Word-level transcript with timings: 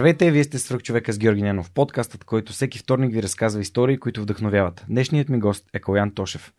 Здравейте, 0.00 0.30
вие 0.30 0.44
сте 0.44 0.58
свръх 0.58 0.82
човека 0.82 1.12
с 1.12 1.18
Георги 1.18 1.42
Ненов, 1.42 1.70
подкастът, 1.70 2.24
който 2.24 2.52
всеки 2.52 2.78
вторник 2.78 3.12
ви 3.12 3.22
разказва 3.22 3.60
истории, 3.60 3.98
които 3.98 4.22
вдъхновяват. 4.22 4.84
Днешният 4.88 5.28
ми 5.28 5.38
гост 5.38 5.64
е 5.72 5.80
Калян 5.80 6.14
Тошев. 6.14 6.52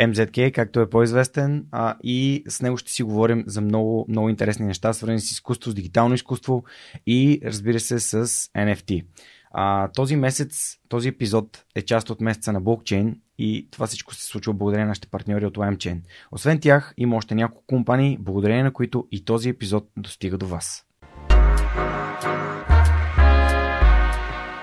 MZK, 0.00 0.52
както 0.52 0.80
е 0.80 0.90
по-известен, 0.90 1.66
а, 1.72 1.96
и 2.02 2.44
с 2.48 2.62
него 2.62 2.76
ще 2.76 2.92
си 2.92 3.02
говорим 3.02 3.44
за 3.46 3.60
много, 3.60 4.06
много 4.08 4.28
интересни 4.28 4.66
неща, 4.66 4.92
свързани 4.92 5.20
с 5.20 5.30
изкуство, 5.30 5.70
с 5.70 5.74
дигитално 5.74 6.14
изкуство 6.14 6.64
и 7.06 7.40
разбира 7.44 7.80
се 7.80 7.98
с 7.98 8.26
NFT. 8.56 9.04
А, 9.50 9.88
този 9.88 10.16
месец, 10.16 10.76
този 10.88 11.08
епизод 11.08 11.64
е 11.74 11.82
част 11.82 12.10
от 12.10 12.20
месеца 12.20 12.52
на 12.52 12.60
блокчейн 12.60 13.16
и 13.38 13.68
това 13.70 13.86
всичко 13.86 14.14
се 14.14 14.24
случва 14.24 14.52
благодарение 14.54 14.84
на 14.84 14.90
нашите 14.90 15.08
партньори 15.08 15.46
от 15.46 15.56
LimeChain. 15.56 16.00
Освен 16.32 16.60
тях, 16.60 16.94
има 16.96 17.16
още 17.16 17.34
няколко 17.34 17.66
компании, 17.66 18.18
благодарение 18.20 18.62
на 18.62 18.72
които 18.72 19.06
и 19.12 19.24
този 19.24 19.48
епизод 19.48 19.88
достига 19.96 20.38
до 20.38 20.46
вас. 20.46 20.84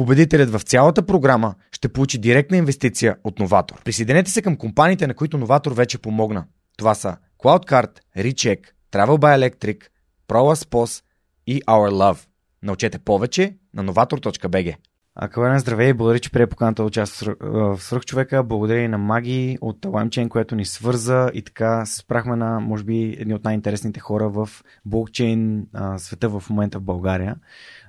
Победителят 0.00 0.50
в 0.50 0.60
цялата 0.60 1.06
програма 1.06 1.54
ще 1.72 1.88
получи 1.88 2.18
директна 2.18 2.56
инвестиция 2.56 3.16
от 3.24 3.38
Новатор. 3.38 3.82
Присъединете 3.84 4.30
се 4.30 4.42
към 4.42 4.56
компаниите, 4.56 5.06
на 5.06 5.14
които 5.14 5.38
Новатор 5.38 5.72
вече 5.72 5.98
помогна. 5.98 6.44
Това 6.76 6.94
са 6.94 7.16
CloudCard, 7.38 7.98
Recheck, 8.18 8.58
Travel 8.92 9.18
by 9.18 9.38
Electric, 9.38 9.84
ProLaspos 10.28 11.04
и 11.46 11.62
Our 11.62 11.90
Love. 11.90 12.18
Научете 12.62 12.98
повече 12.98 13.56
на 13.74 13.84
novator.bg. 13.84 14.76
А 15.14 15.28
Калена, 15.28 15.60
здравей, 15.60 15.92
благодаря, 15.92 16.20
че 16.20 16.30
прие 16.30 16.46
поканата 16.46 16.84
участва 16.84 17.34
в 17.40 17.78
Свърхчовека. 17.80 18.44
Благодаря 18.44 18.80
и 18.80 18.88
на 18.88 18.98
Маги 18.98 19.58
от 19.60 19.80
LimeChain, 19.80 20.28
което 20.28 20.56
ни 20.56 20.64
свърза 20.64 21.30
и 21.34 21.42
така 21.42 21.86
се 21.86 21.96
спрахме 21.96 22.36
на, 22.36 22.60
може 22.60 22.84
би, 22.84 23.16
едни 23.18 23.34
от 23.34 23.44
най-интересните 23.44 24.00
хора 24.00 24.28
в 24.28 24.48
блокчейн 24.84 25.66
света 25.96 26.28
в 26.28 26.50
момента 26.50 26.78
в 26.78 26.82
България. 26.82 27.36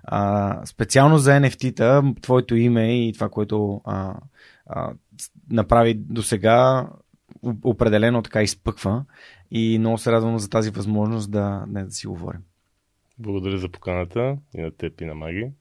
А, 0.03 0.65
специално 0.65 1.17
за 1.17 1.31
NFT-та, 1.31 2.03
твоето 2.21 2.55
име 2.55 3.07
и 3.07 3.13
това, 3.13 3.29
което 3.29 3.81
а, 3.85 4.15
а, 4.65 4.93
направи 5.51 5.93
до 5.93 6.23
сега, 6.23 6.87
определено 7.63 8.21
така 8.21 8.43
изпъква 8.43 9.05
и 9.51 9.79
много 9.79 9.97
се 9.97 10.11
радвам 10.11 10.39
за 10.39 10.49
тази 10.49 10.69
възможност 10.69 11.31
да, 11.31 11.65
не, 11.67 11.83
да 11.83 11.91
си 11.91 12.07
говорим. 12.07 12.41
Благодаря 13.19 13.57
за 13.57 13.69
поканата 13.69 14.37
и 14.55 14.61
на 14.61 14.71
теб 14.71 15.01
и 15.01 15.05
на 15.05 15.15
Маги. 15.15 15.51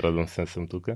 Радвам 0.00 0.28
се, 0.28 0.46
съм 0.46 0.68
тук. 0.68 0.88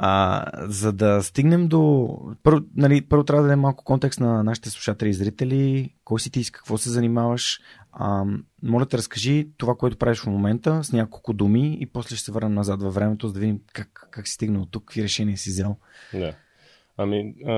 А, 0.00 0.44
за 0.68 0.92
да 0.92 1.22
стигнем 1.22 1.68
до... 1.68 2.08
Първо, 2.42 2.60
нали, 2.76 3.02
първо 3.02 3.24
трябва 3.24 3.42
да 3.42 3.48
дадем 3.48 3.60
малко 3.60 3.84
контекст 3.84 4.20
на 4.20 4.44
нашите 4.44 4.70
слушатели 4.70 5.08
и 5.08 5.14
зрители. 5.14 5.90
Кой 6.04 6.20
си 6.20 6.30
ти, 6.30 6.44
с 6.44 6.50
какво 6.50 6.78
се 6.78 6.90
занимаваш? 6.90 7.60
А, 7.92 8.24
моля 8.62 8.86
те, 8.86 8.98
разкажи 8.98 9.48
това, 9.56 9.74
което 9.74 9.96
правиш 9.96 10.18
в 10.18 10.26
момента 10.26 10.84
с 10.84 10.92
няколко 10.92 11.32
думи 11.32 11.78
и 11.80 11.86
после 11.86 12.16
ще 12.16 12.24
се 12.24 12.32
върнем 12.32 12.54
назад 12.54 12.82
във 12.82 12.94
времето, 12.94 13.26
за 13.26 13.32
да 13.32 13.40
видим 13.40 13.60
как, 13.72 14.08
как 14.10 14.28
си 14.28 14.34
стигнал 14.34 14.66
тук, 14.70 14.84
какви 14.84 15.02
решения 15.02 15.36
си 15.36 15.50
взел. 15.50 15.76
Да. 16.14 16.34
Ами, 16.96 17.34
а, 17.46 17.52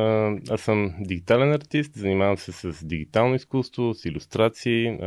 аз 0.50 0.60
съм 0.60 0.94
дигитален 1.00 1.52
артист, 1.52 1.94
занимавам 1.94 2.38
се 2.38 2.52
с 2.52 2.86
дигитално 2.86 3.34
изкуство, 3.34 3.94
с 3.94 4.04
иллюстрации, 4.04 4.98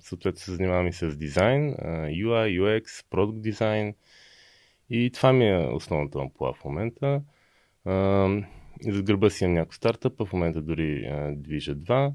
съответно 0.00 0.40
се 0.40 0.52
занимавам 0.52 0.86
и 0.86 0.92
с 0.92 1.16
дизайн, 1.16 1.74
UI, 1.74 2.60
UX, 2.60 3.04
продукт 3.10 3.40
дизайн, 3.42 3.94
и 4.90 5.10
това 5.10 5.32
ми 5.32 5.48
е 5.48 5.68
основната 5.72 6.18
ампула 6.18 6.52
в 6.52 6.64
момента. 6.64 7.22
А, 7.84 8.28
за 8.80 9.02
гърба 9.02 9.30
си 9.30 9.44
имам 9.44 9.54
някой 9.54 9.74
стартъп, 9.74 10.26
в 10.26 10.32
момента 10.32 10.62
дори 10.62 11.06
а, 11.06 11.32
движа 11.36 11.74
два. 11.74 12.12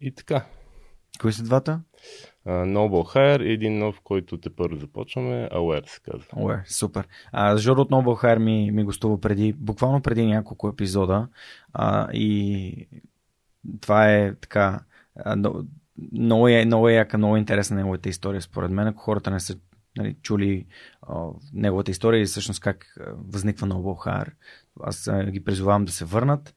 И 0.00 0.12
така. 0.12 0.46
Кои 1.20 1.32
са 1.32 1.42
двата? 1.42 1.80
Uh, 2.46 2.72
Noble 2.72 3.16
Hire 3.16 3.42
и 3.42 3.52
един 3.52 3.78
нов, 3.78 4.00
който 4.04 4.38
те 4.38 4.50
първо 4.50 4.76
започваме, 4.76 5.48
Aware 5.52 5.88
се 5.88 6.00
казва. 6.00 6.26
Aware, 6.32 6.62
супер. 6.66 7.08
А, 7.32 7.56
Жоро 7.56 7.80
от 7.80 7.90
Noble 7.90 8.24
Hire 8.24 8.38
ми, 8.38 8.70
ми 8.70 8.84
гостува 8.84 9.20
преди, 9.20 9.52
буквално 9.52 10.02
преди 10.02 10.26
няколко 10.26 10.68
епизода 10.68 11.28
а, 11.72 12.08
и 12.12 12.88
това 13.80 14.14
е 14.14 14.34
така 14.34 14.80
много 16.12 16.48
е, 16.48 16.64
много 16.64 16.88
е 16.88 16.92
яка, 16.92 17.18
много 17.18 17.36
интересна 17.36 17.76
неговата 17.76 18.08
история 18.08 18.42
според 18.42 18.70
мен. 18.70 18.86
Ако 18.86 19.02
хората 19.02 19.30
не 19.30 19.40
са 19.40 19.58
нали, 19.96 20.16
чули 20.22 20.66
а, 21.02 21.14
неговата 21.52 21.90
история 21.90 22.22
и 22.22 22.26
всъщност 22.26 22.60
как 22.60 22.96
възниква 23.28 23.66
на 23.66 23.78
Оболхар. 23.78 24.32
Аз 24.80 25.08
а, 25.08 25.24
ги 25.24 25.44
призовавам 25.44 25.84
да 25.84 25.92
се 25.92 26.04
върнат. 26.04 26.54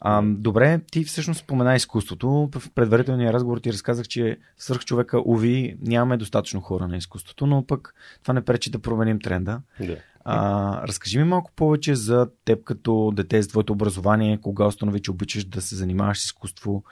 А, 0.00 0.22
добре, 0.24 0.80
ти 0.92 1.04
всъщност 1.04 1.40
спомена 1.40 1.76
изкуството. 1.76 2.50
В 2.54 2.70
предварителния 2.74 3.32
разговор 3.32 3.58
ти 3.58 3.72
разказах, 3.72 4.08
че 4.08 4.38
свърх 4.56 4.84
човека, 4.84 5.22
уви, 5.24 5.76
нямаме 5.80 6.16
достатъчно 6.16 6.60
хора 6.60 6.88
на 6.88 6.96
изкуството, 6.96 7.46
но 7.46 7.66
пък 7.66 7.94
това 8.22 8.34
не 8.34 8.44
пречи 8.44 8.70
да 8.70 8.78
променим 8.78 9.20
тренда. 9.20 9.60
Да. 9.80 9.96
А, 10.24 10.86
разкажи 10.88 11.18
ми 11.18 11.24
малко 11.24 11.52
повече 11.56 11.94
за 11.94 12.28
теб 12.44 12.64
като 12.64 13.12
дете 13.14 13.42
с 13.42 13.48
твоето 13.48 13.72
образование, 13.72 14.40
кога 14.40 14.66
установи, 14.66 15.02
че 15.02 15.10
обичаш 15.10 15.44
да 15.44 15.60
се 15.60 15.76
занимаваш 15.76 16.18
с 16.20 16.24
изкуство, 16.24 16.84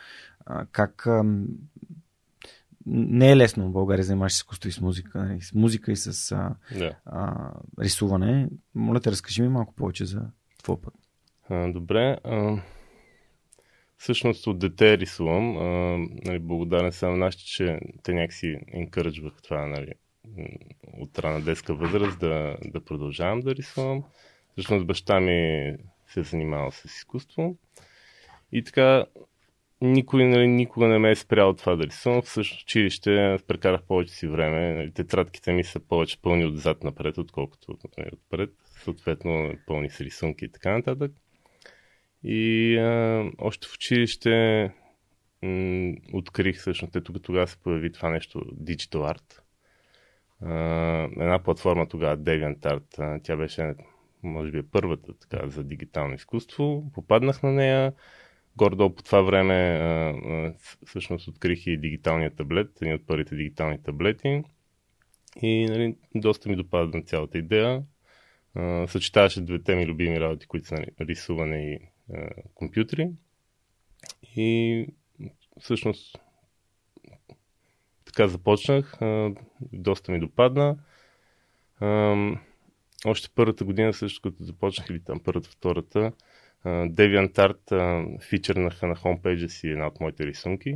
а, 0.46 0.66
как 0.72 1.08
не 2.86 3.30
е 3.30 3.36
лесно 3.36 3.68
в 3.68 3.72
България 3.72 4.04
занимаваш 4.04 4.32
с 4.32 4.36
изкуство 4.36 4.68
и 4.68 4.72
с 4.72 4.80
музика, 4.80 5.18
нали, 5.18 5.40
с 5.40 5.54
музика 5.54 5.92
и 5.92 5.96
с 5.96 6.32
а, 6.32 6.54
да. 6.78 6.96
а, 7.04 7.50
рисуване. 7.80 8.48
Моля 8.74 9.00
те, 9.00 9.10
разкажи 9.10 9.42
ми 9.42 9.48
малко 9.48 9.74
повече 9.74 10.04
за 10.04 10.20
твой 10.62 10.80
път. 10.80 10.94
А, 11.48 11.72
добре. 11.72 12.18
А, 12.24 12.62
всъщност 13.96 14.46
от 14.46 14.58
дете 14.58 14.98
рисувам. 14.98 15.56
А, 15.56 15.62
нали, 16.24 16.38
благодарен 16.38 16.92
съм 16.92 17.10
на 17.10 17.16
нашите, 17.16 17.44
че 17.44 17.80
те 18.02 18.12
някакси 18.12 18.58
инкърджвах 18.72 19.42
това 19.42 19.66
нали, 19.66 19.92
от 21.00 21.18
рана 21.18 21.40
детска 21.40 21.74
възраст 21.74 22.18
да, 22.18 22.56
да 22.64 22.84
продължавам 22.84 23.40
да 23.40 23.54
рисувам. 23.54 24.04
Всъщност 24.52 24.86
баща 24.86 25.20
ми 25.20 25.72
се 26.06 26.20
е 26.20 26.22
занимавал 26.22 26.70
с 26.70 26.84
изкуство. 26.84 27.56
И 28.52 28.64
така, 28.64 29.04
никой 29.82 30.24
нали, 30.24 30.46
никога 30.48 30.88
не 30.88 30.98
ме 30.98 31.10
е 31.10 31.16
спрял 31.16 31.54
това 31.54 31.76
да 31.76 31.86
рисувам. 31.86 32.22
В 32.22 32.36
училище 32.36 33.38
прекарах 33.46 33.82
повече 33.82 34.14
си 34.14 34.26
време. 34.26 34.72
Нали, 34.72 34.92
тетрадките 34.92 35.52
ми 35.52 35.64
са 35.64 35.80
повече 35.80 36.22
пълни 36.22 36.46
отзад 36.46 36.84
напред, 36.84 37.18
отколкото 37.18 37.78
нали, 37.98 38.10
отпред. 38.12 38.50
Съответно, 38.64 39.54
пълни 39.66 39.90
с 39.90 40.00
рисунки 40.00 40.44
и 40.44 40.48
така 40.48 40.72
нататък. 40.72 41.12
И 42.24 42.76
а, 42.78 43.24
още 43.38 43.68
в 43.68 43.74
училище 43.74 44.70
м- 45.42 45.94
открих 46.12 46.58
всъщност, 46.58 46.96
ето 46.96 47.12
тогава 47.12 47.46
се 47.46 47.56
появи 47.56 47.92
това 47.92 48.10
нещо 48.10 48.38
Digital 48.40 49.16
Art. 49.16 49.40
А, 50.42 50.54
една 51.22 51.42
платформа 51.42 51.88
тогава, 51.88 52.18
DeviantArt, 52.18 52.98
а, 52.98 53.20
тя 53.22 53.36
беше 53.36 53.74
може 54.22 54.50
би 54.50 54.62
първата 54.62 55.12
така, 55.18 55.48
за 55.48 55.64
дигитално 55.64 56.14
изкуство. 56.14 56.90
Попаднах 56.94 57.42
на 57.42 57.52
нея 57.52 57.92
Гордо 58.56 58.94
по 58.94 59.02
това 59.02 59.22
време 59.22 60.54
всъщност 60.86 61.28
открих 61.28 61.66
и 61.66 61.76
дигиталния 61.76 62.34
таблет, 62.34 62.82
един 62.82 62.94
от 62.94 63.06
първите 63.06 63.36
дигитални 63.36 63.82
таблети. 63.82 64.42
И 65.42 65.66
нали, 65.66 65.96
доста 66.14 66.48
ми 66.48 66.56
допада 66.56 66.98
на 66.98 67.04
цялата 67.04 67.38
идея. 67.38 67.82
Съчетаваше 68.86 69.40
двете 69.40 69.76
ми 69.76 69.86
любими 69.86 70.20
работи, 70.20 70.46
които 70.46 70.66
са 70.66 70.74
нали, 70.74 70.86
рисуване 71.00 71.72
и 71.72 71.78
компютри. 72.54 73.10
И 74.36 74.86
всъщност 75.60 76.18
така 78.04 78.28
започнах. 78.28 78.98
Доста 79.72 80.12
ми 80.12 80.20
допадна. 80.20 80.78
Още 83.06 83.28
първата 83.34 83.64
година, 83.64 83.92
също 83.92 84.22
като 84.22 84.44
започнах, 84.44 84.90
или 84.90 85.00
там 85.00 85.20
първата, 85.24 85.50
втората, 85.50 86.12
DeviantArt 86.64 88.20
фичърнаха 88.20 88.86
на 88.86 88.94
хомпейджа 88.94 89.48
си 89.48 89.68
една 89.68 89.86
от 89.86 90.00
моите 90.00 90.26
рисунки, 90.26 90.74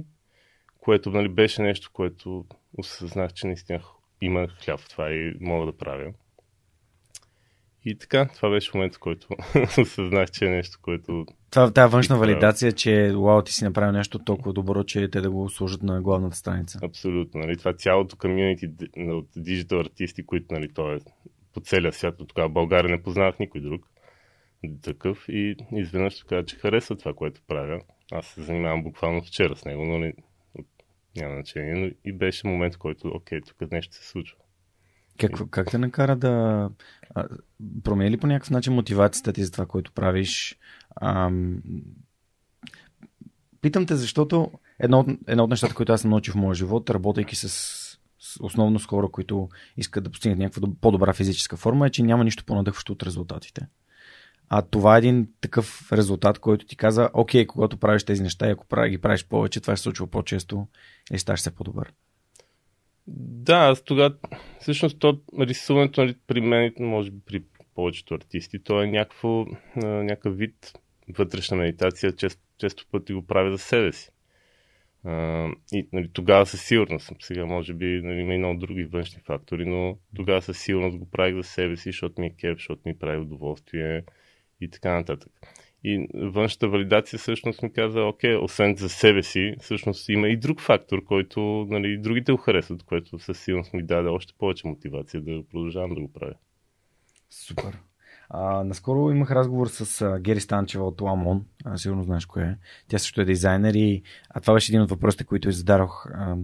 което 0.81 1.11
нали, 1.11 1.29
беше 1.29 1.63
нещо, 1.63 1.91
което 1.93 2.45
осъзнах, 2.79 3.33
че 3.33 3.47
наистина 3.47 3.81
има 4.21 4.49
хляб 4.49 4.81
в 4.81 4.89
това 4.89 5.11
и 5.11 5.35
мога 5.41 5.67
да 5.67 5.77
правя. 5.77 6.13
И 7.85 7.99
така, 7.99 8.29
това 8.35 8.51
беше 8.51 8.71
момента, 8.75 8.97
в 8.97 9.01
който 9.01 9.29
осъзнах, 9.79 10.31
че 10.31 10.47
е 10.47 10.51
нещо, 10.51 10.79
което... 10.83 11.27
Това, 11.51 11.73
тази 11.73 11.93
външна 11.93 12.19
валидация, 12.19 12.73
че 12.73 13.13
вау, 13.13 13.43
ти 13.43 13.53
си 13.53 13.65
направил 13.65 13.93
нещо 13.93 14.19
толкова 14.19 14.53
добро, 14.53 14.85
че 14.85 15.09
те 15.09 15.21
да 15.21 15.31
го 15.31 15.51
сложат 15.51 15.83
на 15.83 16.03
главната 16.03 16.37
страница. 16.37 16.79
Абсолютно. 16.83 17.41
Нали? 17.41 17.57
Това 17.57 17.73
цялото 17.73 18.17
комьюнити 18.17 18.71
от 18.97 19.29
диджитал 19.37 19.81
артисти, 19.81 20.27
които 20.27 20.55
нали, 20.55 20.69
то 20.75 20.93
е 20.93 20.99
по 21.55 21.61
целия 21.61 21.93
свят, 21.93 22.15
но 22.19 22.27
тогава 22.27 22.49
България 22.49 22.91
не 22.91 23.03
познавах 23.03 23.39
никой 23.39 23.61
друг 23.61 23.87
такъв 24.83 25.29
и 25.29 25.57
изведнъж 25.73 26.13
ще 26.13 26.25
кажа, 26.25 26.47
че 26.47 26.57
харесва 26.57 26.97
това, 26.97 27.15
което 27.15 27.41
правя. 27.47 27.81
Аз 28.13 28.27
се 28.27 28.43
занимавам 28.43 28.83
буквално 28.83 29.23
вчера 29.23 29.57
с 29.57 29.65
него, 29.65 29.85
но 29.85 29.99
не, 29.99 30.15
няма 31.17 31.35
значение. 31.35 31.75
Но 31.75 31.91
и 32.05 32.13
беше 32.13 32.47
момент, 32.47 32.75
в 32.75 32.79
който, 32.79 33.09
окей, 33.09 33.41
тук 33.41 33.71
нещо 33.73 33.95
се 33.95 34.09
случва. 34.09 34.39
Как, 35.19 35.51
как 35.51 35.71
те 35.71 35.79
накара 35.79 36.17
да 36.17 36.71
промени 37.85 38.11
ли 38.11 38.17
по 38.17 38.27
някакъв 38.27 38.51
начин 38.51 38.73
мотивацията 38.73 39.33
ти 39.33 39.45
за 39.45 39.53
това, 39.53 39.67
което 39.67 39.93
правиш? 39.93 40.59
Ам... 41.01 41.63
Питам 43.61 43.87
те, 43.87 43.97
защото 43.97 44.51
едно 44.79 45.01
от, 45.01 45.09
едно 45.27 45.45
от 45.45 45.51
нещата, 45.51 45.75
които 45.75 45.93
аз 45.93 46.01
съм 46.01 46.11
научил 46.11 46.35
в 46.35 46.37
моя 46.37 46.55
живот, 46.55 46.91
работейки 46.91 47.37
с, 47.37 47.49
с 48.19 48.41
основно 48.41 48.79
с 48.79 48.87
хора, 48.87 49.09
които 49.09 49.49
искат 49.77 50.05
да 50.05 50.11
постигнат 50.11 50.39
някаква 50.39 50.69
по-добра 50.81 51.13
физическа 51.13 51.57
форма, 51.57 51.87
е, 51.87 51.91
че 51.91 52.03
няма 52.03 52.25
нищо 52.25 52.45
по-надъхващо 52.45 52.93
от 52.93 53.03
резултатите. 53.03 53.67
А 54.49 54.63
това 54.63 54.95
е 54.95 54.99
един 54.99 55.29
такъв 55.41 55.93
резултат, 55.93 56.39
който 56.39 56.67
ти 56.67 56.77
каза, 56.77 57.11
окей, 57.13 57.47
когато 57.47 57.77
правиш 57.77 58.05
тези 58.05 58.23
неща 58.23 58.49
и 58.49 58.51
ако 58.51 58.67
ги 58.89 58.99
правиш 58.99 59.27
повече, 59.27 59.61
това 59.61 59.77
ще 59.77 59.79
се 59.79 59.83
случва 59.83 60.07
по-често 60.07 60.67
и 61.13 61.19
ставаш 61.19 61.41
все 61.41 61.55
по-добър. 61.55 61.93
Да, 63.07 63.57
аз 63.57 63.83
тогава, 63.83 64.15
всъщност, 64.61 64.99
то 64.99 65.21
рисуването 65.39 66.01
нали, 66.01 66.17
при 66.27 66.41
мен, 66.41 66.73
може 66.81 67.11
би 67.11 67.21
при 67.27 67.43
повечето 67.75 68.15
артисти, 68.15 68.59
то 68.59 68.83
е 68.83 68.87
някакво, 68.87 69.47
някакъв 69.77 70.37
вид 70.37 70.73
вътрешна 71.19 71.57
медитация, 71.57 72.13
често, 72.13 72.43
често 72.59 72.87
пъти 72.93 73.13
го 73.13 73.27
правя 73.27 73.51
за 73.51 73.59
себе 73.59 73.93
си. 73.93 74.11
И 75.73 75.89
нали, 75.93 76.11
тогава 76.13 76.47
със 76.47 76.63
сигурност, 76.63 77.13
сега 77.21 77.47
може 77.47 77.75
би 77.75 78.01
нали, 78.05 78.21
има 78.21 78.35
и 78.35 78.39
много 78.39 78.59
други 78.59 78.85
външни 78.85 79.23
фактори, 79.23 79.67
но 79.67 79.99
тогава 80.17 80.43
със 80.43 80.59
сигурност 80.59 80.99
го 80.99 81.11
правих 81.11 81.37
за 81.37 81.43
себе 81.43 81.77
си, 81.77 81.89
защото 81.89 82.21
ми 82.21 82.27
е 82.27 82.35
кеп, 82.41 82.59
защото 82.59 82.83
ми 82.85 82.99
прави 82.99 83.19
удоволствие 83.19 84.03
и 84.61 84.71
така 84.71 84.95
нататък. 84.95 85.33
И 85.85 86.09
външната 86.15 86.69
валидация 86.69 87.19
всъщност 87.19 87.63
ми 87.63 87.73
каза, 87.73 88.01
окей, 88.01 88.37
освен 88.37 88.77
за 88.77 88.89
себе 88.89 89.23
си, 89.23 89.55
всъщност 89.61 90.09
има 90.09 90.29
и 90.29 90.37
друг 90.37 90.61
фактор, 90.61 91.05
който 91.05 91.67
нали, 91.71 91.99
другите 91.99 92.33
го 92.33 92.39
харесват, 92.39 92.83
което 92.83 93.19
със 93.19 93.41
сигурност 93.41 93.73
ми 93.73 93.83
даде 93.83 94.09
още 94.09 94.35
повече 94.39 94.69
мотивация 94.69 95.21
да 95.21 95.43
продължавам 95.51 95.95
да 95.95 96.01
го 96.01 96.13
правя. 96.13 96.35
Супер. 97.31 97.79
А, 98.29 98.65
наскоро 98.65 99.11
имах 99.11 99.31
разговор 99.31 99.67
с 99.67 100.03
а, 100.03 100.21
Гери 100.21 100.41
Станчева 100.41 100.87
от 100.87 101.01
Ламон. 101.01 101.45
А, 101.65 101.79
сигурно 101.79 102.03
знаеш 102.03 102.27
кое 102.27 102.43
е. 102.43 102.57
Тя 102.89 102.99
също 102.99 103.21
е 103.21 103.25
дизайнер 103.25 103.75
и 103.75 104.03
а 104.31 104.41
това 104.41 104.55
беше 104.55 104.73
един 104.73 104.83
от 104.83 104.91
въпросите, 104.91 105.25
които 105.25 105.51
зададох. 105.51 106.07
А, 106.07 106.37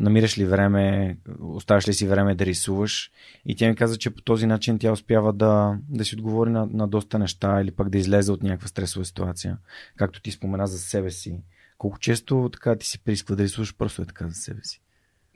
намираш 0.00 0.38
ли 0.38 0.44
време, 0.44 1.16
оставаш 1.40 1.88
ли 1.88 1.94
си 1.94 2.06
време 2.06 2.34
да 2.34 2.46
рисуваш. 2.46 3.10
И 3.46 3.56
тя 3.56 3.68
ми 3.68 3.76
каза, 3.76 3.98
че 3.98 4.14
по 4.14 4.22
този 4.22 4.46
начин 4.46 4.78
тя 4.78 4.92
успява 4.92 5.32
да, 5.32 5.78
да 5.88 6.04
си 6.04 6.14
отговори 6.14 6.50
на, 6.50 6.66
на 6.66 6.88
доста 6.88 7.18
неща 7.18 7.60
или 7.60 7.70
пък 7.70 7.88
да 7.88 7.98
излезе 7.98 8.32
от 8.32 8.42
някаква 8.42 8.68
стресова 8.68 9.04
ситуация. 9.04 9.58
Както 9.96 10.22
ти 10.22 10.30
спомена 10.30 10.66
за 10.66 10.78
себе 10.78 11.10
си. 11.10 11.40
Колко 11.78 11.98
често 11.98 12.50
така 12.52 12.76
ти 12.76 12.86
се 12.86 12.98
присква 12.98 13.36
да 13.36 13.42
рисуваш 13.42 13.76
просто 13.76 14.02
е 14.02 14.06
така 14.06 14.28
за 14.28 14.34
себе 14.34 14.60
си? 14.64 14.80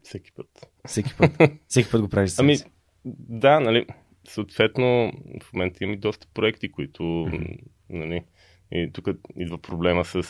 Всеки 0.03 0.33
път. 0.33 0.71
Всеки 0.87 1.15
път. 1.19 1.31
Всеки 1.69 1.91
път 1.91 2.01
го 2.01 2.09
правиш 2.09 2.31
за 2.31 2.37
себе 2.37 2.47
ами, 2.47 2.59
да, 3.29 3.61
нали, 3.61 3.87
съответно 4.29 5.13
в 5.43 5.53
момента 5.53 5.85
има 5.85 5.93
и 5.93 5.97
доста 5.97 6.27
проекти, 6.35 6.73
които, 6.73 7.03
mm-hmm. 7.03 7.59
нали, 7.91 8.25
и 8.73 8.91
тук 8.93 9.09
идва 9.37 9.59
проблема 9.59 10.05
с 10.05 10.23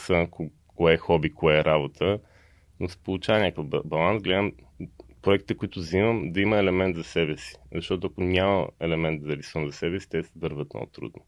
кое 0.66 0.92
е 0.92 0.96
хоби, 0.96 1.34
кое 1.34 1.58
е 1.58 1.64
работа 1.64 2.18
но 2.82 2.88
се 2.88 2.98
получава 2.98 3.40
някакъв 3.40 3.66
баланс. 3.84 4.22
Гледам 4.22 4.52
проектите, 5.22 5.56
които 5.56 5.78
взимам, 5.80 6.32
да 6.32 6.40
има 6.40 6.58
елемент 6.58 6.96
за 6.96 7.04
себе 7.04 7.36
си. 7.36 7.56
Защото 7.74 8.06
ако 8.06 8.22
няма 8.22 8.68
елемент 8.80 9.22
да 9.22 9.36
рисувам 9.36 9.68
за 9.68 9.72
себе 9.72 10.00
си, 10.00 10.08
те 10.08 10.22
се 10.22 10.32
върват 10.36 10.74
много 10.74 10.90
трудно. 10.90 11.24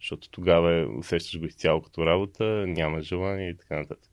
Защото 0.00 0.30
тогава 0.30 0.74
е, 0.74 0.84
усещаш 0.84 1.38
го 1.40 1.46
изцяло 1.46 1.82
като 1.82 2.06
работа, 2.06 2.44
няма 2.66 3.02
желание 3.02 3.50
и 3.50 3.56
така 3.56 3.76
нататък. 3.76 4.10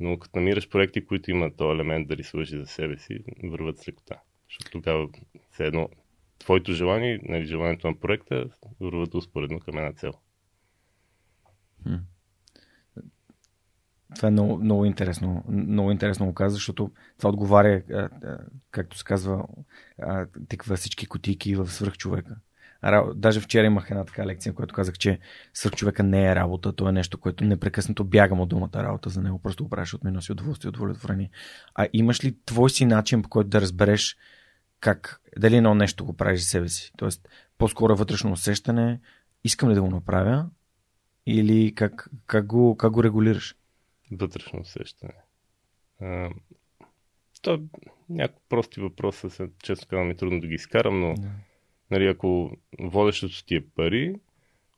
Но 0.00 0.18
като 0.18 0.38
намираш 0.38 0.68
проекти, 0.68 1.06
които 1.06 1.30
имат 1.30 1.56
този 1.56 1.74
елемент 1.74 2.08
да 2.08 2.16
рисуваш 2.16 2.50
за 2.50 2.66
себе 2.66 2.98
си, 2.98 3.18
върват 3.44 3.78
с 3.78 3.88
лекота. 3.88 4.20
Защото 4.48 4.70
тогава 4.70 5.08
все 5.50 5.66
едно 5.66 5.88
твоето 6.38 6.72
желание, 6.72 7.20
нали, 7.22 7.46
желанието 7.46 7.86
на 7.86 8.00
проекта, 8.00 8.44
върват 8.80 9.14
успоредно 9.14 9.60
към 9.60 9.78
една 9.78 9.92
цел. 9.92 10.12
Това 14.16 14.28
е 14.28 14.32
много, 14.32 14.64
много 14.64 14.84
интересно. 14.84 15.44
Много 15.48 15.90
интересно 15.90 16.26
го 16.26 16.34
каза, 16.34 16.54
защото 16.54 16.90
това 17.18 17.30
отговаря, 17.30 17.82
както 18.70 18.98
се 18.98 19.04
казва, 19.04 19.44
тиква 20.48 20.76
всички 20.76 21.06
котики 21.06 21.56
в 21.56 21.68
свръхчовека. 21.68 22.36
Даже 23.14 23.40
вчера 23.40 23.66
имах 23.66 23.90
една 23.90 24.04
така 24.04 24.26
лекция, 24.26 24.54
която 24.54 24.74
казах, 24.74 24.98
че 24.98 25.18
свръхчовека 25.54 26.02
не 26.02 26.26
е 26.26 26.34
работа, 26.34 26.72
то 26.72 26.88
е 26.88 26.92
нещо, 26.92 27.18
което 27.18 27.44
непрекъснато 27.44 28.04
бягам 28.04 28.40
от 28.40 28.48
думата 28.48 28.70
работа 28.74 29.10
за 29.10 29.22
него, 29.22 29.38
просто 29.38 29.68
го 29.68 29.76
от 29.94 30.04
минуси 30.04 30.32
удоволствие, 30.32 30.68
удовлетворение. 30.68 31.30
А 31.74 31.88
имаш 31.92 32.24
ли 32.24 32.36
твой 32.44 32.70
си 32.70 32.86
начин, 32.86 33.22
по 33.22 33.28
който 33.28 33.50
да 33.50 33.60
разбереш 33.60 34.16
как, 34.80 35.20
дали 35.38 35.56
едно 35.56 35.74
нещо 35.74 36.04
го 36.04 36.12
правиш 36.12 36.40
за 36.40 36.46
себе 36.46 36.68
си? 36.68 36.92
Тоест, 36.96 37.28
по-скоро 37.58 37.96
вътрешно 37.96 38.32
усещане, 38.32 39.00
искам 39.44 39.70
ли 39.70 39.74
да 39.74 39.82
го 39.82 39.90
направя 39.90 40.46
или 41.26 41.74
как, 41.74 42.08
как, 42.26 42.46
го, 42.46 42.76
как 42.76 42.92
го 42.92 43.04
регулираш? 43.04 43.54
Вътрешно 44.12 44.60
усещане. 44.60 45.14
А, 46.00 46.30
то 47.42 47.62
някои 48.08 48.42
прости 48.48 48.80
въпроса, 48.80 49.30
са, 49.30 49.48
често 49.62 49.86
казвам, 49.88 50.10
е 50.10 50.16
трудно 50.16 50.40
да 50.40 50.46
ги 50.46 50.54
изкарам, 50.54 51.00
но 51.00 51.06
yeah. 51.06 51.28
нали, 51.90 52.06
ако 52.06 52.56
водещото 52.80 53.44
ти 53.46 53.56
е 53.56 53.66
пари, 53.66 54.14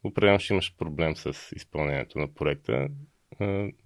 определено 0.05 0.39
ще 0.39 0.53
имаш 0.53 0.77
проблем 0.77 1.17
с 1.17 1.53
изпълнението 1.57 2.19
на 2.19 2.35
проекта. 2.35 2.89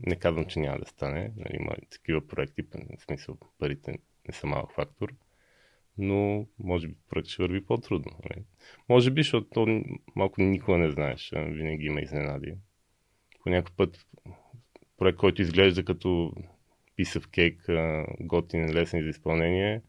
Не 0.01 0.17
казвам, 0.19 0.47
че 0.47 0.59
няма 0.59 0.79
да 0.79 0.87
стане. 0.87 1.33
Нали, 1.37 1.57
има 1.61 1.77
такива 1.91 2.27
проекти, 2.27 2.63
в 2.99 3.03
смисъл 3.05 3.39
парите 3.59 3.99
не 4.29 4.35
са 4.35 4.47
малък 4.47 4.73
фактор, 4.73 5.15
но 5.99 6.47
може 6.59 6.89
би 6.89 6.95
проект 7.11 7.29
ще 7.29 7.43
върви 7.43 7.67
по-трудно. 7.67 8.13
Нали. 8.25 8.45
Може 8.89 9.11
би, 9.11 9.23
защото 9.23 9.85
малко 10.17 10.43
никога 10.43 10.79
не 10.79 10.91
знаеш. 10.91 11.33
Винаги 11.37 11.87
има 11.87 12.01
изненади. 12.01 12.55
По 13.43 13.51
някакъв 13.51 13.77
път 13.77 14.07
проект, 14.99 15.19
който 15.19 15.43
изглежда 15.43 15.85
като 15.85 16.33
писав 16.97 17.29
кейк, 17.29 17.67
готин, 18.21 18.75
лесен 18.75 19.03
за 19.03 19.09
изпълнение, 19.09 19.83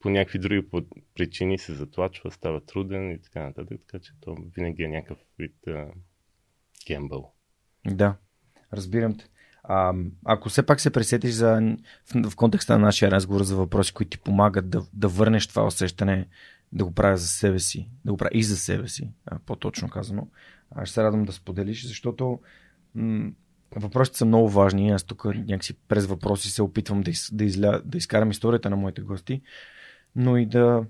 по 0.00 0.10
някакви 0.10 0.38
други 0.38 0.66
причини 1.14 1.58
се 1.58 1.74
затлачва, 1.74 2.30
става 2.30 2.60
труден 2.60 3.10
и 3.10 3.22
така 3.22 3.42
нататък. 3.42 3.80
Така 3.86 4.04
че 4.04 4.12
то 4.20 4.36
винаги 4.56 4.82
е 4.82 4.88
някакъв 4.88 5.18
вид 5.38 5.54
гембъл. 6.86 7.32
Да, 7.86 8.16
разбирам 8.72 9.18
те. 9.18 9.28
А, 9.62 9.94
ако 10.24 10.48
все 10.48 10.66
пак 10.66 10.80
се 10.80 10.92
пресетиш 10.92 11.30
за, 11.30 11.76
в, 12.14 12.30
в 12.30 12.36
контекста 12.36 12.72
на 12.72 12.78
нашия 12.78 13.10
разговор 13.10 13.42
за 13.42 13.56
въпроси, 13.56 13.94
които 13.94 14.10
ти 14.10 14.18
помагат 14.18 14.70
да, 14.70 14.82
да 14.92 15.08
върнеш 15.08 15.46
това 15.46 15.66
усещане, 15.66 16.28
да 16.72 16.84
го 16.84 16.94
правя 16.94 17.16
за 17.16 17.26
себе 17.26 17.58
си, 17.58 17.90
да 18.04 18.12
го 18.12 18.16
правя 18.16 18.30
и 18.34 18.42
за 18.42 18.56
себе 18.56 18.88
си, 18.88 19.12
по-точно 19.46 19.88
казано, 19.88 20.28
аз 20.70 20.88
ще 20.88 20.94
се 20.94 21.02
радвам 21.02 21.24
да 21.24 21.32
споделиш, 21.32 21.86
защото 21.86 22.40
м- 22.94 23.30
Въпросите 23.76 24.18
са 24.18 24.24
много 24.24 24.48
важни. 24.48 24.90
Аз 24.90 25.04
тук 25.04 25.24
някакси 25.24 25.74
през 25.88 26.06
въпроси 26.06 26.50
се 26.50 26.62
опитвам 26.62 27.02
да, 27.02 27.10
из, 27.10 27.30
да, 27.32 27.44
изля, 27.44 27.82
да 27.84 27.98
изкарам 27.98 28.30
историята 28.30 28.70
на 28.70 28.76
моите 28.76 29.00
гости, 29.00 29.42
но 30.16 30.36
и 30.36 30.46
да 30.46 30.84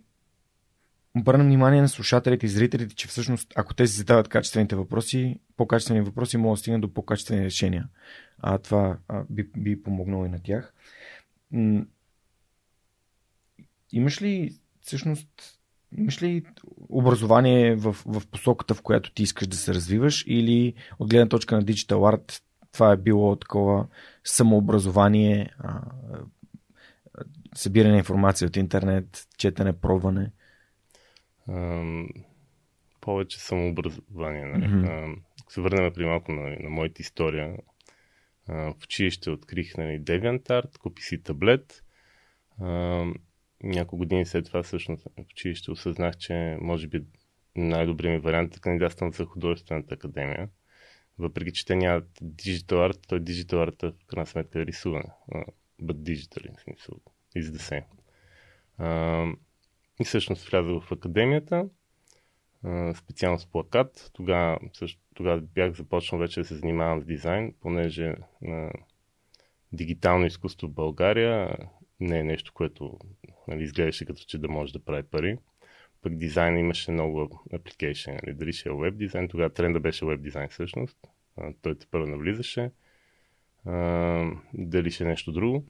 обърнем 1.18 1.46
внимание 1.46 1.80
на 1.80 1.88
слушателите 1.88 2.46
и 2.46 2.48
зрителите, 2.48 2.94
че 2.94 3.08
всъщност, 3.08 3.52
ако 3.56 3.74
те 3.74 3.86
си 3.86 3.96
задават 3.96 4.28
качествените 4.28 4.76
въпроси, 4.76 5.38
по-качествени 5.56 6.00
въпроси 6.00 6.36
могат 6.36 6.56
да 6.56 6.60
стигнат 6.60 6.80
до 6.80 6.94
по-качествени 6.94 7.44
решения. 7.44 7.88
А 8.38 8.58
това 8.58 8.98
а, 9.08 9.24
би, 9.30 9.50
би 9.56 9.82
помогнало 9.82 10.24
и 10.24 10.28
на 10.28 10.42
тях. 10.42 10.74
Имаш 13.92 14.22
ли 14.22 14.54
всъщност 14.80 15.28
Имаш 15.98 16.22
ли 16.22 16.44
образование 16.88 17.74
в, 17.74 17.96
в 18.06 18.26
посоката, 18.26 18.74
в 18.74 18.82
която 18.82 19.12
ти 19.12 19.22
искаш 19.22 19.46
да 19.46 19.56
се 19.56 19.74
развиваш 19.74 20.24
или 20.26 20.74
от 20.98 21.10
гледна 21.10 21.28
точка 21.28 21.56
на 21.56 21.62
Digital 21.62 22.16
Art 22.16 22.40
това 22.72 22.92
е 22.92 22.96
било 22.96 23.36
такова 23.36 23.86
самообразование, 24.24 25.54
събиране 27.54 27.92
на 27.92 27.98
информация 27.98 28.48
от 28.48 28.56
интернет, 28.56 29.28
четене, 29.38 29.72
пробване? 29.72 30.32
Ам, 31.48 32.08
повече 33.00 33.40
самообразование. 33.40 34.44
Нали? 34.44 34.64
Mm-hmm. 34.64 35.16
Ако 35.42 35.52
се 35.52 35.60
върнем 35.60 35.92
при 35.92 36.06
малко 36.06 36.32
на, 36.32 36.56
на 36.60 36.70
моята 36.70 37.02
история, 37.02 37.56
а, 38.48 38.54
в 38.54 38.84
училище 38.84 39.30
открих 39.30 39.76
нали, 39.76 40.00
DeviantArt, 40.00 40.78
купи 40.78 41.02
си 41.02 41.22
таблет. 41.22 41.84
А, 42.60 43.04
няколко 43.62 43.96
години 43.96 44.26
след 44.26 44.46
това 44.46 44.62
всъщност 44.62 45.04
в 45.04 45.20
училище 45.30 45.70
осъзнах, 45.70 46.16
че 46.16 46.56
може 46.60 46.86
би 46.88 47.04
най-добрият 47.56 48.12
ми 48.14 48.18
вариант 48.18 48.52
е 48.52 48.54
да 48.54 48.60
кандидатствам 48.60 49.12
за 49.12 49.24
художествената 49.24 49.94
академия. 49.94 50.48
Въпреки, 51.20 51.52
че 51.52 51.66
те 51.66 51.76
нямат 51.76 52.08
digital 52.22 52.92
art, 52.92 53.06
той 53.08 53.20
digital 53.20 53.70
art 53.70 53.92
в 54.02 54.06
крайна 54.06 54.26
сметка 54.26 54.60
е 54.60 54.66
рисуване. 54.66 55.10
But 55.82 55.94
digital, 55.94 56.56
в 56.56 56.60
смисъл, 56.60 56.94
is 57.36 57.42
the 57.42 57.84
same. 58.80 59.34
и 60.00 60.04
всъщност 60.04 60.48
влязах 60.48 60.82
в 60.82 60.92
академията, 60.92 61.68
специално 62.94 63.38
с 63.38 63.46
плакат. 63.46 64.10
Тогава, 64.12 64.58
също, 64.72 65.00
бях 65.54 65.72
започнал 65.72 66.20
вече 66.20 66.40
да 66.40 66.46
се 66.46 66.54
занимавам 66.54 67.00
с 67.00 67.04
дизайн, 67.04 67.54
понеже 67.60 68.14
а, 68.46 68.70
дигитално 69.72 70.26
изкуство 70.26 70.68
в 70.68 70.72
България 70.72 71.56
не 72.00 72.18
е 72.18 72.24
нещо, 72.24 72.52
което 72.54 72.98
нали, 73.48 73.62
изглеждаше 73.62 74.04
като 74.04 74.22
че 74.26 74.38
да 74.38 74.48
може 74.48 74.72
да 74.72 74.84
прави 74.84 75.02
пари. 75.02 75.38
Пък 76.02 76.16
дизайн 76.16 76.58
имаше 76.58 76.92
много 76.92 77.44
апликейшн. 77.54 78.10
Нали? 78.10 78.34
Дали 78.34 78.52
ще 78.52 78.68
е 78.68 78.72
веб 78.72 78.96
дизайн, 78.96 79.28
тогава 79.28 79.50
тренда 79.50 79.80
беше 79.80 80.06
веб 80.06 80.22
дизайн 80.22 80.48
всъщност. 80.48 80.98
А, 81.36 81.52
той 81.62 81.78
те 81.78 81.86
първо 81.90 82.06
навлизаше. 82.06 82.70
А, 83.66 84.30
дали 84.54 84.90
ще 84.90 85.04
е 85.04 85.06
нещо 85.06 85.32
друго. 85.32 85.64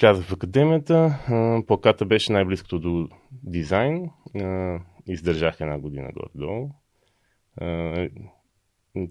Влязах 0.00 0.26
в 0.26 0.32
академията. 0.32 1.18
Плаката 1.66 2.04
беше 2.04 2.32
най-близкото 2.32 2.78
до 2.78 3.08
дизайн. 3.32 4.10
А, 4.34 4.78
издържах 5.06 5.60
една 5.60 5.78
година 5.78 6.10
горе-долу. 6.12 6.70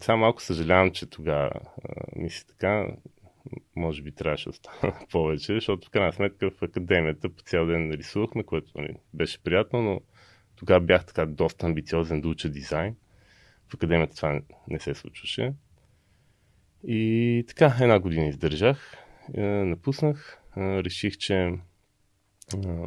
Само 0.01 0.22
малко 0.22 0.42
съжалявам, 0.42 0.92
че 0.92 1.10
тогава 1.10 1.51
мисля 2.16 2.46
така, 2.48 2.88
може 3.75 4.01
би 4.01 4.12
трябваше 4.12 4.44
да 4.44 4.50
остана 4.50 4.94
повече, 5.12 5.54
защото 5.54 5.88
в 5.88 5.92
крайна 5.92 6.13
сметка 6.13 6.51
в 6.51 6.62
академията 6.62 7.30
по 7.30 7.42
цял 7.42 7.66
ден 7.66 7.92
рисувахме, 7.92 8.44
което 8.44 8.72
нали, 8.75 8.96
беше 9.13 9.44
приятно, 9.44 9.82
но 9.82 10.01
тогава 10.56 10.82
бях 10.82 11.06
така 11.06 11.25
доста 11.25 11.66
амбициозен 11.66 12.22
да 12.22 12.27
уча 12.27 12.50
дизайн. 12.50 12.96
В 13.70 13.74
академията 13.74 14.16
това 14.16 14.42
не 14.68 14.80
се 14.80 14.94
случваше. 14.94 15.54
И 16.84 17.44
така, 17.48 17.75
една 17.82 18.00
година 18.00 18.25
издържах, 18.25 18.98
напуснах, 19.38 20.42
реших, 20.58 21.18
че 21.18 21.54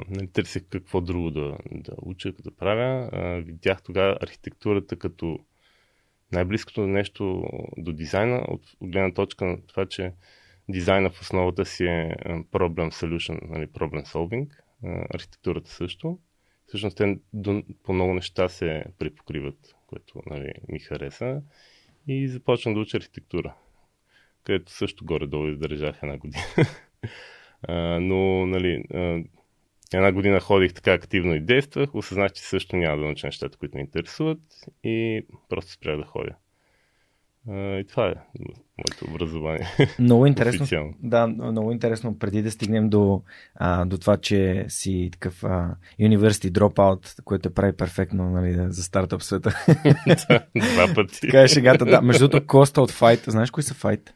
не 0.09 0.27
търсех 0.27 0.63
какво 0.71 1.01
друго 1.01 1.31
да, 1.31 1.57
да 1.71 1.93
уча, 2.03 2.33
да 2.33 2.51
правя. 2.51 3.11
видях 3.43 3.83
тогава 3.83 4.19
архитектурата 4.21 4.97
като 4.97 5.39
най-близкото 6.33 6.87
нещо 6.87 7.45
до 7.77 7.93
дизайна, 7.93 8.45
от 8.49 8.63
гледна 8.83 9.15
точка 9.15 9.45
на 9.45 9.67
това, 9.67 9.87
че 9.87 10.13
дизайна 10.71 11.11
в 11.11 11.21
основата 11.21 11.65
си 11.65 11.85
е 11.85 12.15
problem 12.53 12.91
solution, 12.91 13.49
нали, 13.49 13.67
problem 13.67 14.07
solving, 14.07 14.49
архитектурата 15.15 15.71
също. 15.71 16.19
Всъщност 16.67 16.97
те 16.97 17.19
по 17.83 17.93
много 17.93 18.15
неща 18.15 18.49
се 18.49 18.85
припокриват, 18.99 19.75
което 19.87 20.23
нали, 20.27 20.53
ми 20.69 20.79
хареса. 20.79 21.43
И 22.09 22.29
започнах 22.29 22.75
да 22.75 22.81
уча 22.81 22.97
архитектура, 22.97 23.55
където 24.45 24.73
също 24.73 25.05
горе-долу 25.05 25.49
издържах 25.49 25.99
една 26.03 26.19
година. 26.19 26.43
но, 28.01 28.47
нали, 28.47 28.85
една 29.93 30.13
година 30.13 30.41
ходих 30.41 30.75
така 30.75 30.93
активно 30.93 31.35
и 31.35 31.41
действах, 31.41 31.95
осъзнах, 31.95 32.33
че 32.33 32.43
също 32.43 32.77
няма 32.77 32.97
да 32.97 33.05
науча 33.05 33.27
нещата, 33.27 33.59
които 33.59 33.77
ме 33.77 33.83
интересуват 33.83 34.41
и 34.85 35.27
просто 35.49 35.73
спрях 35.73 35.97
да 35.97 36.05
ходя. 36.05 36.35
И 37.49 37.85
това 37.89 38.09
е 38.09 38.15
моето 38.79 39.15
образование. 39.15 39.67
Много 39.99 40.27
интересно. 40.27 40.67
да, 41.03 41.27
много 41.27 41.73
интересно. 41.73 42.19
Преди 42.19 42.43
да 42.43 42.51
стигнем 42.51 42.89
до, 42.89 43.23
а, 43.55 43.85
до 43.85 43.99
това, 43.99 44.17
че 44.17 44.65
си 44.69 45.09
такъв 45.13 45.45
а, 45.45 45.75
university 46.01 46.51
dropout, 46.51 47.23
което 47.25 47.51
прави 47.51 47.73
перфектно 47.73 48.31
нали, 48.31 48.67
за 48.69 48.83
стартъп 48.83 49.23
света. 49.23 49.51
Два 50.57 50.95
пъти. 50.95 51.21
така 51.21 51.43
е 51.43 51.49
шегата, 51.49 51.85
да. 51.85 52.03
Между 52.03 52.29
другото, 52.29 52.47
Коста 52.47 52.83
от 52.83 52.93
Fight. 52.93 53.31
Знаеш 53.31 53.51
кои 53.51 53.63
са 53.63 53.75
Fight? 53.75 54.11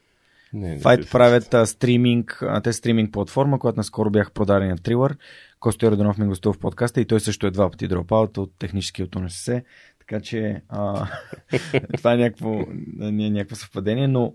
Не, 0.53 0.81
Fight 0.81 1.11
правят 1.11 1.55
а, 1.55 1.67
стриминг, 1.67 2.39
а, 2.43 2.61
те 2.61 2.73
стриминг 2.73 3.13
платформа, 3.13 3.59
която 3.59 3.77
наскоро 3.77 4.11
бях 4.11 4.33
продадени 4.33 4.71
на 4.71 4.79
Трилър. 4.79 5.17
Косто 5.61 5.87
Йорданов 5.87 6.19
ми 6.19 6.27
гостува 6.27 6.53
в 6.53 6.59
подкаста 6.59 7.01
и 7.01 7.05
той 7.05 7.21
също 7.21 7.47
е 7.47 7.51
два 7.51 7.71
пъти 7.71 7.89
дропаут 7.89 8.39
от 8.39 8.53
технически 8.59 9.03
от 9.03 9.17
УНСС. 9.17 9.63
Така 10.07 10.21
че 10.21 10.63
а, 10.69 11.09
това 11.97 12.13
е 12.13 12.17
някакво, 12.17 12.65
не 12.97 13.27
е 13.27 13.31
някакво 13.31 13.57
съвпадение, 13.57 14.09
но 14.09 14.35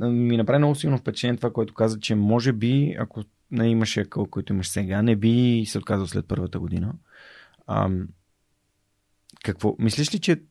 ми 0.00 0.36
направи 0.36 0.58
много 0.58 0.74
силно 0.74 0.98
впечатление 0.98 1.36
това, 1.36 1.52
което 1.52 1.74
каза, 1.74 2.00
че 2.00 2.14
може 2.14 2.52
би, 2.52 2.96
ако 2.98 3.22
не 3.50 3.68
имаше 3.68 4.00
акъл, 4.00 4.26
който 4.26 4.52
имаш 4.52 4.68
сега, 4.68 5.02
не 5.02 5.16
би 5.16 5.64
се 5.66 5.78
отказал 5.78 6.06
след 6.06 6.28
първата 6.28 6.58
година. 6.58 6.94
А, 7.66 7.90
какво? 9.44 9.76
Мислиш 9.78 10.14
ли, 10.14 10.18
че 10.18 10.42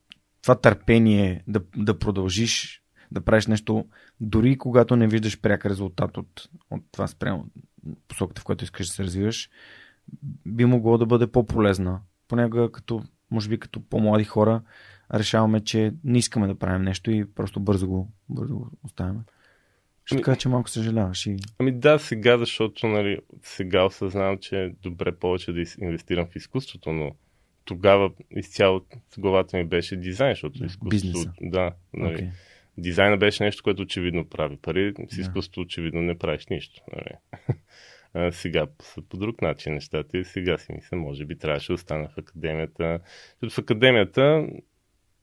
това 0.41 0.55
търпение 0.55 1.43
да, 1.47 1.61
да 1.77 1.99
продължиш 1.99 2.83
да 3.13 3.21
правиш 3.21 3.47
нещо, 3.47 3.85
дори 4.21 4.57
когато 4.57 4.95
не 4.95 5.07
виждаш 5.07 5.41
пряк 5.41 5.65
резултат 5.65 6.17
от, 6.17 6.49
от 6.71 6.83
това 6.91 7.07
спрямо 7.07 7.45
посоката, 8.07 8.41
в 8.41 8.43
която 8.43 8.63
искаш 8.63 8.87
да 8.87 8.93
се 8.93 9.03
развиваш, 9.03 9.49
би 10.45 10.65
могло 10.65 10.97
да 10.97 11.05
бъде 11.05 11.27
по-полезна. 11.27 12.01
Понякога 12.27 12.71
като 12.71 13.03
може 13.33 13.49
би 13.49 13.59
като 13.59 13.81
по-млади 13.89 14.23
хора, 14.23 14.61
решаваме, 15.13 15.59
че 15.59 15.93
не 16.03 16.17
искаме 16.17 16.47
да 16.47 16.55
правим 16.55 16.81
нещо 16.81 17.11
и 17.11 17.25
просто 17.25 17.59
бързо 17.59 17.87
го, 17.87 18.11
бързо 18.29 18.55
го 18.55 18.71
оставяме. 18.83 19.19
Ще 20.05 20.15
ами, 20.15 20.23
кажа, 20.23 20.37
че 20.37 20.49
малко 20.49 20.69
съжаляваш. 20.69 21.25
И... 21.25 21.35
Ами 21.59 21.71
да, 21.71 21.99
сега, 21.99 22.37
защото 22.37 22.87
нали, 22.87 23.19
сега 23.43 23.85
осъзнавам, 23.85 24.37
че 24.37 24.63
е 24.63 24.69
добре 24.69 25.11
повече 25.15 25.53
да 25.53 25.63
инвестирам 25.81 26.27
в 26.27 26.35
изкуството, 26.35 26.91
но 26.91 27.11
тогава 27.65 28.11
изцяло 28.31 28.81
главата 29.17 29.57
ми 29.57 29.65
беше 29.65 29.95
дизайн, 29.95 30.31
защото 30.31 30.65
изкуството... 30.65 30.89
Бизнеса. 30.89 31.33
Да, 31.41 31.71
нали, 31.93 32.17
okay. 32.17 32.29
Дизайна 32.77 33.17
беше 33.17 33.43
нещо, 33.43 33.63
което 33.63 33.81
очевидно 33.81 34.29
прави 34.29 34.57
пари, 34.57 34.93
с 35.09 35.17
изкуството 35.17 35.61
очевидно 35.61 36.01
не 36.01 36.17
правиш 36.17 36.47
нищо. 36.47 36.81
Нали. 36.95 37.15
А, 38.13 38.31
сега 38.31 38.67
са 38.81 39.01
по 39.01 39.17
друг 39.17 39.41
начин 39.41 39.73
нещата 39.73 40.17
и 40.17 40.23
сега 40.23 40.57
си 40.57 40.71
мисля, 40.73 40.97
може 40.97 41.25
би 41.25 41.37
трябваше 41.37 41.67
да 41.67 41.73
остана 41.73 42.07
в 42.07 42.17
академията. 42.17 42.99
В 43.49 43.57
академията, 43.57 44.47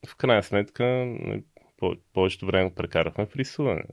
в 0.06 0.16
крайна 0.16 0.42
сметка, 0.42 0.84
нали, 1.20 1.42
по- 1.76 1.96
повечето 2.12 2.46
време 2.46 2.74
прекарахме 2.74 3.26
в 3.26 3.36
рисуване. 3.36 3.84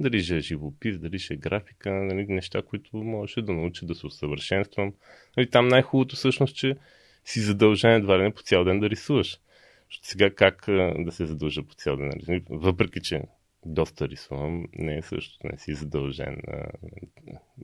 Дали 0.00 0.22
ще 0.22 0.36
е 0.36 0.40
живопис, 0.40 0.98
дали 0.98 1.18
ще 1.18 1.34
е 1.34 1.36
графика, 1.36 1.90
нали, 1.90 2.26
неща, 2.28 2.62
които 2.62 2.96
можеше 2.96 3.42
да 3.42 3.52
науча 3.52 3.86
да 3.86 3.94
се 3.94 4.06
усъвършенствам. 4.06 4.92
Нали, 5.36 5.50
там 5.50 5.68
най-хубавото 5.68 6.16
всъщност, 6.16 6.56
че 6.56 6.76
си 7.24 7.40
задължен 7.40 7.92
едва 7.92 8.18
ли 8.18 8.22
не 8.22 8.34
по 8.34 8.42
цял 8.42 8.64
ден 8.64 8.80
да 8.80 8.90
рисуваш. 8.90 9.40
Защото 9.88 10.06
сега 10.06 10.30
как 10.30 10.64
да 10.98 11.12
се 11.12 11.26
задължа 11.26 11.62
по 11.62 11.74
цял 11.74 11.96
ден? 11.96 12.12
Нали? 12.28 12.42
Въпреки, 12.50 13.00
че 13.00 13.22
доста 13.66 14.08
рисувам, 14.08 14.64
не 14.72 14.96
е 14.96 15.02
също, 15.02 15.46
не 15.46 15.58
си 15.58 15.74
задължен. 15.74 16.38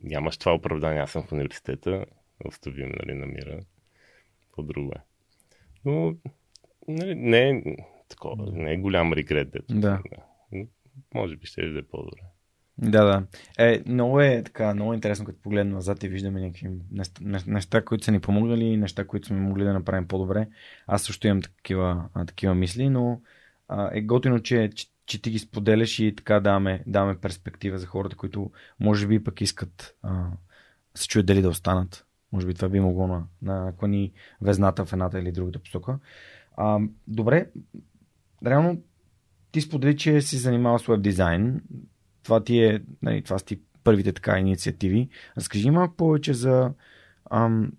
Нямаш 0.02 0.36
това 0.36 0.54
оправдание, 0.54 1.02
аз 1.02 1.10
съм 1.10 1.22
в 1.22 1.32
университета, 1.32 2.04
оставим, 2.44 2.92
нали, 3.00 3.18
намира 3.18 3.60
по-друго 4.52 4.92
е. 4.96 5.00
Но 5.84 6.14
нали, 6.88 7.14
не 7.14 7.50
е 7.50 7.62
такова, 8.08 8.52
не 8.52 8.72
е 8.72 8.78
голям 8.78 9.12
регрет, 9.12 9.50
дето. 9.50 9.74
Да. 9.74 10.02
Може 11.14 11.36
би 11.36 11.46
ще 11.46 11.66
да 11.66 11.78
е 11.78 11.82
по-добре. 11.82 12.20
Да, 12.78 13.04
да. 13.04 13.26
Е, 13.58 13.82
много 13.86 14.20
е 14.20 14.42
така, 14.44 14.74
много 14.74 14.94
интересно, 14.94 15.24
като 15.24 15.42
погледнем 15.42 15.74
назад 15.74 16.02
и 16.02 16.08
виждаме 16.08 16.40
някакви 16.40 16.68
неща, 16.90 17.20
неща, 17.46 17.84
които 17.84 18.04
са 18.04 18.12
ни 18.12 18.20
помогнали, 18.20 18.76
неща, 18.76 19.06
които 19.06 19.26
сме 19.26 19.40
могли 19.40 19.64
да 19.64 19.72
направим 19.72 20.08
по-добре. 20.08 20.48
Аз 20.86 21.02
също 21.02 21.26
имам 21.26 21.42
такива, 21.42 22.08
такива 22.26 22.54
мисли, 22.54 22.88
но 22.88 23.20
а, 23.68 23.90
е 23.92 24.02
готино, 24.02 24.40
че, 24.40 24.70
че 24.74 24.86
че 25.06 25.22
ти 25.22 25.30
ги 25.30 25.38
споделяш 25.38 25.98
и 25.98 26.14
така 26.16 26.40
даваме, 26.40 26.82
даваме 26.86 27.18
перспектива 27.18 27.78
за 27.78 27.86
хората, 27.86 28.16
които 28.16 28.50
може 28.80 29.06
би 29.06 29.24
пък 29.24 29.40
искат 29.40 29.94
а, 30.02 30.26
се 30.94 31.08
чуят 31.08 31.26
дали 31.26 31.42
да 31.42 31.48
останат. 31.48 32.06
Може 32.32 32.46
би 32.46 32.54
това 32.54 32.68
би 32.68 32.80
могло 32.80 33.06
на, 33.06 33.24
на 33.42 33.72
клани 33.76 34.12
везната 34.40 34.84
в 34.84 34.92
едната 34.92 35.18
или 35.18 35.32
другата 35.32 35.58
посока. 35.58 35.98
А, 36.56 36.80
добре, 37.08 37.50
реално 38.46 38.82
ти 39.52 39.60
сподели, 39.60 39.96
че 39.96 40.20
си 40.20 40.36
занимавал 40.36 40.78
с 40.78 40.86
веб 40.86 41.02
дизайн. 41.02 41.62
Това 42.22 42.44
ти 42.44 42.58
е, 42.58 42.82
нали, 43.02 43.22
това 43.22 43.38
са 43.38 43.44
ти 43.44 43.60
първите 43.84 44.12
така 44.12 44.38
инициативи. 44.38 45.08
Разкажи 45.36 45.70
малко 45.70 45.96
повече 45.96 46.34
за 46.34 46.72
ам, 47.30 47.72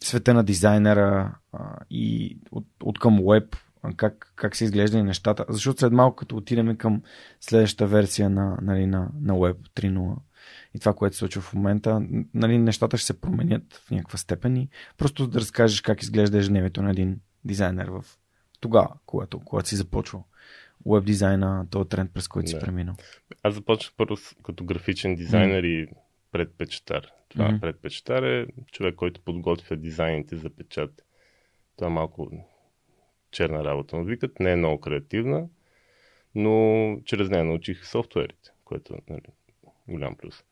света 0.00 0.34
на 0.34 0.44
дизайнера 0.44 1.34
а, 1.52 1.76
и 1.90 2.38
от, 2.50 2.66
от 2.82 2.98
към 2.98 3.18
веб, 3.28 3.56
как, 3.96 4.32
как 4.36 4.56
се 4.56 4.64
изглеждали 4.64 5.02
нещата. 5.02 5.44
Защото 5.48 5.80
след 5.80 5.92
малко, 5.92 6.16
като 6.16 6.36
отидем 6.36 6.76
към 6.76 7.02
следващата 7.40 7.86
версия 7.86 8.30
на, 8.30 8.58
нали, 8.62 8.86
на, 8.86 9.08
на 9.20 9.32
Web 9.32 9.56
3.0, 9.76 10.16
и 10.74 10.78
това, 10.78 10.94
което 10.94 11.16
се 11.16 11.18
случва 11.18 11.42
в 11.42 11.54
момента, 11.54 12.02
нали, 12.34 12.58
нещата 12.58 12.96
ще 12.96 13.06
се 13.06 13.20
променят 13.20 13.74
в 13.74 13.90
някаква 13.90 14.18
степен 14.18 14.56
и 14.56 14.68
просто 14.98 15.26
да 15.26 15.40
разкажеш 15.40 15.80
как 15.80 16.02
изглежда 16.02 16.38
ежедневието 16.38 16.82
на 16.82 16.90
един 16.90 17.20
дизайнер 17.44 17.88
в 17.88 18.04
тогава, 18.60 18.94
когато, 19.06 19.40
когато 19.40 19.68
си 19.68 19.76
започвал 19.76 20.24
веб 20.86 21.04
дизайна, 21.04 21.66
този 21.70 21.88
тренд, 21.88 22.14
през 22.14 22.28
който 22.28 22.44
да. 22.44 22.50
си 22.50 22.58
преминал? 22.60 22.94
Аз 23.42 23.54
започнах 23.54 23.94
първо 23.96 24.16
като 24.42 24.64
графичен 24.64 25.14
дизайнер 25.14 25.64
mm. 25.64 25.66
и 25.66 25.88
предпечатар. 26.32 27.06
Това 27.28 27.44
mm-hmm. 27.44 27.60
предпечатар 27.60 28.22
е 28.22 28.46
човек, 28.72 28.94
който 28.94 29.20
подготвя 29.20 29.76
дизайните 29.76 30.36
за 30.36 30.50
печат. 30.50 31.04
Това 31.76 31.90
малко 31.90 32.30
черна 33.30 33.64
работа 33.64 33.96
му 33.96 34.04
викат, 34.04 34.40
не 34.40 34.52
е 34.52 34.56
много 34.56 34.80
креативна, 34.80 35.48
но 36.34 36.96
чрез 37.04 37.30
нея 37.30 37.44
научих 37.44 37.86
софтуерите, 37.86 38.50
което 38.64 38.94
е 38.94 38.98
нали, 39.08 39.22
голям 39.88 40.16
плюс. 40.16 40.44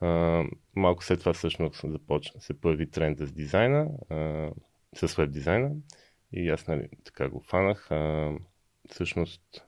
А, 0.00 0.44
малко 0.76 1.04
след 1.04 1.20
това 1.20 1.32
всъщност 1.32 1.80
започна, 1.84 2.40
се 2.40 2.60
появи 2.60 2.90
тренда 2.90 3.26
с 3.26 3.32
дизайна, 3.32 3.88
а, 4.10 4.50
с 4.94 5.14
веб 5.14 5.30
дизайна 5.30 5.70
и 6.32 6.48
аз 6.48 6.66
нали, 6.66 6.88
така 7.04 7.28
го 7.28 7.40
фанах. 7.40 7.90
А, 7.90 8.32
всъщност 8.88 9.64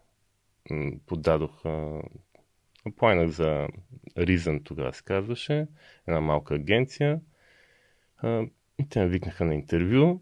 подадох 1.06 1.64
Плайнах 2.96 3.28
за 3.28 3.68
Reason, 4.16 4.64
тогава 4.64 4.92
се 4.92 5.02
казваше, 5.02 5.66
една 6.08 6.20
малка 6.20 6.54
агенция. 6.54 7.20
А, 8.16 8.46
и 8.78 8.88
те 8.88 9.00
ме 9.00 9.08
викнаха 9.08 9.44
на 9.44 9.54
интервю. 9.54 10.20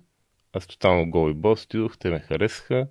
Аз 0.53 0.67
тотално 0.67 1.11
гол 1.11 1.31
и 1.31 1.35
бос 1.35 1.65
отидох, 1.65 1.99
те 1.99 2.11
ме 2.11 2.21
харесаха. 2.21 2.89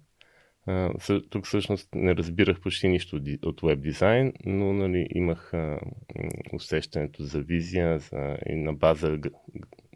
Тук 1.29 1.45
всъщност 1.45 1.89
не 1.95 2.15
разбирах 2.15 2.61
почти 2.61 2.87
нищо 2.87 3.21
от 3.43 3.61
веб 3.61 3.81
дизайн, 3.81 4.33
но 4.45 4.73
нали, 4.73 5.07
имах 5.15 5.53
усещането 6.53 7.23
за 7.23 7.39
визия 7.39 7.99
за, 7.99 8.37
и 8.45 8.55
на 8.55 8.73
база 8.73 9.19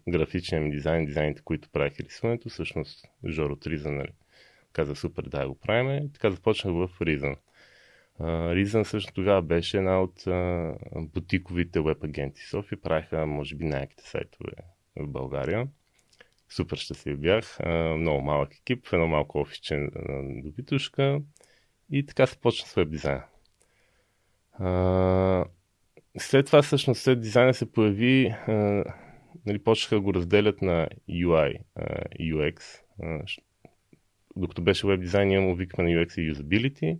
графичния 0.08 0.72
дизайн, 0.72 1.05
дизайните, 1.05 1.41
които 1.41 1.70
правих 1.70 2.00
рисуването, 2.00 2.50
всъщност 2.50 3.08
Жоро 3.27 3.55
Триза 3.55 3.91
нали, 3.91 4.12
каза 4.74 4.96
супер, 4.96 5.24
да 5.24 5.48
го 5.48 5.55
правим. 5.55 6.10
Така 6.13 6.32
започнах 6.32 6.74
в 6.74 7.00
Reason. 7.00 7.36
Reason 8.20 8.84
също 8.84 9.13
тогава 9.13 9.41
беше 9.41 9.77
една 9.77 10.01
от 10.01 10.24
бутиковите 10.96 11.82
веб 11.82 12.03
агенти 12.03 12.41
София. 12.41 12.82
Правиха, 12.82 13.25
може 13.25 13.55
би, 13.55 13.65
най-яките 13.65 14.03
сайтове 14.03 14.51
в 14.96 15.08
България. 15.08 15.67
Супер 16.55 16.77
щастлив 16.77 17.19
бях. 17.19 17.60
Много 17.98 18.22
малък 18.22 18.55
екип, 18.55 18.88
едно 18.93 19.07
малко 19.07 19.39
офисче 19.39 19.88
добитушка. 20.43 21.22
И 21.91 22.05
така 22.05 22.25
се 22.25 22.38
почна 22.38 22.67
с 22.67 22.74
веб 22.74 22.89
дизайна. 22.89 23.24
След 26.17 26.45
това, 26.45 26.62
всъщност, 26.62 27.01
след 27.01 27.22
дизайна 27.22 27.53
се 27.53 27.72
появи, 27.72 28.36
нали, 29.45 29.60
почнаха 29.63 30.00
го 30.00 30.13
разделят 30.13 30.62
на 30.62 30.88
UI, 31.10 31.60
UX. 32.19 32.62
Докато 34.36 34.62
беше 34.62 34.88
веб 34.88 35.00
дизайн, 35.00 35.27
ние 35.27 35.39
му 35.39 35.55
викаме 35.55 35.93
на 35.93 36.00
UX 36.00 36.22
и 36.22 36.33
Usability. 36.33 37.00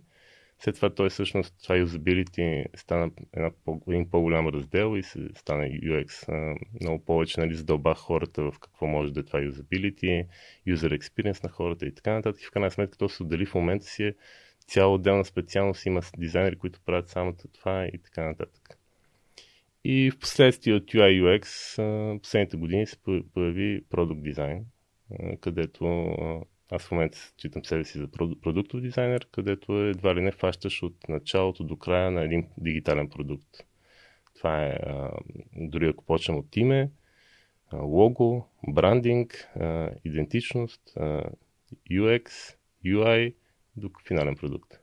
След 0.58 0.74
това 0.74 0.90
той 0.90 1.10
всъщност, 1.10 1.54
това 1.62 1.76
usability 1.76 2.64
стана 2.76 3.10
една, 3.32 3.50
един 3.88 4.10
по-голям 4.10 4.48
раздел 4.48 4.96
и 4.96 5.02
се 5.02 5.28
стана 5.34 5.64
UX. 5.64 6.28
Много 6.80 7.04
повече 7.04 7.40
нали, 7.40 7.54
задълбах 7.54 7.98
хората 7.98 8.42
в 8.42 8.58
какво 8.58 8.86
може 8.86 9.12
да 9.12 9.20
е 9.20 9.22
това 9.22 9.40
usability, 9.40 10.26
user 10.68 10.98
experience 10.98 11.44
на 11.44 11.50
хората 11.50 11.86
и 11.86 11.94
така 11.94 12.12
нататък. 12.12 12.42
И 12.42 12.46
в 12.46 12.50
крайна 12.50 12.70
сметка 12.70 12.98
то 12.98 13.08
се 13.08 13.22
отдели 13.22 13.46
в 13.46 13.54
момента 13.54 13.86
си 13.86 14.04
е 14.04 14.14
цяла 14.66 14.94
отделна 14.94 15.24
специалност. 15.24 15.86
Има 15.86 16.00
дизайнери, 16.18 16.56
които 16.56 16.80
правят 16.86 17.08
само 17.08 17.34
това 17.52 17.86
и 17.86 17.98
така 17.98 18.24
нататък. 18.24 18.78
И 19.84 20.10
в 20.10 20.18
последствие 20.18 20.74
от 20.74 20.84
UI 20.84 21.22
UX 21.22 22.18
последните 22.20 22.56
години 22.56 22.86
се 22.86 22.96
появи 23.34 23.84
продукт 23.90 24.22
дизайн, 24.22 24.64
където 25.40 25.84
аз 26.70 26.86
в 26.86 26.90
момента 26.90 27.18
читам 27.36 27.64
себе 27.64 27.84
си 27.84 27.98
за 27.98 28.08
продуктов 28.42 28.80
дизайнер, 28.80 29.26
където 29.32 29.84
е 29.84 29.90
едва 29.90 30.14
ли 30.14 30.20
не 30.20 30.32
фащаш 30.32 30.82
от 30.82 31.08
началото 31.08 31.64
до 31.64 31.76
края 31.76 32.10
на 32.10 32.22
един 32.22 32.48
дигитален 32.58 33.08
продукт. 33.08 33.48
Това 34.36 34.66
е, 34.66 34.70
а, 34.70 35.10
дори 35.56 35.88
ако 35.88 36.04
почнем 36.04 36.38
от 36.38 36.56
име, 36.56 36.90
а, 37.72 37.76
лого, 37.76 38.48
брандинг, 38.68 39.48
а, 39.60 39.90
идентичност, 40.04 40.80
а, 40.96 41.22
UX, 41.90 42.28
UI 42.84 43.34
до 43.76 43.90
финален 44.06 44.36
продукт. 44.36 44.80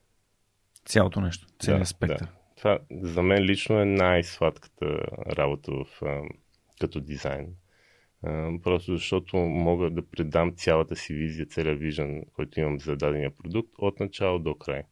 Цялото 0.86 1.22
нещо, 1.22 1.48
целият 1.60 1.82
да, 1.82 1.86
спектър. 1.86 2.20
Да. 2.20 2.32
Това 2.58 2.80
за 2.92 3.24
мен 3.24 3.44
лично 3.44 3.80
е 3.80 3.86
най-сладката 3.86 4.86
работа 5.38 5.72
в, 5.72 6.02
а, 6.02 6.22
като 6.80 7.00
дизайн 7.00 7.56
просто 8.64 8.96
защото 8.96 9.38
мога 9.38 9.90
да 9.90 10.02
предам 10.02 10.54
цялата 10.56 10.96
си 10.96 11.14
визия, 11.14 11.46
целият 11.46 11.80
виждан, 11.80 12.22
който 12.34 12.60
имам 12.60 12.80
за 12.80 12.96
дадения 12.96 13.32
продукт 13.32 13.70
от 13.78 14.00
начало 14.00 14.40
до 14.40 14.56
край. 14.56 14.84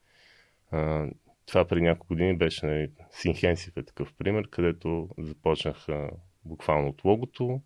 това 1.46 1.66
преди 1.66 1.82
няколко 1.82 2.08
години 2.08 2.38
беше 2.38 2.66
нали, 2.66 2.92
Synhensive 3.14 3.78
е 3.78 3.84
такъв 3.84 4.14
пример, 4.14 4.50
където 4.50 5.10
започнах 5.18 5.88
буквално 6.46 6.88
от 6.88 7.04
логото 7.06 7.62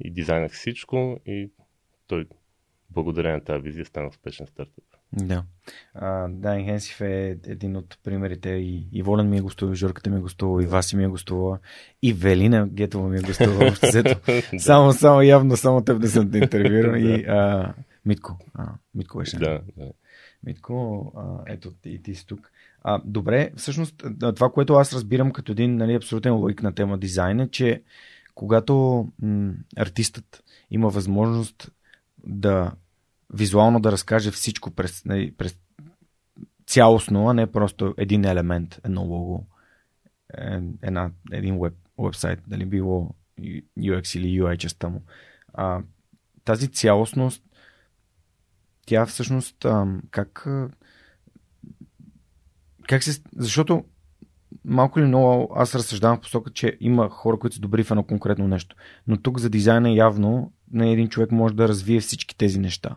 и 0.00 0.10
дизайнах 0.10 0.52
всичко 0.52 1.20
и 1.26 1.50
той 2.06 2.26
благодарение 2.90 3.36
на 3.36 3.44
тази 3.44 3.62
визия 3.62 3.84
стана 3.84 4.08
успешен 4.08 4.46
стартъп. 4.46 4.84
Да. 5.12 5.42
А, 5.94 6.28
да, 6.28 6.58
Инхенсив 6.58 7.00
е 7.00 7.38
един 7.46 7.76
от 7.76 7.98
примерите. 8.04 8.50
И, 8.50 8.88
и 8.92 9.02
Волен 9.02 9.28
ми 9.28 9.38
е 9.38 9.40
гостувал, 9.40 9.72
и 9.72 9.76
Жорката 9.76 10.10
ми 10.10 10.16
е 10.16 10.20
гостувал, 10.20 10.62
и 10.62 10.66
Васи 10.66 10.96
ми 10.96 11.04
е 11.04 11.08
гостувала, 11.08 11.58
и 12.02 12.12
Велина 12.12 12.66
Гетова 12.66 13.08
ми 13.08 13.18
е 13.18 13.22
гостувала. 13.22 13.72
само, 14.58 14.92
само 14.92 15.22
явно, 15.22 15.56
само 15.56 15.84
теб 15.84 15.98
не 15.98 16.08
съм 16.08 16.30
те 16.30 16.38
интервюирал. 16.38 16.94
И 16.96 17.24
а, 17.24 17.74
Митко. 18.06 18.38
А, 18.54 18.68
Митко 18.94 19.18
беше. 19.18 19.38
Да, 19.38 19.60
да. 19.76 19.92
Митко, 20.44 21.12
а, 21.16 21.52
ето 21.52 21.72
и 21.84 22.02
ти 22.02 22.14
си 22.14 22.26
тук. 22.26 22.50
А, 22.82 23.00
добре, 23.04 23.50
всъщност 23.56 24.04
това, 24.34 24.50
което 24.50 24.74
аз 24.74 24.92
разбирам 24.92 25.32
като 25.32 25.52
един 25.52 25.76
нали, 25.76 25.94
абсолютен 25.94 26.34
логик 26.34 26.62
на 26.62 26.74
тема 26.74 26.98
дизайн 26.98 27.40
е, 27.40 27.48
че 27.48 27.82
когато 28.34 29.06
м- 29.22 29.52
артистът 29.76 30.44
има 30.70 30.88
възможност 30.88 31.70
да 32.26 32.72
визуално 33.34 33.80
да 33.80 33.92
разкаже 33.92 34.30
всичко 34.30 34.70
през, 34.70 35.04
нали, 35.04 35.34
през 35.36 35.56
цялостно, 36.66 37.28
а 37.28 37.34
не 37.34 37.52
просто 37.52 37.94
един 37.98 38.24
елемент, 38.24 38.80
едно 38.84 39.02
лого, 39.02 39.46
е, 40.38 40.60
една, 40.82 41.10
един 41.32 41.60
веб, 41.60 41.74
вебсайт, 41.98 42.40
дали 42.46 42.66
било 42.66 43.14
UX 43.78 44.18
или 44.18 44.40
UI 44.40 44.56
частта 44.56 44.88
му. 44.88 45.02
А, 45.54 45.82
тази 46.44 46.68
цялостност, 46.68 47.42
тя 48.86 49.06
всъщност 49.06 49.64
а, 49.64 49.86
как 50.10 50.46
как 52.90 53.02
се... 53.02 53.22
Защото 53.36 53.84
малко 54.64 54.98
или 54.98 55.06
много 55.06 55.52
аз 55.56 55.74
разсъждавам 55.74 56.16
в 56.16 56.20
посока, 56.20 56.50
че 56.50 56.76
има 56.80 57.08
хора, 57.08 57.38
които 57.38 57.56
са 57.56 57.60
добри 57.60 57.84
в 57.84 57.90
едно 57.90 58.02
конкретно 58.02 58.48
нещо. 58.48 58.76
Но 59.06 59.16
тук 59.16 59.38
за 59.38 59.50
дизайна 59.50 59.90
явно 59.90 60.52
на 60.72 60.88
един 60.88 61.08
човек 61.08 61.32
може 61.32 61.54
да 61.54 61.68
развие 61.68 62.00
всички 62.00 62.36
тези 62.36 62.58
неща. 62.58 62.96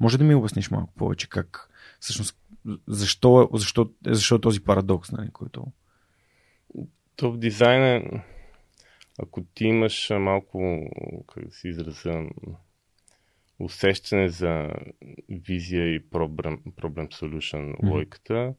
Може 0.00 0.18
да 0.18 0.24
ми 0.24 0.34
обясниш 0.34 0.70
малко 0.70 0.94
повече 0.94 1.28
как 1.28 1.68
всъщност 2.00 2.38
защо, 2.86 3.50
защо, 3.52 3.90
защо 4.06 4.34
е 4.34 4.40
този 4.40 4.64
парадокс, 4.64 5.12
нали, 5.12 5.30
който... 5.30 5.66
То 7.16 7.32
в 7.32 7.38
дизайна, 7.38 8.22
ако 9.18 9.44
ти 9.54 9.64
имаш 9.64 10.10
малко, 10.10 10.90
как 11.34 11.44
да 11.44 11.50
си 11.50 11.68
изразя, 11.68 12.28
усещане 13.58 14.28
за 14.28 14.70
визия 15.28 15.94
и 15.94 16.10
проблем, 16.10 16.62
проблем 16.76 17.08
solution 17.08 17.76
mm-hmm. 17.76 17.90
логиката, 17.90 18.54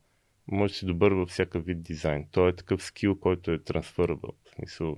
може 0.47 0.73
да 0.73 0.77
си 0.77 0.85
добър 0.85 1.11
във 1.11 1.29
всякакъв 1.29 1.65
вид 1.65 1.83
дизайн. 1.83 2.25
Той 2.31 2.49
е 2.49 2.55
такъв 2.55 2.83
скил, 2.83 3.19
който 3.19 3.51
е 3.51 3.63
трансферабъл. 3.63 4.31
В 4.45 4.55
смисъл, 4.55 4.97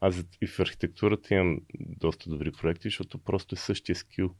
аз 0.00 0.24
и 0.42 0.46
в 0.46 0.60
архитектурата 0.60 1.34
имам 1.34 1.60
доста 1.78 2.30
добри 2.30 2.52
проекти, 2.52 2.88
защото 2.88 3.18
просто 3.18 3.54
е 3.54 3.58
същия 3.58 3.96
скил 3.96 4.34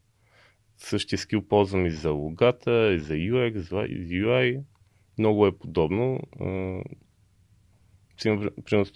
същия 0.76 1.18
скил 1.18 1.42
ползвам 1.42 1.86
и 1.86 1.90
за 1.90 2.10
логата, 2.10 2.92
и 2.94 2.98
за 2.98 3.14
UX, 3.14 3.86
и 3.86 4.22
UI. 4.22 4.62
Много 5.18 5.46
е 5.46 5.58
подобно. 5.58 6.20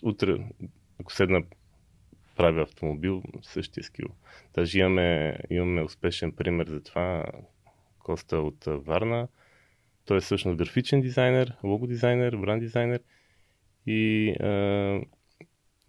Утре, 0.03 0.37
ако 1.01 1.13
седна 1.13 1.43
правя 2.37 2.63
автомобил, 2.63 3.23
същия 3.43 3.85
скил. 3.85 4.09
Даже 4.55 4.79
имаме, 4.79 5.39
имаме 5.51 5.83
успешен 5.83 6.33
пример 6.33 6.67
за 6.67 6.83
това. 6.83 7.25
Коста 7.99 8.37
от 8.37 8.65
Варна. 8.67 9.29
Той 10.05 10.17
е 10.17 10.21
всъщност 10.21 10.59
графичен 10.59 11.01
дизайнер, 11.01 11.57
лого 11.65 11.87
дизайнер, 11.87 12.37
бранд 12.37 12.61
дизайнер 12.61 13.01
и 13.87 14.31
а, 14.31 15.01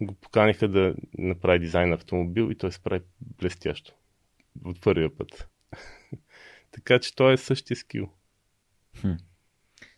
го 0.00 0.14
поканиха 0.14 0.68
да 0.68 0.94
направи 1.18 1.58
дизайн 1.58 1.88
на 1.88 1.94
автомобил 1.94 2.50
и 2.50 2.54
той 2.54 2.72
се 2.72 2.82
прави 2.82 3.04
блестящо. 3.20 3.94
От 4.64 4.80
първия 4.80 5.16
път. 5.16 5.48
така 6.72 6.98
че 6.98 7.14
той 7.14 7.32
е 7.32 7.36
същия 7.36 7.76
скил. 7.76 8.10
Хм. 9.00 9.12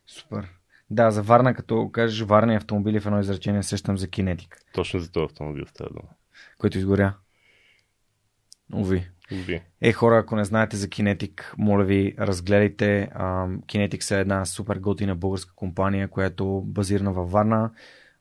Супер. 0.07 0.49
Да, 0.91 1.11
за 1.11 1.23
Варна, 1.23 1.55
като 1.55 1.91
кажеш 1.93 2.21
Варна 2.21 2.53
и 2.53 2.57
автомобили 2.57 3.01
в 3.01 3.07
едно 3.07 3.21
изречение, 3.21 3.63
сещам 3.63 3.99
за 3.99 4.09
кинетик. 4.09 4.59
Точно 4.73 5.01
за 5.01 5.13
този 5.13 5.25
автомобил 5.25 5.67
става 5.67 5.91
дума. 5.91 6.09
Който 6.59 6.79
изгоря. 6.79 7.15
Уви. 8.73 9.11
Уви. 9.33 9.63
Е, 9.81 9.93
хора, 9.93 10.19
ако 10.19 10.37
не 10.37 10.45
знаете 10.45 10.77
за 10.77 10.89
Kinetic, 10.89 11.43
моля 11.59 11.85
ви, 11.85 12.15
разгледайте. 12.19 13.09
Kinetic 13.67 14.17
е 14.17 14.21
една 14.21 14.45
супер 14.45 14.77
готина 14.77 15.15
българска 15.15 15.55
компания, 15.55 16.09
която 16.09 16.63
базирана 16.67 17.13
във 17.13 17.31
Варна. 17.31 17.71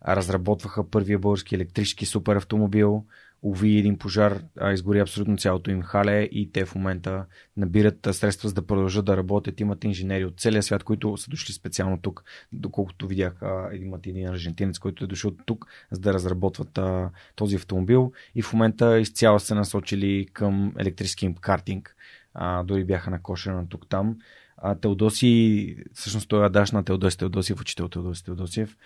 Разработваха 0.08 0.90
първия 0.90 1.20
български 1.20 1.56
електрически 1.56 2.06
супер 2.06 2.36
автомобил 2.36 3.06
уви 3.44 3.78
един 3.78 3.98
пожар, 3.98 4.42
а, 4.60 4.74
изгори 4.74 5.00
абсолютно 5.00 5.38
цялото 5.38 5.72
им 5.72 5.82
хале 5.82 6.22
и 6.32 6.52
те 6.52 6.66
в 6.66 6.76
момента 6.76 7.26
набират 7.58 8.08
средства 8.12 8.50
за 8.50 8.56
да 8.56 8.68
продължат 8.68 9.06
да 9.06 9.18
работят. 9.18 9.60
Имат 9.60 9.84
инженери 9.84 10.26
от 10.26 10.40
целия 10.40 10.64
свят, 10.64 10.84
които 10.84 11.18
са 11.18 11.30
дошли 11.30 11.54
специално 11.54 12.02
тук, 12.02 12.24
доколкото 12.52 13.08
видях, 13.08 13.42
имат 13.74 14.08
един 14.08 14.28
аржентинец, 14.28 14.80
който 14.80 15.04
е 15.04 15.08
дошъл 15.08 15.32
тук, 15.46 15.66
за 15.92 16.00
да 16.00 16.14
разработват 16.14 16.78
а, 16.78 17.10
този 17.36 17.56
автомобил 17.56 18.12
и 18.36 18.42
в 18.42 18.54
момента 18.54 19.00
изцяло 19.00 19.40
се 19.40 19.56
насочили 19.56 20.28
към 20.34 20.74
електрически 20.80 21.36
картинг. 21.42 21.96
А, 22.34 22.64
дори 22.64 22.84
бяха 22.84 23.12
на 23.12 23.22
кошера 23.22 23.66
тук 23.70 23.90
там. 23.90 24.18
А, 24.58 24.76
Теодоси, 24.76 25.78
всъщност 25.94 26.30
той 26.30 26.44
е 26.44 26.46
адаш 26.46 26.72
на 26.72 26.84
Теодоси 26.84 27.18
Теодосиев, 27.18 27.62
учител 27.62 27.88
Теодоси 27.88 28.24
Теодосиев, 28.24 28.78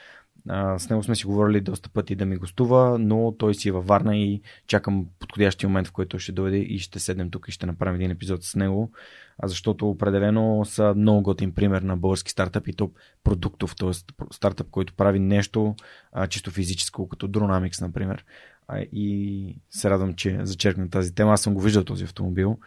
с 0.78 0.90
него 0.90 1.04
сме 1.04 1.16
си 1.16 1.26
говорили 1.26 1.62
доста 1.62 1.90
пъти 1.90 2.16
да 2.16 2.26
ми 2.26 2.38
гостува, 2.38 3.00
но 3.00 3.36
той 3.38 3.56
си 3.56 3.70
е 3.70 3.72
във 3.72 3.88
Варна 3.88 4.18
и 4.18 4.42
чакам 4.68 5.06
подходящия 5.20 5.70
момент, 5.70 5.88
в 5.88 5.92
който 5.92 6.20
ще 6.20 6.32
дойде 6.32 6.58
и 6.58 6.80
ще 6.80 7.00
седнем 7.00 7.32
тук 7.32 7.48
и 7.48 7.52
ще 7.52 7.66
направим 7.66 7.96
един 7.96 8.12
епизод 8.12 8.44
с 8.44 8.56
него, 8.56 8.92
а 9.38 9.48
защото 9.48 9.90
определено 9.90 10.66
са 10.66 10.94
много 10.98 11.22
готин 11.22 11.52
пример 11.52 11.82
на 11.82 11.98
български 11.98 12.32
стартъп 12.32 12.68
и 12.68 12.74
топ 12.74 12.96
продуктов, 13.24 13.76
т.е. 13.76 13.92
стартъп, 14.32 14.70
който 14.70 14.94
прави 14.94 15.20
нещо 15.20 15.76
а, 16.12 16.28
чисто 16.28 16.52
физическо, 16.52 17.10
като 17.10 17.28
Dronamics, 17.28 17.82
например. 17.82 18.26
А, 18.68 18.80
и 18.80 19.56
се 19.70 19.90
радвам, 19.90 20.14
че 20.14 20.40
зачеркна 20.44 20.90
тази 20.90 21.16
тема. 21.16 21.34
Аз 21.34 21.42
съм 21.42 21.54
го 21.54 21.62
виждал 21.62 21.84
този 21.84 22.04
автомобил 22.04 22.60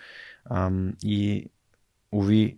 а, 0.45 0.71
и 1.05 1.51
уви, 2.13 2.57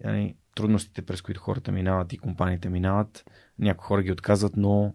трудностите, 0.55 1.03
през 1.03 1.23
които 1.23 1.41
хората 1.41 1.73
минават 1.73 2.13
и 2.13 2.19
компаниите 2.19 2.69
минават, 2.69 3.25
някои 3.59 3.87
хора 3.87 4.03
ги 4.03 4.13
отказват, 4.13 4.57
но 4.57 4.95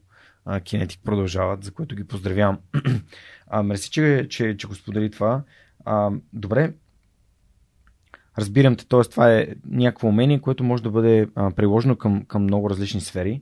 Кинетик 0.63 1.01
продължават, 1.03 1.63
за 1.63 1.71
което 1.71 1.95
ги 1.95 2.03
поздравявам. 2.03 2.59
а, 3.47 3.63
мерси, 3.63 3.91
че, 3.91 4.27
че, 4.29 4.57
че 4.57 4.67
го 4.67 4.75
сподели 4.75 5.11
това. 5.11 5.43
А, 5.85 6.11
добре, 6.33 6.73
разбирам 8.37 8.75
те, 8.75 8.87
т.е. 8.87 9.01
това 9.01 9.33
е 9.33 9.47
някакво 9.69 10.07
умение, 10.07 10.41
което 10.41 10.63
може 10.63 10.83
да 10.83 10.89
бъде 10.89 11.27
а, 11.35 11.51
приложено 11.51 11.95
към, 11.95 12.25
към 12.25 12.43
много 12.43 12.69
различни 12.69 13.01
сфери. 13.01 13.41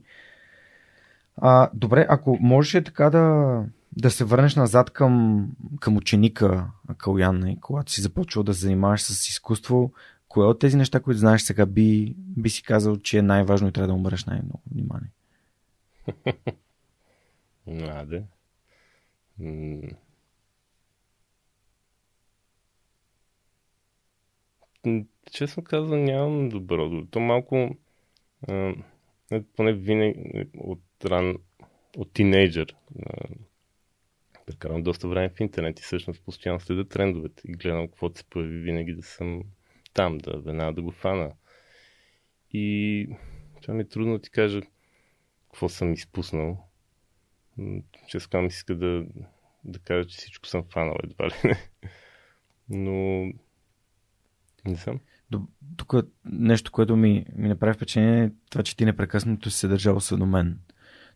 А, 1.36 1.70
добре, 1.74 2.06
ако 2.08 2.38
можеш 2.40 2.84
така 2.84 3.10
да, 3.10 3.64
да 3.96 4.10
се 4.10 4.24
върнеш 4.24 4.56
назад 4.56 4.90
към, 4.90 5.46
към 5.80 5.96
ученика 5.96 6.66
Калян, 6.98 7.56
когато 7.60 7.92
си 7.92 8.00
започвал 8.00 8.44
да 8.44 8.52
занимаваш 8.52 9.02
с 9.02 9.28
изкуство, 9.28 9.92
кое 10.28 10.46
от 10.46 10.58
тези 10.58 10.76
неща, 10.76 11.00
които 11.00 11.18
знаеш 11.18 11.42
сега, 11.42 11.66
би, 11.66 12.14
би 12.18 12.50
си 12.50 12.62
казал, 12.62 12.96
че 12.96 13.18
е 13.18 13.22
най-важно 13.22 13.68
и 13.68 13.72
трябва 13.72 13.88
да 13.88 13.94
обърнеш 13.94 14.24
най-много 14.24 14.62
внимание? 14.72 15.10
Аде. 17.66 18.24
Честно 25.32 25.64
казвам, 25.64 26.04
нямам 26.04 26.48
добро. 26.48 27.06
То 27.10 27.20
малко, 27.20 27.76
а, 28.48 28.74
е, 29.30 29.42
поне 29.56 29.72
винаги 29.72 30.48
от 30.58 30.82
ран, 31.04 31.36
от 31.96 32.12
тинейджър, 32.12 32.76
прекарам 34.46 34.82
доста 34.82 35.08
време 35.08 35.28
в 35.28 35.40
интернет 35.40 35.80
и 35.80 35.82
всъщност 35.82 36.24
постоянно 36.24 36.60
следа 36.60 36.84
трендовете 36.84 37.42
и 37.48 37.52
гледам 37.52 37.88
каквото 37.88 38.18
се 38.18 38.24
появи 38.24 38.58
винаги 38.58 38.94
да 38.94 39.02
съм 39.02 39.42
там, 39.94 40.18
да 40.18 40.40
веднага 40.40 40.72
да 40.72 40.82
го 40.82 40.90
фана. 40.90 41.32
И 42.52 43.08
това 43.62 43.74
ми 43.74 43.82
е 43.82 43.88
трудно 43.88 44.12
да 44.12 44.22
ти 44.22 44.30
кажа 44.30 44.60
какво 45.46 45.68
съм 45.68 45.92
изпуснал. 45.92 46.65
Честно 48.08 48.40
ми 48.40 48.46
иска 48.46 48.74
да, 48.74 49.06
да 49.64 49.78
кажа, 49.78 50.08
че 50.08 50.16
всичко 50.16 50.46
съм 50.46 50.64
фанал 50.72 50.96
едва 51.04 51.28
ли 51.28 51.32
не. 51.44 51.68
Но 52.68 53.26
не 54.66 54.76
съм. 54.76 55.00
Тук 55.76 55.94
нещо, 56.24 56.72
което 56.72 56.96
ми, 56.96 57.26
ми 57.36 57.48
направи 57.48 57.74
впечатление 57.74 58.24
е 58.24 58.30
това, 58.50 58.62
че 58.62 58.76
ти 58.76 58.84
непрекъснато 58.84 59.50
си 59.50 59.58
се 59.58 59.68
държал 59.68 59.98
до 60.12 60.26
мен. 60.26 60.58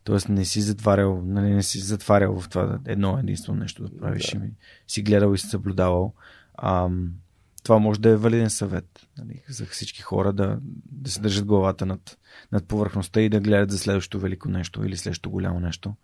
Тоест 0.04 0.28
не 0.28 0.44
си 0.44 0.60
затварял, 0.60 1.22
нали, 1.24 1.54
не 1.54 1.62
си 1.62 1.78
затварял 1.78 2.40
в 2.40 2.48
това 2.48 2.80
едно 2.86 3.18
единствено 3.18 3.58
нещо 3.58 3.88
да 3.88 3.98
правиш. 3.98 4.30
Да. 4.30 4.38
Ми, 4.38 4.50
си 4.86 5.02
гледал 5.02 5.34
и 5.34 5.38
си 5.38 5.46
съблюдавал. 5.46 6.14
Ам, 6.62 7.14
това 7.62 7.78
може 7.78 8.00
да 8.00 8.10
е 8.10 8.16
валиден 8.16 8.50
съвет 8.50 9.08
нали, 9.18 9.42
за 9.48 9.66
всички 9.66 10.02
хора 10.02 10.32
да, 10.32 10.58
да 10.92 11.10
се 11.10 11.20
държат 11.20 11.44
главата 11.44 11.86
над, 11.86 12.18
над 12.52 12.68
повърхността 12.68 13.20
и 13.20 13.28
да 13.28 13.40
гледат 13.40 13.70
за 13.70 13.78
следващото 13.78 14.20
велико 14.20 14.48
нещо 14.48 14.84
или 14.84 14.96
следващото 14.96 15.30
голямо 15.30 15.60
нещо. 15.60 15.94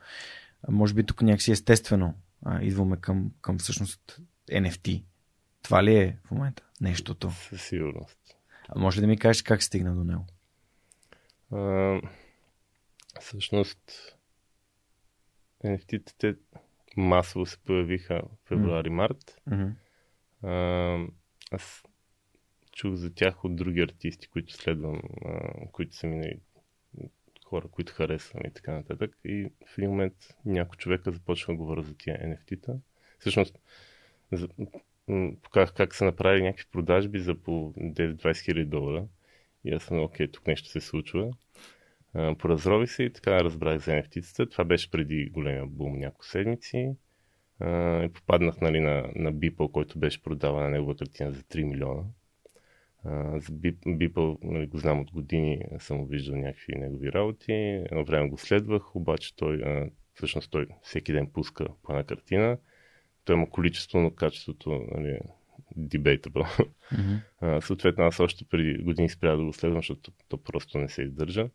А 0.68 0.70
може 0.72 0.94
би 0.94 1.06
тук 1.06 1.22
някакси 1.22 1.52
естествено 1.52 2.14
а, 2.44 2.62
идваме 2.62 2.96
към, 2.96 3.30
към 3.40 3.58
всъщност 3.58 4.20
NFT. 4.50 5.04
Това 5.62 5.84
ли 5.84 5.96
е 5.96 6.18
в 6.24 6.30
момента 6.30 6.62
нещото? 6.80 7.30
Със 7.30 7.62
сигурност. 7.62 8.18
А 8.68 8.78
може 8.78 8.96
ли 8.96 9.00
да 9.00 9.06
ми 9.06 9.18
кажеш 9.18 9.42
как 9.42 9.62
стигна 9.62 9.94
до 9.94 10.04
него? 10.04 10.26
А, 11.52 12.00
всъщност 13.20 14.16
NFT-те 15.64 16.34
масово 16.96 17.46
се 17.46 17.58
появиха 17.58 18.22
в 18.44 18.48
февруари-март. 18.48 19.40
Mm-hmm 19.50 19.72
аз 21.50 21.82
чух 22.72 22.94
за 22.94 23.14
тях 23.14 23.44
от 23.44 23.56
други 23.56 23.80
артисти, 23.80 24.28
които 24.28 24.52
следвам, 24.52 25.02
а, 25.24 25.50
които 25.72 25.96
са 25.96 26.06
ми 26.06 26.32
хора, 27.46 27.68
които 27.68 27.92
харесвам 27.92 28.42
и 28.46 28.50
така 28.50 28.72
нататък. 28.72 29.18
И 29.24 29.50
в 29.66 29.78
един 29.78 29.90
момент 29.90 30.14
някой 30.44 30.76
човека 30.76 31.12
започва 31.12 31.52
да 31.52 31.56
говоря 31.56 31.82
за 31.82 31.94
тия 31.94 32.18
NFT-та. 32.18 32.72
Всъщност, 33.18 33.58
за, 34.32 34.48
показах 35.42 35.74
как 35.74 35.94
са 35.94 36.04
направили 36.04 36.42
някакви 36.42 36.66
продажби 36.72 37.18
за 37.18 37.34
по 37.34 37.72
10-20 37.78 38.44
хиляди 38.44 38.70
долара. 38.70 39.06
И 39.64 39.72
аз 39.72 39.82
съм, 39.82 40.02
окей, 40.02 40.30
тук 40.30 40.46
нещо 40.46 40.68
се 40.68 40.80
случва. 40.80 41.30
Поразрових 42.38 42.90
се 42.90 43.02
и 43.02 43.12
така 43.12 43.44
разбрах 43.44 43.78
за 43.78 43.90
NFT-тата. 43.90 44.50
Това 44.50 44.64
беше 44.64 44.90
преди 44.90 45.30
големия 45.30 45.66
бум 45.66 45.98
няколко 45.98 46.26
седмици 46.26 46.94
и 48.04 48.08
попаднах 48.14 48.60
нали, 48.60 48.80
на, 48.80 49.10
на 49.14 49.34
Beeple, 49.34 49.70
който 49.70 49.98
беше 49.98 50.22
продаван 50.22 50.62
на 50.62 50.70
негова 50.70 50.96
картина 50.96 51.32
за 51.32 51.42
3 51.42 51.64
милиона. 51.64 52.02
Uh, 53.06 53.38
за 53.38 53.52
Beeple 53.52 54.38
нали, 54.42 54.66
го 54.66 54.78
знам 54.78 55.00
от 55.00 55.10
години, 55.10 55.60
съм 55.78 56.06
виждал 56.06 56.36
някакви 56.36 56.78
негови 56.78 57.12
работи. 57.12 57.52
Едно 57.90 58.04
време 58.04 58.28
го 58.28 58.38
следвах, 58.38 58.96
обаче 58.96 59.36
той, 59.36 59.58
uh, 59.58 59.90
всъщност 60.14 60.50
той 60.50 60.66
всеки 60.82 61.12
ден 61.12 61.26
пуска 61.26 61.66
по 61.82 61.92
една 61.92 62.04
картина. 62.04 62.58
Той 63.24 63.36
има 63.36 63.50
количество, 63.50 64.00
но 64.00 64.10
качеството 64.10 64.70
нали, 64.70 65.18
debatable. 65.78 66.68
Mm-hmm. 66.92 67.20
Uh, 67.42 67.60
съответно, 67.60 68.04
аз 68.04 68.20
още 68.20 68.44
преди 68.44 68.82
години 68.82 69.08
спря 69.08 69.36
да 69.36 69.44
го 69.44 69.52
следвам, 69.52 69.78
защото 69.78 70.12
то 70.28 70.36
просто 70.36 70.78
не 70.78 70.88
се 70.88 71.02
издържа. 71.02 71.48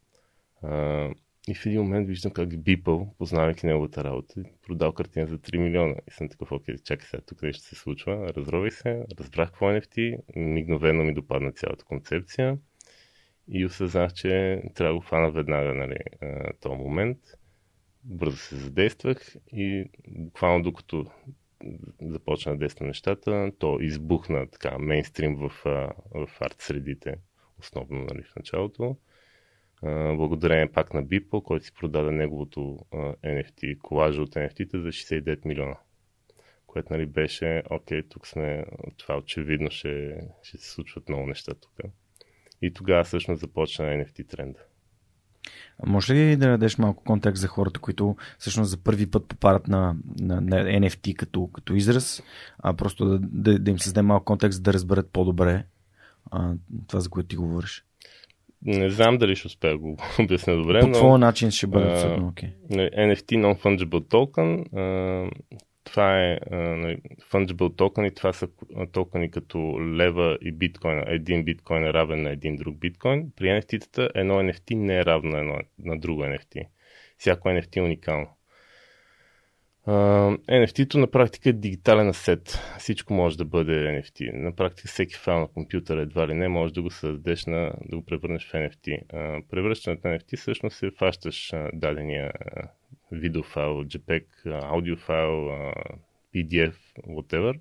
Uh, 0.63 1.15
и 1.47 1.55
в 1.55 1.65
един 1.65 1.81
момент 1.81 2.07
виждам 2.07 2.31
как 2.31 2.63
Бипъл, 2.63 3.15
познавайки 3.17 3.65
неговата 3.65 4.03
работа, 4.03 4.43
продал 4.67 4.93
картина 4.93 5.27
за 5.27 5.37
3 5.37 5.57
милиона. 5.57 5.95
И 6.07 6.11
съм 6.11 6.29
такъв, 6.29 6.51
окей, 6.51 6.75
чакай 6.83 7.07
сега, 7.07 7.21
тук 7.21 7.41
нещо 7.41 7.63
се 7.63 7.75
случва. 7.75 8.33
Разрових 8.37 8.73
се, 8.73 9.05
разбрах 9.19 9.49
какво 9.49 9.71
е 9.71 9.81
NFT, 9.81 10.19
мигновено 10.35 11.03
ми 11.03 11.13
допадна 11.13 11.51
цялата 11.51 11.85
концепция 11.85 12.57
и 13.47 13.65
осъзнах, 13.65 14.13
че 14.13 14.61
трябва 14.75 14.93
да 14.93 14.99
го 14.99 15.01
фана 15.01 15.31
веднага, 15.31 15.73
нали, 15.73 15.97
този 16.59 16.75
момент. 16.75 17.17
Бързо 18.03 18.37
се 18.37 18.55
задействах 18.55 19.35
и 19.53 19.85
буквално 20.07 20.63
докато 20.63 21.05
започна 22.01 22.57
да 22.57 22.67
нещата, 22.81 23.51
то 23.59 23.79
избухна 23.81 24.47
така 24.47 24.77
мейнстрим 24.79 25.35
в, 25.35 25.51
в 26.13 26.29
арт 26.41 26.55
средите, 26.61 27.15
основно 27.59 28.03
нали, 28.03 28.23
в 28.23 28.35
началото 28.35 28.97
благодарение 30.17 30.71
пак 30.71 30.93
на 30.93 31.01
Бипо, 31.01 31.41
който 31.41 31.65
си 31.65 31.73
продаде 31.79 32.11
неговото 32.11 32.79
NFT, 33.23 33.77
колажа 33.77 34.21
от 34.21 34.35
NFT-та 34.35 34.79
за 34.79 34.87
69 34.87 35.45
милиона. 35.45 35.75
Което 36.67 36.93
нали, 36.93 37.05
беше, 37.05 37.63
окей, 37.69 38.03
тук 38.09 38.27
сме, 38.27 38.65
това 38.97 39.17
очевидно 39.17 39.71
ще, 39.71 40.21
ще 40.43 40.57
се 40.57 40.69
случват 40.69 41.09
много 41.09 41.27
неща 41.27 41.53
тук. 41.53 41.73
И 42.61 42.73
тогава 42.73 43.03
всъщност 43.03 43.41
започна 43.41 43.85
NFT 43.85 44.27
тренда. 44.27 44.59
Може 45.85 46.13
ли 46.13 46.35
да 46.35 46.47
дадеш 46.47 46.77
малко 46.77 47.03
контекст 47.03 47.41
за 47.41 47.47
хората, 47.47 47.79
които 47.79 48.15
всъщност 48.39 48.69
за 48.69 48.83
първи 48.83 49.11
път 49.11 49.27
попадат 49.27 49.67
на, 49.67 49.95
на, 50.19 50.41
на 50.41 50.55
NFT 50.55 51.15
като, 51.15 51.47
като 51.47 51.75
израз, 51.75 52.23
а 52.59 52.73
просто 52.73 53.05
да, 53.05 53.19
да, 53.19 53.59
да 53.59 53.71
им 53.71 53.79
създаде 53.79 54.07
малко 54.07 54.25
контекст 54.25 54.63
да 54.63 54.73
разберат 54.73 55.09
по-добре 55.11 55.65
а, 56.31 56.53
това, 56.87 56.99
за 56.99 57.09
което 57.09 57.27
ти 57.27 57.35
говориш? 57.35 57.85
Не 58.65 58.89
знам 58.89 59.17
дали 59.17 59.35
ще 59.35 59.47
успея 59.47 59.77
го 59.77 59.97
обясня 60.19 60.55
добре. 60.57 60.79
По 60.79 60.87
но, 60.87 60.93
твоя 60.93 61.17
начин 61.17 61.51
ще 61.51 61.67
бъде 61.67 61.91
абсолютно 61.91 62.27
окей. 62.27 62.49
нали, 62.69 62.89
NFT 62.89 63.25
Non-Fungible 63.25 64.09
Token. 64.11 64.77
а, 64.77 65.29
Това 65.83 66.23
е 66.23 66.39
а, 66.51 66.55
нали, 66.55 66.97
Fungible 67.31 67.75
токен 67.77 68.05
и 68.05 68.13
това 68.13 68.33
са 68.33 68.47
токени 68.91 69.31
като 69.31 69.57
лева 69.97 70.37
и 70.41 70.51
биткоин. 70.51 71.03
Един 71.07 71.43
биткоин 71.43 71.83
е 71.83 71.93
равен 71.93 72.21
на 72.21 72.29
един 72.29 72.55
друг 72.55 72.79
биткоин. 72.79 73.31
При 73.35 73.45
NFT-тата 73.45 74.09
едно 74.15 74.33
NFT 74.33 74.75
не 74.75 74.97
е 74.97 75.05
равно 75.05 75.29
на, 75.29 75.39
едно, 75.39 75.57
на 75.79 75.99
друго 75.99 76.21
NFT. 76.21 76.67
Всяко 77.17 77.47
NFT 77.47 77.77
е 77.77 77.81
уникално. 77.81 78.27
Uh, 79.87 80.37
NFT-то 80.37 80.97
на 80.97 81.07
практика 81.07 81.49
е 81.49 81.53
дигитален 81.53 82.09
асет. 82.09 82.59
Всичко 82.79 83.13
може 83.13 83.37
да 83.37 83.45
бъде 83.45 83.71
NFT. 83.71 84.33
На 84.33 84.55
практика 84.55 84.87
всеки 84.87 85.15
файл 85.15 85.39
на 85.39 85.47
компютъра 85.47 86.01
едва 86.01 86.27
ли 86.27 86.33
не 86.33 86.47
може 86.47 86.73
да 86.73 86.81
го 86.81 86.89
създадеш 86.89 87.45
на, 87.45 87.73
да 87.85 87.97
го 87.97 88.05
превърнеш 88.05 88.47
в 88.47 88.53
NFT. 88.53 89.07
Uh, 89.07 89.43
превръщането 89.49 90.07
на 90.07 90.19
NFT 90.19 90.37
всъщност 90.37 90.77
се 90.77 90.91
фащаш 90.91 91.51
uh, 91.51 91.69
дадения 91.73 92.31
видеофайл, 93.11 93.83
JPEG, 93.83 94.25
аудиофайл, 94.45 95.49
PDF, 96.35 96.75
whatever. 97.07 97.59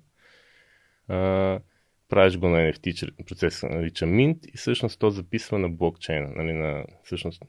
Правиш 2.09 2.37
го 2.37 2.49
на 2.49 2.57
NFT, 2.57 3.25
процес 3.25 3.63
нарича 3.63 4.05
Mint 4.05 4.47
и 4.47 4.57
всъщност 4.57 4.99
то 4.99 5.09
записва 5.09 5.59
на 5.59 5.69
блокчейна, 5.69 6.31
нали, 6.35 6.53
на 6.53 6.85
всъщност 7.03 7.43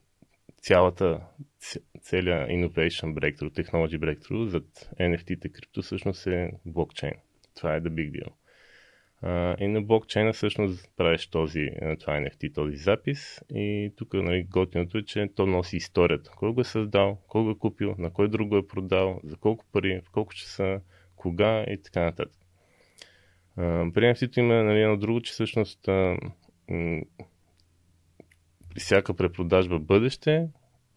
цялата, 0.62 1.20
целият 2.00 2.48
innovation 2.48 3.14
breakthrough, 3.14 3.62
technology 3.62 3.98
breakthrough 3.98 4.46
зад 4.46 4.90
NFT-те 5.00 5.48
крипто 5.48 5.82
всъщност 5.82 6.26
е 6.26 6.50
блокчейн. 6.66 7.14
Това 7.54 7.74
е 7.74 7.80
the 7.80 7.88
big 7.88 8.10
deal. 8.10 8.28
Uh, 9.24 9.60
и 9.60 9.68
на 9.68 9.82
блокчейна 9.82 10.32
всъщност 10.32 10.90
правиш 10.96 11.26
този, 11.26 11.68
това 12.00 12.12
NFT, 12.12 12.54
този 12.54 12.76
запис 12.76 13.40
и 13.54 13.92
тук 13.96 14.14
нали, 14.14 14.42
готиното 14.42 14.98
е, 14.98 15.02
че 15.02 15.28
то 15.36 15.46
носи 15.46 15.76
историята. 15.76 16.30
Кой 16.36 16.52
го 16.52 16.60
е 16.60 16.64
създал, 16.64 17.18
кой 17.28 17.42
го 17.42 17.50
е 17.50 17.58
купил, 17.58 17.94
на 17.98 18.12
кой 18.12 18.28
друг 18.28 18.48
го 18.48 18.56
е 18.56 18.66
продал, 18.66 19.20
за 19.24 19.36
колко 19.36 19.64
пари, 19.72 20.00
в 20.04 20.10
колко 20.10 20.34
часа, 20.34 20.80
кога 21.16 21.64
и 21.68 21.82
така 21.82 22.02
нататък. 22.02 22.38
Uh, 23.58 23.92
при 23.92 24.04
NFT-то 24.04 24.40
има 24.40 24.54
нали, 24.54 24.80
едно 24.82 24.96
друго, 24.96 25.20
че 25.20 25.32
всъщност 25.32 25.86
uh, 25.86 26.18
всяка 28.76 29.14
препродажба 29.14 29.78
бъдеще, 29.78 30.48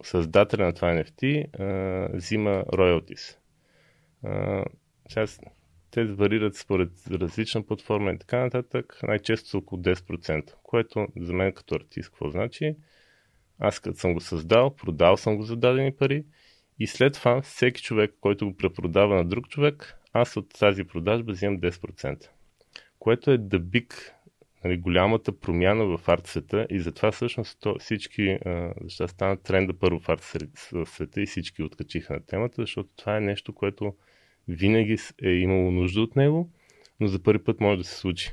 създателя 0.02 0.64
на 0.64 0.72
това 0.74 0.88
NFT 0.88 1.46
а, 1.58 2.16
взима 2.16 2.64
сега, 5.08 5.26
те 5.90 6.04
варират 6.04 6.56
според 6.56 6.90
различна 7.10 7.62
платформа 7.62 8.12
и 8.12 8.18
така 8.18 8.38
нататък. 8.38 8.98
Най-често 9.02 9.48
са 9.48 9.58
около 9.58 9.82
10%, 9.82 10.54
което 10.62 11.06
за 11.16 11.32
мен 11.32 11.52
като 11.52 11.74
артист 11.74 12.08
какво 12.08 12.30
значи? 12.30 12.76
Аз 13.58 13.80
като 13.80 13.98
съм 13.98 14.14
го 14.14 14.20
създал, 14.20 14.76
продал 14.76 15.16
съм 15.16 15.36
го 15.36 15.42
за 15.42 15.56
дадени 15.56 15.92
пари 15.92 16.24
и 16.78 16.86
след 16.86 17.14
това 17.14 17.42
всеки 17.42 17.82
човек, 17.82 18.14
който 18.20 18.46
го 18.46 18.56
препродава 18.56 19.16
на 19.16 19.24
друг 19.24 19.48
човек, 19.48 19.98
аз 20.12 20.36
от 20.36 20.48
тази 20.58 20.84
продажба 20.84 21.32
взимам 21.32 21.60
10%. 21.60 22.28
Което 22.98 23.30
е 23.30 23.38
the 23.38 23.58
big 23.58 23.94
нали, 24.66 24.78
голямата 24.78 25.38
промяна 25.38 25.84
в 25.84 26.08
арт 26.08 26.26
света 26.26 26.66
и 26.70 26.80
затова 26.80 27.12
всъщност 27.12 27.58
то, 27.60 27.76
всички 27.78 28.28
а, 28.28 28.72
неща 28.82 29.08
станат 29.08 29.42
тренда 29.42 29.78
първо 29.78 30.00
в 30.00 30.08
арт 30.08 30.22
света 30.84 31.22
и 31.22 31.26
всички 31.26 31.62
откачиха 31.62 32.14
на 32.14 32.20
темата, 32.26 32.62
защото 32.62 32.88
това 32.96 33.16
е 33.16 33.20
нещо, 33.20 33.52
което 33.52 33.94
винаги 34.48 34.98
е 35.22 35.30
имало 35.30 35.70
нужда 35.70 36.00
от 36.00 36.16
него, 36.16 36.50
но 37.00 37.06
за 37.06 37.22
първи 37.22 37.44
път 37.44 37.60
може 37.60 37.78
да 37.78 37.84
се 37.84 37.94
случи. 37.94 38.32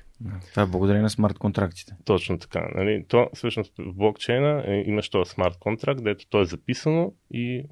Това 0.50 0.64
е 0.64 0.68
благодарение 0.68 1.02
на 1.02 1.10
смарт 1.10 1.38
контрактите. 1.38 1.96
Точно 2.06 2.40
така. 2.40 2.70
Нали? 2.76 3.06
То 3.08 3.30
всъщност 3.34 3.74
в 3.78 3.94
блокчейна 3.94 4.64
е, 4.68 4.84
имаш 4.88 5.10
този 5.10 5.30
смарт 5.30 5.58
контракт, 5.60 6.04
дето 6.04 6.28
то 6.30 6.42
е 6.42 6.46
записано 6.46 7.14
и 7.32 7.64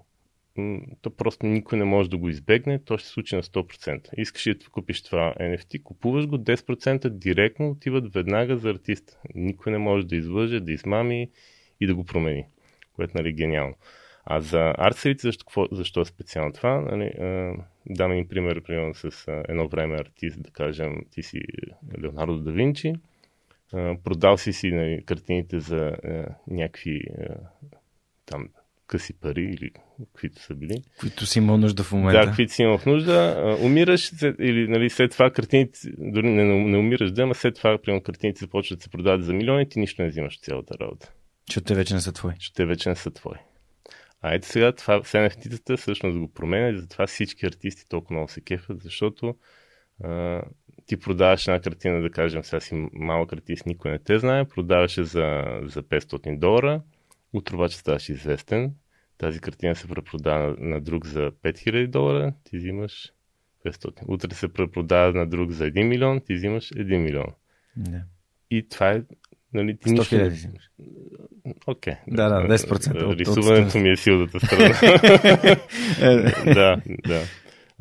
то 1.01 1.09
просто 1.09 1.45
никой 1.45 1.77
не 1.77 1.83
може 1.83 2.09
да 2.09 2.17
го 2.17 2.29
избегне, 2.29 2.83
то 2.83 2.97
ще 2.97 3.07
се 3.07 3.13
случи 3.13 3.35
на 3.35 3.43
100%. 3.43 4.09
Искаш 4.17 4.47
ли 4.47 4.53
да 4.53 4.65
купиш 4.65 5.03
това 5.03 5.33
NFT, 5.39 5.83
купуваш 5.83 6.27
го, 6.27 6.37
10% 6.37 7.09
директно 7.09 7.69
отиват 7.69 8.13
веднага 8.13 8.57
за 8.57 8.69
артиста. 8.69 9.17
Никой 9.35 9.71
не 9.71 9.77
може 9.77 10.07
да 10.07 10.15
излъже, 10.15 10.59
да 10.59 10.71
измами 10.71 11.29
и 11.79 11.87
да 11.87 11.95
го 11.95 12.03
промени, 12.03 12.45
което 12.93 13.17
нали, 13.17 13.29
е 13.29 13.33
гениално. 13.33 13.75
А 14.25 14.41
за 14.41 14.73
артселите, 14.77 15.21
защо, 15.21 15.67
защо 15.71 16.01
е 16.01 16.05
специално 16.05 16.53
това? 16.53 16.81
Нали, 16.81 17.11
дам 17.85 18.11
един 18.11 18.27
пример, 18.27 18.63
примерно 18.63 18.93
с 18.93 19.27
едно 19.47 19.67
време 19.67 19.95
артист, 19.95 20.43
да 20.43 20.51
кажем, 20.51 21.01
ти 21.11 21.23
си 21.23 21.41
Леонардо 22.03 22.37
да 22.37 22.51
Винчи, 22.51 22.93
продал 24.03 24.37
си 24.37 24.53
си 24.53 24.71
нали, 24.71 25.03
картините 25.05 25.59
за 25.59 25.95
някакви 26.47 27.01
там 28.25 28.49
къси 28.91 29.13
пари 29.13 29.43
или 29.43 29.71
каквито 30.13 30.41
са 30.41 30.55
били. 30.55 30.75
Които 30.99 31.25
си 31.25 31.39
имал 31.39 31.57
нужда 31.57 31.83
в 31.83 31.91
момента. 31.91 32.19
Да, 32.19 32.25
каквито 32.25 32.53
си 32.53 32.61
имал 32.61 32.77
в 32.77 32.85
нужда. 32.85 33.57
умираш 33.61 34.11
или 34.39 34.67
нали, 34.67 34.89
след 34.89 35.11
това 35.11 35.31
картините, 35.31 35.79
дори 35.97 36.29
не, 36.29 36.43
не 36.43 36.77
умираш 36.77 37.11
да, 37.11 37.21
ама 37.21 37.35
след 37.35 37.55
това, 37.55 37.77
примерно, 37.77 38.03
картините 38.03 38.39
започват 38.39 38.79
да 38.79 38.83
се 38.83 38.89
продават 38.89 39.23
за 39.23 39.33
милиони, 39.33 39.69
ти 39.69 39.79
нищо 39.79 40.01
не 40.01 40.09
взимаш 40.09 40.35
от 40.35 40.43
цялата 40.43 40.75
работа. 40.81 41.11
Че 41.49 41.61
те 41.61 41.75
вече 41.75 41.93
не 41.93 42.01
са 42.01 42.11
твои. 42.11 42.33
Че 42.39 42.53
те 42.53 42.65
вече 42.65 42.89
не 42.89 42.95
са 42.95 43.11
твои. 43.11 43.37
А 44.21 44.33
ето 44.33 44.47
сега 44.47 44.71
това 44.71 45.03
с 45.03 45.11
NFT-тата 45.11 45.77
всъщност 45.77 46.19
го 46.19 46.33
променя 46.33 46.69
и 46.69 46.77
затова 46.77 47.07
всички 47.07 47.45
артисти 47.45 47.89
толкова 47.89 48.13
много 48.13 48.27
се 48.27 48.41
кефят, 48.41 48.81
защото 48.81 49.35
а, 50.03 50.41
ти 50.85 50.97
продаваш 50.97 51.47
една 51.47 51.59
картина, 51.59 52.01
да 52.01 52.09
кажем, 52.09 52.43
сега 52.43 52.59
си 52.59 52.87
малък 52.93 53.33
артист, 53.33 53.65
никой 53.65 53.91
не 53.91 53.99
те 53.99 54.19
знае, 54.19 54.45
продаваше 54.45 55.03
за, 55.03 55.43
за 55.63 55.83
500 55.83 56.39
долара, 56.39 56.81
утре 57.33 57.55
обаче 57.55 57.77
ставаш 57.77 58.09
известен, 58.09 58.73
тази 59.17 59.39
картина 59.39 59.75
се 59.75 59.87
препродава 59.87 60.47
на, 60.47 60.69
на 60.69 60.81
друг 60.81 61.05
за 61.05 61.31
5000 61.31 61.87
долара, 61.87 62.33
ти 62.43 62.57
взимаш 62.57 63.13
500. 63.65 64.03
Утре 64.07 64.35
се 64.35 64.53
препродава 64.53 65.13
на 65.13 65.27
друг 65.27 65.51
за 65.51 65.63
1 65.63 65.83
милион, 65.83 66.21
ти 66.21 66.33
взимаш 66.35 66.69
1 66.69 66.97
милион. 66.97 67.33
Не. 67.77 68.03
И 68.51 68.69
това 68.69 68.91
е 68.91 69.03
Нали, 69.53 69.77
ти 69.77 69.89
100 69.89 70.07
хиляди 70.07 70.29
взимаш. 70.29 70.71
Окей. 71.67 71.93
Да, 72.07 72.29
да, 72.29 72.57
10%. 72.57 73.17
Рисуването 73.17 73.77
ми 73.77 73.89
е 73.89 73.95
силната 73.95 74.39
страна. 74.39 74.73
да, 76.53 76.81
да. 77.07 77.21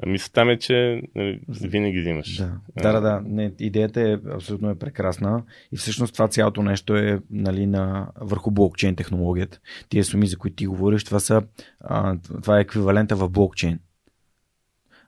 Мисълта 0.06 0.44
ми 0.44 0.52
е, 0.52 0.58
че 0.58 1.02
нали, 1.14 1.40
винаги 1.48 2.00
взимаш. 2.00 2.36
Да, 2.36 2.60
да, 2.76 2.92
да. 2.92 3.00
да. 3.00 3.22
Не, 3.24 3.52
идеята 3.58 4.00
е 4.00 4.18
абсолютно 4.34 4.70
е 4.70 4.78
прекрасна 4.78 5.42
и 5.72 5.76
всъщност 5.76 6.12
това 6.12 6.28
цялото 6.28 6.62
нещо 6.62 6.96
е 6.96 7.20
нали, 7.30 7.66
на, 7.66 8.08
върху 8.20 8.50
блокчейн 8.50 8.96
технологията. 8.96 9.60
Тия 9.88 10.04
суми, 10.04 10.26
за 10.26 10.36
които 10.36 10.56
ти 10.56 10.66
говориш, 10.66 11.04
това, 11.04 11.20
са, 11.20 11.42
а, 11.80 12.18
това 12.42 12.58
е 12.58 12.60
еквивалента 12.60 13.16
в 13.16 13.28
блокчейн. 13.28 13.78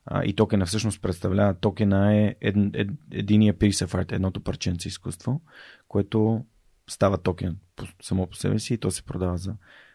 А, 0.04 0.24
и 0.24 0.34
токена 0.34 0.66
всъщност 0.66 1.02
представлява, 1.02 1.54
токена 1.54 2.16
е 2.16 2.34
ед, 2.40 2.56
ед, 2.74 2.88
единия 3.10 3.54
piece 3.54 3.86
of 3.86 4.02
art, 4.02 4.12
едното 4.12 4.40
парченце 4.40 4.88
изкуство, 4.88 5.40
което 5.88 6.44
става 6.90 7.18
токен 7.18 7.56
само 8.02 8.26
по 8.26 8.36
себе 8.36 8.58
си 8.58 8.74
и 8.74 8.78
то 8.78 8.90
се 8.90 9.02
продава 9.02 9.38
за 9.38 9.54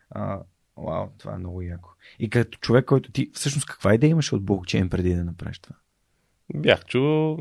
а, 0.10 0.40
Вау, 0.78 1.08
това 1.18 1.34
е 1.34 1.38
много 1.38 1.62
яко. 1.62 1.90
И 2.20 2.30
като 2.30 2.58
човек, 2.58 2.86
който 2.86 3.12
ти... 3.12 3.32
Всъщност, 3.34 3.68
каква 3.68 3.94
идея 3.94 4.10
имаш 4.10 4.34
от 4.34 4.44
блокчейн 4.44 4.90
преди 4.90 5.13
да 5.13 5.24
направиш 5.24 5.60
това? 5.60 5.76
Бях 6.54 6.86
чувал 6.86 7.40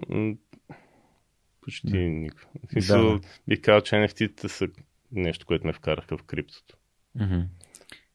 почти 1.61 1.91
да. 1.91 1.99
никакво. 1.99 2.49
Да, 2.89 3.03
да. 3.03 3.21
Бих 3.49 3.61
казал, 3.61 3.81
че 3.81 3.95
NFT-та 3.95 4.49
са 4.49 4.69
нещо, 5.13 5.47
което 5.47 5.67
ме 5.67 5.73
вкараха 5.73 6.19
в 6.19 6.23
криптото. 6.23 6.77
Mm-hmm. 7.19 7.45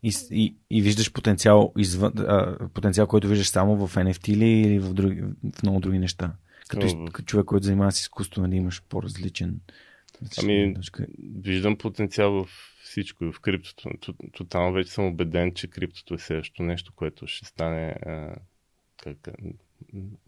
И, 0.03 0.13
и, 0.31 0.55
и 0.69 0.81
виждаш 0.81 1.13
потенциал, 1.13 1.73
извън, 1.77 2.13
а, 2.17 2.57
потенциал, 2.73 3.07
който 3.07 3.27
виждаш 3.27 3.49
само 3.49 3.87
в 3.87 3.95
NFT 3.95 4.29
или, 4.29 4.45
или 4.45 4.79
в, 4.79 4.93
други, 4.93 5.21
в 5.55 5.63
много 5.63 5.79
други 5.79 5.99
неща? 5.99 6.33
Като, 6.67 7.05
като 7.05 7.25
човек, 7.25 7.45
който 7.45 7.65
занимава 7.65 7.91
с 7.91 7.99
изкуство, 7.99 8.41
да 8.41 8.47
нали, 8.47 8.57
имаш 8.57 8.83
по-различен. 8.89 9.59
Ами, 10.43 10.75
виждам 11.35 11.77
потенциал 11.77 12.31
в 12.31 12.49
всичко 12.83 13.31
в 13.31 13.39
криптото. 13.39 13.89
Тотално 14.33 14.73
вече 14.73 14.91
съм 14.91 15.05
убеден, 15.05 15.53
че 15.53 15.67
криптото 15.67 16.13
е 16.13 16.17
следващото 16.17 16.63
нещо, 16.63 16.93
което 16.95 17.27
ще 17.27 17.45
стане 17.45 17.95
а, 18.05 18.35
как, 18.97 19.17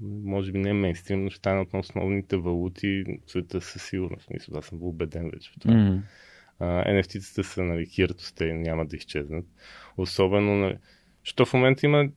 може 0.01 0.51
би 0.51 0.59
не 0.59 0.73
мейнстрим, 0.73 1.23
но 1.23 1.29
ще 1.29 1.37
стане 1.37 1.61
от 1.61 1.73
основните 1.73 2.37
валути 2.37 3.03
в 3.25 3.31
света 3.31 3.61
със 3.61 3.83
сигурност. 3.83 4.29
Мисля, 4.29 4.57
аз 4.57 4.65
съм 4.65 4.83
убеден 4.83 5.29
вече 5.33 5.51
в 5.51 5.59
това. 5.59 5.73
Mm-hmm. 5.73 6.01
NFT-тата 6.61 7.41
са 7.41 7.63
нали, 7.63 7.85
хиртосте 7.85 8.53
няма 8.53 8.85
да 8.85 8.95
изчезнат. 8.95 9.45
Особено, 9.97 10.55
нали, 10.55 10.77
защото 11.23 11.45
в 11.45 11.53
момента 11.53 11.85
има 11.85 12.09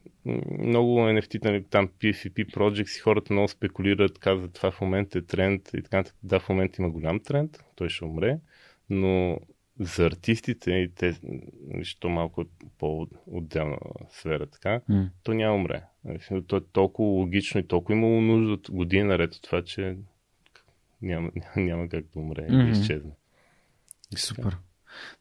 много 0.59 0.99
NFT, 0.99 1.45
нали, 1.45 1.65
там 1.71 1.89
PFP 1.89 2.55
Projects 2.55 2.99
и 2.99 3.01
хората 3.01 3.33
много 3.33 3.49
спекулират, 3.49 4.19
казват 4.19 4.53
това 4.53 4.71
в 4.71 4.81
момента 4.81 5.19
е 5.19 5.23
тренд 5.23 5.71
и 5.75 5.83
така. 5.83 6.05
Да, 6.23 6.41
в 6.41 6.49
момента 6.49 6.83
има 6.83 6.91
голям 6.91 7.21
тренд, 7.21 7.65
той 7.75 7.89
ще 7.89 8.05
умре, 8.05 8.39
но 8.91 9.39
за 9.81 10.07
артистите 10.07 10.71
и 10.71 10.91
те, 10.95 11.21
нещо 11.69 12.09
малко 12.09 12.41
е 12.41 12.45
по-отделна 12.79 13.79
сфера, 14.11 14.47
така, 14.47 14.81
mm. 14.91 15.09
то 15.23 15.35
няма 15.35 15.55
умре. 15.57 15.83
То 16.47 16.57
е 16.57 16.61
толкова 16.73 17.09
логично 17.09 17.61
и 17.61 17.69
толкова 17.69 17.95
имало 17.95 18.21
нужда 18.21 18.53
от 18.53 18.71
години 18.71 19.03
наред 19.03 19.35
от 19.35 19.43
това, 19.43 19.63
че 19.63 19.97
няма, 21.03 21.31
няма 21.57 21.89
как 21.89 22.05
да 22.15 22.21
умре 22.21 22.47
mm-hmm. 22.49 22.69
и 22.69 22.71
изчезне. 22.71 23.11
Супер. 24.17 24.57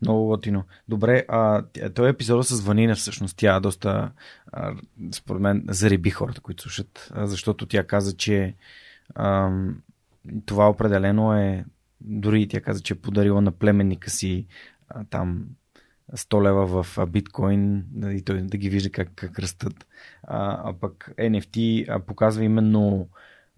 Много 0.02 0.28
готино. 0.28 0.64
Добре, 0.88 1.26
а, 1.28 1.64
този 1.96 2.10
епизод 2.10 2.48
с 2.48 2.62
Ванина 2.62 2.96
всъщност, 2.96 3.38
тя 3.38 3.60
доста, 3.60 4.12
а, 4.52 4.74
според 5.12 5.42
мен, 5.42 5.66
зареби 5.70 6.10
хората, 6.10 6.42
които 6.42 6.64
слушат, 6.64 7.12
защото 7.16 7.66
тя 7.66 7.84
каза, 7.84 8.18
че 8.18 8.56
а, 9.16 9.52
това 10.46 10.70
определено 10.70 11.34
е, 11.34 11.66
дори 12.02 12.48
тя 12.48 12.62
каза, 12.62 12.82
че 12.82 12.94
е 12.94 12.98
подарила 12.98 13.42
на 13.42 13.52
племенника 13.52 14.10
си 14.10 14.46
а, 14.90 15.04
там 15.10 15.46
100 16.14 16.44
лева 16.44 16.84
в 16.84 17.08
биткоин 17.08 17.86
и 18.04 18.22
той 18.22 18.42
да 18.42 18.58
ги 18.58 18.70
вижда 18.70 18.90
как, 18.90 19.12
как 19.16 19.40
растат. 19.40 19.86
А, 20.24 20.70
а 20.70 20.74
пък 20.74 21.12
NFT 21.18 21.86
а, 21.90 22.00
показва 22.00 22.44
именно 22.44 23.08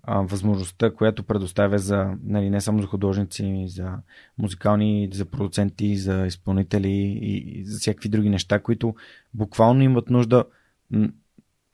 а, 0.10 0.22
възможността, 0.22 0.94
която 0.94 1.24
предоставя 1.24 1.80
за, 1.80 2.14
нали, 2.24 2.50
не 2.50 2.62
само 2.62 2.82
за 2.82 2.88
художници, 2.88 3.66
за 3.68 3.98
музикални, 4.38 5.10
за 5.14 5.26
продуценти, 5.26 5.98
за 5.98 6.26
изпълнители 6.26 6.90
и, 7.22 7.60
и 7.60 7.66
за 7.66 7.80
всякакви 7.80 8.10
други 8.10 8.30
неща, 8.30 8.60
които 8.60 8.96
буквално 9.34 9.84
имат 9.84 10.10
нужда. 10.10 10.46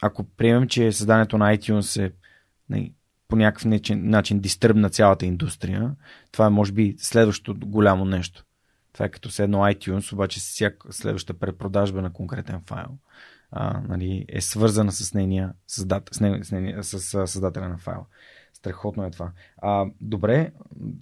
Ако 0.01 0.23
приемем, 0.23 0.67
че 0.67 0.91
създанието 0.91 1.37
на 1.37 1.57
iTunes 1.57 2.05
е 2.05 2.11
нали, 2.69 2.93
по 3.27 3.35
някакъв 3.35 3.65
начин, 3.65 4.09
начин 4.09 4.39
дистръб 4.39 4.77
на 4.77 4.89
цялата 4.89 5.25
индустрия, 5.25 5.95
това 6.31 6.45
е 6.45 6.49
може 6.49 6.71
би 6.71 6.95
следващото 6.97 7.67
голямо 7.67 8.05
нещо. 8.05 8.45
Това 8.93 9.05
е 9.05 9.09
като 9.09 9.29
с 9.29 9.39
едно 9.39 9.57
iTunes, 9.57 10.13
обаче 10.13 10.39
всяка 10.39 10.93
следваща 10.93 11.33
препродажба 11.33 12.01
на 12.01 12.13
конкретен 12.13 12.61
файл 12.65 12.97
а, 13.55 13.81
нали, 13.87 14.25
е 14.29 14.41
свързана 14.41 14.91
с 14.91 15.13
нейния, 15.13 15.53
създател, 15.67 16.13
с, 16.13 16.19
нейния, 16.19 16.45
с, 16.45 16.51
нейния, 16.51 16.83
с, 16.83 17.27
създателя 17.27 17.69
на 17.69 17.77
файла. 17.77 18.05
Страхотно 18.53 19.05
е 19.05 19.11
това. 19.11 19.31
А, 19.57 19.85
добре, 20.01 20.51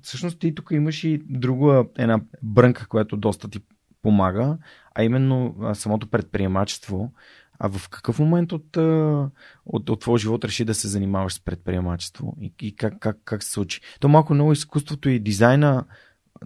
всъщност 0.02 0.40
ти 0.40 0.56
тук 0.56 0.72
имаш 0.72 1.04
и 1.04 1.22
друга 1.30 1.86
една 1.98 2.22
брънка, 2.42 2.88
която 2.88 3.18
доста 3.18 3.50
ти 3.50 3.60
помага, 4.02 4.58
а 4.96 5.04
именно 5.04 5.56
самото 5.74 6.10
предприемачество. 6.10 7.12
А 7.60 7.70
в 7.70 7.90
какъв 7.90 8.20
момент 8.20 8.52
от, 8.52 8.78
от, 9.66 9.90
от 9.90 10.00
твоя 10.00 10.18
живот 10.18 10.46
реши 10.46 10.66
да 10.66 10.74
се 10.74 10.88
занимаваш 10.88 11.34
с 11.34 11.44
предприемачество 11.44 12.38
и, 12.42 12.54
и 12.62 12.76
как, 12.76 13.00
как, 13.00 13.18
как 13.24 13.44
се 13.44 13.52
случи? 13.52 13.82
То 14.00 14.10
малко 14.10 14.34
много 14.34 14.52
изкуството 14.52 15.10
и 15.10 15.20
дизайна 15.20 15.86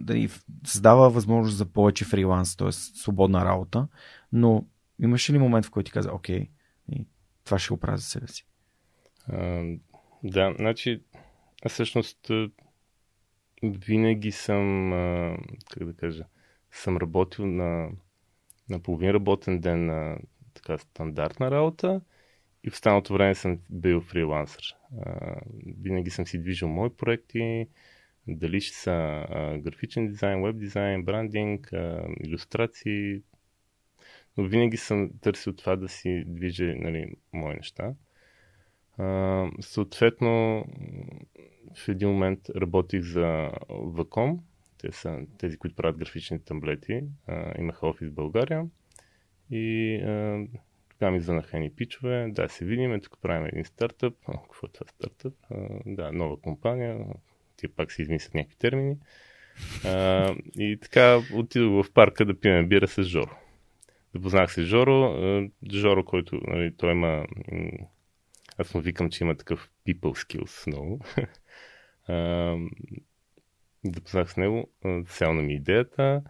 да 0.00 0.28
създава 0.66 1.10
възможност 1.10 1.56
за 1.56 1.66
повече 1.66 2.04
фриланс, 2.04 2.56
т.е. 2.56 2.72
свободна 2.72 3.44
работа, 3.44 3.88
но 4.32 4.64
имаше 5.02 5.32
ли 5.32 5.38
момент, 5.38 5.66
в 5.66 5.70
който 5.70 5.86
ти 5.86 5.92
каза, 5.92 6.12
окей, 6.12 6.48
и 6.92 7.06
това 7.44 7.58
ще 7.58 7.74
го 7.74 7.80
за 7.86 8.02
себе 8.02 8.28
си? 8.28 8.46
А, 9.28 9.64
да, 10.22 10.54
значи, 10.58 11.02
аз 11.64 11.72
всъщност 11.72 12.30
винаги 13.62 14.32
съм, 14.32 14.92
а, 14.92 15.36
как 15.70 15.84
да 15.84 15.94
кажа, 15.94 16.24
съм 16.70 16.96
работил 16.96 17.46
на, 17.46 17.90
на 18.68 18.82
половин 18.82 19.10
работен 19.10 19.60
ден 19.60 19.86
на 19.86 20.18
така 20.54 20.78
стандартна 20.78 21.50
работа 21.50 22.00
и 22.64 22.70
в 22.70 22.72
останалото 22.72 23.12
време 23.12 23.34
съм 23.34 23.58
бил 23.70 24.00
фрилансър. 24.00 24.76
А, 25.06 25.36
винаги 25.82 26.10
съм 26.10 26.26
си 26.26 26.38
движил 26.38 26.68
мои 26.68 26.90
проекти, 26.90 27.66
дали 28.28 28.60
ще 28.60 28.76
са 28.76 29.26
а, 29.30 29.58
графичен 29.58 30.06
дизайн, 30.06 30.42
веб 30.42 30.58
дизайн, 30.58 31.04
брандинг, 31.04 31.72
а, 31.72 32.08
иллюстрации, 32.20 33.22
но 34.36 34.44
винаги 34.44 34.76
съм 34.76 35.10
търсил 35.20 35.52
това 35.52 35.76
да 35.76 35.88
си 35.88 36.24
движи 36.26 36.64
нали, 36.64 37.12
мои 37.32 37.54
неща. 37.54 37.94
А, 38.98 39.46
съответно, 39.60 40.64
в 41.74 41.88
един 41.88 42.08
момент 42.08 42.40
работих 42.56 43.02
за 43.02 43.50
Vacom. 43.68 44.38
Те 44.78 44.92
са 44.92 45.20
тези, 45.38 45.56
които 45.56 45.76
правят 45.76 45.98
графични 45.98 46.44
таблети. 46.44 47.02
А, 47.26 47.60
имаха 47.60 47.86
офис 47.86 48.08
в 48.08 48.14
България. 48.14 48.66
И 49.50 49.96
а, 49.96 50.46
тогава 50.90 51.12
ми 51.12 51.20
звънаха 51.20 51.58
ни 51.58 51.70
пичове. 51.70 52.28
Да, 52.30 52.48
се 52.48 52.64
видим, 52.64 53.00
тук 53.00 53.18
правим 53.22 53.46
един 53.46 53.64
стартъп. 53.64 54.14
А, 54.28 54.32
какво 54.42 54.66
е 54.66 54.70
това 54.70 54.86
стартъп? 54.88 55.34
А, 55.50 55.68
да, 55.86 56.12
нова 56.12 56.40
компания. 56.40 57.06
Тия 57.56 57.70
пак 57.76 57.92
си 57.92 58.02
измислят 58.02 58.34
някакви 58.34 58.56
термини. 58.56 58.96
А, 59.84 60.34
и 60.58 60.78
така 60.82 61.20
отидох 61.34 61.86
в 61.86 61.92
парка 61.92 62.24
да 62.24 62.40
пием 62.40 62.68
бира 62.68 62.88
с 62.88 63.02
Жоро. 63.02 63.45
Запознах 64.16 64.52
се 64.52 64.62
с 64.62 64.66
Жоро. 64.66 65.14
Жоро, 65.72 66.04
който 66.04 66.40
нали, 66.46 66.76
той 66.76 66.92
има... 66.92 67.26
Аз 68.58 68.74
му 68.74 68.80
викам, 68.80 69.10
че 69.10 69.24
има 69.24 69.36
такъв 69.36 69.70
people 69.88 69.98
skills 70.00 70.66
много. 70.66 71.00
Запознах 73.94 74.32
с 74.32 74.36
него, 74.36 74.70
сялна 75.06 75.42
ми 75.42 75.54
идеята. 75.54 76.22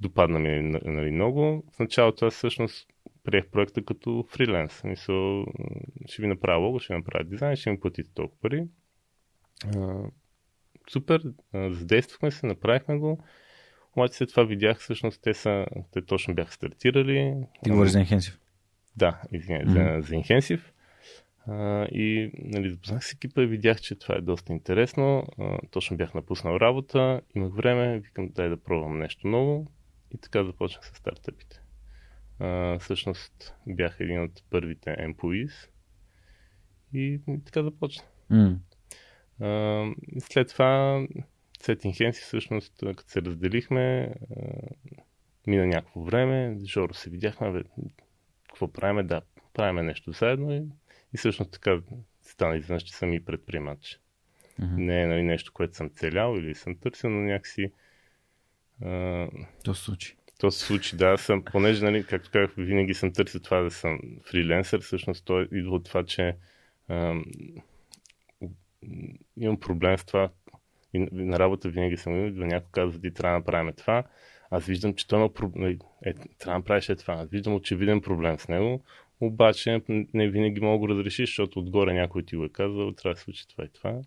Допадна 0.00 0.38
ми 0.38 0.78
нали, 0.84 1.10
много. 1.10 1.64
В 1.72 1.78
началото 1.78 2.26
аз 2.26 2.34
всъщност 2.34 2.88
приех 3.24 3.46
проекта 3.46 3.84
като 3.84 4.24
фриленс. 4.28 4.84
Мисъл, 4.84 5.46
ще 6.06 6.22
ви 6.22 6.28
направя 6.28 6.58
лого, 6.58 6.78
ще 6.78 6.94
ви 6.94 6.98
направя 6.98 7.24
дизайн, 7.24 7.56
ще 7.56 7.70
ми 7.70 7.80
платите 7.80 8.10
толкова 8.14 8.40
пари. 8.40 8.66
Супер, 10.90 11.22
задействахме 11.54 12.30
се, 12.30 12.46
направихме 12.46 12.98
го. 12.98 13.24
Обаче 13.96 14.14
след 14.14 14.28
това 14.28 14.44
видях, 14.44 14.78
всъщност, 14.78 15.22
те, 15.22 15.34
са, 15.34 15.66
те 15.90 16.02
точно 16.02 16.34
бяха 16.34 16.52
стартирали. 16.52 17.34
Ти 17.64 17.70
говориш 17.70 17.92
за 17.92 17.98
Enhensive? 17.98 18.38
Да, 18.96 19.22
извиня, 19.32 19.60
mm-hmm. 19.60 20.00
за, 20.00 20.06
за 20.08 20.14
Enhensive. 20.14 20.62
А, 21.46 21.84
и 21.84 22.30
нали, 22.38 22.70
запознах 22.70 23.04
с 23.04 23.12
екипа 23.12 23.42
и 23.42 23.46
видях, 23.46 23.80
че 23.80 23.94
това 23.94 24.14
е 24.14 24.20
доста 24.20 24.52
интересно. 24.52 25.26
А, 25.38 25.58
точно 25.70 25.96
бях 25.96 26.14
напуснал 26.14 26.56
работа, 26.56 27.20
имах 27.34 27.54
време, 27.54 27.98
викам 27.98 28.28
дай 28.28 28.48
да 28.48 28.56
пробвам 28.56 28.98
нещо 28.98 29.26
ново 29.26 29.66
и 30.14 30.18
така 30.18 30.44
започнах 30.44 30.84
с 30.86 30.96
стартъпите. 30.96 31.60
А, 32.38 32.78
всъщност 32.78 33.54
бях 33.66 33.96
един 34.00 34.22
от 34.22 34.42
първите 34.50 34.90
employees 34.90 35.52
и, 36.94 37.20
и 37.28 37.44
така 37.44 37.62
започна. 37.62 38.04
Mm. 38.30 38.56
А, 39.40 40.20
след 40.20 40.48
това 40.48 41.06
Сетин 41.62 41.92
Хенси 41.92 42.22
всъщност, 42.22 42.72
като 42.96 43.10
се 43.10 43.22
разделихме, 43.22 44.14
мина 45.46 45.66
някакво 45.66 46.02
време, 46.02 46.56
Жоро 46.64 46.94
се 46.94 47.10
видяхме, 47.10 47.52
бе, 47.52 47.62
какво 48.48 48.72
правиме, 48.72 49.02
да, 49.02 49.22
правиме 49.54 49.82
нещо 49.82 50.12
заедно 50.12 50.52
и, 50.52 50.62
и 51.14 51.18
всъщност 51.18 51.52
така 51.52 51.80
стана 52.22 52.56
изведнъж, 52.56 52.82
че 52.82 52.94
съм 52.94 53.12
и 53.12 53.24
предприемач. 53.24 54.00
Mm-hmm. 54.60 54.76
Не 54.76 55.02
е 55.02 55.06
нали, 55.06 55.22
нещо, 55.22 55.52
което 55.52 55.76
съм 55.76 55.90
целял 55.90 56.36
или 56.36 56.54
съм 56.54 56.76
търсил, 56.76 57.10
но 57.10 57.20
някакси... 57.20 57.72
А... 58.84 59.28
То 59.64 59.74
се 59.74 59.82
случи. 59.82 60.16
То 60.38 60.50
се 60.50 60.66
случи, 60.66 60.96
да. 60.96 61.18
Съм, 61.18 61.44
понеже, 61.44 61.84
нали, 61.84 62.06
както 62.06 62.30
казах, 62.32 62.54
винаги 62.56 62.94
съм 62.94 63.12
търсил 63.12 63.40
това 63.40 63.60
да 63.60 63.70
съм 63.70 64.00
фриленсър, 64.30 64.80
всъщност 64.80 65.24
то 65.24 65.40
идва 65.52 65.74
от 65.74 65.84
това, 65.84 66.04
че 66.04 66.36
а, 66.88 67.14
имам 69.36 69.60
проблем 69.60 69.98
с 69.98 70.04
това 70.04 70.30
и 70.92 71.08
на 71.12 71.38
работа 71.38 71.68
винаги 71.68 71.96
съм 71.96 72.16
имал, 72.16 72.46
някой 72.46 72.68
казва, 72.72 73.00
ти 73.00 73.10
трябва 73.10 73.34
да 73.34 73.38
направим 73.38 73.72
това. 73.76 74.04
Аз 74.50 74.66
виждам, 74.66 74.94
че 74.94 75.08
той 75.08 75.18
има 75.18 75.32
проблем. 75.32 75.78
Е, 76.04 76.14
трябва 76.14 76.28
да 76.44 76.58
направиш 76.58 76.88
е 76.88 76.96
това. 76.96 77.14
Аз 77.14 77.28
виждам 77.28 77.54
очевиден 77.54 78.00
проблем 78.00 78.38
с 78.38 78.48
него, 78.48 78.82
обаче 79.20 79.82
не 80.14 80.28
винаги 80.28 80.60
мога 80.60 80.72
да 80.72 80.78
го 80.78 80.88
разрешиш, 80.88 81.30
защото 81.30 81.58
отгоре 81.58 81.94
някой 81.94 82.22
ти 82.22 82.36
го 82.36 82.44
е 82.44 82.48
казал, 82.48 82.92
трябва 82.92 83.14
да 83.14 83.20
случи 83.20 83.48
това 83.48 83.64
и 83.64 83.68
това. 83.68 84.00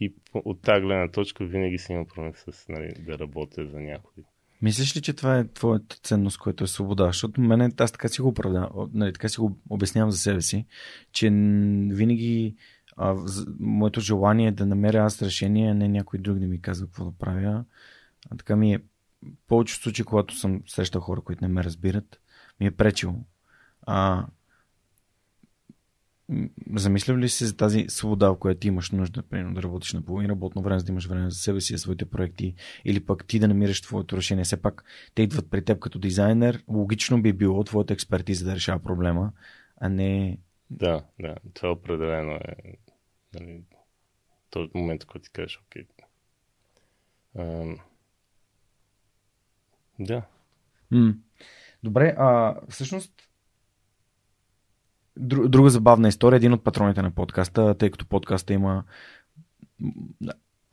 И 0.00 0.14
от 0.34 0.62
тази 0.62 0.82
гледна 0.82 1.08
точка 1.08 1.44
винаги 1.44 1.78
си 1.78 1.92
има 1.92 2.06
проблем 2.06 2.32
с 2.34 2.68
нали, 2.68 2.94
да 2.98 3.18
работя 3.18 3.66
за 3.66 3.80
някой. 3.80 4.24
Мислиш 4.62 4.96
ли, 4.96 5.00
че 5.00 5.12
това 5.12 5.38
е 5.38 5.48
твоята 5.48 5.96
ценност, 6.02 6.38
която 6.38 6.64
е 6.64 6.66
свобода? 6.66 7.06
Защото 7.06 7.40
мене 7.40 7.70
аз 7.78 7.92
така 7.92 8.08
си 8.08 8.22
го 8.22 8.28
оправдавам, 8.28 8.90
нали, 8.94 9.12
така 9.12 9.28
си 9.28 9.40
го 9.40 9.58
обяснявам 9.70 10.10
за 10.10 10.18
себе 10.18 10.40
си, 10.40 10.66
че 11.12 11.30
винаги 11.90 12.54
а, 12.96 13.16
моето 13.60 14.00
желание 14.00 14.48
е 14.48 14.52
да 14.52 14.66
намеря 14.66 15.04
аз 15.04 15.22
решение, 15.22 15.70
а 15.70 15.74
не 15.74 15.88
някой 15.88 16.18
друг 16.18 16.38
да 16.38 16.46
ми 16.46 16.60
казва 16.60 16.86
какво 16.86 17.04
да 17.04 17.12
правя. 17.18 17.64
А, 18.30 18.36
така 18.36 18.56
ми 18.56 18.74
е 18.74 18.82
повече 19.48 19.74
случаи, 19.74 20.04
когато 20.04 20.36
съм 20.36 20.62
срещал 20.66 21.00
хора, 21.00 21.20
които 21.20 21.44
не 21.44 21.48
ме 21.48 21.64
разбират, 21.64 22.20
ми 22.60 22.66
е 22.66 22.70
пречило. 22.70 23.14
А, 23.82 24.26
замисляв 26.76 27.18
ли 27.18 27.28
си 27.28 27.44
за 27.44 27.56
тази 27.56 27.86
свобода, 27.88 28.28
в 28.28 28.38
която 28.38 28.66
имаш 28.66 28.90
нужда, 28.90 29.22
примерно 29.22 29.54
да 29.54 29.62
работиш 29.62 29.92
на 29.92 30.02
половин 30.02 30.30
работно 30.30 30.62
време, 30.62 30.78
за 30.78 30.84
да 30.84 30.92
имаш 30.92 31.06
време 31.06 31.30
за 31.30 31.36
себе 31.36 31.60
си, 31.60 31.72
за 31.72 31.78
своите 31.78 32.04
проекти, 32.04 32.54
или 32.84 33.04
пък 33.04 33.26
ти 33.26 33.38
да 33.38 33.48
намираш 33.48 33.80
твоето 33.80 34.16
решение. 34.16 34.44
Все 34.44 34.62
пак 34.62 34.84
те 35.14 35.22
идват 35.22 35.50
при 35.50 35.64
теб 35.64 35.78
като 35.78 35.98
дизайнер. 35.98 36.64
Логично 36.68 37.22
би 37.22 37.32
било 37.32 37.64
твоята 37.64 37.92
експертиза 37.92 38.44
да 38.44 38.54
решава 38.54 38.82
проблема, 38.82 39.32
а 39.76 39.88
не 39.88 40.38
да, 40.70 41.04
да, 41.20 41.34
това 41.54 41.72
определено 41.72 42.32
е 42.32 42.76
нали, 43.34 43.64
този 44.50 44.70
момент, 44.74 45.04
който 45.04 45.24
ти 45.24 45.30
кажеш, 45.30 45.62
окей. 45.66 45.86
Ам... 47.38 47.78
Да. 49.98 50.22
М. 50.90 51.14
Добре, 51.82 52.14
а 52.18 52.56
всъщност 52.68 53.28
друга 55.16 55.70
забавна 55.70 56.08
история, 56.08 56.36
един 56.36 56.52
от 56.52 56.64
патроните 56.64 57.02
на 57.02 57.10
подкаста, 57.10 57.78
тъй 57.78 57.90
като 57.90 58.06
подкаста 58.06 58.52
има 58.52 58.84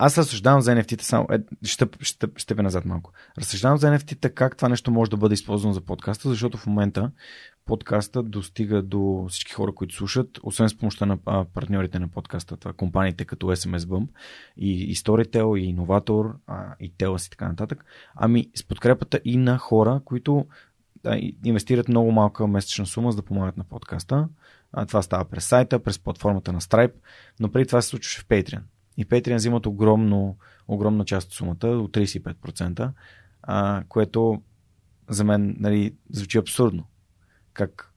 аз 0.03 0.17
разсъждавам 0.17 0.61
за 0.61 0.71
NFT-та 0.71 1.03
само. 1.03 1.27
Е, 1.31 1.39
ще, 1.63 1.87
ще, 2.01 2.27
ще 2.35 2.55
бе 2.55 2.61
назад 2.61 2.85
малко. 2.85 3.11
Разсъждавам 3.37 3.77
за 3.77 3.87
NFT-та 3.87 4.29
как 4.29 4.57
това 4.57 4.69
нещо 4.69 4.91
може 4.91 5.11
да 5.11 5.17
бъде 5.17 5.33
използвано 5.33 5.73
за 5.73 5.81
подкаста, 5.81 6.29
защото 6.29 6.57
в 6.57 6.67
момента 6.67 7.11
подкаста 7.65 8.23
достига 8.23 8.81
до 8.81 9.25
всички 9.29 9.53
хора, 9.53 9.75
които 9.75 9.95
слушат, 9.95 10.39
освен 10.43 10.69
с 10.69 10.77
помощта 10.77 11.05
на 11.05 11.17
а, 11.25 11.45
партньорите 11.45 11.99
на 11.99 12.07
подкаста, 12.07 12.57
това 12.57 12.73
компаниите 12.73 13.25
като 13.25 13.47
SMS 13.47 13.77
Bump 13.77 14.07
и, 14.57 14.83
и 14.83 14.95
Storytel, 14.95 15.57
и 15.57 15.75
Innovator, 15.75 16.33
а, 16.47 16.75
и 16.79 16.93
Telas 16.93 17.27
и 17.27 17.29
така 17.29 17.47
нататък, 17.47 17.85
ами 18.15 18.49
с 18.55 18.67
подкрепата 18.67 19.19
и 19.25 19.37
на 19.37 19.57
хора, 19.57 20.01
които 20.05 20.45
да, 21.03 21.19
инвестират 21.45 21.87
много 21.87 22.11
малка 22.11 22.47
месечна 22.47 22.85
сума, 22.85 23.11
за 23.11 23.17
да 23.17 23.23
помагат 23.23 23.57
на 23.57 23.63
подкаста. 23.63 24.27
А, 24.71 24.85
това 24.85 25.01
става 25.01 25.25
през 25.25 25.45
сайта, 25.45 25.79
през 25.79 25.99
платформата 25.99 26.53
на 26.53 26.61
Stripe, 26.61 26.93
но 27.39 27.51
преди 27.51 27.67
това 27.67 27.81
се 27.81 27.89
случваше 27.89 28.21
в 28.21 28.27
Patreon. 28.27 28.61
И 29.01 29.05
Patreon 29.05 29.35
взимат 29.35 29.65
огромно, 29.65 30.37
огромна 30.67 31.05
част 31.05 31.27
от 31.27 31.33
сумата, 31.33 31.67
от 31.67 31.91
35%, 31.91 32.91
а, 33.43 33.83
което 33.89 34.41
за 35.09 35.23
мен 35.23 35.55
нали, 35.59 35.95
звучи 36.09 36.37
абсурдно. 36.37 36.87
Как 37.53 37.93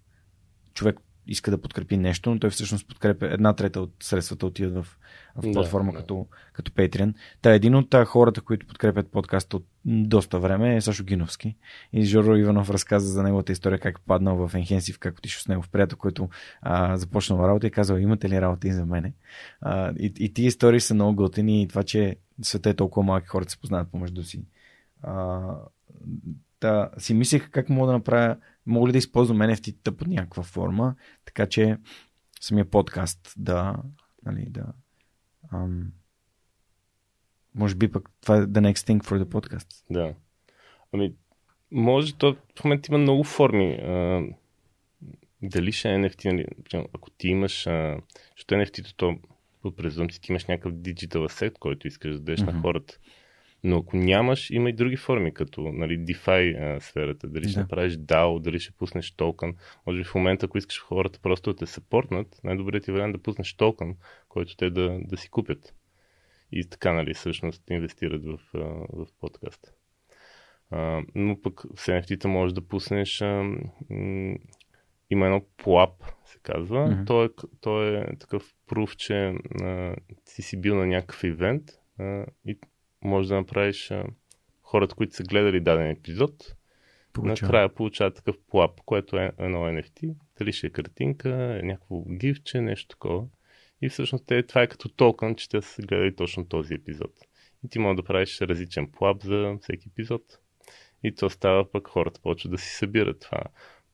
човек 0.74 1.00
иска 1.26 1.50
да 1.50 1.60
подкрепи 1.60 1.96
нещо, 1.96 2.30
но 2.30 2.40
той 2.40 2.50
всъщност 2.50 2.88
подкрепя 2.88 3.26
една 3.26 3.52
трета 3.52 3.80
от 3.80 3.94
средствата 4.02 4.46
отиват 4.46 4.74
в, 4.74 4.98
в 5.36 5.52
платформа 5.52 5.92
да, 5.92 5.98
като, 5.98 6.16
да. 6.30 6.36
като 6.52 6.72
Patreon. 6.72 7.14
Та 7.42 7.54
един 7.54 7.74
от 7.74 7.94
хората, 8.06 8.40
които 8.40 8.66
подкрепят 8.66 9.10
подкаста 9.10 9.56
от 9.56 9.66
доста 9.84 10.38
време 10.38 10.76
е 10.76 10.80
Сашо 10.80 11.04
Гиновски. 11.04 11.56
И 11.92 12.04
Жоро 12.04 12.36
Иванов 12.36 12.70
разказа 12.70 13.12
за 13.12 13.22
неговата 13.22 13.52
история, 13.52 13.78
как 13.78 13.98
е 13.98 14.02
паднал 14.06 14.48
в 14.48 14.54
Енхенсив, 14.54 14.98
как 14.98 15.18
отишъл 15.18 15.40
с 15.42 15.48
него 15.48 15.62
в 15.62 15.68
приятел, 15.68 15.98
който 15.98 16.28
а, 16.62 16.96
започнал 16.96 17.48
работа 17.48 17.66
и 17.66 17.70
казал, 17.70 17.96
имате 17.96 18.28
ли 18.28 18.40
работа 18.40 18.68
и 18.68 18.72
за 18.72 18.86
мене? 18.86 19.12
А, 19.60 19.92
и, 19.98 20.12
и 20.18 20.32
тия 20.32 20.46
истории 20.46 20.80
са 20.80 20.94
много 20.94 21.16
готини 21.16 21.62
и 21.62 21.68
това, 21.68 21.82
че 21.82 22.16
света 22.42 22.70
е 22.70 22.74
толкова 22.74 23.06
малки, 23.06 23.26
хората 23.26 23.50
се 23.50 23.60
познават 23.60 23.90
помежду 23.90 24.22
си. 24.22 24.44
А, 25.02 25.40
да, 26.60 26.90
си 26.98 27.14
мислех 27.14 27.50
как 27.50 27.68
мога 27.68 27.86
да 27.86 27.92
направя 27.92 28.36
мога 28.66 28.88
ли 28.88 28.92
да 28.92 28.98
използвам 28.98 29.38
NFT-та 29.38 29.92
под 29.92 30.08
някаква 30.08 30.42
форма, 30.42 30.94
така 31.24 31.46
че 31.46 31.78
самия 32.40 32.70
подкаст 32.70 33.34
да, 33.36 33.76
нали, 34.24 34.46
да 34.50 34.72
ам, 35.52 35.92
може 37.54 37.74
би 37.74 37.92
пък 37.92 38.10
това 38.20 38.36
е 38.36 38.40
the 38.40 38.72
next 38.72 38.88
thing 38.88 39.04
for 39.04 39.22
the 39.22 39.24
podcast. 39.24 39.84
Да. 39.90 40.14
Ами, 40.92 41.14
може, 41.70 42.14
то 42.14 42.36
в 42.60 42.64
момента 42.64 42.88
има 42.92 42.98
много 42.98 43.24
форми. 43.24 43.74
А, 43.74 44.22
дали 45.42 45.72
ще 45.72 45.92
е 45.92 45.96
NFT, 45.96 46.32
нали, 46.32 46.46
ако 46.92 47.10
ти 47.10 47.28
имаш, 47.28 47.66
а, 47.66 48.00
защото 48.36 48.54
NFT-то, 48.54 48.94
то 48.94 49.18
по 49.62 49.72
презумпция 49.72 50.20
ти 50.20 50.32
имаш 50.32 50.46
някакъв 50.46 50.72
digital 50.72 51.28
asset, 51.28 51.52
който 51.58 51.88
искаш 51.88 52.12
да 52.12 52.18
дадеш 52.18 52.40
mm-hmm. 52.40 52.52
на 52.52 52.60
хората. 52.60 52.98
Но 53.64 53.76
ако 53.76 53.96
нямаш, 53.96 54.50
има 54.50 54.70
и 54.70 54.72
други 54.72 54.96
форми, 54.96 55.34
като 55.34 55.60
нали, 55.72 55.98
DeFi 55.98 56.76
а, 56.76 56.80
сферата. 56.80 57.28
Дали 57.28 57.42
да. 57.42 57.48
ще 57.48 57.60
направиш 57.60 57.92
DAO, 57.92 58.40
дали 58.40 58.60
ще 58.60 58.72
пуснеш 58.72 59.10
токен. 59.10 59.56
Може 59.86 59.98
би 59.98 60.04
в 60.04 60.14
момента, 60.14 60.46
ако 60.46 60.58
искаш 60.58 60.80
хората 60.80 61.18
просто 61.22 61.52
да 61.52 61.58
те 61.58 61.66
съпортнат, 61.66 62.40
най-добрият 62.44 62.84
ти 62.84 62.92
вариант 62.92 63.14
е 63.14 63.18
да 63.18 63.22
пуснеш 63.22 63.54
токен, 63.54 63.96
който 64.28 64.56
те 64.56 64.70
да, 64.70 64.98
да 65.04 65.16
си 65.16 65.28
купят. 65.28 65.74
И 66.52 66.68
така, 66.68 66.92
нали, 66.92 67.14
всъщност 67.14 67.70
инвестират 67.70 68.24
в, 68.24 68.38
в 68.92 69.06
подкаста. 69.20 69.72
А, 70.70 71.02
но 71.14 71.42
пък 71.42 71.62
в 71.76 71.86
NFT-та 71.86 72.28
можеш 72.28 72.52
да 72.52 72.68
пуснеш 72.68 73.22
а, 73.22 73.42
м- 73.90 74.36
има 75.10 75.26
едно 75.26 75.40
PLAP, 75.40 75.92
се 76.24 76.38
казва. 76.42 76.78
Mm-hmm. 76.78 77.06
То, 77.06 77.24
е, 77.24 77.28
то 77.60 77.82
е 77.82 78.16
такъв 78.20 78.54
пруф, 78.66 78.96
че 78.96 79.34
а, 79.62 79.96
ти 80.24 80.42
си 80.42 80.60
бил 80.60 80.76
на 80.76 80.86
някакъв 80.86 81.24
ивент 81.24 81.62
а, 81.98 82.26
и 82.46 82.58
може 83.05 83.28
да 83.28 83.34
направиш 83.34 83.90
а, 83.90 84.05
хората, 84.62 84.94
които 84.94 85.14
са 85.14 85.22
гледали 85.22 85.61
даден 85.61 85.90
епизод, 85.90 86.55
Получава. 87.12 87.46
накрая 87.46 87.68
получават 87.68 88.14
такъв 88.14 88.36
плап, 88.50 88.80
което 88.84 89.16
е 89.16 89.32
едно 89.38 89.59
NFT. 89.59 90.14
Дали 90.38 90.52
ще 90.52 90.66
е 90.66 90.70
картинка, 90.70 91.61
някакво 91.62 92.00
гифче, 92.00 92.61
нещо 92.61 92.88
такова. 92.88 93.24
И 93.82 93.88
всъщност 93.88 94.26
те, 94.26 94.42
това 94.42 94.62
е 94.62 94.66
като 94.66 94.88
токен, 94.88 95.34
че 95.34 95.48
те 95.48 95.62
са 95.62 95.82
гледали 95.82 96.16
точно 96.16 96.48
този 96.48 96.74
епизод. 96.74 97.11
И 97.64 97.68
ти 97.68 97.78
може 97.78 97.96
да 97.96 98.02
правиш 98.02 98.40
различен 98.40 98.90
плап 98.90 99.22
за 99.22 99.57
всеки 99.61 99.88
епизод. 99.88 100.22
И 101.02 101.14
то 101.14 101.30
става 101.30 101.70
пък 101.70 101.88
хората 101.88 102.20
почват 102.20 102.52
да 102.52 102.59
си 102.59 102.76
събират 102.76 103.20
това. 103.20 103.42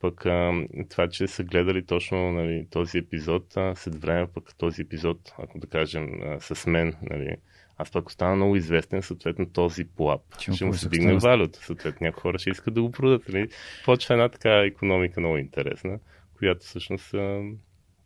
Пък 0.00 0.26
а, 0.26 0.66
това, 0.90 1.08
че 1.08 1.26
са 1.26 1.44
гледали 1.44 1.86
точно 1.86 2.32
нали, 2.32 2.66
този 2.70 2.98
епизод, 2.98 3.56
а, 3.56 3.74
след 3.76 3.94
време 3.94 4.26
пък 4.34 4.54
този 4.58 4.82
епизод, 4.82 5.34
ако 5.38 5.58
да 5.58 5.66
кажем 5.66 6.22
а, 6.22 6.40
с 6.40 6.66
мен, 6.66 6.96
нали, 7.02 7.36
аз 7.80 7.90
пък 7.90 8.08
остана 8.08 8.36
много 8.36 8.56
известен, 8.56 9.02
съответно 9.02 9.46
този 9.46 9.84
плап 9.84 10.20
ще, 10.38 10.52
ще 10.52 10.64
му 10.64 10.74
се 10.74 10.88
дигне 10.88 11.18
валюта. 11.18 11.58
Съответно, 11.62 12.04
някои 12.04 12.20
хора 12.20 12.38
ще 12.38 12.50
искат 12.50 12.74
да 12.74 12.82
го 12.82 12.90
продадат. 12.90 13.28
Нали? 13.28 13.48
Почва 13.84 14.14
една 14.14 14.28
така 14.28 14.50
економика 14.50 15.20
много 15.20 15.36
интересна, 15.36 15.98
която 16.38 16.66
всъщност 16.66 17.14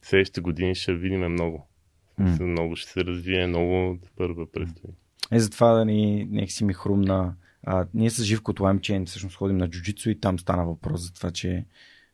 следващите 0.03 0.41
години 0.41 0.75
ще 0.75 0.95
видим 0.95 1.33
много. 1.33 1.69
Mm. 2.21 2.43
Много 2.43 2.77
ще 2.77 2.91
се 2.91 3.05
развие, 3.05 3.47
много 3.47 3.99
първа 4.17 4.53
предстои. 4.53 4.91
Е, 5.33 5.41
затова 5.41 5.73
да 5.73 5.85
ни, 5.85 6.29
нека 6.31 6.53
си 6.53 6.65
ми 6.65 6.75
хрумна. 6.75 7.35
А, 7.63 7.87
ние 7.95 8.11
с 8.11 8.25
Живко 8.25 8.51
от 8.51 8.59
LimeChain 8.59 9.07
всъщност 9.07 9.37
ходим 9.37 9.57
на 9.57 9.69
джуджицу 9.69 10.11
и 10.11 10.21
там 10.21 10.39
стана 10.39 10.65
въпрос 10.65 11.01
за 11.01 11.13
това, 11.13 11.31
че 11.31 11.65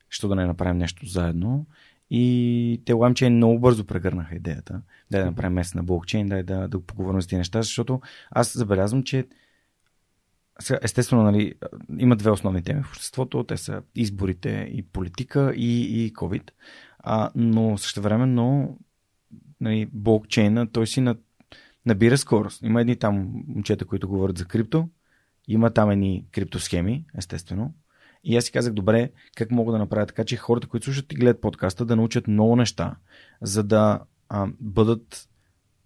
що 0.09 0.29
да 0.29 0.35
не 0.35 0.47
направим 0.47 0.79
нещо 0.79 1.07
заедно. 1.07 1.67
И 2.11 2.83
те 2.85 2.93
LimeChain 2.93 3.29
много 3.29 3.59
бързо 3.59 3.87
прегърнаха 3.87 4.35
идеята. 4.35 4.83
Да, 5.11 5.19
да 5.19 5.27
направим 5.27 5.53
месец 5.53 5.75
на 5.75 5.83
блокчейн, 5.83 6.27
да, 6.27 6.43
да, 6.43 6.69
да 6.69 6.81
поговорим 6.81 7.21
за 7.21 7.29
тези 7.29 7.39
неща, 7.39 7.63
защото 7.63 8.01
аз 8.31 8.57
забелязвам, 8.57 9.03
че 9.03 9.27
естествено, 10.83 11.23
нали, 11.23 11.55
има 11.99 12.17
две 12.17 12.31
основни 12.31 12.63
теми 12.63 12.83
в 12.83 12.89
обществото. 12.89 13.45
Те 13.45 13.57
са 13.57 13.83
изборите 13.95 14.69
и 14.73 14.83
политика 14.83 15.53
и, 15.57 16.05
и 16.05 16.13
COVID. 16.13 16.51
А, 16.99 17.31
но 17.35 17.79
също 17.79 18.03
време, 18.03 18.27
но 18.27 18.77
нали, 19.61 19.89
блокчейна, 19.93 20.73
той 20.73 20.87
си 20.87 21.01
на, 21.01 21.17
набира 21.87 22.19
скорост. 22.19 22.63
Има 22.63 22.81
едни 22.81 22.97
там 22.97 23.45
момчета, 23.49 23.85
които 23.85 24.09
говорят 24.09 24.39
за 24.39 24.45
крипто. 24.45 24.89
Има 25.49 25.71
там 25.71 25.91
едни 25.91 26.27
криптосхеми, 26.33 27.05
естествено. 27.19 27.75
И 28.25 28.37
аз 28.37 28.45
си 28.45 28.53
казах, 28.53 28.73
добре, 28.73 29.11
как 29.37 29.51
мога 29.51 29.73
да 29.73 29.79
направя 29.79 30.07
така, 30.07 30.25
че 30.25 30.37
хората, 30.37 30.69
които 30.69 30.85
слушат 30.85 31.13
и 31.13 31.17
гледат 31.17 31.41
подкаста, 31.41 31.85
да 31.85 31.97
научат 31.97 32.29
много 32.29 32.57
неща, 32.57 32.97
за 33.43 33.63
да 33.63 34.01
а, 34.29 34.49
бъдат 34.61 35.29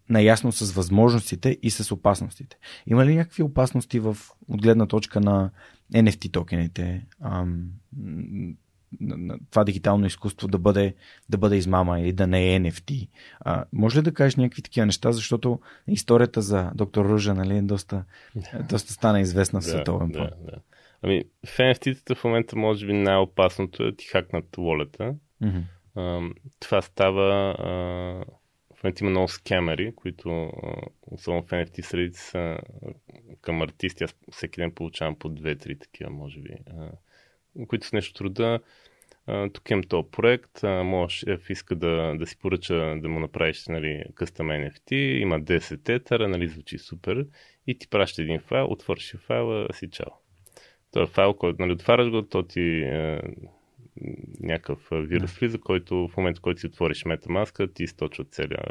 наясно 0.08 0.52
с 0.52 0.72
възможностите 0.72 1.58
и 1.62 1.70
с 1.70 1.92
опасностите. 1.92 2.56
Има 2.86 3.06
ли 3.06 3.16
някакви 3.16 3.42
опасности 3.42 4.00
в, 4.00 4.16
от 4.48 4.62
гледна 4.62 4.86
точка 4.86 5.20
на 5.20 5.50
NFT 5.94 6.32
токените, 6.32 7.06
ам, 7.20 7.68
на, 9.00 9.16
на 9.16 9.38
това 9.50 9.64
дигитално 9.64 10.06
изкуство 10.06 10.48
да 10.48 10.58
бъде, 10.58 10.94
да 11.28 11.38
бъде 11.38 11.56
измама 11.56 12.00
или 12.00 12.12
да 12.12 12.26
не 12.26 12.54
е 12.54 12.60
NFT? 12.60 13.08
А, 13.40 13.64
може 13.72 13.98
ли 13.98 14.02
да 14.02 14.14
кажеш 14.14 14.36
някакви 14.36 14.62
такива 14.62 14.86
неща, 14.86 15.12
защото 15.12 15.60
историята 15.88 16.42
за 16.42 16.70
доктор 16.74 17.04
Ружа 17.04 17.34
нали, 17.34 17.62
доста, 17.62 18.04
доста 18.68 18.92
стана 18.92 19.20
известна 19.20 19.60
в 19.60 19.64
световен 19.64 20.12
план. 20.12 20.30
Да, 20.40 20.52
да. 20.52 20.58
Ами, 21.04 21.24
в 21.46 21.58
NFT-тата 21.58 22.14
в 22.14 22.24
момента 22.24 22.56
може 22.56 22.86
би 22.86 22.92
най-опасното 22.92 23.82
е 23.82 23.86
да 23.90 23.96
ти 23.96 24.06
хакнат 24.06 24.56
волета. 24.56 25.14
Mm-hmm. 25.42 25.62
А, 25.94 26.20
това 26.60 26.82
става... 26.82 27.56
А, 27.58 27.70
в 28.76 28.82
момента 28.82 29.04
има 29.04 29.10
много 29.10 29.28
скемери, 29.28 29.94
които 29.96 30.52
особено 31.06 31.42
в 31.42 31.50
NFT 31.50 31.80
среди 31.80 32.14
са 32.14 32.58
към 33.40 33.62
артисти. 33.62 34.04
Аз 34.04 34.16
всеки 34.32 34.60
ден 34.60 34.72
получавам 34.72 35.18
по 35.18 35.28
две-три 35.28 35.78
такива, 35.78 36.10
може 36.10 36.40
би, 36.40 36.50
а, 36.50 36.90
които 37.66 37.86
с 37.86 37.92
нещо 37.92 38.14
труда. 38.14 38.60
Uh, 39.28 39.54
тук 39.54 39.70
имам 39.70 39.82
този 39.82 40.08
проект, 40.10 40.60
uh, 40.60 40.82
моят 40.82 41.10
шеф 41.10 41.50
иска 41.50 41.76
да, 41.76 42.14
да 42.18 42.26
си 42.26 42.38
поръча 42.38 42.96
да 43.02 43.08
му 43.08 43.20
направиш 43.20 43.66
нали, 43.66 44.04
custom 44.14 44.68
NFT, 44.68 44.94
има 44.94 45.40
10 45.40 45.88
етера, 45.88 46.28
нали, 46.28 46.48
звучи 46.48 46.78
супер 46.78 47.26
и 47.66 47.78
ти 47.78 47.88
праща 47.88 48.22
един 48.22 48.40
файл, 48.40 48.66
отвърши 48.70 49.16
файла, 49.16 49.68
си 49.72 49.90
чао 49.90 50.23
този 50.94 51.12
файл, 51.12 51.34
който 51.34 51.62
нали, 51.62 51.72
отваряш 51.72 52.10
го, 52.10 52.22
то 52.22 52.42
ти 52.42 52.60
е, 52.80 53.20
някакъв 54.40 54.88
вирус 54.92 55.38
влиза, 55.38 55.58
който 55.58 56.08
в 56.08 56.16
момента, 56.16 56.40
който 56.40 56.60
си 56.60 56.66
отвориш 56.66 57.04
MetaMask, 57.04 57.74
ти 57.74 57.84
източва 57.84 58.24
целия 58.24 58.64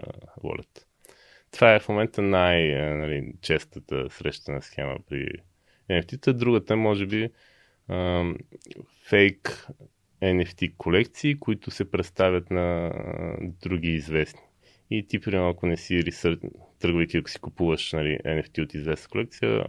wallet. 0.44 0.86
Това 1.52 1.76
е 1.76 1.80
в 1.80 1.90
момента 1.90 2.22
най-честата 2.22 3.96
нали, 3.96 4.10
срещана 4.10 4.62
схема 4.62 4.98
при 5.10 5.28
NFT-та. 5.90 6.34
Другата 6.34 6.76
може 6.76 7.06
би 7.06 7.30
фейк 9.10 9.68
NFT 10.22 10.76
колекции, 10.78 11.40
които 11.40 11.72
се 11.72 11.92
представят 11.92 12.52
на 12.52 12.92
други 13.64 13.90
известни. 13.90 14.42
И 14.92 15.08
ти, 15.08 15.20
примерно, 15.20 15.50
ако 15.50 15.66
не 15.66 15.78
си 15.78 16.06
ресърч, 16.06 16.40
тръгвайки, 16.80 17.18
ако 17.18 17.30
си 17.30 17.40
купуваш 17.40 17.92
нали, 17.92 18.18
NFT 18.26 18.64
от 18.64 18.74
известна 18.74 19.10
колекция, 19.10 19.66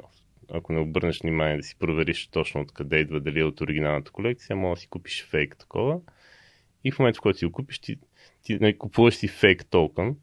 ако 0.50 0.72
не 0.72 0.80
обърнеш 0.80 1.20
внимание 1.20 1.56
да 1.56 1.62
си 1.62 1.76
провериш 1.78 2.26
точно 2.26 2.60
откъде 2.60 2.98
идва, 2.98 3.20
дали 3.20 3.40
е 3.40 3.44
от 3.44 3.60
оригиналната 3.60 4.10
колекция, 4.10 4.56
може 4.56 4.78
да 4.78 4.80
си 4.80 4.88
купиш 4.88 5.24
фейк 5.24 5.56
такова. 5.56 6.00
И 6.84 6.92
в 6.92 6.98
момента, 6.98 7.18
в 7.18 7.20
който 7.20 7.38
си 7.38 7.46
го 7.46 7.52
купиш, 7.52 7.78
ти, 7.78 7.96
ти 8.42 8.58
нали, 8.58 8.78
купуваш 8.78 9.14
си 9.14 9.28
фейк 9.28 9.66
токен, 9.66 10.16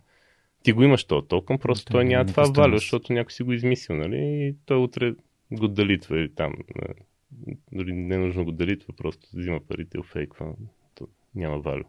ти 0.63 0.71
го 0.71 0.83
имаш 0.83 1.03
този 1.03 1.27
токен, 1.27 1.59
просто 1.59 1.85
Той 1.85 2.01
той 2.01 2.05
няма 2.05 2.25
това 2.25 2.43
валю, 2.43 2.77
защото 2.77 3.13
някой 3.13 3.31
си 3.31 3.43
го 3.43 3.53
измислил, 3.53 3.97
нали? 3.97 4.17
И 4.17 4.55
той 4.65 4.77
утре 4.77 5.13
го 5.51 5.67
делитва 5.67 6.19
и 6.19 6.35
там. 6.35 6.53
е, 6.81 6.93
Дори 7.71 7.93
не 7.93 8.15
е 8.15 8.17
нужно 8.17 8.45
го 8.45 8.51
делитва, 8.51 8.93
просто 8.97 9.27
взима 9.33 9.59
парите 9.59 9.97
и 9.97 9.99
офейква. 9.99 10.53
То 10.95 11.07
няма 11.35 11.59
валю. 11.59 11.83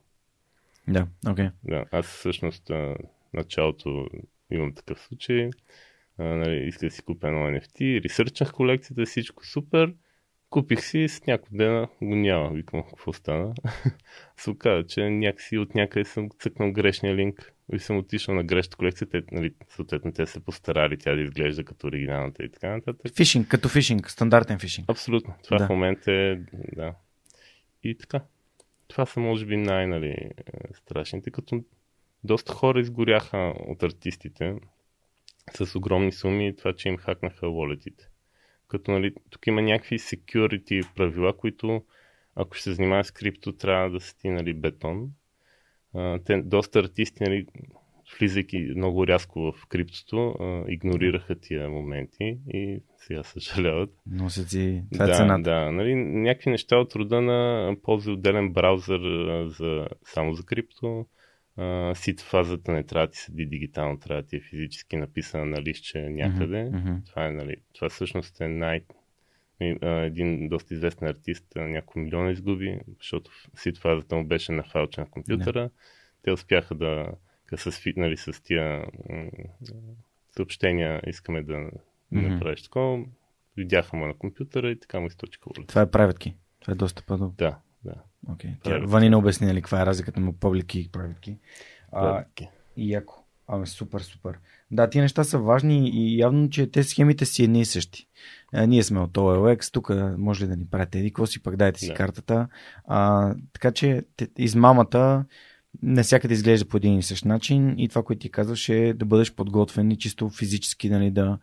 Да, 0.89 1.07
окей. 1.29 1.49
Да, 1.65 1.85
аз 1.93 2.07
всъщност 2.07 2.71
началото 3.35 4.09
имам 4.51 4.75
такъв 4.75 5.01
случай. 5.01 5.51
А, 6.23 6.35
нали, 6.37 6.67
исках 6.69 6.89
да 6.89 6.95
си 6.95 7.03
купя 7.03 7.29
едно 7.29 7.41
NFT, 7.41 8.05
ресърчнах 8.05 8.53
колекцията, 8.53 9.05
всичко 9.05 9.47
супер. 9.47 9.95
Купих 10.51 10.85
си, 10.85 11.09
с 11.09 11.27
няколко 11.27 11.57
дена 11.57 11.89
го 12.03 12.15
няма. 12.15 12.51
Викам, 12.51 12.83
какво 12.89 13.13
стана? 13.13 13.55
се 14.37 14.51
оказа, 14.51 14.87
че 14.87 15.11
някакси 15.11 15.59
от 15.59 15.75
някъде 15.75 16.05
съм 16.05 16.29
цъкнал 16.39 16.73
грешния 16.73 17.15
линк 17.15 17.53
и 17.73 17.79
съм 17.79 17.97
отишъл 17.99 18.35
на 18.35 18.45
грешната 18.45 18.77
колекция. 18.77 19.09
Те, 19.09 19.23
нали, 19.33 19.55
съответно, 19.69 20.13
те 20.13 20.27
се 20.27 20.45
постарали 20.45 20.97
тя 20.99 21.15
да 21.15 21.21
изглежда 21.21 21.65
като 21.65 21.87
оригиналната 21.87 22.45
и 22.45 22.49
така 22.51 22.69
нататък. 22.69 23.17
Фишинг, 23.17 23.49
като 23.49 23.69
фишинг, 23.69 24.11
стандартен 24.11 24.59
фишинг. 24.59 24.91
Абсолютно. 24.91 25.35
Това 25.45 25.59
Да. 25.59 25.67
в 25.67 25.69
момента 25.69 26.13
е, 26.13 26.37
да. 26.77 26.95
И 27.83 27.97
така. 27.99 28.21
Това 28.89 29.07
са, 29.07 29.21
може 29.21 29.47
би, 29.47 29.57
най- 29.57 29.87
нали, 29.87 30.09
е, 30.09 30.31
страшните, 30.75 31.31
като 31.31 31.65
доста 32.25 32.53
хора 32.53 32.81
изгоряха 32.81 33.55
от 33.69 33.83
артистите 33.83 34.55
с 35.51 35.77
огромни 35.77 36.13
суми 36.13 36.49
и 36.49 36.57
това, 36.57 36.73
че 36.73 36.89
им 36.89 36.97
хакнаха 36.97 37.51
волетите. 37.51 38.09
Като, 38.69 38.91
нали, 38.91 39.15
тук 39.31 39.47
има 39.47 39.63
някакви 39.63 39.99
security 39.99 40.95
правила, 40.95 41.37
които 41.37 41.83
ако 42.37 42.55
ще 42.55 42.63
се 42.63 42.73
занимаваш 42.73 43.07
с 43.07 43.11
крипто, 43.11 43.53
трябва 43.53 43.91
да 43.91 44.01
си 44.01 44.29
нали, 44.29 44.55
бетон. 44.55 45.11
А, 45.95 46.19
те, 46.25 46.43
доста 46.43 46.79
артисти, 46.79 47.23
нали, 47.23 47.47
влизайки 48.19 48.73
много 48.77 49.07
рязко 49.07 49.53
в 49.53 49.67
криптото, 49.67 50.29
а, 50.41 50.65
игнорираха 50.69 51.41
тия 51.41 51.71
моменти 51.71 52.39
и 52.49 52.83
сега 52.97 53.23
съжаляват. 53.23 53.91
Носят 54.07 54.51
си, 54.51 54.83
това 54.93 55.05
е 55.05 55.09
Да, 55.09 55.15
цената. 55.15 55.51
да. 55.51 55.73
Нали, 55.73 55.95
някакви 55.95 56.51
неща 56.51 56.77
от 56.77 56.97
рода 56.97 57.21
на 57.21 57.71
ползва 57.83 58.13
отделен 58.13 58.53
браузър 58.53 59.01
а, 59.01 59.49
за, 59.49 59.89
само 60.05 60.35
за 60.35 60.45
крипто. 60.45 61.07
Сит 61.95 62.21
фазата 62.21 62.73
не 62.73 62.85
трябва 62.85 63.07
да 63.07 63.13
ти 63.13 63.19
седи 63.19 63.47
дигитално, 63.47 63.99
трябва 63.99 64.23
да 64.23 64.29
ти 64.29 64.37
е 64.37 64.41
физически 64.41 64.97
написана 64.97 65.45
на 65.45 65.63
листче 65.63 66.09
някъде. 66.09 66.65
Мгм. 66.65 66.95
Това, 67.07 67.27
е, 67.27 67.31
нали, 67.31 67.57
това 67.73 67.89
всъщност 67.89 68.41
е 68.41 68.49
най... 68.49 68.81
един 69.81 70.49
доста 70.49 70.75
известен 70.75 71.09
артист 71.09 71.47
няколко 71.57 71.99
милиона 71.99 72.31
изгуби, 72.31 72.81
защото 72.99 73.31
сит 73.57 73.79
фазата 73.79 74.17
му 74.17 74.25
беше 74.25 74.53
на 74.53 74.63
файлче 74.63 75.01
на 75.01 75.11
компютъра. 75.11 75.71
Те 76.23 76.33
успяха 76.33 76.75
да 76.75 77.13
с, 77.57 77.81
нали, 77.97 78.17
с 78.17 78.43
тия 78.43 78.85
съобщения 80.31 81.03
искаме 81.07 81.43
да 81.43 81.71
Мгм. 82.13 82.29
направиш 82.29 82.63
такова. 82.63 83.05
Видяха 83.57 83.97
му 83.97 84.07
на 84.07 84.15
компютъра 84.15 84.71
и 84.71 84.81
така 84.81 85.01
му 85.01 85.07
източиха 85.07 85.51
улица. 85.51 85.67
Това 85.67 85.83
е 85.83 85.87
key. 85.87 86.35
Това 86.61 86.73
е 86.73 86.77
доста 86.77 87.03
по 87.07 87.19
Да, 87.19 87.59
Окей. 88.29 88.51
Private 88.65 88.87
Вани 88.87 89.11
не 89.11 89.17
обясни 89.17 89.47
нали, 89.47 89.63
каква 89.63 89.83
е 89.83 89.87
разликата 89.87 90.21
между 90.21 90.39
public 90.39 90.77
и 90.77 90.91
private 90.91 91.21
key. 91.21 91.37
А, 91.93 92.25
и 92.77 92.93
яко. 92.93 93.15
Ами 93.49 93.67
супер, 93.67 94.01
супер. 94.01 94.39
Да, 94.71 94.91
тия 94.91 95.03
неща 95.03 95.25
са 95.25 95.39
важни 95.39 95.89
и 95.89 96.19
явно, 96.19 96.51
че 96.51 96.71
те 96.71 96.83
схемите 96.83 97.25
си 97.25 97.45
едни 97.45 97.61
и 97.61 97.65
същи. 97.65 98.09
А, 98.53 98.67
ние 98.67 98.83
сме 98.83 99.01
от 99.01 99.13
OLX, 99.13 99.73
тук 99.73 99.91
може 100.19 100.45
ли 100.45 100.49
да 100.49 100.57
ни 100.57 100.67
правите 100.67 100.99
еди, 100.99 101.13
си 101.25 101.43
пък 101.43 101.57
дайте 101.57 101.81
си 101.81 101.89
Да. 101.89 101.95
картата. 101.95 102.49
А, 102.85 103.35
така 103.53 103.73
че 103.73 104.03
те- 104.17 104.29
измамата 104.39 105.25
навсякъде 105.83 106.35
изглежда 106.35 106.69
по 106.69 106.77
един 106.77 106.99
и 106.99 107.03
същ 107.03 107.25
начин 107.25 107.79
и 107.79 107.89
това, 107.89 108.03
което 108.03 108.21
ти 108.21 108.31
казваш 108.31 108.69
е 108.69 108.95
да 108.95 109.05
бъдеш 109.05 109.35
подготвен 109.35 109.91
и 109.91 109.99
чисто 109.99 110.31
физически 110.31 110.89
нали, 110.89 111.11
да, 111.11 111.39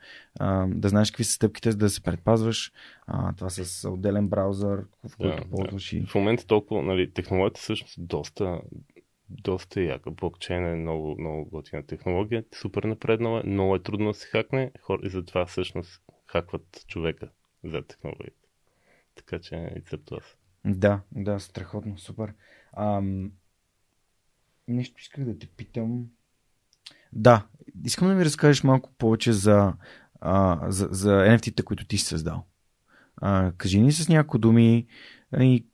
да 0.67 0.89
знаеш 0.89 1.11
какви 1.11 1.23
са 1.23 1.31
стъпките, 1.31 1.71
за 1.71 1.77
да 1.77 1.89
се 1.89 2.03
предпазваш. 2.03 2.71
А, 3.07 3.33
това 3.33 3.49
с 3.49 3.89
отделен 3.89 4.27
браузър, 4.27 4.85
в 5.07 5.17
който 5.17 5.43
Да, 5.43 5.49
ползваш 5.49 5.93
и... 5.93 6.05
В 6.05 6.15
момента 6.15 6.45
толкова, 6.47 6.81
нали, 6.81 7.11
технологията 7.13 7.61
всъщност 7.61 7.97
е 7.97 8.01
доста, 8.01 8.61
доста 9.29 9.81
яка. 9.81 10.11
Блокчейн 10.11 10.65
е 10.65 10.75
много, 10.75 11.15
много 11.19 11.49
готина 11.49 11.83
технология, 11.83 12.43
супер 12.55 12.83
напреднала, 12.83 13.43
много 13.45 13.75
е 13.75 13.83
трудно 13.83 14.07
да 14.07 14.13
се 14.13 14.27
хакне, 14.27 14.71
хора 14.81 15.01
и 15.03 15.09
затова 15.09 15.45
всъщност 15.45 16.01
хакват 16.25 16.85
човека 16.87 17.29
за 17.63 17.81
технологията. 17.81 18.47
Така 19.15 19.39
че 19.39 19.55
up 19.55 19.89
to 19.89 20.19
us. 20.19 20.35
Да, 20.65 21.01
да, 21.11 21.39
страхотно, 21.39 21.97
супер. 21.97 22.33
Ам... 22.77 23.31
Нещо 24.69 24.95
исках 24.99 25.25
да 25.25 25.39
те 25.39 25.47
питам. 25.47 26.05
Да, 27.13 27.47
искам 27.85 28.07
да 28.07 28.13
ми 28.13 28.25
разкажеш 28.25 28.63
малко 28.63 28.91
повече 28.97 29.33
за, 29.33 29.73
а, 30.21 30.65
за, 30.71 30.87
за 30.91 31.09
NFT-та, 31.09 31.63
които 31.63 31.85
ти 31.85 31.97
си 31.97 32.05
създал. 32.05 32.45
А, 33.21 33.51
кажи 33.57 33.81
ни 33.81 33.91
с 33.91 34.09
някои 34.09 34.39
думи 34.39 34.87
и 35.39 35.65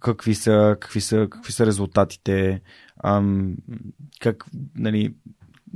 какви 0.00 0.34
са, 0.34 0.76
какви 0.80 1.00
са, 1.00 1.28
какви 1.30 1.52
са 1.52 1.66
резултатите, 1.66 2.62
ам, 3.04 3.56
как, 4.20 4.44
нали, 4.74 5.14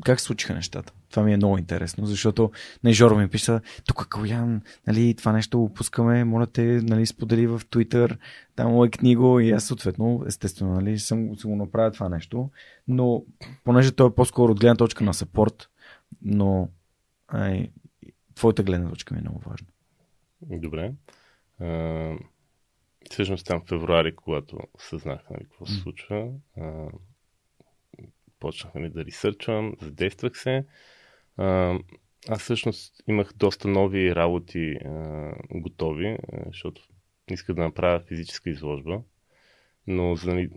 как 0.04 0.20
случиха 0.20 0.54
нещата. 0.54 0.92
Това 1.11 1.22
ми 1.22 1.32
е 1.32 1.36
много 1.36 1.59
интересно, 1.59 2.06
защото 2.06 2.50
на 2.84 2.92
Жоро 2.92 3.16
ми 3.16 3.28
писа, 3.28 3.61
тук 3.86 4.06
Калян, 4.09 4.62
нали, 4.86 5.14
това 5.14 5.32
нещо 5.32 5.59
го 5.59 5.74
пускаме, 5.74 6.24
моля 6.24 6.46
те, 6.46 6.62
нали, 6.62 7.06
сподели 7.06 7.46
в 7.46 7.61
Twitter, 7.61 8.18
там 8.56 8.74
лайкни 8.74 9.16
го 9.16 9.40
и 9.40 9.50
аз 9.50 9.64
съответно, 9.64 10.22
естествено, 10.26 10.74
нали, 10.74 10.98
съм, 10.98 11.36
съм 11.36 11.50
го 11.50 11.56
направя 11.56 11.90
това 11.90 12.09
нещо, 12.09 12.50
но 12.88 13.24
понеже 13.64 13.92
той 13.92 14.09
е 14.09 14.14
по-скоро 14.14 14.52
от 14.52 14.61
гледна 14.61 14.76
точка 14.76 15.04
на 15.04 15.14
сапорт, 15.14 15.70
но 16.22 16.68
ай, 17.28 17.68
твоята 18.34 18.62
гледна 18.62 18.90
точка 18.90 19.14
ми 19.14 19.18
е 19.18 19.22
много 19.22 19.38
важна. 19.38 19.68
Добре. 20.42 20.92
А, 21.61 22.12
всъщност 23.11 23.46
там 23.46 23.61
в 23.61 23.68
февруари, 23.68 24.16
когато 24.16 24.59
съзнах 24.78 25.30
нали, 25.30 25.44
какво 25.44 25.66
се 25.66 25.74
случва, 25.74 26.28
а, 26.61 26.86
почнах 28.40 28.74
нали, 28.74 28.90
да 28.90 29.04
ресърчвам, 29.04 29.74
задействах 29.80 30.38
се. 30.38 30.64
Аз 32.28 32.43
всъщност 32.43 33.03
имах 33.07 33.32
доста 33.36 33.68
нови 33.68 34.14
работи 34.14 34.72
а, 34.72 35.32
готови, 35.51 36.18
защото 36.47 36.82
исках 37.30 37.57
да 37.57 37.62
направя 37.62 38.01
физическа 38.01 38.51
изложба, 38.51 39.03
но 39.86 40.16
за, 40.16 40.49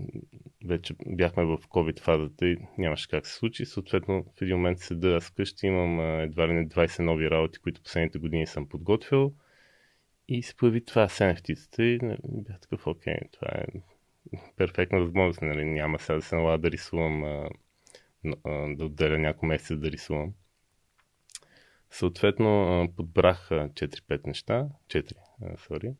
вече 0.65 0.95
бяхме 1.05 1.43
в 1.43 1.57
COVID 1.57 1.99
фазата 1.99 2.47
и 2.47 2.57
нямаше 2.77 3.07
как 3.07 3.27
се 3.27 3.33
случи. 3.33 3.65
Съответно, 3.65 4.25
в 4.37 4.41
един 4.41 4.55
момент 4.55 4.79
седа 4.79 5.15
аз 5.15 5.27
вкъщи, 5.27 5.67
имам 5.67 5.99
а, 5.99 6.21
едва 6.21 6.47
ли 6.47 6.53
не 6.53 6.67
20 6.67 6.99
нови 6.99 7.29
работи, 7.29 7.59
които 7.59 7.81
последните 7.83 8.19
години 8.19 8.47
съм 8.47 8.69
подготвил. 8.69 9.33
И 10.27 10.43
се 10.43 10.55
появи 10.55 10.85
това 10.85 11.09
с 11.09 11.19
NFT-тата 11.19 11.81
и 11.81 12.05
нали, 12.05 12.19
бях 12.23 12.59
такъв, 12.59 12.87
окей, 12.87 13.17
това 13.31 13.47
е 13.47 13.65
перфектна 14.57 14.99
възможност. 14.99 15.41
Нали, 15.41 15.65
няма 15.65 15.99
сега 15.99 16.15
да 16.15 16.21
се 16.21 16.35
налага 16.35 16.57
да 16.57 16.71
рисувам, 16.71 17.23
а, 17.23 17.49
а, 18.43 18.75
да 18.75 18.85
отделя 18.85 19.17
няколко 19.17 19.45
месеца 19.45 19.77
да 19.77 19.91
рисувам. 19.91 20.33
Съответно, 21.91 22.87
подбрах 22.95 23.51
а, 23.51 23.69
4-5 23.69 24.27
неща. 24.27 24.67
4, 24.87 25.13
а, 25.41 25.55
sorry. 25.55 25.93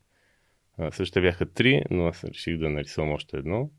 А, 0.78 0.92
Също 0.92 1.20
бяха 1.20 1.46
3, 1.46 1.84
но 1.90 2.06
аз 2.06 2.24
реших 2.24 2.58
да 2.58 2.70
нарисувам 2.70 3.12
още 3.12 3.36
едно. 3.36 3.70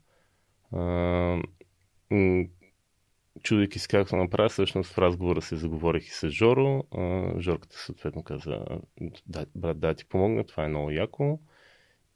Чудейки 3.43 3.79
се 3.79 3.87
как 3.87 4.09
да 4.09 4.17
направя, 4.17 4.49
всъщност 4.49 4.93
в 4.93 4.97
разговора 4.97 5.41
се 5.41 5.55
заговорих 5.55 6.07
и 6.07 6.11
с 6.11 6.29
Жоро. 6.29 6.83
Жорката 7.39 7.77
съответно 7.77 8.23
каза, 8.23 8.65
брат, 9.55 9.79
да 9.79 9.93
ти 9.93 10.05
помогна, 10.05 10.43
това 10.43 10.63
е 10.63 10.67
много 10.67 10.91
яко. 10.91 11.39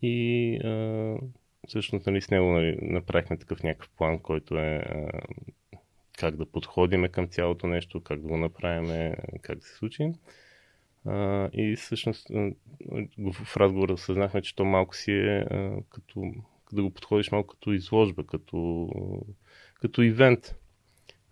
И 0.01 0.59
всъщност 1.67 2.07
нали, 2.07 2.21
с 2.21 2.31
него 2.31 2.51
нали, 2.51 2.77
направихме 2.81 3.37
такъв 3.37 3.63
някакъв 3.63 3.89
план, 3.89 4.19
който 4.19 4.57
е 4.57 4.83
как 6.17 6.35
да 6.35 6.45
подходиме 6.45 7.09
към 7.09 7.27
цялото 7.27 7.67
нещо, 7.67 8.01
как 8.01 8.21
да 8.21 8.27
го 8.27 8.37
направим, 8.37 9.13
как 9.41 9.57
да 9.57 9.65
се 9.65 9.75
случи. 9.75 10.11
И 11.53 11.75
всъщност 11.77 12.27
в 13.17 13.57
разговора 13.57 13.93
осъзнахме, 13.93 14.41
че 14.41 14.55
то 14.55 14.65
малко 14.65 14.95
си 14.95 15.11
е 15.11 15.45
като 15.89 16.33
да 16.73 16.83
го 16.83 16.93
подходиш 16.93 17.31
малко 17.31 17.47
като 17.47 17.71
изложба, 17.71 18.25
като, 18.25 18.89
като 19.73 20.01
ивент. 20.01 20.55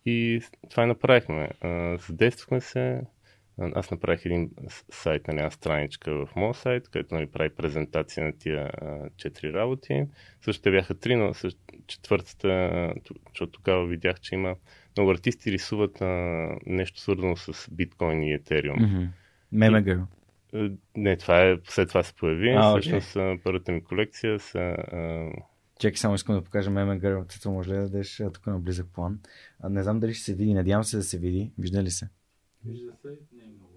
И 0.05 0.41
това 0.69 0.83
и 0.83 0.87
направихме. 0.87 1.49
Задействахме 2.07 2.61
се. 2.61 3.01
Аз 3.59 3.91
направих 3.91 4.25
един 4.25 4.51
сайт, 4.91 5.27
нали, 5.27 5.37
една 5.37 5.49
страничка 5.49 6.25
в 6.25 6.35
моят 6.35 6.55
сайт, 6.55 6.89
където 6.89 7.15
нали, 7.15 7.27
прави 7.27 7.49
презентация 7.49 8.25
на 8.25 8.33
тия 8.33 8.71
а, 8.81 9.09
четири 9.17 9.53
работи. 9.53 10.05
Също 10.41 10.63
те 10.63 10.71
бяха 10.71 10.95
три, 10.95 11.15
но 11.15 11.33
също, 11.33 11.59
четвъртата, 11.87 12.93
защото 13.29 13.51
тогава 13.51 13.87
видях, 13.87 14.19
че 14.19 14.35
има 14.35 14.55
много 14.97 15.11
артисти 15.11 15.51
рисуват 15.51 16.01
а, 16.01 16.05
нещо 16.65 16.99
свързано 16.99 17.35
с 17.35 17.71
биткоин 17.71 18.23
и 18.23 18.33
етериум. 18.33 18.79
Mm-hmm. 18.79 19.07
Меме 19.51 19.81
Не, 20.95 21.17
това 21.17 21.41
е, 21.41 21.57
след 21.63 21.87
това 21.87 22.03
се 22.03 22.13
появи. 22.13 22.49
А. 22.49 22.71
Всъщност 22.71 23.15
а, 23.15 23.37
първата 23.43 23.71
ми 23.71 23.83
колекция 23.83 24.39
са 24.39 24.59
а, 24.59 25.29
Чекай, 25.79 25.97
само 25.97 26.15
искам 26.15 26.35
да 26.35 26.41
покажа 26.41 26.71
меме. 26.71 27.25
Цецо, 27.29 27.51
може 27.51 27.69
ли 27.69 27.75
да 27.75 27.81
дадеш 27.81 28.21
тук 28.33 28.47
на 28.47 28.59
близък 28.59 28.87
план? 28.93 29.19
А, 29.59 29.69
не 29.69 29.83
знам 29.83 29.99
дали 29.99 30.13
ще 30.13 30.23
се 30.23 30.35
види, 30.35 30.53
надявам 30.53 30.83
се 30.83 30.97
да 30.97 31.03
се 31.03 31.17
види. 31.17 31.51
Вижда 31.57 31.83
ли 31.83 31.91
се? 31.91 32.09
Вижда 32.65 32.93
се, 33.01 33.07
не 33.31 33.43
е 33.43 33.47
много. 33.47 33.73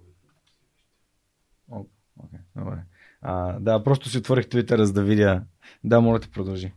О, 1.71 1.87
окей, 2.17 2.39
добре. 2.57 2.85
А, 3.21 3.59
да, 3.61 3.85
просто 3.85 4.09
си 4.09 4.19
отворих 4.19 4.49
Твитъра, 4.49 4.87
за 4.87 4.93
да 4.93 5.05
видя. 5.05 5.45
Да, 5.85 6.01
моля 6.01 6.21
те 6.21 6.31
продължи. 6.31 6.73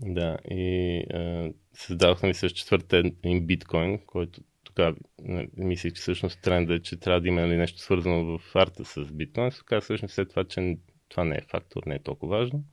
Да, 0.00 0.38
и 0.50 0.96
е, 1.10 1.54
създадохме 1.72 2.34
с 2.34 2.50
четвърта 2.50 2.96
един 2.96 3.46
биткоин, 3.46 3.98
който 4.06 4.40
тогава 4.64 4.96
нали, 5.18 5.48
мислих, 5.56 5.92
че 5.92 6.00
всъщност 6.00 6.42
тренда 6.42 6.74
е, 6.74 6.82
че 6.82 6.96
трябва 6.96 7.20
да 7.20 7.28
има 7.28 7.40
нали, 7.40 7.56
нещо 7.56 7.80
свързано 7.80 8.38
в 8.38 8.56
арта 8.56 8.84
с 8.84 9.12
биткоин. 9.12 9.50
Се 9.50 9.62
оказа 9.62 9.80
всъщност 9.80 10.14
след 10.14 10.30
това, 10.30 10.44
че 10.44 10.78
това 11.08 11.24
не 11.24 11.36
е 11.36 11.46
фактор, 11.50 11.82
не 11.86 11.94
е 11.94 12.02
толкова 12.02 12.38
важно. 12.38 12.64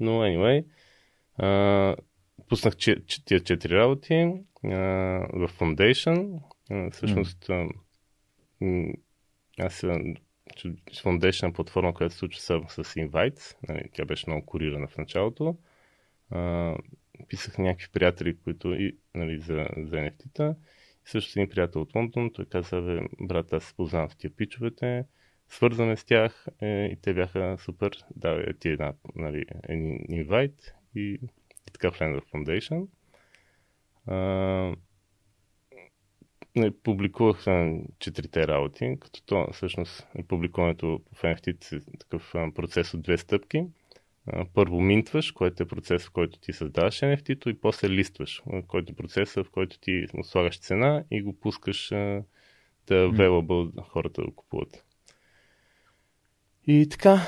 Но 0.00 0.10
anyway, 0.10 0.64
а, 1.36 1.96
пуснах 2.48 2.76
че, 2.76 3.04
че, 3.06 3.24
тия 3.24 3.40
четири 3.40 3.74
работи 3.74 4.14
а, 4.64 4.68
в 5.32 5.48
Foundation. 5.58 6.40
Всъщност 6.92 7.50
а, 7.50 7.68
аз 9.58 9.80
Foundation 11.02 11.50
е 11.50 11.52
платформа, 11.52 11.94
която 11.94 12.12
се 12.12 12.18
случва 12.18 12.40
с, 12.40 12.84
с 12.84 12.94
Invites. 12.94 13.56
Нали, 13.68 13.88
тя 13.92 14.04
беше 14.04 14.30
много 14.30 14.46
курирана 14.46 14.86
в 14.86 14.98
началото. 14.98 15.56
А, 16.30 16.74
писах 17.28 17.58
някакви 17.58 17.88
приятели, 17.92 18.36
които 18.36 18.74
и, 18.74 18.96
нали, 19.14 19.38
за, 19.40 19.66
за 19.76 19.96
NFT-та. 19.96 20.54
И 21.06 21.08
също 21.08 21.40
един 21.40 21.50
приятел 21.50 21.80
от 21.80 21.94
Лондон, 21.94 22.32
той 22.32 22.44
каза, 22.44 22.80
бе, 22.80 23.00
брат, 23.20 23.52
аз 23.52 23.64
се 23.64 23.74
познавам 23.74 24.10
с 24.10 24.16
тия 24.16 24.36
пичовете, 24.36 25.04
свързваме 25.48 25.96
с 25.96 26.04
тях 26.04 26.46
е, 26.60 26.84
и 26.84 26.96
те 27.02 27.14
бяха 27.14 27.56
супер. 27.58 27.90
Да, 28.16 28.52
ти 28.60 28.68
една, 28.68 28.92
нали, 29.14 29.44
един 29.68 29.98
инвайт 30.08 30.74
и, 30.94 31.18
и 31.68 31.70
така 31.72 31.90
Friend 31.90 32.20
of 32.20 32.24
Foundation. 32.32 32.86
А, 34.06 34.76
не, 36.56 36.70
публикувах 36.82 37.44
четирите 37.98 38.46
работи, 38.46 38.96
като 39.00 39.22
то 39.22 39.48
всъщност 39.52 40.06
публикуването 40.28 41.00
в 41.12 41.22
NFT 41.22 41.76
е 41.76 41.98
такъв 41.98 42.32
процес 42.54 42.94
от 42.94 43.02
две 43.02 43.18
стъпки. 43.18 43.64
Първо 44.54 44.80
минтваш, 44.80 45.32
което 45.32 45.62
е 45.62 45.66
процес, 45.66 46.04
в 46.04 46.10
който 46.10 46.38
ти 46.38 46.52
създаваш 46.52 47.00
NFT-то 47.00 47.48
и 47.48 47.60
после 47.60 47.90
листваш, 47.90 48.42
който 48.66 48.92
е 48.92 48.96
процеса, 48.96 49.44
в 49.44 49.50
който 49.50 49.78
ти 49.78 50.06
слагаш 50.22 50.60
цена 50.60 51.04
и 51.10 51.22
го 51.22 51.40
пускаш 51.40 51.88
да 52.86 52.96
е 52.96 53.06
available 53.08 53.82
хората 53.82 54.20
да 54.20 54.26
го 54.26 54.34
купуват. 54.34 54.84
И 56.66 56.88
така, 56.88 57.20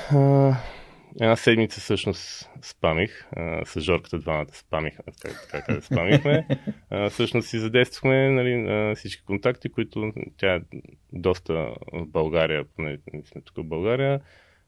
една 1.21 1.35
седмица 1.35 1.81
всъщност 1.81 2.49
спамих, 2.61 3.27
а, 3.31 3.65
с 3.65 3.81
Жорката 3.81 4.19
двамата 4.19 4.53
спамих, 4.53 4.97
така, 4.97 5.35
така 5.51 5.65
как 5.65 5.83
спамихме. 5.83 6.47
А, 6.89 7.09
всъщност 7.09 7.47
си 7.47 7.59
задействахме 7.59 8.31
нали, 8.31 8.95
всички 8.95 9.23
контакти, 9.23 9.69
които 9.69 10.13
тя 10.37 10.55
е 10.55 10.61
доста 11.13 11.53
в 11.93 12.05
България, 12.05 12.65
поне 12.75 12.97
сме 13.25 13.41
тук 13.41 13.57
в 13.57 13.63
България. 13.63 14.21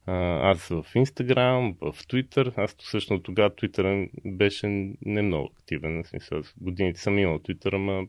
А, 0.05 0.49
аз 0.49 0.67
в 0.67 0.85
Инстаграм, 0.95 1.75
в 1.81 1.95
Твитър. 2.07 2.53
Аз 2.57 2.75
всъщност 2.79 3.23
тогава 3.23 3.55
Твитър 3.55 4.09
беше 4.25 4.67
не 5.01 5.21
много 5.21 5.49
активен. 5.57 6.03
В 6.03 6.07
смисъл, 6.07 6.41
годините 6.61 6.99
съм 6.99 7.17
имал 7.17 7.39
Твитър, 7.39 7.73
ама 7.73 8.07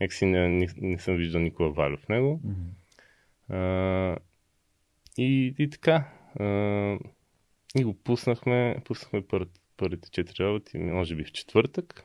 някакси 0.00 0.26
не, 0.26 0.48
не, 0.48 0.68
не 0.76 0.98
съм 0.98 1.16
виждал 1.16 1.40
никога 1.40 1.70
валя 1.70 1.96
в 1.96 2.08
него. 2.08 2.40
Mm-hmm. 2.46 3.56
А, 3.56 4.18
и, 5.18 5.54
и 5.58 5.70
така. 5.70 6.08
А, 6.40 6.44
и 7.78 7.84
го 7.84 7.94
пуснахме, 7.94 8.76
пуснахме 8.84 9.26
пър, 9.26 9.46
първите 9.76 10.10
четири 10.10 10.44
работи, 10.44 10.78
може 10.78 11.14
би 11.14 11.24
в 11.24 11.32
четвъртък. 11.32 12.04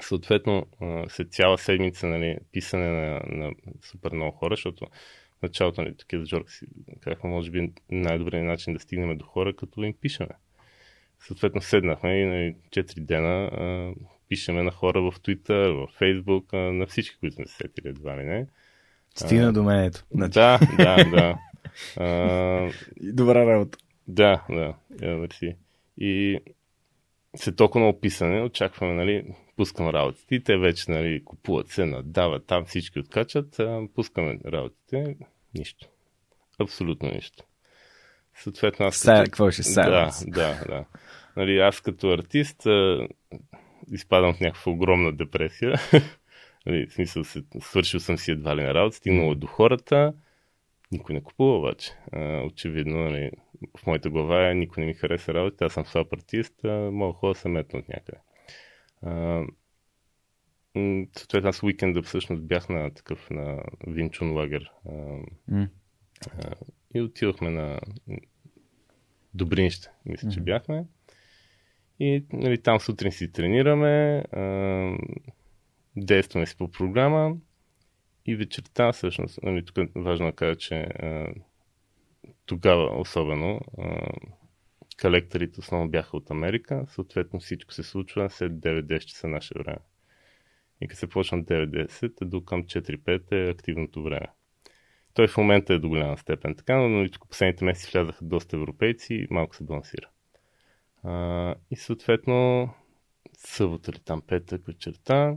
Съответно, 0.00 0.66
след 1.08 1.32
цяла 1.32 1.58
седмица 1.58 2.06
нали, 2.06 2.38
писане 2.52 2.88
на, 2.90 3.20
на 3.26 3.52
супер 3.82 4.12
много 4.12 4.36
хора, 4.36 4.52
защото 4.52 4.86
началото 5.42 5.82
нали, 5.82 5.96
такива 5.96 6.24
Жорка 6.24 6.50
си 6.50 6.66
казахме, 7.00 7.30
може 7.30 7.50
би 7.50 7.72
най-добрият 7.90 8.46
начин 8.46 8.72
да 8.72 8.80
стигнем 8.80 9.18
до 9.18 9.24
хора, 9.24 9.56
като 9.56 9.82
им 9.82 9.94
пишеме. 10.00 10.34
Съответно, 11.20 11.60
седнахме 11.60 12.20
и 12.20 12.24
нали, 12.24 12.56
4 12.70 13.00
дена 13.00 13.44
а, 13.44 13.92
пишеме 14.28 14.62
на 14.62 14.70
хора 14.70 15.02
в 15.02 15.20
Twitter, 15.20 15.72
в 15.72 16.00
Facebook, 16.00 16.54
а, 16.54 16.72
на 16.72 16.86
всички, 16.86 17.16
които 17.20 17.36
сме 17.36 17.46
сетили 17.46 17.88
едва 17.88 18.16
ли 18.16 18.24
не. 18.24 18.46
Стигна 19.14 19.48
а, 19.48 19.52
до 19.52 19.62
мен 19.62 19.84
ето. 19.84 20.04
Значи. 20.10 20.32
Да, 20.32 20.58
да, 20.76 21.10
да. 21.10 21.38
А, 21.96 22.70
Добра 23.02 23.46
работа. 23.46 23.78
Да, 24.08 24.44
да. 24.50 24.74
Мерси. 25.00 25.56
И 25.98 26.38
след 27.36 27.56
толкова 27.56 27.80
много 27.80 28.00
писане, 28.00 28.42
очакваме, 28.42 28.92
нали, 28.92 29.34
пускам 29.56 29.88
работите 29.88 30.34
и 30.34 30.42
те 30.42 30.56
вече, 30.56 30.90
нали, 30.90 31.24
купуват 31.24 31.68
се, 31.68 31.86
надават, 31.86 32.46
там 32.46 32.64
всички 32.64 32.98
откачат, 32.98 33.60
а, 33.60 33.86
пускаме 33.94 34.38
работите, 34.46 35.16
нищо. 35.54 35.88
Абсолютно 36.58 37.10
нищо. 37.10 37.44
Съответно, 38.34 38.86
аз 38.86 39.02
като... 39.02 39.24
Какво 39.24 39.50
ще 39.50 39.62
Да, 39.74 40.10
да, 40.26 40.64
да. 40.68 40.84
Нали, 41.36 41.58
аз 41.58 41.80
като 41.80 42.10
артист 42.10 42.66
а, 42.66 43.08
изпадам 43.92 44.34
в 44.34 44.40
някаква 44.40 44.72
огромна 44.72 45.12
депресия. 45.12 45.74
нали, 46.66 46.86
в 46.86 46.92
смисъл, 46.92 47.24
свършил 47.60 48.00
съм 48.00 48.18
си 48.18 48.30
едва 48.30 48.56
ли 48.56 48.62
на 48.62 48.74
работа, 48.74 48.96
стигнал 48.96 49.34
до 49.34 49.46
хората, 49.46 50.12
никой 50.92 51.14
не 51.14 51.22
купува 51.22 51.58
обаче. 51.58 51.92
А, 52.12 52.42
очевидно, 52.42 52.98
нали, 52.98 53.30
в 53.78 53.86
моята 53.86 54.10
глава 54.10 54.54
никой 54.54 54.80
не 54.80 54.86
ми 54.86 54.94
хареса 54.94 55.34
работа, 55.34 55.64
аз 55.64 55.72
съм 55.72 55.84
слаб 55.84 56.12
артист, 56.12 56.64
а, 56.64 56.90
мога 56.92 57.12
хора 57.12 57.34
се 57.34 57.48
метна 57.48 57.78
от 57.78 57.88
някъде. 57.88 58.18
Съответно, 61.16 61.48
аз 61.48 61.62
уикенда 61.62 62.02
всъщност 62.02 62.42
бях 62.42 62.68
на 62.68 62.94
такъв 62.94 63.30
на 63.30 63.62
Винчун 63.86 64.32
лагер. 64.32 64.70
А, 64.86 64.92
mm. 65.50 65.68
а, 66.38 66.54
и 66.94 67.00
отидохме 67.00 67.50
на 67.50 67.80
Добринище, 69.34 69.90
мисля, 70.06 70.28
mm-hmm. 70.28 70.34
че 70.34 70.40
бяхме. 70.40 70.84
И 72.00 72.24
нали, 72.32 72.62
там 72.62 72.80
сутрин 72.80 73.12
си 73.12 73.32
тренираме, 73.32 74.24
а, 74.32 74.96
действаме 75.96 76.46
си 76.46 76.56
по 76.56 76.70
програма 76.70 77.36
и 78.26 78.36
вечерта 78.36 78.92
всъщност, 78.92 79.42
нали, 79.42 79.64
тук 79.64 79.78
е 79.78 79.88
важно 79.96 80.26
да 80.26 80.32
кажа, 80.32 80.56
че 80.56 80.74
а, 80.74 81.34
тогава 82.46 83.00
особено 83.00 83.60
а, 83.78 84.10
колекторите 85.00 85.60
основно 85.60 85.88
бяха 85.88 86.16
от 86.16 86.30
Америка, 86.30 86.84
съответно 86.88 87.40
всичко 87.40 87.72
се 87.72 87.82
случва 87.82 88.30
след 88.30 88.52
9-10 88.52 88.98
часа 88.98 89.28
наше 89.28 89.54
време. 89.58 89.78
И 90.80 90.88
като 90.88 90.98
се 90.98 91.08
почна 91.08 91.44
9-10, 91.44 92.24
до 92.24 92.44
към 92.44 92.64
4-5 92.64 93.32
е 93.32 93.50
активното 93.50 94.02
време. 94.02 94.26
Той 95.14 95.28
в 95.28 95.36
момента 95.36 95.74
е 95.74 95.78
до 95.78 95.88
голяма 95.88 96.18
степен 96.18 96.54
така, 96.54 96.76
но 96.76 97.10
тук 97.10 97.28
последните 97.28 97.64
месеци 97.64 97.90
влязаха 97.92 98.24
доста 98.24 98.56
европейци 98.56 99.14
и 99.14 99.26
малко 99.30 99.56
се 99.56 99.64
балансира. 99.64 100.08
А, 101.02 101.54
и 101.70 101.76
съответно, 101.76 102.68
събота 103.38 103.92
ли 103.92 103.98
там 104.04 104.22
петък 104.26 104.66
вечерта, 104.66 105.36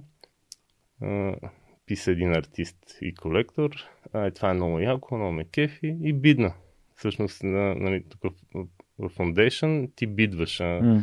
писа 1.85 2.11
един 2.11 2.35
артист 2.35 2.97
и 3.01 3.15
колектор. 3.15 3.71
А, 4.13 4.31
това 4.31 4.49
е 4.49 4.53
много 4.53 4.79
яко, 4.79 5.17
много 5.17 5.31
ме 5.31 5.45
кефи 5.45 5.97
и 6.01 6.13
бидна 6.13 6.53
всъщност 6.95 7.43
на, 7.43 7.75
нали, 7.75 8.03
тук 8.09 8.21
в, 8.23 8.65
в 8.99 9.09
Foundation 9.09 9.95
ти 9.95 10.07
бидваш 10.07 10.57
mm. 10.57 11.01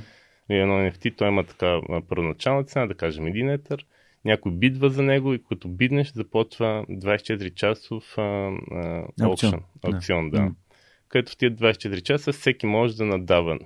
едно 0.48 0.74
NFT, 0.74 1.16
той 1.16 1.28
има 1.28 1.44
така 1.44 1.80
първоначална 2.08 2.64
цена, 2.64 2.86
да 2.86 2.94
кажем 2.94 3.24
1 3.24 3.54
етър, 3.54 3.86
някой 4.24 4.52
бидва 4.52 4.90
за 4.90 5.02
него 5.02 5.34
и 5.34 5.42
като 5.48 5.68
биднеш 5.68 6.12
започва 6.12 6.84
24 6.90 7.54
часов 7.54 8.18
аукцион, 9.20 9.62
аукцион, 9.82 10.30
да. 10.30 10.38
Mm. 10.38 10.54
Където 11.08 11.32
в 11.32 11.36
тия 11.36 11.56
24 11.56 12.02
часа 12.02 12.32
всеки 12.32 12.66
може 12.66 12.96
да 12.96 13.04
надава. 13.04 13.58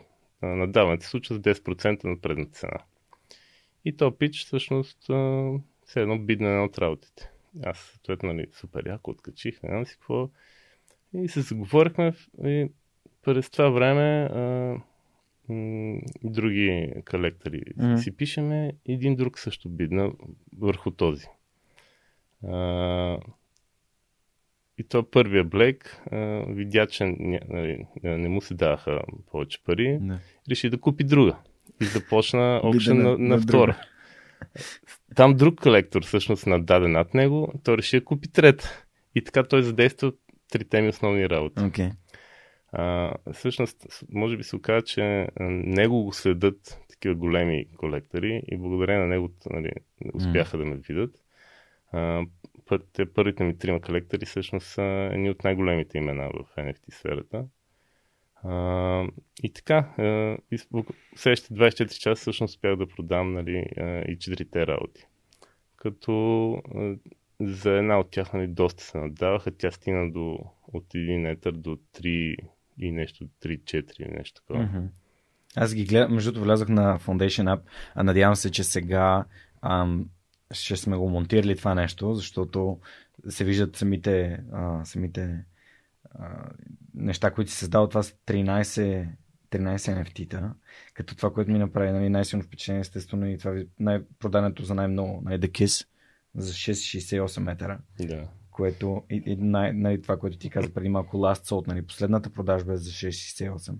Надаването 0.43 1.05
се 1.05 1.11
случва 1.11 1.35
с 1.35 1.39
10% 1.39 2.05
на 2.05 2.21
предната 2.21 2.53
цена. 2.53 2.79
И 3.85 3.97
то 3.97 4.19
пич 4.19 4.45
всъщност 4.45 4.99
все 5.87 6.01
едно 6.01 6.19
бидна 6.19 6.65
от 6.65 6.79
работите. 6.79 7.31
Аз, 7.65 7.79
съответно, 7.79 8.33
нали, 8.33 8.47
супер 8.53 8.87
яко 8.87 9.11
откачих, 9.11 9.63
не 9.63 9.69
знам 9.69 9.87
си 9.87 9.95
какво 9.95 10.31
и 11.15 11.29
се 11.29 11.41
заговорихме 11.41 12.13
и 12.45 12.69
през 13.23 13.51
това 13.51 13.71
време 13.71 14.29
а, 14.33 14.41
м- 15.49 16.01
други 16.25 16.93
колектори 17.11 17.63
mm. 17.79 17.97
си 17.97 18.17
пишеме. 18.17 18.73
Един 18.87 19.17
друг 19.17 19.39
също 19.39 19.69
бидна 19.69 20.13
върху 20.59 20.91
този. 20.91 21.27
А, 22.49 23.19
и 24.79 24.85
то 24.85 25.11
първия 25.11 25.45
Блейк 25.45 26.03
а, 26.13 26.45
видя, 26.49 26.87
че 26.87 27.05
не, 27.05 27.41
нали, 27.49 27.87
не 28.03 28.29
му 28.29 28.41
се 28.41 28.55
даваха 28.55 29.03
повече 29.31 29.65
пари. 29.65 29.99
Не. 29.99 30.19
Реши 30.51 30.71
да 30.71 30.81
купи 30.81 31.05
друга. 31.05 31.37
И 31.81 31.85
започна 31.85 32.61
опшен 32.65 32.99
на, 32.99 33.03
на, 33.03 33.19
на 33.19 33.39
втора. 33.39 33.77
Там 35.15 35.37
друг 35.37 35.61
колектор 35.61 36.05
всъщност 36.05 36.47
нададе 36.47 36.89
над 36.89 37.15
него. 37.15 37.53
Той 37.65 37.77
реши 37.77 37.99
да 37.99 38.05
купи 38.05 38.33
трета. 38.33 38.85
И 39.15 39.25
така 39.25 39.43
той 39.43 39.63
задейства 39.63 40.13
трите 40.51 40.83
ми 40.83 40.89
основни 40.89 41.29
работи. 41.29 41.61
Okay. 41.61 41.93
А, 42.73 43.15
всъщност, 43.33 43.87
може 44.13 44.37
би 44.37 44.43
се 44.43 44.57
оказа, 44.57 44.83
че 44.83 45.29
него 45.41 46.05
го 46.05 46.13
следят 46.13 46.81
такива 46.91 47.15
големи 47.15 47.67
колектори 47.77 48.43
и 48.49 48.57
благодарение 48.57 49.03
на 49.03 49.09
него 49.09 49.31
нали, 49.51 49.71
успяха 50.15 50.57
mm. 50.57 50.61
да 50.61 50.65
ме 50.65 50.77
видят. 50.77 51.15
А, 51.93 52.23
те 52.93 53.13
първите 53.13 53.45
ми 53.45 53.59
трима 53.59 53.81
колектори 53.81 54.27
всъщност 54.27 54.67
са 54.67 55.09
едни 55.13 55.31
от 55.31 55.45
най-големите 55.45 55.99
имена 55.99 56.29
в 56.29 56.57
NFT 56.57 56.95
сферата. 56.95 57.45
И 59.43 59.53
така, 59.55 59.95
следващите 61.17 61.55
24 61.55 61.89
часа 61.89 62.21
всъщност 62.21 62.55
успях 62.55 62.77
да 62.77 62.89
продам 62.89 63.33
нали, 63.33 63.67
и 64.09 64.17
четирите 64.19 64.67
работи. 64.67 65.07
Като 65.77 66.63
за 67.41 67.71
една 67.71 67.99
от 67.99 68.11
тях 68.11 68.33
нали, 68.33 68.47
доста 68.47 68.85
се 68.85 68.99
надаваха. 68.99 69.51
Тя 69.51 69.71
стигна 69.71 70.13
до, 70.13 70.39
от 70.73 70.85
1 70.85 71.33
етър 71.33 71.53
до 71.53 71.79
3 71.99 72.37
и 72.79 72.93
нещо, 72.93 73.25
3-4 73.43 74.17
нещо 74.19 74.41
такова. 74.41 74.65
Mm-hmm. 74.65 74.89
Аз 75.57 75.75
ги 75.75 75.85
гледам, 75.85 76.15
между 76.15 76.33
другото 76.33 76.45
влязах 76.45 76.69
на 76.69 76.99
Foundation 76.99 77.57
App, 77.57 77.61
а 77.95 78.03
надявам 78.03 78.37
се, 78.37 78.51
че 78.51 78.65
сега 78.65 79.25
ам, 79.63 80.09
ще 80.53 80.77
сме 80.77 80.97
го 80.97 81.09
монтирали 81.09 81.57
това 81.57 81.75
нещо, 81.75 82.15
защото 82.15 82.79
се 83.29 83.45
виждат 83.45 83.77
самите, 83.77 84.41
а, 84.53 84.85
самите 84.85 85.45
а, 86.15 86.49
неща, 86.95 87.31
които 87.31 87.51
се 87.51 87.59
създават. 87.59 87.91
Това 87.91 88.03
са 88.03 88.15
13, 88.27 89.09
13 89.51 89.77
NFT-та, 89.77 90.55
като 90.95 91.17
това, 91.17 91.33
което 91.33 91.51
ми 91.51 91.59
направи 91.59 91.93
нали, 91.93 92.09
най-силно 92.09 92.45
впечатление, 92.45 92.81
естествено 92.81 93.27
и 93.29 93.39
това 93.39 93.63
най- 93.81 94.03
продането 94.19 94.63
за 94.63 94.75
най-много, 94.75 95.23
най-декис 95.25 95.87
за 96.35 96.53
6,68 96.53 97.41
метра. 97.41 97.79
Да. 98.01 98.29
Което 98.51 99.03
и, 99.11 99.23
и 99.27 99.37
най- 99.37 99.73
нали, 99.73 100.03
това, 100.03 100.17
което 100.17 100.39
ти 100.39 100.51
каза 100.51 100.75
преди 100.75 100.89
малко, 100.89 101.17
Last 101.17 101.45
Sold, 101.51 101.67
нали, 101.67 101.87
последната 101.87 102.31
продажба 102.31 102.73
е 102.73 102.77
за 102.77 102.91
6,68. 102.91 103.75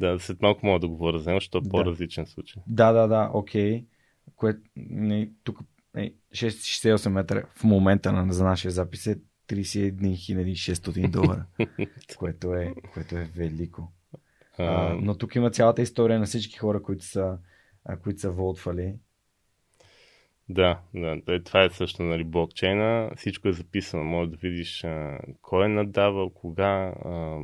Да, 0.00 0.18
след 0.18 0.42
малко 0.42 0.66
мога 0.66 0.80
да 0.80 0.88
говоря 0.88 1.18
за 1.18 1.30
него, 1.30 1.40
защото 1.40 1.58
е 1.58 1.60
да. 1.60 1.70
по-различен 1.70 2.26
случай. 2.26 2.62
Да, 2.66 2.92
да, 2.92 3.06
да, 3.06 3.30
окей. 3.32 3.84
Което, 4.36 4.60
не, 4.76 5.30
тук 5.44 5.58
668 6.32 7.08
метра 7.08 7.42
в 7.54 7.64
момента 7.64 8.12
на, 8.12 8.32
за 8.32 8.44
нашия 8.44 8.70
запис 8.70 9.06
е 9.06 9.18
31 9.48 10.52
600 10.52 11.10
долара, 11.10 11.46
което, 12.16 12.54
е, 12.54 12.74
което 12.94 13.16
е 13.16 13.24
велико. 13.24 13.92
А, 14.58 14.94
но 15.00 15.18
тук 15.18 15.34
има 15.34 15.50
цялата 15.50 15.82
история 15.82 16.18
на 16.18 16.26
всички 16.26 16.58
хора, 16.58 16.82
които 16.82 17.04
са, 17.04 17.38
които 18.02 18.20
са 18.20 18.30
волтвали. 18.30 18.94
Да, 20.48 20.80
да, 20.94 21.42
това 21.44 21.64
е 21.64 21.70
също 21.70 22.02
нали, 22.02 22.24
блокчейна. 22.24 23.10
Всичко 23.16 23.48
е 23.48 23.52
записано. 23.52 24.04
Може 24.04 24.30
да 24.30 24.36
видиш 24.36 24.84
а, 24.84 25.18
кой 25.42 25.64
е 25.64 25.68
надавал, 25.68 26.30
кога, 26.30 26.94
а, 27.04 27.38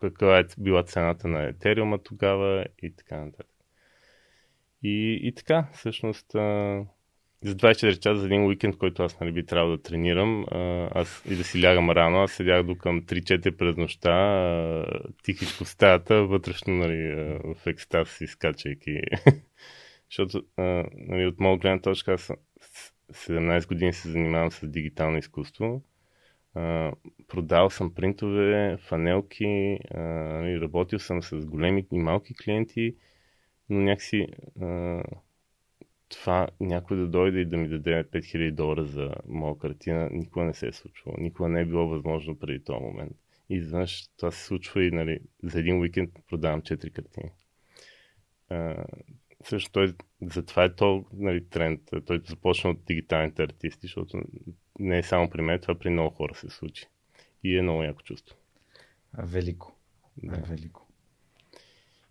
каква 0.00 0.38
е 0.38 0.44
била 0.58 0.82
цената 0.82 1.28
на 1.28 1.42
етериума 1.42 1.98
тогава 1.98 2.66
и 2.82 2.96
така 2.96 3.24
нататък. 3.24 3.46
И, 4.82 5.20
и 5.22 5.32
така, 5.32 5.68
всъщност, 5.72 6.34
а, 6.34 6.84
за 7.46 7.56
24 7.56 7.98
часа 7.98 8.20
за 8.20 8.26
един 8.26 8.46
уикенд, 8.46 8.78
който 8.78 9.02
аз 9.02 9.20
нали, 9.20 9.32
би 9.32 9.46
трябвало 9.46 9.76
да 9.76 9.82
тренирам 9.82 10.44
аз 10.94 11.22
и 11.30 11.36
да 11.36 11.44
си 11.44 11.62
лягам 11.62 11.90
рано, 11.90 12.22
аз 12.22 12.32
седях 12.32 12.62
до 12.62 12.76
към 12.78 13.02
3-4 13.02 13.56
през 13.56 13.76
нощта, 13.76 14.84
тихичко 15.22 15.64
в 15.64 15.68
стаята, 15.68 16.26
вътрешно 16.26 16.74
нали, 16.74 17.14
в 17.44 17.66
екстаз 17.66 18.10
си 18.10 18.26
скачайки. 18.26 19.00
Защото 20.10 20.42
нали, 20.96 21.26
от 21.26 21.40
моя 21.40 21.58
гледна 21.58 21.80
точка 21.80 22.12
аз 22.12 22.32
17 23.12 23.68
години 23.68 23.92
се 23.92 24.08
занимавам 24.08 24.50
с 24.50 24.68
дигитално 24.68 25.18
изкуство. 25.18 25.82
продал 27.28 27.70
съм 27.70 27.94
принтове, 27.94 28.76
фанелки, 28.80 29.78
нали, 29.94 30.60
работил 30.60 30.98
съм 30.98 31.22
с 31.22 31.46
големи 31.46 31.86
и 31.92 31.98
малки 31.98 32.34
клиенти, 32.34 32.94
но 33.68 33.80
някакси 33.80 34.26
това 36.08 36.48
някой 36.60 36.96
да 36.96 37.06
дойде 37.06 37.40
и 37.40 37.44
да 37.46 37.56
ми 37.56 37.68
даде 37.68 38.04
5000 38.04 38.52
долара 38.52 38.84
за 38.84 39.14
моя 39.28 39.58
картина, 39.58 40.08
никога 40.12 40.44
не 40.44 40.54
се 40.54 40.68
е 40.68 40.72
случвало. 40.72 41.16
Никога 41.20 41.48
не 41.48 41.60
е 41.60 41.64
било 41.64 41.88
възможно 41.88 42.38
преди 42.38 42.64
този 42.64 42.80
момент. 42.80 43.12
И 43.50 43.56
изведнъж 43.56 44.08
това 44.16 44.30
се 44.30 44.44
случва 44.44 44.84
и 44.84 44.90
нали, 44.90 45.20
за 45.42 45.60
един 45.60 45.80
уикенд 45.80 46.10
продавам 46.28 46.62
4 46.62 46.92
картини. 46.92 47.30
А, 48.48 48.84
също 49.44 49.72
той, 49.72 49.94
затова 50.22 50.64
е 50.64 50.74
то 50.74 51.04
нали, 51.12 51.48
тренд. 51.48 51.80
Той 52.06 52.22
започна 52.28 52.70
от 52.70 52.84
дигиталните 52.84 53.42
артисти, 53.42 53.86
защото 53.86 54.22
не 54.78 54.98
е 54.98 55.02
само 55.02 55.30
при 55.30 55.42
мен, 55.42 55.60
това 55.60 55.74
при 55.74 55.90
много 55.90 56.14
хора 56.14 56.34
се 56.34 56.48
случи. 56.48 56.86
И 57.44 57.58
е 57.58 57.62
много 57.62 57.82
яко 57.82 58.02
чувство. 58.02 58.36
Велико. 59.18 59.76
Да. 60.16 60.36
Велико. 60.36 60.86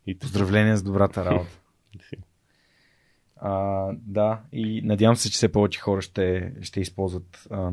И 0.07 0.19
Поздравления 0.19 0.77
с 0.77 0.83
добрата 0.83 1.25
работа. 1.25 1.59
А, 3.35 3.89
да, 3.93 4.41
и 4.51 4.81
надявам 4.81 5.15
се, 5.15 5.29
че 5.31 5.35
все 5.35 5.51
повече 5.51 5.79
хора 5.79 6.01
ще, 6.01 6.53
ще 6.61 6.79
използват 6.79 7.47
а, 7.51 7.71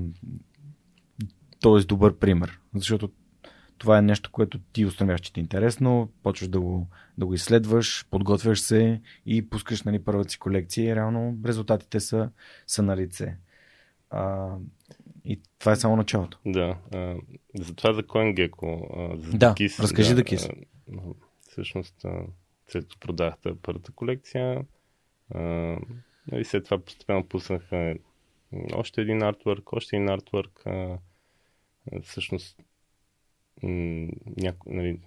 този 1.61 1.87
добър 1.87 2.19
пример, 2.19 2.61
защото 2.75 3.11
това 3.79 3.99
е 3.99 4.03
нещо, 4.03 4.31
което 4.33 4.59
ти 4.73 4.87
установяваш, 4.87 5.21
че 5.21 5.33
ти 5.33 5.41
е 5.41 5.43
интересно, 5.43 6.13
почваш 6.23 6.49
да 6.49 6.61
го, 6.61 6.89
да 7.19 7.27
го 7.27 7.35
изследваш, 7.35 8.07
подготвяш 8.11 8.61
се 8.61 9.01
и 9.27 9.49
пускаш 9.49 9.83
нали, 9.83 10.05
първата 10.05 10.31
си 10.31 10.39
колекция 10.39 10.91
и 10.91 10.97
реално 10.97 11.39
резултатите 11.45 12.01
са, 12.01 12.31
са 12.67 12.83
на 12.83 12.97
лице. 12.97 13.37
А, 14.11 14.49
и 15.25 15.41
това 15.59 15.73
е 15.73 15.77
само 15.77 15.97
началото. 15.97 16.39
Да. 16.47 16.77
А, 16.95 17.17
за 17.55 17.75
това 17.75 17.93
за 17.93 18.03
CoinGecko. 18.03 18.87
А, 18.97 19.17
за 19.17 19.31
да, 19.31 19.39
Дакис, 19.39 19.81
разкажи 19.81 20.11
да, 20.11 20.17
Дакис. 20.17 20.49
Всъщност, 21.41 22.07
след 22.69 22.87
продахте 23.01 23.53
първата 23.63 23.93
колекция, 23.93 24.65
и 25.35 26.33
нали, 26.33 26.45
след 26.45 26.65
това 26.65 26.79
постепенно 26.79 27.29
пуснаха 27.29 27.95
още 28.75 29.01
един 29.01 29.23
артворк, 29.23 29.73
още 29.73 29.97
един 29.97 30.09
артворк. 30.09 30.65
всъщност 32.03 32.63
няко, 33.63 34.73
нали, 34.73 35.01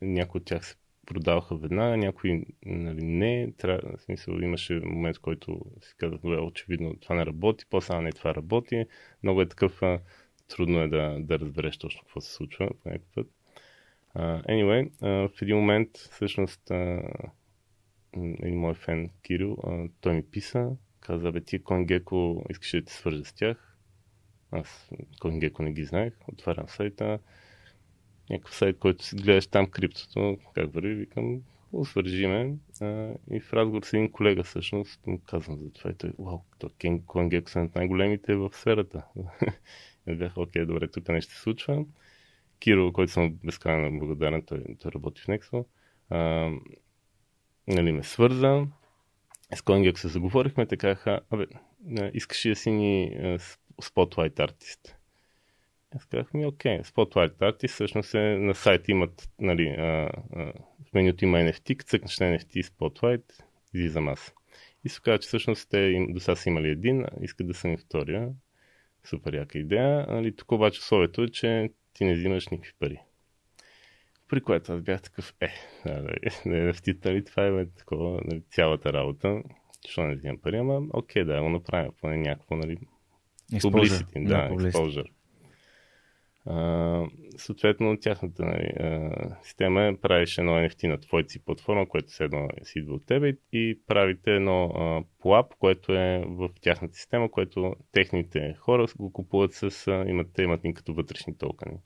някои 0.00 0.38
от 0.38 0.44
тях 0.44 0.66
се 0.66 0.76
продаваха 1.06 1.56
веднага, 1.56 1.96
някои 1.96 2.44
нали, 2.66 3.02
не. 3.02 3.52
Трябва, 3.58 3.96
в 3.96 4.02
смисъл, 4.02 4.34
имаше 4.34 4.74
момент, 4.74 5.16
в 5.16 5.20
който 5.20 5.60
си 5.80 5.94
казах, 5.96 6.18
добре, 6.20 6.40
очевидно 6.40 6.96
това 7.00 7.14
не 7.14 7.26
работи, 7.26 7.64
после 7.70 8.00
не 8.00 8.12
това 8.12 8.34
работи. 8.34 8.86
Много 9.22 9.42
е 9.42 9.48
такъв, 9.48 9.82
а, 9.82 10.00
трудно 10.48 10.80
е 10.80 10.88
да, 10.88 11.16
да 11.20 11.38
разбереш 11.38 11.78
точно 11.78 12.00
какво 12.00 12.20
се 12.20 12.32
случва 12.32 12.70
по 12.82 12.88
някакъв 12.88 13.14
път. 13.14 13.26
Uh, 14.16 14.46
anyway, 14.46 14.90
uh, 14.90 15.28
в 15.28 15.42
един 15.42 15.56
момент 15.56 15.96
всъщност 15.96 16.60
uh, 16.68 17.30
един 18.16 18.58
мой 18.58 18.74
фен 18.74 19.10
Кирил, 19.22 19.56
а, 19.64 19.88
той 20.00 20.14
ми 20.14 20.22
писа, 20.22 20.70
каза, 21.00 21.32
бе 21.32 21.40
ти 21.40 21.60
CoinGecko 21.60 22.50
искаш 22.50 22.70
да 22.72 22.84
те 22.84 22.92
свържа 22.92 23.24
с 23.24 23.32
тях. 23.32 23.76
Аз 24.50 24.90
CoinGecko 25.20 25.60
не 25.60 25.72
ги 25.72 25.84
знаех, 25.84 26.12
отварям 26.28 26.68
сайта, 26.68 27.18
някакъв 28.30 28.54
сайт, 28.56 28.78
който 28.78 29.04
си 29.04 29.16
гледаш 29.16 29.46
там 29.46 29.66
криптото, 29.66 30.38
как 30.54 30.74
върви, 30.74 30.94
викам, 30.94 31.42
свържи 31.84 32.26
ме. 32.26 32.56
А, 32.80 33.14
и 33.30 33.40
в 33.40 33.52
разговор 33.52 33.82
с 33.82 33.92
един 33.92 34.12
колега 34.12 34.42
всъщност 34.42 35.06
му 35.06 35.20
казвам 35.26 35.58
за 35.58 35.72
това 35.72 35.90
и 35.90 35.94
той, 35.94 36.12
вау, 36.18 36.40
CoinGecko 36.60 37.48
са 37.48 37.68
най-големите 37.74 38.34
в 38.34 38.50
сферата. 38.52 39.04
и 40.08 40.14
бях, 40.14 40.38
окей, 40.38 40.66
добре, 40.66 40.88
тук 40.88 41.08
нещо 41.08 41.34
се 41.34 41.40
случва. 41.40 41.84
Киро, 42.58 42.92
който 42.92 43.12
съм 43.12 43.38
безкрайно 43.44 43.98
благодарен, 43.98 44.42
той, 44.42 44.64
той 44.80 44.92
работи 44.92 45.22
в 45.22 45.26
Nexo 45.26 45.64
нали, 47.70 47.92
ме 47.92 48.02
свърза. 48.02 48.66
С 49.54 49.62
Конгек 49.62 49.98
се 49.98 50.08
заговорихме, 50.08 50.66
те 50.66 50.76
казаха, 50.76 51.20
абе, 51.30 51.46
искаш 52.12 52.46
ли 52.46 52.50
да 52.50 52.56
си 52.56 52.70
ни 52.70 53.16
Spotlight 53.82 54.40
артист? 54.40 54.96
Аз 55.96 56.04
казах 56.04 56.34
ми, 56.34 56.46
окей, 56.46 56.80
Spotlight 56.80 57.34
Artist 57.34 57.68
всъщност 57.68 58.14
е 58.14 58.18
на 58.38 58.54
сайт 58.54 58.88
имат, 58.88 59.28
нали, 59.40 59.68
а, 59.68 59.82
а, 59.82 60.52
в 60.88 60.92
менюто 60.94 61.24
има 61.24 61.38
NFT, 61.38 61.84
цъкнеш 61.84 62.18
на 62.18 62.26
NFT 62.26 62.62
Spotlight, 62.62 63.42
излизам 63.74 64.08
аз. 64.08 64.34
И 64.84 64.88
се 64.88 65.00
казва, 65.00 65.18
че 65.18 65.26
всъщност 65.26 65.70
те 65.70 66.06
до 66.08 66.20
сега 66.20 66.36
са 66.36 66.48
имали 66.48 66.68
един, 66.68 67.04
искат 67.22 67.46
да 67.46 67.54
съм 67.54 67.72
и 67.72 67.76
втория. 67.76 68.28
Супер 69.04 69.34
яка 69.34 69.58
идея. 69.58 70.06
Нали, 70.08 70.36
тук 70.36 70.52
обаче 70.52 70.80
условието 70.80 71.22
е, 71.22 71.28
че 71.28 71.70
ти 71.92 72.04
не 72.04 72.14
взимаш 72.14 72.48
никакви 72.48 72.72
пари. 72.78 73.00
При 74.30 74.40
което 74.40 74.72
аз 74.72 74.82
бях 74.82 75.02
такъв, 75.02 75.34
е, 75.40 75.48
не 76.46 76.72
NFT, 76.72 77.04
нали, 77.04 77.24
това 77.24 77.46
е 77.46 77.66
такова, 77.66 78.20
нали, 78.24 78.42
цялата 78.50 78.92
работа. 78.92 79.42
Защо 79.84 80.02
не 80.02 80.14
взимам 80.14 80.38
пари, 80.38 80.56
ама 80.56 80.82
окей, 80.92 81.24
да, 81.24 81.42
го 81.42 81.48
направя, 81.48 81.92
поне 82.00 82.16
някакво, 82.16 82.56
нали, 82.56 82.76
publicity, 83.52 84.28
да, 84.28 84.48
exposure. 84.48 85.06
Uh, 86.46 87.10
съответно, 87.36 87.96
тяхната 88.00 88.44
нали, 88.44 88.72
uh, 88.80 89.42
система 89.42 89.82
е, 89.82 89.96
правиш 89.96 90.38
едно 90.38 90.52
NFT 90.52 90.88
на 90.88 91.00
твоята 91.00 91.30
си 91.30 91.44
платформа, 91.44 91.88
което 91.88 92.10
се 92.10 92.24
едно 92.24 92.48
си 92.62 92.78
идва 92.78 92.94
от 92.94 93.06
тебе 93.06 93.36
и 93.52 93.80
правите 93.86 94.30
едно 94.30 94.72
uh, 94.74 95.04
PLAP, 95.22 95.46
което 95.58 95.92
е 95.92 96.24
в 96.26 96.50
тяхната 96.60 96.94
система, 96.94 97.30
което 97.30 97.74
техните 97.92 98.54
хора 98.58 98.86
го 98.98 99.12
купуват 99.12 99.52
с, 99.52 99.70
uh, 99.70 100.08
имат, 100.10 100.38
имат 100.38 100.64
ни 100.64 100.74
като 100.74 100.94
вътрешни 100.94 101.38
токени. 101.38 101.76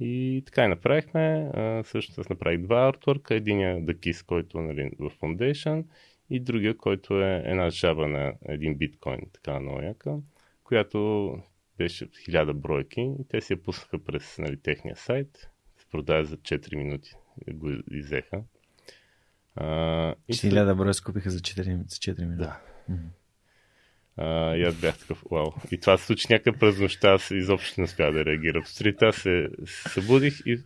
И 0.00 0.42
така 0.46 0.64
и 0.64 0.68
направихме. 0.68 1.50
А, 1.54 1.82
всъщност 1.82 2.18
аз 2.18 2.28
направих 2.28 2.60
два 2.60 2.88
артворка. 2.88 3.34
Единия 3.34 3.80
The 3.80 3.94
Kiss, 3.94 4.26
който 4.26 4.58
е 4.58 4.62
нали, 4.62 4.90
в 4.98 5.10
Foundation 5.10 5.84
и 6.30 6.40
другия, 6.40 6.76
който 6.76 7.22
е 7.22 7.42
една 7.46 7.70
жаба 7.70 8.08
на 8.08 8.32
един 8.48 8.74
биткоин, 8.74 9.20
така 9.32 9.60
много 9.60 9.80
яка, 9.80 10.16
която 10.64 11.38
беше 11.78 12.08
хиляда 12.24 12.54
бройки 12.54 13.00
и 13.00 13.28
те 13.28 13.40
си 13.40 13.52
я 13.52 13.62
пуснаха 13.62 14.04
през 14.04 14.38
нали, 14.38 14.56
техния 14.56 14.96
сайт. 14.96 15.50
Се 15.76 15.86
продава 15.90 16.24
за 16.24 16.36
4 16.36 16.76
минути. 16.76 17.14
Го 17.52 17.70
изеха. 17.90 18.42
А, 19.56 20.14
и 20.28 20.32
1000 20.32 20.74
броя 20.74 20.94
скупиха 20.94 21.30
за 21.30 21.38
4, 21.38 21.62
за 21.62 21.96
4 21.96 22.20
минути. 22.20 22.38
Да. 22.38 22.60
А, 24.20 24.56
и 24.56 24.62
аз 24.62 24.74
бях 24.74 24.98
такъв, 24.98 25.22
вау. 25.30 25.52
И 25.70 25.78
това 25.80 25.98
се 25.98 26.06
случи 26.06 26.26
някакъв 26.30 26.58
през 26.58 26.78
нощта, 26.78 27.12
аз 27.12 27.30
изобщо 27.30 27.80
не 27.80 27.84
успях 27.84 28.12
да 28.12 28.24
реагирам. 28.24 28.66
Сутринта 28.66 29.12
се 29.12 29.48
събудих 29.66 30.40
и 30.46 30.58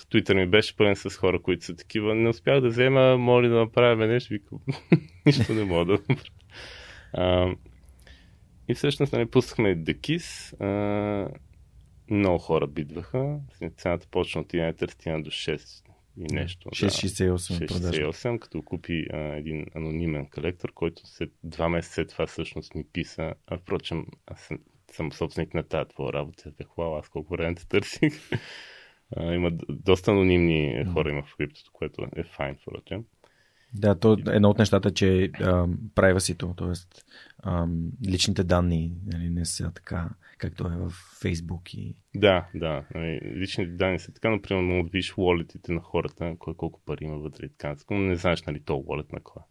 Twitter 0.00 0.34
ми 0.34 0.46
беше 0.46 0.76
пълен 0.76 0.96
с 0.96 1.10
хора, 1.10 1.42
които 1.42 1.64
са 1.64 1.76
такива. 1.76 2.14
Не 2.14 2.28
успях 2.28 2.60
да 2.60 2.68
взема, 2.68 3.16
моля 3.16 3.48
да 3.48 3.54
направим 3.54 4.08
нещо. 4.08 4.32
Викам, 4.32 4.58
нищо 5.26 5.54
не 5.54 5.64
мога 5.64 5.84
да 5.84 5.92
направя. 5.92 7.56
И 8.68 8.74
всъщност 8.74 9.12
нали, 9.12 9.26
пуснахме 9.26 9.76
The 9.76 9.96
Kiss. 9.98 10.60
А, 10.60 11.28
много 12.10 12.38
хора 12.38 12.66
бидваха. 12.66 13.38
Цената 13.76 14.06
почна 14.10 14.40
от 14.40 14.52
11 14.52 15.22
до 15.22 15.30
6 15.30 15.85
и 16.18 16.34
нещо. 16.34 16.68
668 16.68 17.80
да, 17.80 17.92
668, 17.92 18.38
като 18.38 18.62
купи 18.62 19.06
а, 19.12 19.18
един 19.18 19.66
анонимен 19.74 20.26
колектор, 20.26 20.72
който 20.72 21.06
след 21.06 21.32
два 21.44 21.68
месеца 21.68 21.94
след 21.94 22.08
това 22.08 22.26
всъщност 22.26 22.74
ми 22.74 22.84
писа. 22.92 23.34
А 23.46 23.58
впрочем, 23.58 24.06
аз 24.26 24.40
съм, 24.40 24.58
съм 24.92 25.12
собственик 25.12 25.54
на 25.54 25.62
тази 25.62 25.88
твоя 25.88 26.12
работа. 26.12 26.52
Бях, 26.58 26.68
вау, 26.78 26.94
аз 26.94 27.08
колко 27.08 27.32
време 27.32 27.54
те 27.54 27.68
търсих. 27.68 28.12
а, 29.16 29.34
има 29.34 29.50
доста 29.68 30.10
анонимни 30.10 30.84
хора 30.92 31.10
има 31.10 31.22
в 31.22 31.36
криптото, 31.36 31.70
което 31.72 32.06
е 32.16 32.22
файн, 32.22 32.56
впрочем. 32.62 33.04
Да, 33.78 33.94
то 33.94 34.16
едно 34.26 34.50
от 34.50 34.58
нещата, 34.58 34.90
че 34.90 35.30
privacy-то, 35.94 36.54
т.е. 36.54 36.72
личните 38.10 38.44
данни 38.44 38.92
нали, 39.06 39.30
не 39.30 39.44
са 39.44 39.72
така, 39.74 40.10
както 40.38 40.66
е 40.66 40.76
в 40.76 40.90
Facebook 41.22 41.74
и... 41.74 41.94
Да, 42.14 42.46
да. 42.54 42.84
Нали, 42.94 43.20
личните 43.36 43.70
данни 43.70 43.98
са 43.98 44.12
така, 44.12 44.30
например, 44.30 44.62
но 44.62 44.84
виж 44.84 45.12
walletите 45.12 45.68
на 45.68 45.80
хората, 45.80 46.34
кой 46.38 46.54
колко 46.54 46.80
пари 46.86 47.04
има 47.04 47.18
вътре 47.18 47.46
и 47.46 47.48
така, 47.48 47.76
но 47.90 47.98
не 47.98 48.16
знаеш, 48.16 48.42
нали, 48.42 48.60
то 48.60 48.72
wallet 48.72 49.12
на 49.12 49.20
кой. 49.20 49.42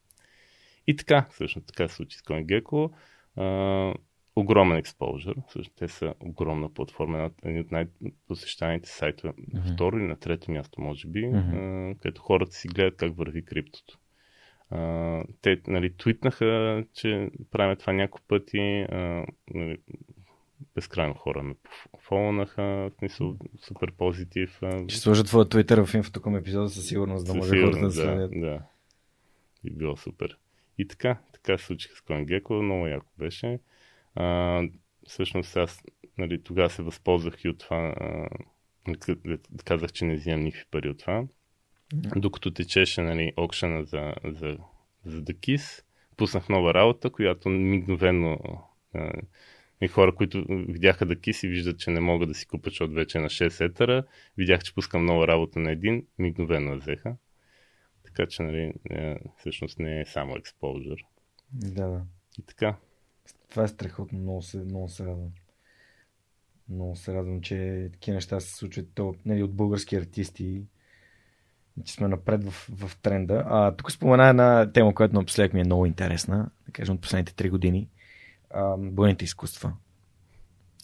И 0.87 0.95
така, 0.95 1.27
всъщност, 1.31 1.67
така 1.67 1.87
се 1.87 1.95
случи 1.95 2.17
с 2.17 2.21
CoinGecko. 2.21 2.91
А, 3.35 3.93
огромен 4.35 4.77
експожър. 4.77 5.35
Също 5.49 5.73
те 5.75 5.87
са 5.87 6.13
огромна 6.19 6.73
платформа, 6.73 7.31
един 7.43 7.61
от 7.61 7.71
най-посещаните 7.71 8.89
сайтове, 8.89 9.33
mm-hmm. 9.33 9.73
второ 9.73 9.97
или 9.97 10.07
на 10.07 10.15
трето 10.15 10.51
място, 10.51 10.81
може 10.81 11.07
би, 11.07 11.19
mm-hmm. 11.19 11.97
където 11.99 12.21
хората 12.21 12.51
си 12.51 12.67
гледат 12.67 12.97
как 12.97 13.17
върви 13.17 13.45
криптото. 13.45 13.99
А, 14.69 15.23
те 15.41 15.61
нали, 15.67 15.97
твитнаха, 15.97 16.83
че 16.93 17.29
правим 17.51 17.77
това 17.77 17.93
няколко 17.93 18.27
пъти. 18.27 18.85
А, 18.89 19.25
нали, 19.53 19.77
безкрайно 20.75 21.13
хора 21.13 21.43
ме 21.43 21.55
фолнаха, 21.99 22.91
смисъл 22.97 23.37
супер 23.59 23.91
позитив. 23.91 24.61
Ще 24.87 24.99
сложа 24.99 25.23
твоя 25.23 25.49
твитър 25.49 25.85
в 25.85 25.93
инфото 25.93 26.21
към 26.21 26.35
епизода 26.35 26.69
със 26.69 26.87
сигурност, 26.87 27.25
да 27.27 27.35
може 27.35 27.61
хората 27.61 27.79
да 27.79 27.91
следят. 27.91 28.31
Да, 28.31 28.39
да. 28.39 28.61
И 29.63 29.69
било 29.69 29.97
супер. 29.97 30.37
И 30.77 30.87
така, 30.87 31.17
така 31.33 31.57
се 31.57 31.65
случиха 31.65 31.95
с 31.95 32.01
CoinGecko, 32.01 32.61
много 32.61 32.87
яко 32.87 33.05
беше. 33.17 33.59
А, 34.15 34.61
всъщност 35.07 35.57
аз 35.57 35.83
нали, 36.17 36.43
тогава 36.43 36.69
се 36.69 36.83
възползвах 36.83 37.43
и 37.43 37.49
от 37.49 37.59
това, 37.59 37.95
а, 37.97 38.27
казах, 39.65 39.91
че 39.91 40.05
не 40.05 40.15
взимам 40.15 40.43
никакви 40.43 40.65
пари 40.71 40.89
от 40.89 40.97
това. 40.97 41.23
Докато 41.93 42.51
течеше 42.51 43.01
нали, 43.01 43.33
окшена 43.37 43.83
за, 43.83 44.13
за, 44.25 44.57
за 45.05 45.21
The 45.21 45.33
Kiss, 45.33 45.83
пуснах 46.17 46.49
нова 46.49 46.73
работа, 46.73 47.09
която 47.09 47.49
мигновено 47.49 48.39
и 49.81 49.87
хора, 49.87 50.15
които 50.15 50.45
видяха 50.49 51.05
да 51.05 51.19
кис 51.19 51.43
и 51.43 51.47
виждат, 51.47 51.79
че 51.79 51.91
не 51.91 51.99
могат 51.99 52.29
да 52.29 52.35
си 52.35 52.45
купят, 52.45 52.71
защото 52.71 52.93
вече 52.93 53.17
е 53.17 53.21
на 53.21 53.29
6 53.29 53.65
етера. 53.65 54.03
Видях, 54.37 54.63
че 54.63 54.75
пускам 54.75 55.05
нова 55.05 55.27
работа 55.27 55.59
на 55.59 55.71
един, 55.71 56.07
мигновено 56.19 56.71
я 56.71 56.77
взеха. 56.77 57.15
Така 58.03 58.27
че, 58.27 58.43
нали, 58.43 58.73
е, 58.89 59.17
всъщност 59.37 59.79
не 59.79 60.01
е 60.01 60.05
само 60.05 60.35
експозър. 60.35 61.05
Да, 61.51 61.87
да. 61.87 62.01
И 62.39 62.41
така. 62.41 62.75
Това 63.49 63.63
е 63.63 63.67
страхотно, 63.67 64.19
много 64.19 64.41
се, 64.41 64.57
много 64.57 64.89
се 64.89 65.05
радвам. 65.05 65.31
Много 66.69 66.95
се 66.95 67.13
радвам, 67.13 67.41
че 67.41 67.89
такива 67.93 68.15
неща 68.15 68.39
се 68.39 68.55
случват 68.55 68.87
то, 68.95 69.15
нали, 69.25 69.43
от 69.43 69.53
български 69.53 69.95
артисти 69.95 70.63
че 71.83 71.93
сме 71.93 72.07
напред 72.07 72.43
в, 72.43 72.51
в 72.51 72.97
тренда. 73.01 73.43
А, 73.47 73.75
тук 73.75 73.91
спомена 73.91 74.27
една 74.27 74.71
тема, 74.71 74.95
която 74.95 75.15
напоследък 75.15 75.53
ми 75.53 75.61
е 75.61 75.63
много 75.63 75.85
интересна, 75.85 76.49
да 76.65 76.71
кажем 76.71 76.95
от 76.95 77.01
последните 77.01 77.35
три 77.35 77.49
години. 77.49 77.89
А, 78.49 78.77
бойните 78.77 79.25
изкуства. 79.25 79.73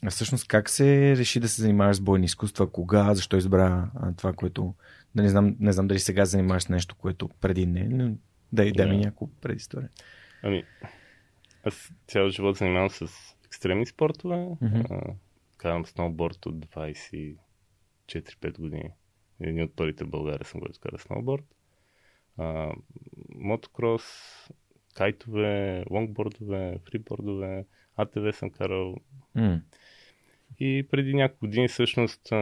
А 0.05 0.09
всъщност 0.09 0.47
как 0.47 0.69
се 0.69 1.17
реши 1.17 1.39
да 1.39 1.49
се 1.49 1.61
занимаваш 1.61 1.97
с 1.97 2.01
бойни 2.01 2.25
изкуства? 2.25 2.71
Кога? 2.71 3.13
Защо 3.13 3.37
избра 3.37 3.91
а, 3.95 4.13
това, 4.13 4.33
което... 4.33 4.73
Да 5.15 5.23
не 5.23 5.29
знам, 5.29 5.55
не 5.59 5.71
знам 5.71 5.87
дали 5.87 5.99
сега 5.99 6.25
занимаваш 6.25 6.63
с 6.63 6.69
нещо, 6.69 6.95
което 6.95 7.29
преди 7.41 7.65
не, 7.65 7.83
но 7.83 8.15
дай, 8.53 8.71
дай 8.71 8.89
ми 8.89 8.97
няколко 8.97 9.33
предистория. 9.41 9.89
Ами, 10.43 10.63
аз 11.63 11.91
цял 12.07 12.29
живот 12.29 12.57
занимавам 12.57 12.89
с 12.89 13.07
екстремни 13.45 13.85
спортове. 13.85 14.35
Mm-hmm. 14.35 15.13
карам 15.57 15.85
сноуборд 15.85 16.45
от 16.45 16.55
24-5 16.55 17.37
години. 18.59 18.89
Един 19.41 19.63
от 19.63 19.75
първите 19.75 20.03
в 20.03 20.09
България 20.09 20.45
съм 20.45 20.59
го 20.59 20.67
изкарал 20.71 20.97
сноуборд. 20.99 21.45
А, 22.37 22.73
мотокрос, 23.35 24.03
кайтове, 24.95 25.85
лонгбордове, 25.89 26.79
фрибордове, 26.85 27.65
АТВ 27.95 28.33
съм 28.33 28.49
карал. 28.49 28.97
Mm. 29.37 29.61
И 30.59 30.87
преди 30.91 31.13
няколко 31.13 31.45
години 31.45 31.67
всъщност 31.67 32.33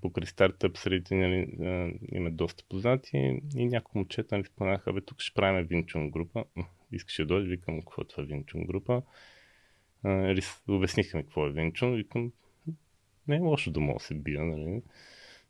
покрай 0.00 0.26
стартъп 0.26 0.78
средите 0.78 1.14
нали, 1.14 1.48
има 2.12 2.30
доста 2.30 2.64
познати 2.68 3.40
и 3.56 3.66
някои 3.66 3.98
момчета 3.98 4.38
ми 4.38 4.44
споменаха, 4.44 4.92
бе, 4.92 5.00
тук 5.00 5.20
ще 5.20 5.34
правим 5.34 5.66
Винчун 5.66 6.10
група. 6.10 6.44
Искаше 6.92 7.22
да 7.22 7.26
дойде, 7.26 7.48
викам, 7.48 7.80
какво 7.80 8.02
е 8.02 8.04
това 8.04 8.24
Винчун 8.24 8.64
група. 8.64 9.02
обясниха 10.68 11.16
ми 11.16 11.22
какво 11.22 11.46
е 11.46 11.50
Винчун, 11.50 11.94
викам, 11.94 12.32
не 13.28 13.36
е 13.36 13.40
лошо 13.40 13.70
да 13.70 13.80
мога 13.80 13.98
да 13.98 14.04
се 14.04 14.14
бия, 14.14 14.44
нали. 14.44 14.82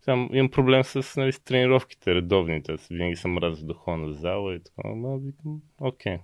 Там 0.09 0.29
имам 0.33 0.51
проблем 0.51 0.85
с, 0.85 1.17
нали, 1.17 1.33
с 1.33 1.41
тренировките, 1.41 2.15
редовните. 2.15 2.73
Аз 2.73 2.89
винаги 2.89 3.17
съм 3.17 3.33
мразил 3.33 3.67
да 3.67 3.75
ходя 3.75 3.97
на 3.97 4.13
зала 4.13 4.55
и 4.55 4.59
така. 4.59 4.89
Ама 4.89 5.19
викам, 5.19 5.61
окей. 5.81 6.19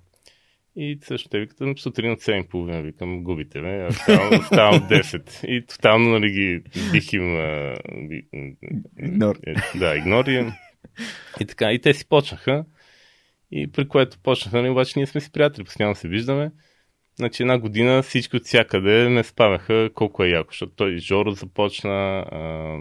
И 0.77 0.99
също 1.03 1.29
те 1.29 1.41
викат, 1.41 1.79
сутрин 1.79 2.13
от 2.13 2.21
7.30 2.21 2.83
викам, 2.83 3.25
губите 3.25 3.61
ме, 3.61 3.87
аз 3.89 3.97
ставам, 3.97 4.43
ставам 4.47 4.81
10. 4.81 5.47
И 5.47 5.67
тотално, 5.67 6.11
нали, 6.11 6.31
ги 6.31 6.63
бих 6.93 7.13
им... 7.13 7.37
А, 7.37 7.77
би, 8.09 8.27
игнор. 8.99 9.39
Е, 9.47 9.79
да, 9.79 9.97
игнори. 9.97 10.53
И 11.41 11.47
така, 11.47 11.73
и 11.73 11.81
те 11.81 11.95
си 11.95 12.09
почнаха. 12.09 12.65
И 13.51 13.73
при 13.73 13.89
което 13.89 14.19
почнаха, 14.19 14.57
нали, 14.57 14.71
обаче 14.71 14.93
ние 14.97 15.07
сме 15.07 15.21
си 15.21 15.33
приятели, 15.33 15.65
постоянно 15.65 15.95
се 15.95 16.09
виждаме. 16.09 16.51
Значи 17.17 17.43
една 17.43 17.59
година 17.59 18.03
всички 18.03 18.37
от 18.37 18.45
всякъде 18.45 19.09
ме 19.09 19.25
спаваха 19.25 19.91
колко 19.95 20.25
е 20.25 20.29
яко, 20.29 20.51
защото 20.51 20.73
той 20.73 20.99
Жоро 20.99 21.31
започна 21.31 21.91
а, 22.31 22.79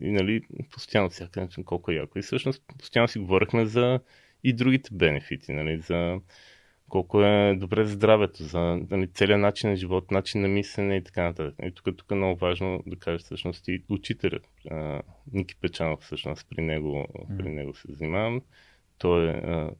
и 0.00 0.10
нали, 0.10 0.42
постоянно 0.72 1.10
всякъде 1.10 1.48
колко 1.64 1.90
е 1.90 1.94
яко. 1.94 2.18
И 2.18 2.22
всъщност 2.22 2.62
постоянно 2.78 3.08
си 3.08 3.18
говорихме 3.18 3.66
за 3.66 4.00
и 4.44 4.52
другите 4.52 4.90
бенефити, 4.92 5.52
нали, 5.52 5.78
за 5.78 6.20
колко 6.88 7.22
е 7.22 7.54
добре 7.56 7.84
за 7.84 7.92
здравето, 7.92 8.42
за 8.42 8.60
нали, 8.90 9.08
целият 9.12 9.40
начин 9.40 9.70
на 9.70 9.76
живот, 9.76 10.10
начин 10.10 10.40
на 10.40 10.48
мислене 10.48 10.96
и 10.96 11.04
така 11.04 11.22
нататък. 11.22 11.54
И 11.62 11.72
тук, 11.72 11.96
тук 11.96 12.10
е 12.10 12.14
много 12.14 12.38
важно 12.38 12.82
да 12.86 12.96
кажа 12.96 13.18
всъщност 13.18 13.68
и 13.68 13.82
учителят. 13.88 14.48
А, 14.70 15.02
Ники 15.32 15.56
Печанов 15.60 16.00
всъщност 16.00 16.46
при 16.50 16.62
него, 16.62 17.06
при 17.38 17.48
него 17.48 17.74
се 17.74 17.92
занимавам. 17.92 18.42
Той 18.98 19.28
е 19.28 19.32
а, 19.32 19.70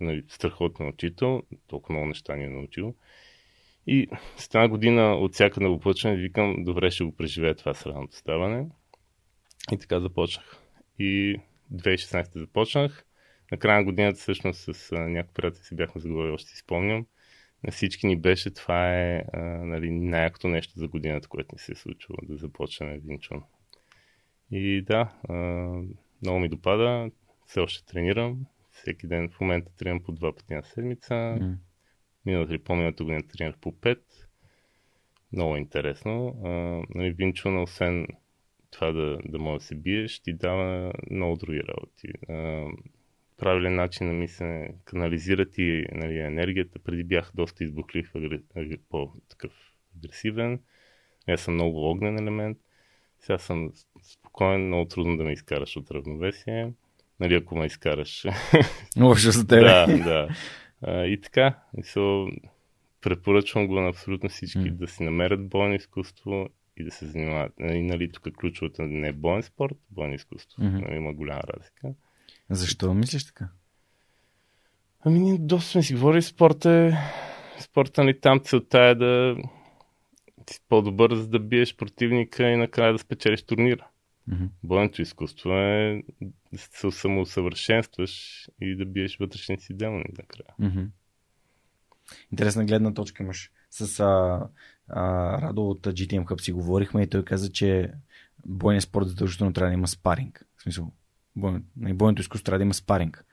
нали, 0.00 0.24
страхотен 0.28 0.88
учител, 0.88 1.42
толкова 1.66 1.92
много 1.92 2.08
неща 2.08 2.36
ни 2.36 2.44
е 2.44 2.48
научил. 2.48 2.94
И 3.86 4.08
с 4.36 4.46
една 4.46 4.68
година 4.68 5.14
от 5.14 5.34
всяка 5.34 5.60
новопъчване 5.60 6.16
викам, 6.16 6.64
добре 6.64 6.90
ще 6.90 7.04
го 7.04 7.16
преживея 7.16 7.54
това 7.54 7.74
сраното 7.74 8.16
ставане. 8.16 8.66
И 9.72 9.78
така 9.78 10.00
започнах. 10.00 10.56
И 10.98 11.40
2016 11.74 12.38
започнах. 12.38 13.04
На 13.52 13.58
края 13.58 13.78
на 13.78 13.84
годината 13.84 14.18
всъщност 14.18 14.74
с 14.74 14.96
някои 14.96 15.34
приятели 15.34 15.64
си 15.64 15.76
бяхме 15.76 16.00
заговорили, 16.00 16.32
още 16.32 16.50
си 16.50 16.56
спомням. 16.56 17.06
На 17.64 17.72
всички 17.72 18.06
ни 18.06 18.16
беше, 18.16 18.50
това 18.50 18.94
е 18.94 19.24
нали, 19.62 19.90
най-якото 19.90 20.48
нещо 20.48 20.78
за 20.78 20.88
годината, 20.88 21.28
което 21.28 21.54
ни 21.54 21.58
се 21.58 21.72
е 21.72 21.74
случило, 21.74 22.16
да 22.22 22.36
започнем 22.36 23.00
Винчун. 23.04 23.42
И 24.50 24.82
да, 24.82 25.12
много 26.22 26.38
ми 26.38 26.48
допада, 26.48 27.10
все 27.46 27.60
още 27.60 27.86
тренирам, 27.86 28.46
всеки 28.82 29.06
ден 29.06 29.30
в 29.30 29.40
момента 29.40 29.72
тренирам 29.76 30.02
по 30.02 30.12
два 30.12 30.34
пъти 30.34 30.54
на 30.54 30.62
седмица. 30.62 31.14
Mm. 31.14 31.54
Миналата 32.26 32.52
или 32.54 32.62
по-миналата 32.62 33.04
година 33.04 33.22
тренирах 33.28 33.58
по 33.60 33.80
пет. 33.80 34.04
Много 35.32 35.56
интересно. 35.56 36.40
А, 36.44 36.48
нали, 36.98 37.10
Винчуна, 37.10 37.62
освен 37.62 38.06
това 38.70 38.92
да, 38.92 39.18
да 39.24 39.38
може 39.38 39.58
да 39.58 39.64
се 39.64 39.74
биеш, 39.74 40.20
ти 40.20 40.32
дава 40.32 40.92
много 41.10 41.36
други 41.36 41.62
работи. 41.62 42.08
А, 42.28 42.66
правилен 43.36 43.74
начин 43.74 44.06
на 44.06 44.12
мислене, 44.12 44.74
канализира 44.84 45.50
ти 45.50 45.86
нали, 45.92 46.18
енергията. 46.18 46.78
Преди 46.78 47.04
бях 47.04 47.32
доста 47.34 47.64
избухлив, 47.64 48.12
по-такъв 48.88 49.52
агресивен. 49.96 50.60
Аз 51.28 51.40
съм 51.40 51.54
много 51.54 51.90
огнен 51.90 52.18
елемент. 52.18 52.58
Сега 53.20 53.38
съм 53.38 53.72
спокоен, 54.02 54.66
много 54.66 54.88
трудно 54.88 55.16
да 55.16 55.24
ме 55.24 55.32
изкараш 55.32 55.76
от 55.76 55.90
равновесие. 55.90 56.72
Нали, 57.20 57.34
ако 57.34 57.56
ме 57.56 57.66
изкараш. 57.66 58.24
Лошо 59.00 59.30
за 59.30 59.46
тебе. 59.46 59.64
да, 59.64 59.86
да. 59.86 60.28
А, 60.82 61.04
и 61.04 61.20
така, 61.20 61.58
мисъл, 61.76 62.28
препоръчвам 63.00 63.66
го 63.66 63.80
на 63.80 63.88
абсолютно 63.88 64.28
всички 64.28 64.58
М. 64.58 64.70
да 64.70 64.86
си 64.86 65.02
намерят 65.02 65.48
бойно 65.48 65.74
изкуство 65.74 66.48
и 66.76 66.84
да 66.84 66.90
се 66.90 67.06
занимават. 67.06 67.52
Нали, 67.58 67.82
нали 67.82 68.12
тук 68.12 68.36
ключовата 68.36 68.82
не 68.82 69.08
е 69.08 69.12
боен 69.12 69.42
спорт, 69.42 69.76
бойно 69.90 70.14
изкуство. 70.14 70.64
Мгм. 70.64 70.78
Нали, 70.78 70.96
има 70.96 71.12
голяма 71.12 71.42
разлика. 71.48 71.88
Защо 72.50 72.94
мислиш 72.94 73.26
така? 73.26 73.48
Ами 75.00 75.18
ние 75.18 75.38
доста 75.38 75.70
сме 75.70 75.82
си 75.82 75.94
говорили, 75.94 76.22
спорт 76.22 76.64
е... 76.64 76.98
Спорта 77.60 78.04
ни 78.04 78.20
там 78.20 78.40
целта 78.40 78.78
е 78.78 78.94
да 78.94 79.36
си 80.50 80.60
по-добър, 80.68 81.14
за 81.14 81.28
да 81.28 81.38
биеш 81.38 81.76
противника 81.76 82.48
и 82.50 82.56
накрая 82.56 82.92
да 82.92 82.98
спечелиш 82.98 83.42
турнира. 83.42 83.88
Мгм. 84.28 84.44
Бойното 84.64 85.02
изкуство 85.02 85.50
е 85.52 86.02
да 86.52 86.58
се 86.58 86.90
самоусъвършенстваш 86.90 88.46
и 88.60 88.76
да 88.76 88.84
биеш 88.84 89.16
вътрешните 89.16 89.64
си 89.64 89.74
демони 89.74 90.04
накрая. 90.18 90.54
Мгм. 90.58 90.84
Интересна 92.32 92.64
гледна 92.64 92.94
точка 92.94 93.22
имаш. 93.22 93.50
С 93.70 94.00
а, 94.00 94.40
а, 94.88 95.02
Радо 95.42 95.70
от 95.70 95.80
GTM 95.80 96.24
Hub 96.24 96.40
си 96.40 96.52
говорихме 96.52 97.02
и 97.02 97.06
той 97.06 97.24
каза, 97.24 97.52
че 97.52 97.92
бойният 98.46 98.84
спорт 98.84 99.08
задължително 99.08 99.52
трябва 99.52 99.70
да 99.70 99.74
има 99.74 99.88
спаринг. 99.88 100.46
В 100.56 100.62
смисъл, 100.62 100.92
бой, 101.36 101.60
не, 101.76 101.94
бойното 101.94 102.22
изкуство 102.22 102.44
трябва 102.44 102.58
да 102.58 102.64
има 102.64 102.74
спаринг, 102.74 103.24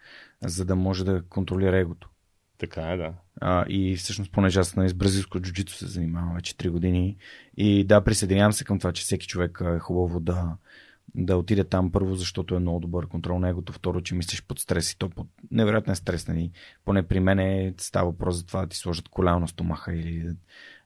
за 0.42 0.66
да 0.66 0.76
може 0.76 1.06
да 1.06 1.24
контролира 1.30 1.78
егото. 1.78 2.10
Така 2.58 2.82
е, 2.82 2.98
да. 2.98 3.14
А, 3.42 3.66
и 3.70 3.96
всъщност, 3.96 4.32
понеже 4.32 4.60
аз 4.60 4.76
нали, 4.76 4.90
с 4.90 4.94
бразилско 4.94 5.40
джуджито 5.40 5.74
се 5.74 5.88
занимавам 5.88 6.36
вече 6.36 6.54
3 6.54 6.70
години 6.70 7.18
и 7.58 7.84
да, 7.84 8.04
присъединявам 8.04 8.54
се 8.54 8.64
към 8.64 8.80
това, 8.80 8.94
че 8.94 9.04
всеки 9.04 9.28
човек 9.28 9.62
е 9.76 9.80
хубаво 9.80 10.20
да, 10.20 10.58
да 11.16 11.38
отиде 11.38 11.64
там 11.64 11.92
първо, 11.92 12.16
защото 12.16 12.56
е 12.56 12.60
много 12.60 12.80
добър 12.80 13.08
контрол 13.08 13.40
на 13.40 13.50
егото, 13.50 13.74
второ, 13.74 14.02
че 14.02 14.16
мислиш 14.16 14.44
под 14.44 14.60
стрес 14.60 14.92
и 14.92 14.98
то 14.98 15.10
под 15.10 15.28
невероятен 15.52 15.96
стрес. 15.96 16.28
Нали. 16.28 16.52
Поне 16.86 17.08
при 17.08 17.20
мен 17.20 17.40
е, 17.40 17.74
става 17.78 18.12
въпрос 18.12 18.36
за 18.36 18.46
това 18.46 18.62
да 18.62 18.68
ти 18.68 18.78
сложат 18.78 19.10
коляно 19.10 19.40
на 19.40 19.48
стомаха 19.48 19.96
или 19.96 20.20
да, 20.20 20.36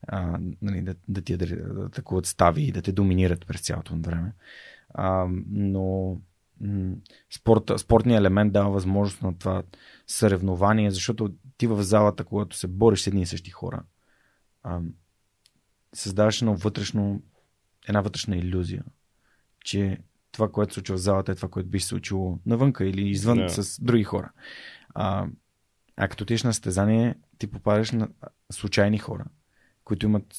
а, 0.07 0.39
нали, 0.61 0.81
да, 0.81 0.95
да 1.07 1.21
ти 1.21 1.37
да, 1.37 1.45
да 1.87 2.21
стави 2.23 2.63
и 2.63 2.71
да 2.71 2.81
те 2.81 2.91
доминират 2.91 3.47
през 3.47 3.61
цялото 3.61 3.95
време. 3.95 4.33
А, 4.93 5.27
но 5.49 6.17
м, 6.61 6.95
спорта, 7.31 7.79
спортният 7.79 8.19
елемент 8.19 8.53
дава 8.53 8.69
възможност 8.69 9.21
на 9.21 9.37
това 9.37 9.63
съревнование, 10.07 10.91
защото 10.91 11.33
ти 11.57 11.67
в 11.67 11.83
залата, 11.83 12.23
когато 12.23 12.57
се 12.57 12.67
бориш 12.67 13.01
с 13.01 13.07
едни 13.07 13.21
и 13.21 13.25
същи 13.25 13.51
хора, 13.51 13.83
а, 14.63 14.81
създаваш 15.93 16.41
едно 16.41 16.55
вътрешно, 16.55 17.21
една 17.87 18.01
вътрешна 18.01 18.37
иллюзия, 18.37 18.83
че 19.63 19.97
това, 20.31 20.51
което 20.51 20.73
се 20.73 20.75
случва 20.75 20.95
в 20.95 21.01
залата 21.01 21.31
е 21.31 21.35
това, 21.35 21.49
което 21.49 21.69
би 21.69 21.79
се 21.79 21.87
случило 21.87 22.39
навънка 22.45 22.85
или 22.85 23.09
извън 23.09 23.37
Да. 23.37 23.49
с 23.49 23.81
други 23.81 24.03
хора. 24.03 24.31
А, 24.95 25.27
а 25.97 26.07
като 26.07 26.23
отидеш 26.23 26.43
на 26.43 26.53
състезание, 26.53 27.15
ти 27.37 27.47
попадаш 27.47 27.91
на 27.91 28.09
случайни 28.51 28.97
хора, 28.97 29.25
които 29.83 30.05
имат 30.05 30.35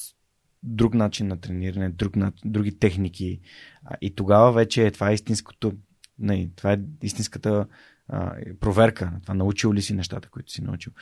друг 0.63 0.93
начин 0.93 1.27
на 1.27 1.41
трениране, 1.41 1.89
друг, 1.89 2.13
други 2.45 2.79
техники. 2.79 3.39
А, 3.85 3.95
и 4.01 4.15
тогава 4.15 4.51
вече 4.51 4.85
е, 4.87 4.91
това 4.91 5.11
е 5.11 5.13
истинското, 5.13 5.73
не, 6.19 6.49
това 6.55 6.73
е 6.73 6.79
истинската 7.03 7.67
а, 8.07 8.35
проверка 8.59 9.05
на 9.05 9.21
това. 9.21 9.33
Научил 9.33 9.73
ли 9.73 9.81
си 9.81 9.93
нещата, 9.93 10.29
които 10.29 10.51
си 10.51 10.61
научил. 10.63 10.93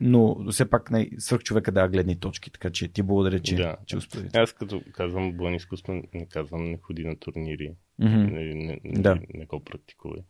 Но 0.00 0.50
все 0.50 0.70
пак 0.70 0.90
не, 0.90 1.10
свърх 1.18 1.42
човека 1.42 1.72
дава 1.72 1.88
гледни 1.88 2.20
точки, 2.20 2.50
така 2.50 2.70
че 2.70 2.88
ти 2.88 3.02
благодаря, 3.02 3.40
че, 3.40 3.56
Да. 3.56 3.76
че 3.86 3.96
успори. 3.96 4.28
Аз 4.34 4.52
като 4.52 4.82
казвам 4.92 5.54
изкуство, 5.54 5.92
не 6.14 6.26
казвам 6.26 6.64
не 6.64 6.78
ходи 6.82 7.04
на 7.04 7.16
турнири. 7.16 7.72
Мгм. 7.98 8.34
Не, 8.34 8.54
не, 8.54 8.80
не, 8.84 9.02
Да. 9.02 9.20
не 9.34 9.46
го 9.46 9.64
практикувай. 9.64 10.20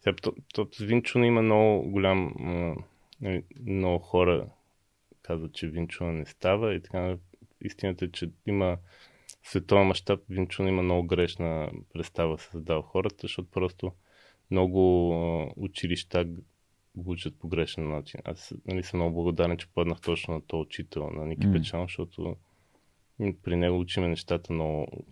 Сега, 0.00 0.16
то, 0.22 0.34
то, 0.54 0.68
с 0.72 0.84
Винчуна 0.84 1.26
има 1.26 1.42
много 1.42 1.90
голям... 1.90 2.34
нали, 3.20 3.42
много 3.66 3.98
хора 3.98 4.46
казват, 5.22 5.52
че 5.52 5.68
Винчуна 5.68 6.12
не 6.12 6.26
става 6.26 6.74
и 6.74 6.82
така. 6.82 7.16
Истината 7.60 8.04
е, 8.04 8.10
че 8.10 8.30
има 8.46 8.78
световен 9.42 9.86
мащаб 9.86 10.20
Винчуна 10.28 10.68
има 10.68 10.82
много 10.82 11.06
грешна 11.06 11.70
представа 11.92 12.36
в 12.36 12.82
хората, 12.82 13.16
защото 13.22 13.50
просто 13.50 13.92
много 14.50 15.52
училища 15.56 16.24
го 16.96 17.10
учат 17.10 17.38
по 17.38 17.48
грешен 17.48 17.88
начин. 17.88 18.20
Аз 18.24 18.54
нали, 18.66 18.82
съм 18.82 19.00
много 19.00 19.14
благодарен, 19.14 19.56
че 19.56 19.72
паднах 19.74 20.00
точно 20.00 20.34
на 20.34 20.40
този 20.40 20.60
учител, 20.60 21.10
на 21.10 21.26
Ники 21.26 21.46
М. 21.46 21.52
Печан, 21.52 21.82
защото 21.82 22.36
при 23.42 23.56
него 23.56 23.80
учиме 23.80 24.08
нещата 24.08 24.52
много 24.52 25.06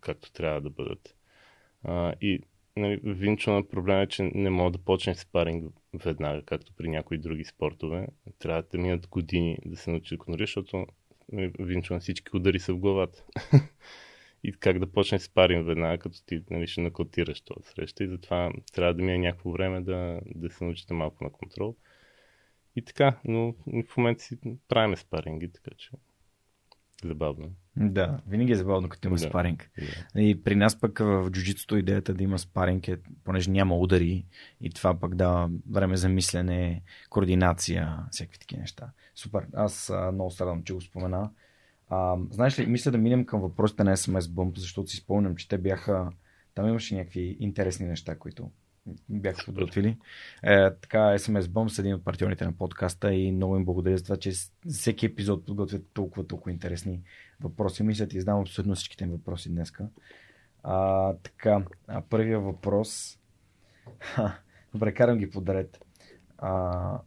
както 0.00 0.32
трябва 0.32 0.60
да 0.60 0.70
бъдат. 0.70 1.17
А, 1.84 2.14
и 2.20 2.40
нали, 2.76 3.00
Винчо 3.04 3.52
на 3.52 3.68
проблема 3.68 4.02
е, 4.02 4.06
че 4.06 4.22
не 4.22 4.50
мога 4.50 4.70
да 4.70 4.78
почне 4.78 5.14
спаринг 5.14 5.74
веднага, 6.04 6.42
както 6.42 6.72
при 6.76 6.88
някои 6.88 7.18
други 7.18 7.44
спортове. 7.44 8.06
Трябва 8.38 8.62
да 8.62 8.78
минат 8.78 9.06
години 9.06 9.58
да 9.66 9.76
се 9.76 9.90
научи 9.90 10.14
да 10.14 10.18
контролира, 10.18 10.46
защото 10.46 10.86
нали, 11.32 11.52
Винчо 11.58 11.94
на 11.94 12.00
всички 12.00 12.36
удари 12.36 12.58
са 12.60 12.74
в 12.74 12.78
главата. 12.78 13.24
и 14.44 14.52
как 14.52 14.78
да 14.78 14.92
почне 14.92 15.18
спаринг 15.18 15.66
веднага, 15.66 15.98
като 15.98 16.24
ти 16.26 16.42
нали, 16.50 16.66
ще 16.66 16.80
накотираш 16.80 17.40
това 17.40 17.62
среща. 17.62 18.04
И 18.04 18.08
затова 18.08 18.52
трябва 18.72 18.94
да 18.94 19.02
мине 19.02 19.18
някакво 19.18 19.50
време 19.50 19.80
да, 19.80 20.20
да 20.34 20.50
се 20.50 20.64
научите 20.64 20.94
малко 20.94 21.24
на 21.24 21.30
контрол. 21.30 21.76
И 22.76 22.82
така, 22.82 23.20
но 23.24 23.54
в 23.84 23.96
момента 23.96 24.22
си 24.22 24.38
правиме 24.68 24.96
спаринги, 24.96 25.52
така 25.52 25.70
че 25.76 25.90
забавно. 27.04 27.50
Да, 27.76 28.20
винаги 28.28 28.52
е 28.52 28.56
забавно, 28.56 28.88
като 28.88 29.08
има 29.08 29.16
Да. 29.16 29.28
спаринг. 29.28 29.70
Да. 30.14 30.20
И 30.22 30.42
при 30.42 30.54
нас 30.54 30.80
пък 30.80 30.98
в 30.98 31.30
джуджитото 31.30 31.76
идеята 31.76 32.14
да 32.14 32.24
има 32.24 32.38
спаринг 32.38 32.88
е, 32.88 32.98
понеже 33.24 33.50
няма 33.50 33.76
удари 33.76 34.24
и 34.60 34.70
това 34.70 35.00
пък 35.00 35.14
дава 35.14 35.50
време 35.70 35.96
за 35.96 36.08
мислене, 36.08 36.82
координация, 37.10 37.98
всякакви 38.10 38.38
такива 38.38 38.60
неща. 38.60 38.90
Супер, 39.14 39.46
аз 39.52 39.90
а, 39.90 40.12
много 40.12 40.30
се 40.30 40.44
радвам, 40.44 40.62
че 40.62 40.72
го 40.74 40.80
спомена. 40.80 41.30
А, 41.88 42.16
знаеш 42.30 42.58
ли, 42.58 42.66
мисля 42.66 42.90
да 42.90 42.98
минем 42.98 43.26
към 43.26 43.40
въпросите 43.40 43.84
на 43.84 43.96
SMS 43.96 44.20
Bump, 44.20 44.58
защото 44.58 44.90
си 44.90 44.96
спомням, 44.96 45.36
че 45.36 45.48
те 45.48 45.58
бяха... 45.58 46.10
Там 46.54 46.68
имаше 46.68 46.94
някакви 46.94 47.36
интересни 47.40 47.86
неща, 47.86 48.18
които 48.18 48.50
бяха 49.08 49.44
подготвили. 49.44 49.98
Е, 50.42 50.70
така, 50.70 50.98
SMS 50.98 51.40
Bump 51.40 51.68
са 51.68 51.82
един 51.82 51.94
от 51.94 52.04
партньорите 52.04 52.44
на 52.44 52.52
подкаста 52.52 53.14
и 53.14 53.32
много 53.32 53.56
им 53.56 53.64
благодаря 53.64 53.98
за 53.98 54.04
това, 54.04 54.16
че 54.16 54.32
всеки 54.68 55.06
епизод 55.06 55.46
подготвят 55.46 55.86
толкова, 55.92 56.26
толкова 56.26 56.52
интересни 56.52 57.00
въпроси. 57.40 57.82
Мисля, 57.82 58.06
ти 58.06 58.16
издавам 58.16 58.40
абсолютно 58.40 58.74
всичките 58.74 59.04
им 59.04 59.10
въпроси 59.10 59.50
днеска. 59.50 59.88
А, 60.62 61.12
така, 61.14 61.64
а, 61.86 62.00
първия 62.00 62.40
въпрос. 62.40 63.18
Добре, 64.74 64.94
карам 64.94 65.18
ги 65.18 65.30
подред. 65.30 65.78
А. 66.38 66.98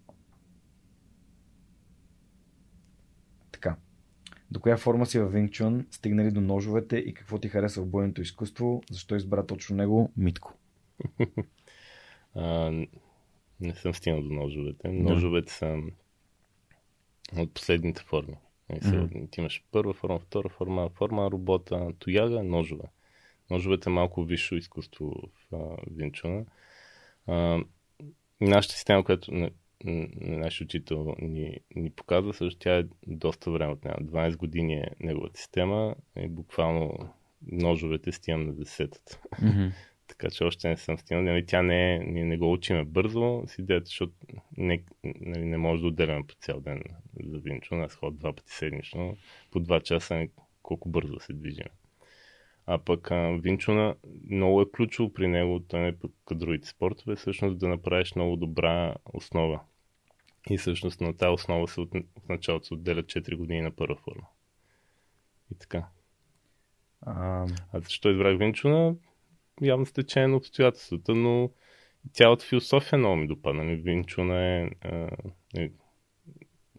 До 4.52 4.60
коя 4.60 4.78
форма 4.78 5.06
си 5.06 5.20
във 5.20 5.34
Chun? 5.34 5.86
Стигнали 5.92 6.32
до 6.32 6.42
ножовете 6.42 6.98
и 6.98 7.14
какво 7.14 7.38
ти 7.38 7.50
харесва 7.50 7.84
в 7.84 7.88
бойното 7.88 8.22
изкуство? 8.22 8.84
Защо 8.92 9.16
избра 9.16 9.46
точно 9.46 9.76
него? 9.76 10.12
Митко. 10.18 10.54
А, 12.36 12.72
не 13.60 13.76
съм 13.76 13.94
стигнал 13.94 14.22
до 14.22 14.34
ножовете. 14.34 14.88
Ножовете 14.88 15.54
са 15.54 15.82
от 17.38 17.54
последните 17.54 18.02
форми. 18.02 18.36
Мгм. 18.86 19.28
Ти 19.32 19.40
имаш 19.40 19.64
първа 19.72 19.94
форма, 19.94 20.20
втора 20.20 20.50
форма, 20.50 20.90
форма 20.90 21.24
на 21.24 21.32
робота, 21.32 21.92
тояга, 22.00 22.44
ножове. 22.44 22.86
Ножовете 23.50 23.90
е 23.90 23.94
малко 23.94 24.24
висше 24.24 24.56
изкуство 24.56 25.14
в 25.52 25.56
а, 25.56 25.78
Винчуна. 25.92 26.46
А, 27.28 27.64
нашата 28.42 28.76
система, 28.76 29.04
която 29.04 29.34
на, 29.34 29.52
на, 29.84 30.08
на 30.16 30.38
нашия 30.38 30.66
учител 30.66 31.16
ни, 31.20 31.60
ни 31.76 31.90
показва, 31.90 32.34
също 32.34 32.60
тя 32.60 32.78
е 32.78 32.84
доста 33.08 33.52
време 33.52 33.74
от 33.74 33.86
нея. 33.86 33.98
12 34.02 34.38
години 34.38 34.74
е 34.74 34.88
неговата 35.00 35.40
система 35.40 35.96
и 36.18 36.28
буквално 36.28 37.10
ножовете 37.48 38.12
стигам 38.12 38.46
на 38.46 38.54
десетата. 38.54 39.22
Така 40.12 40.30
че 40.30 40.44
още 40.44 40.70
не 40.70 40.78
съм 40.78 40.98
стигнал. 40.98 41.24
Нали, 41.24 41.46
тя 41.46 41.62
не 41.62 42.00
ние 42.00 42.26
не 42.26 42.38
го 42.38 42.52
учиме 42.52 42.84
бързо 42.84 43.44
с 43.48 43.58
идеята, 43.58 43.86
защото 43.86 44.14
не, 44.58 44.84
нали, 45.04 45.46
не 45.46 45.58
може 45.58 45.82
да 45.82 45.88
отделяме 45.88 46.28
по 46.28 46.36
цял 46.36 46.60
ден 46.60 46.84
за 47.26 47.38
Винчо. 47.38 47.76
Аз 47.76 47.96
ходя 47.96 48.18
два 48.18 48.34
пъти 48.34 48.52
седмично, 48.54 49.18
по 49.52 49.60
два 49.60 49.80
часа 49.80 50.28
колко 50.64 50.90
бързо 50.90 51.20
се 51.20 51.34
движим. 51.34 51.66
А 52.66 52.78
пък 52.78 53.12
а, 53.12 53.38
Винчуна 53.42 53.96
много 54.30 54.62
е 54.62 54.72
ключово 54.72 55.14
при 55.14 55.28
него, 55.28 55.60
той 55.60 55.80
не 55.80 55.88
е 55.88 55.98
пък 56.00 56.12
другите 56.32 56.68
спортове, 56.68 57.16
всъщност 57.16 57.58
да 57.58 57.68
направиш 57.68 58.16
много 58.16 58.36
добра 58.36 58.96
основа. 59.14 59.60
И 60.50 60.58
всъщност 60.58 61.02
на 61.02 61.18
тази 61.18 61.34
основа 61.34 61.68
се 61.68 61.82
от, 61.82 61.90
в 62.26 62.30
началото 62.30 62.66
се 62.66 62.74
отделят 62.74 63.06
4 63.06 63.36
години 63.36 63.62
на 63.62 63.72
първа 63.72 63.96
форма. 63.96 64.28
И 65.52 65.56
така. 65.56 65.88
А, 67.02 67.46
А 67.74 67.80
защо 67.80 68.10
избрах 68.10 68.38
Винчуна? 68.38 68.96
Явно 69.62 69.86
стечение 69.86 70.28
на 70.28 70.36
обстоятелствата, 70.36 71.16
но 71.16 71.52
цялата 72.14 72.46
философия 72.46 73.00
много 73.00 73.16
ми 73.16 73.28
допадна. 73.28 73.64
Нали, 73.64 73.76
Винчуна 73.76 74.40
е, 74.40 74.70
е 75.58 75.72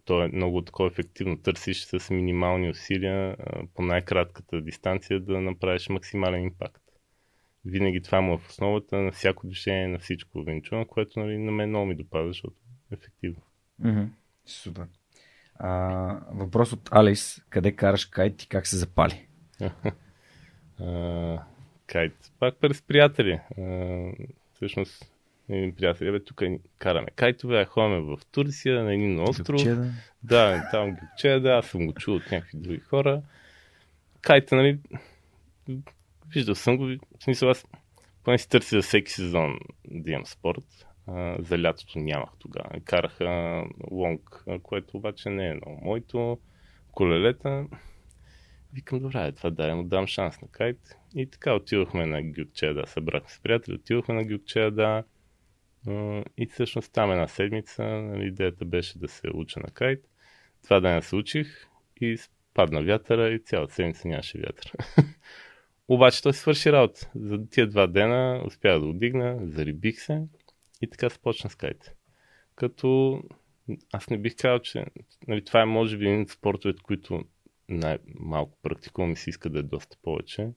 то 0.05 0.23
е 0.23 0.27
много 0.27 0.61
такова 0.61 0.87
ефективно. 0.87 1.41
Търсиш 1.41 1.85
с 1.85 2.09
минимални 2.09 2.69
усилия 2.69 3.35
по 3.73 3.81
най-кратката 3.81 4.61
дистанция 4.61 5.19
да 5.19 5.41
направиш 5.41 5.89
максимален 5.89 6.43
импакт. 6.43 6.83
Винаги 7.65 8.01
това 8.01 8.21
му 8.21 8.33
е 8.33 8.37
в 8.37 8.49
основата 8.49 8.97
на 8.97 9.11
всяко 9.11 9.47
движение, 9.47 9.87
на 9.87 9.99
всичко 9.99 10.43
Винчуна, 10.43 10.87
което 10.87 11.19
нали, 11.19 11.37
на 11.37 11.51
мен 11.51 11.69
много 11.69 11.85
ми 11.85 11.95
допада, 11.95 12.27
защото 12.27 12.55
е 12.91 12.93
ефективно. 12.93 13.41
Mm-hmm. 13.81 14.07
Супер. 14.45 14.87
А, 15.55 15.69
въпрос 16.31 16.73
от 16.73 16.89
Алис. 16.91 17.45
Къде 17.49 17.71
караш 17.71 18.05
кайт 18.05 18.43
и 18.43 18.47
как 18.47 18.67
се 18.67 18.77
запали? 18.77 19.27
а, 20.79 21.43
кайт. 21.87 22.13
Пак 22.39 22.55
през 22.55 22.81
приятели. 22.81 23.39
А, 23.57 24.11
всъщност, 24.53 25.11
един 25.49 25.75
приятел, 25.75 26.11
бе, 26.11 26.23
тук 26.23 26.41
караме 26.77 27.07
кайтове, 27.15 27.65
ходим 27.65 28.01
в 28.01 28.17
Турция, 28.31 28.83
на 28.83 28.93
един 28.93 29.19
остров. 29.19 29.47
Гюкчеда. 29.47 29.91
Да, 30.23 30.67
там 30.71 30.95
Гюкчеда, 30.95 31.49
аз 31.49 31.65
съм 31.65 31.87
го 31.87 31.93
чул 31.93 32.15
от 32.15 32.31
някакви 32.31 32.57
други 32.57 32.79
хора. 32.79 33.21
Кайта, 34.21 34.55
нали, 34.55 34.79
виждал 36.33 36.55
съм 36.55 36.77
го, 36.77 36.85
в 37.19 37.23
смисъл 37.23 37.49
аз 37.49 37.65
поне 38.23 38.37
си 38.37 38.49
търся 38.49 38.75
за 38.75 38.81
всеки 38.81 39.11
сезон 39.11 39.59
да 39.87 40.11
имам 40.11 40.25
спорт. 40.25 40.87
А, 41.07 41.35
за 41.39 41.59
лятото 41.59 41.99
нямах 41.99 42.29
тогава. 42.39 42.69
Карах 42.85 43.21
а, 43.21 43.63
лонг, 43.91 44.43
а, 44.47 44.59
което 44.59 44.97
обаче 44.97 45.29
не 45.29 45.47
е 45.47 45.53
много 45.53 45.79
моето. 45.83 46.39
Колелета. 46.91 47.65
Викам, 48.73 48.99
добре, 48.99 49.31
това 49.31 49.49
дай 49.49 49.75
му 49.75 49.83
дам 49.83 50.07
шанс 50.07 50.41
на 50.41 50.47
кайт. 50.47 50.97
И 51.15 51.29
така 51.29 51.53
отидохме 51.53 52.05
на 52.05 52.23
Гюкчеда. 52.23 52.83
Събрахме 52.87 53.29
с 53.29 53.39
приятели, 53.39 53.75
отидохме 53.75 54.15
на 54.15 54.23
Гюкчеда. 54.23 55.03
И 56.37 56.45
всъщност 56.51 56.93
там 56.93 57.11
една 57.11 57.27
седмица 57.27 57.83
нали, 57.83 58.27
идеята 58.27 58.65
беше 58.65 58.99
да 58.99 59.07
се 59.07 59.27
уча 59.33 59.59
на 59.59 59.69
кайт. 59.69 60.05
Това 60.63 60.79
ден 60.79 61.01
се 61.01 61.15
учих 61.15 61.67
и 62.01 62.17
падна 62.53 62.83
вятъра 62.83 63.29
и 63.29 63.39
цялата 63.39 63.73
седмица 63.73 64.07
нямаше 64.07 64.37
вятър. 64.39 64.71
Обаче 65.87 66.23
той 66.23 66.33
свърши 66.33 66.71
работа. 66.71 67.11
За 67.15 67.47
тия 67.49 67.67
два 67.67 67.87
дена 67.87 68.43
успях 68.45 68.79
да 68.79 68.85
отдигна, 68.85 69.39
зарибих 69.43 69.99
се 69.99 70.23
и 70.81 70.89
така 70.89 71.09
започна 71.09 71.49
с 71.49 71.55
кайт. 71.55 71.95
Като 72.55 73.21
аз 73.93 74.09
не 74.09 74.17
бих 74.17 74.35
казал, 74.35 74.59
че 74.59 74.85
нали, 75.27 75.45
това 75.45 75.61
е 75.61 75.65
може 75.65 75.97
би 75.97 76.07
един 76.07 76.21
от 76.21 76.29
спортовете, 76.29 76.83
които 76.83 77.23
най-малко 77.69 78.57
практикувам 78.61 79.11
и 79.11 79.15
си 79.15 79.29
иска 79.29 79.49
да 79.49 79.59
е 79.59 79.63
доста 79.63 79.97
повече, 80.01 80.49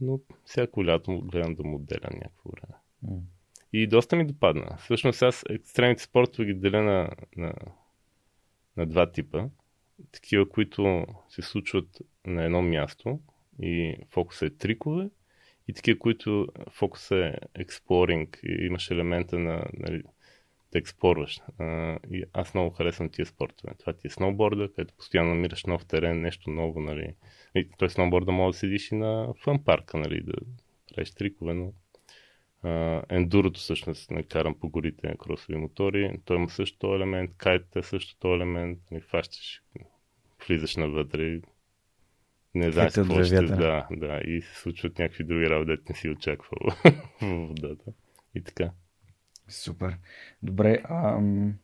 но 0.00 0.20
всяко 0.44 0.84
лято 0.84 1.20
гледам 1.20 1.54
да 1.54 1.62
му 1.62 1.76
отделя 1.76 2.08
някакво 2.12 2.50
време. 2.50 2.74
Mm. 3.04 3.20
И 3.72 3.86
доста 3.86 4.16
ми 4.16 4.26
допадна. 4.26 4.76
Всъщност 4.76 5.22
аз 5.22 5.44
екстремните 5.50 6.02
спортове 6.02 6.46
ги 6.46 6.54
деля 6.54 6.82
на, 6.82 7.10
на, 7.36 7.54
на 8.76 8.86
два 8.86 9.12
типа. 9.12 9.48
Такива, 10.12 10.48
които 10.48 11.06
се 11.28 11.42
случват 11.42 11.98
на 12.26 12.44
едно 12.44 12.62
място 12.62 13.20
и 13.62 13.96
фокусът 14.10 14.52
е 14.52 14.56
трикове. 14.56 15.10
И 15.68 15.72
такива, 15.72 15.98
които 15.98 16.48
фокусът 16.70 17.18
е 17.18 17.38
експлоринг 17.54 18.40
и 18.42 18.66
имаш 18.66 18.90
елемента 18.90 19.38
на 19.38 19.64
нали, 19.72 20.02
да 20.72 20.78
експлорваш. 20.78 21.40
и 22.10 22.24
аз 22.32 22.54
много 22.54 22.70
харесвам 22.70 23.08
тия 23.08 23.26
спортове. 23.26 23.74
Това 23.78 23.92
ти 23.92 24.06
е 24.06 24.10
сноуборда, 24.10 24.68
където 24.72 24.94
постоянно 24.94 25.34
намираш 25.34 25.64
нов 25.64 25.86
терен, 25.86 26.20
нещо 26.20 26.50
ново. 26.50 26.80
Нали. 26.80 27.14
И 27.54 27.68
той 27.78 27.90
сноуборда 27.90 28.32
може 28.32 28.54
да 28.54 28.58
седиш 28.58 28.92
и 28.92 28.94
на 28.94 29.34
фън 29.44 29.64
парка, 29.64 29.98
нали, 29.98 30.20
да 30.20 30.32
правиш 30.94 31.10
трикове, 31.10 31.54
но 31.54 31.72
ендурото 33.08 33.60
всъщност 33.60 34.10
карам 34.28 34.54
по 34.60 34.68
горите 34.68 35.14
кросови 35.18 35.56
мотори. 35.56 36.20
Той 36.24 36.36
има 36.36 36.48
също 36.48 36.94
елемент, 36.94 37.30
кайт 37.36 37.76
е 37.76 37.82
също 37.82 38.16
този 38.18 38.34
елемент. 38.34 38.78
Не 38.90 39.00
фащаш, 39.00 39.62
влизаш 40.46 40.76
навътре 40.76 41.40
не 42.54 42.72
знаеш 42.72 42.94
какво 42.94 43.24
ще... 43.24 43.42
Да, 43.42 43.86
да. 43.90 44.20
И 44.24 44.42
се 44.42 44.60
случват 44.60 44.98
някакви 44.98 45.24
други 45.24 45.50
работи, 45.50 45.82
не 45.88 45.94
си 45.94 46.08
очаквал 46.08 46.58
в 47.20 47.46
водата. 47.46 47.92
И 48.34 48.42
така. 48.42 48.70
Супер. 49.50 49.98
Добре. 50.42 50.82
Ам... 50.84 51.54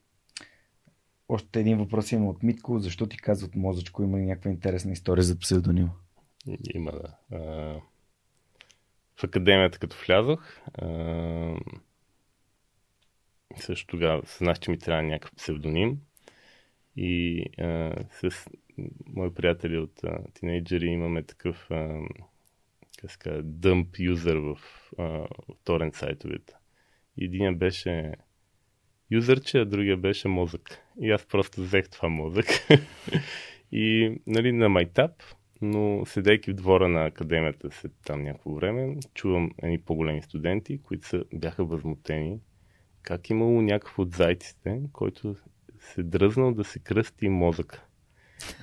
Още 1.28 1.61
един 1.61 1.78
въпрос 1.78 2.12
има 2.12 2.28
от 2.28 2.43
Митко. 2.43 2.78
Защо 2.78 3.07
ти 3.07 3.16
казват 3.16 3.57
мозъчко? 3.57 4.03
Има 4.03 4.18
ли 4.18 4.24
някаква 4.24 4.51
интересна 4.51 4.93
история 4.93 5.24
за 5.24 5.39
псевдонима? 5.39 5.91
Има, 6.74 6.93
да. 6.93 7.16
А 7.37 7.80
в 9.16 9.24
академията, 9.24 9.78
като 9.78 9.97
влязох, 10.07 10.61
а, 10.74 11.57
също 13.57 13.87
тогава 13.87 14.26
съзнах, 14.26 14.59
че 14.59 14.70
ми 14.70 14.78
трябва 14.78 15.03
някакъв 15.03 15.37
псевдоним. 15.37 16.01
И 16.97 17.45
а, 17.59 17.95
с 18.11 18.47
мои 19.07 19.34
приятели 19.34 19.78
от 19.78 20.05
а, 20.05 20.18
тинейджери 20.34 20.87
имаме 20.87 21.22
такъв 21.22 21.70
а, 21.70 22.01
дъмп 23.43 23.99
юзър 23.99 24.37
в, 24.37 24.59
а, 24.99 25.03
в 25.03 25.28
торент 25.64 25.95
сайтовете. 25.95 26.55
Единия 27.20 27.52
беше 27.52 28.12
юзърче, 29.10 29.58
а 29.58 29.64
другия 29.64 29.96
беше 29.96 30.28
мозък. 30.28 30.78
И 31.00 31.10
аз 31.10 31.26
просто 31.26 31.60
взех 31.60 31.88
това 31.88 32.08
мозък. 32.08 32.46
и 33.72 34.16
нали, 34.26 34.52
на 34.52 34.68
майтап 34.68 35.12
но 35.62 36.06
седейки 36.06 36.50
в 36.50 36.54
двора 36.54 36.88
на 36.88 37.06
академията 37.06 37.70
след 37.70 37.92
там 38.04 38.22
някакво 38.22 38.54
време, 38.54 38.96
чувам 39.14 39.50
едни 39.62 39.78
по-големи 39.78 40.22
студенти, 40.22 40.82
които 40.82 41.06
са, 41.06 41.24
бяха 41.34 41.64
възмутени 41.64 42.38
как 43.02 43.30
имало 43.30 43.62
някакъв 43.62 43.98
от 43.98 44.12
зайците, 44.12 44.80
който 44.92 45.36
се 45.78 46.02
дръзнал 46.02 46.54
да 46.54 46.64
се 46.64 46.78
кръсти 46.78 47.28
мозъка. 47.28 47.84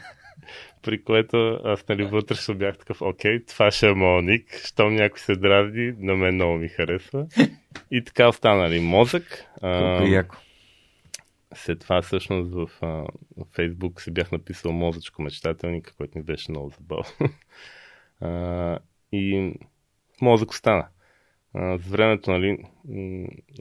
При 0.81 1.03
което 1.03 1.59
аз 1.63 1.87
нали 1.87 2.03
вътрешно 2.03 2.55
бях 2.55 2.77
такъв, 2.77 3.01
окей, 3.01 3.45
това 3.45 3.71
ще 3.71 3.87
е 3.87 3.93
моят 3.93 4.25
ник, 4.25 4.61
щом 4.65 4.95
някой 4.95 5.19
се 5.19 5.35
дразни, 5.35 5.93
на 5.97 6.15
мен 6.15 6.35
много 6.35 6.57
ми 6.57 6.67
харесва. 6.67 7.27
И 7.91 8.03
така 8.03 8.27
останали 8.27 8.79
мозък. 8.79 9.45
Колко 9.61 10.03
яко. 10.03 10.35
След 11.55 11.79
това 11.79 12.01
всъщност 12.01 12.53
в, 12.53 12.69
а, 12.81 13.05
Facebook 13.43 14.01
си 14.01 14.11
бях 14.11 14.31
написал 14.31 14.71
мозъчко 14.71 15.21
мечтателника, 15.21 15.93
който 15.97 16.17
ми 16.17 16.23
беше 16.23 16.51
много 16.51 16.69
забавно. 16.69 17.29
и 19.11 19.53
мозък 20.21 20.51
остана. 20.51 20.87
А, 21.53 21.77
с 21.77 21.87
времето, 21.87 22.31
нали, 22.31 22.57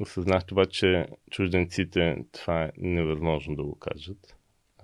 осъзнах 0.01 0.45
това, 0.45 0.67
че 0.67 1.07
чужденците 1.31 2.25
това 2.33 2.65
е 2.65 2.71
невъзможно 2.77 3.57
да 3.57 3.63
го 3.63 3.79
кажат. 3.79 4.37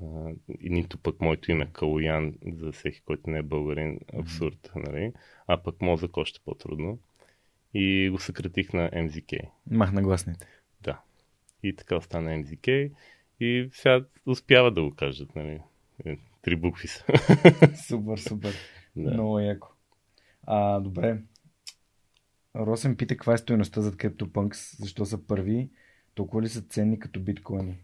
А, 0.02 0.30
и 0.60 0.70
нито 0.70 0.98
пък 0.98 1.20
моето 1.20 1.50
име 1.50 1.68
Калуян 1.72 2.34
за 2.52 2.72
всеки, 2.72 3.00
който 3.00 3.30
не 3.30 3.38
е 3.38 3.42
българин, 3.42 4.00
абсурд, 4.20 4.70
нали? 4.76 5.12
А 5.46 5.62
пък 5.62 5.80
мозък 5.80 6.16
още 6.16 6.40
по-трудно. 6.44 6.98
И 7.74 8.08
го 8.10 8.18
съкратих 8.18 8.72
на 8.72 8.90
MZK. 8.90 9.50
Махна 9.70 10.02
гласните. 10.02 10.46
Да. 10.80 11.00
И 11.62 11.76
така 11.76 11.96
остана 11.96 12.30
MZK. 12.30 12.92
И 13.40 13.68
сега 13.72 14.04
успява 14.26 14.72
да 14.72 14.82
го 14.82 14.94
кажат. 14.94 15.36
Нали? 15.36 15.60
Е, 16.04 16.18
три 16.42 16.56
букви 16.56 16.88
са. 16.88 17.04
супер, 17.88 18.18
супер. 18.18 18.54
Да. 18.96 19.10
Много 19.10 19.38
яко. 19.38 19.68
А, 20.42 20.80
добре. 20.80 21.22
Росен 22.56 22.96
пита 22.96 23.14
каква 23.14 23.34
е 23.34 23.38
стоеността 23.38 23.80
за 23.80 23.92
CryptoPunks, 23.92 24.80
защо 24.82 25.04
са 25.04 25.26
първи, 25.26 25.70
толкова 26.14 26.42
ли 26.42 26.48
са 26.48 26.62
ценни 26.62 26.98
като 26.98 27.20
биткоини? 27.20 27.78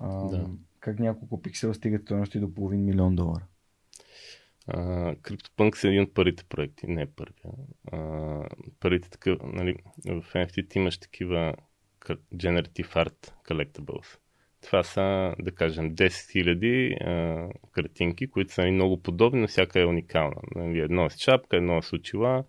А, 0.00 0.28
да. 0.28 0.50
Как 0.80 0.98
няколко 0.98 1.42
пиксела 1.42 1.74
стигат 1.74 2.02
стоености 2.02 2.40
до 2.40 2.54
половин 2.54 2.84
милион 2.84 3.16
долара? 3.16 3.46
CryptoPunks 4.68 5.84
е 5.84 5.88
един 5.88 6.02
от 6.02 6.14
първите 6.14 6.44
проекти, 6.44 6.86
не 6.86 7.02
е 7.02 7.06
първия. 7.06 7.52
А, 7.92 8.48
първите 8.80 9.10
такъв, 9.10 9.38
нали, 9.44 9.76
в 10.06 10.24
NFT 10.34 10.76
имаш 10.76 10.98
такива 10.98 11.54
Generative 12.34 12.94
Art 12.94 13.32
Collectibles. 13.48 14.18
Това 14.62 14.82
са, 14.82 15.34
да 15.38 15.52
кажем, 15.54 15.96
10 15.96 16.06
000 16.06 17.52
картинки, 17.72 18.26
които 18.26 18.52
са 18.52 18.62
много 18.62 19.02
подобни, 19.02 19.40
но 19.40 19.48
всяка 19.48 19.80
е 19.80 19.84
уникална. 19.84 20.36
Нали, 20.54 20.78
едно 20.78 21.06
е 21.06 21.10
с 21.10 21.16
чапка, 21.16 21.56
едно 21.56 21.78
е 21.78 21.82
с 21.82 21.92
очила. 21.92 22.44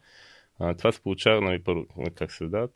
А, 0.59 0.73
това 0.73 0.91
се 0.91 1.01
получава, 1.01 1.41
нали, 1.41 1.63
първо, 1.63 1.85
как 2.15 2.31
се 2.31 2.43
дадат, 2.43 2.75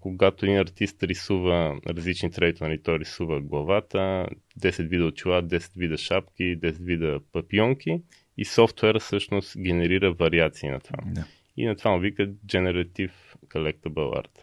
когато 0.00 0.46
един 0.46 0.58
артист 0.58 1.02
рисува 1.02 1.80
различни 1.88 2.30
трети, 2.30 2.62
нали, 2.62 2.82
той 2.82 2.98
рисува 2.98 3.40
главата, 3.40 4.28
10 4.60 4.88
вида 4.88 5.04
очила, 5.04 5.42
10 5.42 5.78
вида 5.78 5.96
шапки, 5.96 6.60
10 6.60 6.72
вида 6.80 7.20
папионки 7.32 8.02
и 8.38 8.44
софтуера 8.44 9.00
всъщност 9.00 9.58
генерира 9.58 10.12
вариации 10.12 10.70
на 10.70 10.80
това. 10.80 10.98
Да. 11.06 11.24
И 11.56 11.66
на 11.66 11.76
това 11.76 11.90
му 11.90 11.98
вика 11.98 12.26
Generative 12.28 13.12
Collectible 13.46 14.22
Art. 14.22 14.42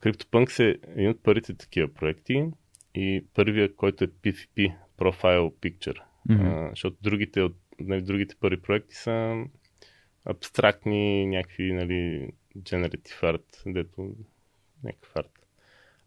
CryptoPunks 0.00 0.64
е 0.64 0.78
един 0.92 1.10
от 1.10 1.22
първите 1.22 1.54
такива 1.54 1.88
проекти 1.88 2.44
и 2.94 3.24
първия, 3.34 3.74
който 3.76 4.04
е 4.04 4.06
PFP, 4.06 4.74
Profile 4.98 5.52
Picture. 5.52 5.98
Mm-hmm. 6.28 6.66
А, 6.66 6.70
защото 6.70 6.96
другите, 7.02 7.42
от, 7.42 7.56
нали, 7.80 8.02
другите 8.02 8.34
първи 8.40 8.62
проекти 8.62 8.94
са 8.94 9.44
абстрактни 10.24 11.26
някакви, 11.26 11.72
нали, 11.72 12.30
generative 12.58 13.22
art, 13.22 13.62
дето 13.66 14.14
някакъв 14.84 15.16
арт. 15.16 15.46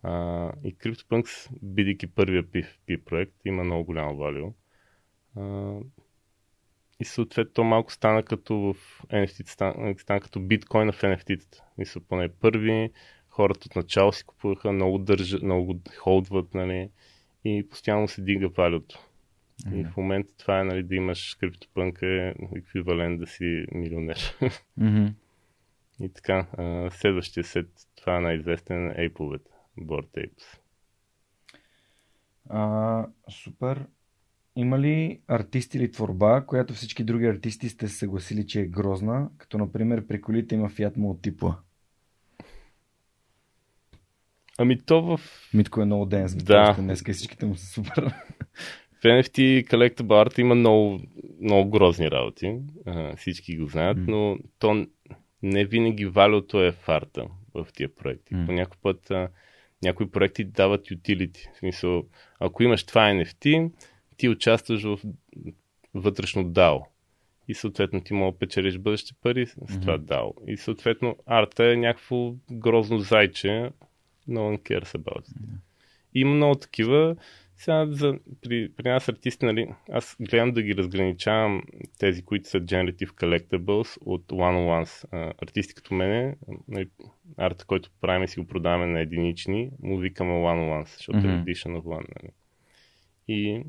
А, 0.03 0.51
и 0.63 0.75
CryptoPunks, 0.75 1.49
бидейки 1.61 2.07
първия 2.07 2.43
PFP 2.43 3.03
проект, 3.03 3.33
има 3.45 3.63
много 3.63 3.83
голямо 3.83 4.17
валю. 4.17 4.53
И 6.99 7.05
съответно 7.05 7.53
то 7.53 7.63
малко 7.63 7.91
стана 7.93 8.23
като 8.23 8.55
в 8.55 8.75
NFT, 9.07 9.49
стана, 9.49 9.95
стана 9.97 10.21
като 10.21 10.39
биткоина 10.39 10.91
в 10.91 11.01
NFT-тата. 11.01 11.61
Мисля, 11.77 12.01
поне 12.01 12.29
първи, 12.29 12.91
хората 13.29 13.65
от 13.65 13.75
начало 13.75 14.13
си 14.13 14.23
купуваха, 14.25 14.71
много 14.71 14.97
държат, 14.97 15.41
много 15.41 15.79
холдват, 15.97 16.53
нали, 16.53 16.89
и 17.45 17.69
постоянно 17.69 18.07
се 18.07 18.21
дига 18.21 18.49
валюто. 18.49 18.99
Mm-hmm. 19.65 19.81
И 19.81 19.83
в 19.83 19.97
момента 19.97 20.37
това 20.37 20.59
е, 20.59 20.63
нали, 20.63 20.83
да 20.83 20.95
имаш 20.95 21.37
криптопънк 21.39 22.01
е 22.01 22.35
еквивалент 22.55 23.19
да 23.19 23.27
си 23.27 23.65
милионер. 23.71 24.17
Mm-hmm. 24.79 25.13
и 25.99 26.09
така, 26.09 26.47
следващия 26.91 27.43
сет, 27.43 27.67
това 27.95 28.17
е 28.17 28.21
най-известен 28.21 28.91
е 28.91 29.09
Apple, 29.09 29.39
Board 29.79 30.27
Apes. 30.27 30.59
А, 32.49 33.05
супер. 33.29 33.85
Има 34.55 34.79
ли 34.79 35.19
артист 35.27 35.75
или 35.75 35.91
творба, 35.91 36.45
която 36.47 36.73
всички 36.73 37.03
други 37.03 37.25
артисти 37.25 37.69
сте 37.69 37.87
се 37.87 37.97
съгласили, 37.97 38.47
че 38.47 38.61
е 38.61 38.65
грозна, 38.65 39.29
като 39.37 39.57
например 39.57 40.07
при 40.07 40.21
колите 40.21 40.55
има 40.55 40.69
Fiat 40.69 40.97
Multipla? 40.97 41.55
Ами 44.57 44.81
то 44.81 45.01
в... 45.01 45.19
Митко 45.53 45.81
е 45.81 45.85
много 45.85 46.05
ден, 46.05 46.27
Да. 46.35 46.75
Днес 46.79 47.03
и 47.07 47.13
всичките 47.13 47.45
му 47.45 47.55
са 47.55 47.65
супер. 47.65 48.13
В 48.99 49.03
NFT 49.03 49.67
Collectible 49.67 50.27
Art 50.27 50.39
има 50.39 50.55
много, 50.55 50.99
много 51.41 51.69
грозни 51.69 52.11
работи. 52.11 52.59
А, 52.85 53.15
всички 53.15 53.57
го 53.57 53.67
знаят, 53.67 53.97
М. 53.97 54.05
но 54.07 54.37
то 54.59 54.87
не 55.43 55.65
винаги 55.65 56.05
валюто 56.05 56.63
е 56.63 56.71
в 56.71 56.89
арта 56.89 57.25
в 57.53 57.67
тия 57.73 57.95
проекти. 57.95 58.35
М. 58.35 58.45
По 58.45 58.51
някой 58.51 58.77
път 58.81 59.11
а, 59.11 59.29
някои 59.83 60.11
проекти 60.11 60.43
дават 60.43 60.87
utility. 60.87 61.53
В 61.53 61.57
смисъл, 61.57 62.03
ако 62.39 62.63
имаш 62.63 62.83
това 62.83 63.01
NFT, 63.01 63.71
ти 64.23 64.29
участваш 64.29 64.83
в 64.83 64.99
вътрешно 65.93 66.45
DAO. 66.45 66.81
И 67.47 67.53
съответно 67.53 68.01
ти 68.01 68.13
мога 68.13 68.31
да 68.31 68.37
печелиш 68.37 68.77
бъдещи 68.77 69.13
пари 69.21 69.45
с 69.47 69.55
Мгм. 69.57 69.81
това 69.81 69.97
DAO. 69.99 70.33
И 70.47 70.57
съответно 70.57 71.17
арта 71.25 71.71
е 71.71 71.75
някакво 71.75 72.33
грозно 72.51 72.99
зайче. 72.99 73.47
No 74.29 74.39
one 74.39 74.59
cares 74.59 74.97
about 74.97 75.21
it. 75.21 75.35
Има 76.13 76.35
много 76.35 76.55
такива. 76.55 77.15
Сега 77.57 77.85
за, 77.89 78.19
при, 78.41 78.71
при 78.77 78.89
нас 78.89 79.09
артисти, 79.09 79.45
нали, 79.45 79.67
аз 79.91 80.17
гледам 80.19 80.51
да 80.51 80.61
ги 80.61 80.75
разграничавам 80.75 81.63
тези, 81.99 82.21
които 82.23 82.49
са 82.49 82.61
Generative 82.61 83.09
Collectibles 83.11 83.97
от 84.01 84.25
One-on-Ones. 84.27 85.05
А, 85.11 85.33
артисти 85.41 85.73
като 85.73 85.93
мене, 85.93 86.35
нали, 86.67 86.89
арта, 87.37 87.65
който 87.65 87.89
правим 88.01 88.23
и 88.23 88.27
си 88.27 88.39
го 88.39 88.47
продаваме 88.47 88.85
на 88.85 88.99
единични, 88.99 89.69
му 89.81 89.97
викаме 89.97 90.31
One-on-Ones, 90.31 90.95
защото 90.95 91.17
Мгм. 91.17 91.27
е 91.27 91.43
Edition 91.43 91.77
of 91.79 91.83
One. 91.83 92.07
Нали. 92.21 92.31
И 93.27 93.63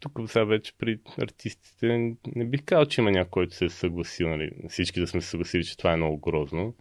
тук 0.00 0.20
сега 0.26 0.44
вече 0.44 0.72
при 0.78 0.98
артистите 1.18 2.16
не 2.36 2.44
бих 2.44 2.64
казал, 2.64 2.86
че 2.86 3.00
има 3.00 3.10
някой, 3.10 3.30
който 3.30 3.54
се 3.54 3.64
е 3.64 3.68
съгласил, 3.68 4.28
нали, 4.28 4.50
всички 4.68 5.00
да 5.00 5.06
сме 5.06 5.20
се 5.20 5.28
съгласили, 5.28 5.64
че 5.64 5.76
това 5.76 5.92
е 5.92 5.96
много 5.96 6.18
грозно. 6.18 6.74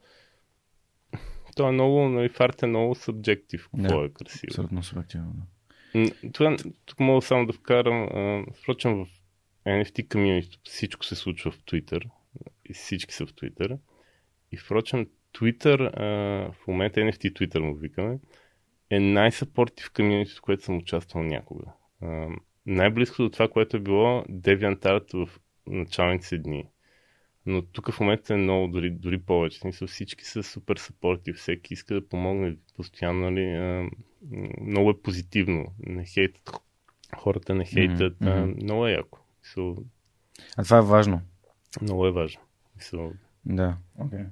То 1.55 1.67
е 1.67 1.71
много, 1.71 2.09
нали, 2.09 2.29
в 2.29 2.39
арт 2.39 2.63
е 2.63 2.67
много 2.67 2.95
субжектив, 2.95 3.69
какво 3.75 4.03
е 4.03 4.09
красиво. 4.09 4.47
Абсолютно 4.49 4.83
субективно. 4.83 5.33
Да. 5.33 5.45
Това, 6.33 6.57
тук 6.85 6.99
мога 6.99 7.21
само 7.21 7.45
да 7.45 7.53
вкарам, 7.53 8.03
а, 8.03 8.45
впрочем 8.61 9.05
в 9.05 9.07
NFT 9.67 10.11
комьюнити 10.11 10.59
всичко 10.63 11.05
се 11.05 11.15
случва 11.15 11.51
в 11.51 11.59
Twitter 11.59 12.09
и 12.65 12.73
всички 12.73 13.13
са 13.13 13.25
в 13.25 13.33
Twitter. 13.33 13.77
И 14.51 14.57
впрочем 14.57 15.07
Twitter, 15.33 15.91
а, 15.93 16.05
в 16.51 16.67
момента 16.67 16.99
NFT 16.99 17.33
Twitter 17.33 17.59
му 17.59 17.75
викаме, 17.75 18.19
е 18.89 18.99
най-съпортив 18.99 19.91
комьюнити, 19.91 20.31
в 20.31 20.41
което 20.41 20.63
съм 20.63 20.77
участвал 20.77 21.23
някога. 21.23 21.65
А, 22.01 22.27
най-близко 22.65 23.23
до 23.23 23.29
това, 23.29 23.47
което 23.47 23.77
е 23.77 23.79
било 23.79 24.23
DeviantArt 24.23 25.25
в 25.25 25.39
началните 25.67 26.25
си 26.27 26.37
дни. 26.39 26.65
Но 27.45 27.61
тук 27.61 27.91
в 27.91 27.99
момента 27.99 28.33
е 28.33 28.37
много, 28.37 28.67
дори, 28.67 28.91
дори 28.91 29.17
повече. 29.19 29.59
Смисъл, 29.59 29.87
всички 29.87 30.25
са 30.25 30.43
супер 30.43 30.77
съпорти, 30.77 31.33
всеки 31.33 31.73
иска 31.73 31.93
да 31.93 32.07
помогне 32.09 32.57
постоянно. 32.75 33.31
Нали, 33.31 33.45
а, 33.45 33.89
м, 34.31 34.49
много 34.61 34.89
е 34.89 35.01
позитивно. 35.01 35.65
Не 35.79 36.05
хейтат, 36.05 36.61
хората 37.17 37.55
не 37.55 37.65
хейтат. 37.65 38.17
А, 38.21 38.45
мгм. 38.45 38.53
много 38.63 38.87
е 38.87 38.91
яко. 38.91 39.19
Мисъл, 39.43 39.77
А 40.57 40.63
това 40.63 40.77
е 40.77 40.81
важно. 40.81 41.21
много 41.81 42.07
е 42.07 42.11
важно. 42.11 42.41
Мисъл, 42.75 43.13
Да, 43.45 43.77
окей. 43.99 44.25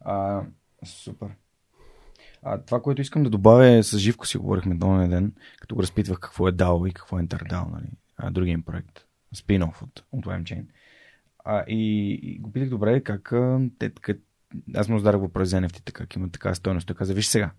А, 0.00 0.44
супер. 0.84 1.28
А, 2.42 2.58
това, 2.58 2.82
което 2.82 3.02
искам 3.02 3.22
да 3.22 3.30
добавя 3.30 3.68
е 3.68 3.82
с 3.82 3.98
Живко 3.98 4.26
си 4.26 4.38
говорихме 4.38 4.78
този 4.78 5.08
ден, 5.08 5.32
като 5.60 5.74
го 5.74 5.82
разпитвах 5.82 6.18
какво 6.20 6.48
е 6.48 6.52
DAO 6.52 6.88
и 6.88 6.92
какво 6.92 7.18
е 7.18 7.22
InterDAO, 7.22 7.72
нали? 7.72 7.86
а, 8.16 8.30
другия 8.30 8.52
им 8.52 8.62
проект, 8.62 9.04
спин-оф 9.34 9.82
от, 9.82 10.04
от 10.12 10.26
WebChain. 10.26 10.64
А, 11.44 11.64
и, 11.68 12.10
и 12.22 12.38
го 12.38 12.52
питах 12.52 12.68
добре, 12.68 13.00
как 13.00 13.32
те, 13.78 13.92
аз 14.74 14.88
му 14.88 14.98
зададах 14.98 15.20
въпрос 15.20 15.48
за 15.48 15.56
NFT, 15.56 15.92
как 15.92 16.16
има 16.16 16.28
така 16.30 16.54
стойност. 16.54 16.86
Той 16.86 16.96
каза, 16.96 17.14
виж 17.14 17.26
сега, 17.26 17.50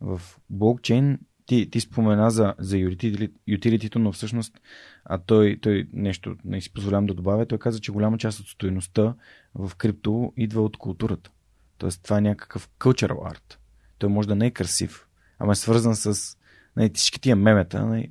в 0.00 0.20
блокчейн 0.50 1.18
ти, 1.46 1.70
ти 1.70 1.80
спомена 1.80 2.30
за, 2.30 2.54
за 2.58 2.76
utility 2.76 3.96
но 3.96 4.12
всъщност 4.12 4.60
а 5.04 5.18
той, 5.18 5.58
той 5.62 5.88
нещо 5.92 6.36
не 6.44 6.60
си 6.60 6.72
позволявам 6.72 7.06
да 7.06 7.14
добавя. 7.14 7.46
Той 7.46 7.58
каза, 7.58 7.80
че 7.80 7.92
голяма 7.92 8.18
част 8.18 8.40
от 8.40 8.46
стоеността 8.46 9.14
в 9.54 9.76
крипто 9.76 10.32
идва 10.36 10.62
от 10.62 10.76
културата. 10.76 11.30
Тоест 11.78 12.02
това 12.02 12.18
е 12.18 12.20
някакъв 12.20 12.68
cultural 12.80 13.34
art. 13.34 13.56
Той 14.02 14.10
може 14.10 14.28
да 14.28 14.34
не 14.34 14.46
е 14.46 14.50
красив, 14.50 15.06
ама 15.38 15.52
е 15.52 15.54
свързан 15.54 15.96
с 15.96 16.36
нали, 16.76 16.90
всички 16.94 17.20
тия 17.20 17.36
мемета. 17.36 17.86
Нали, 17.86 18.10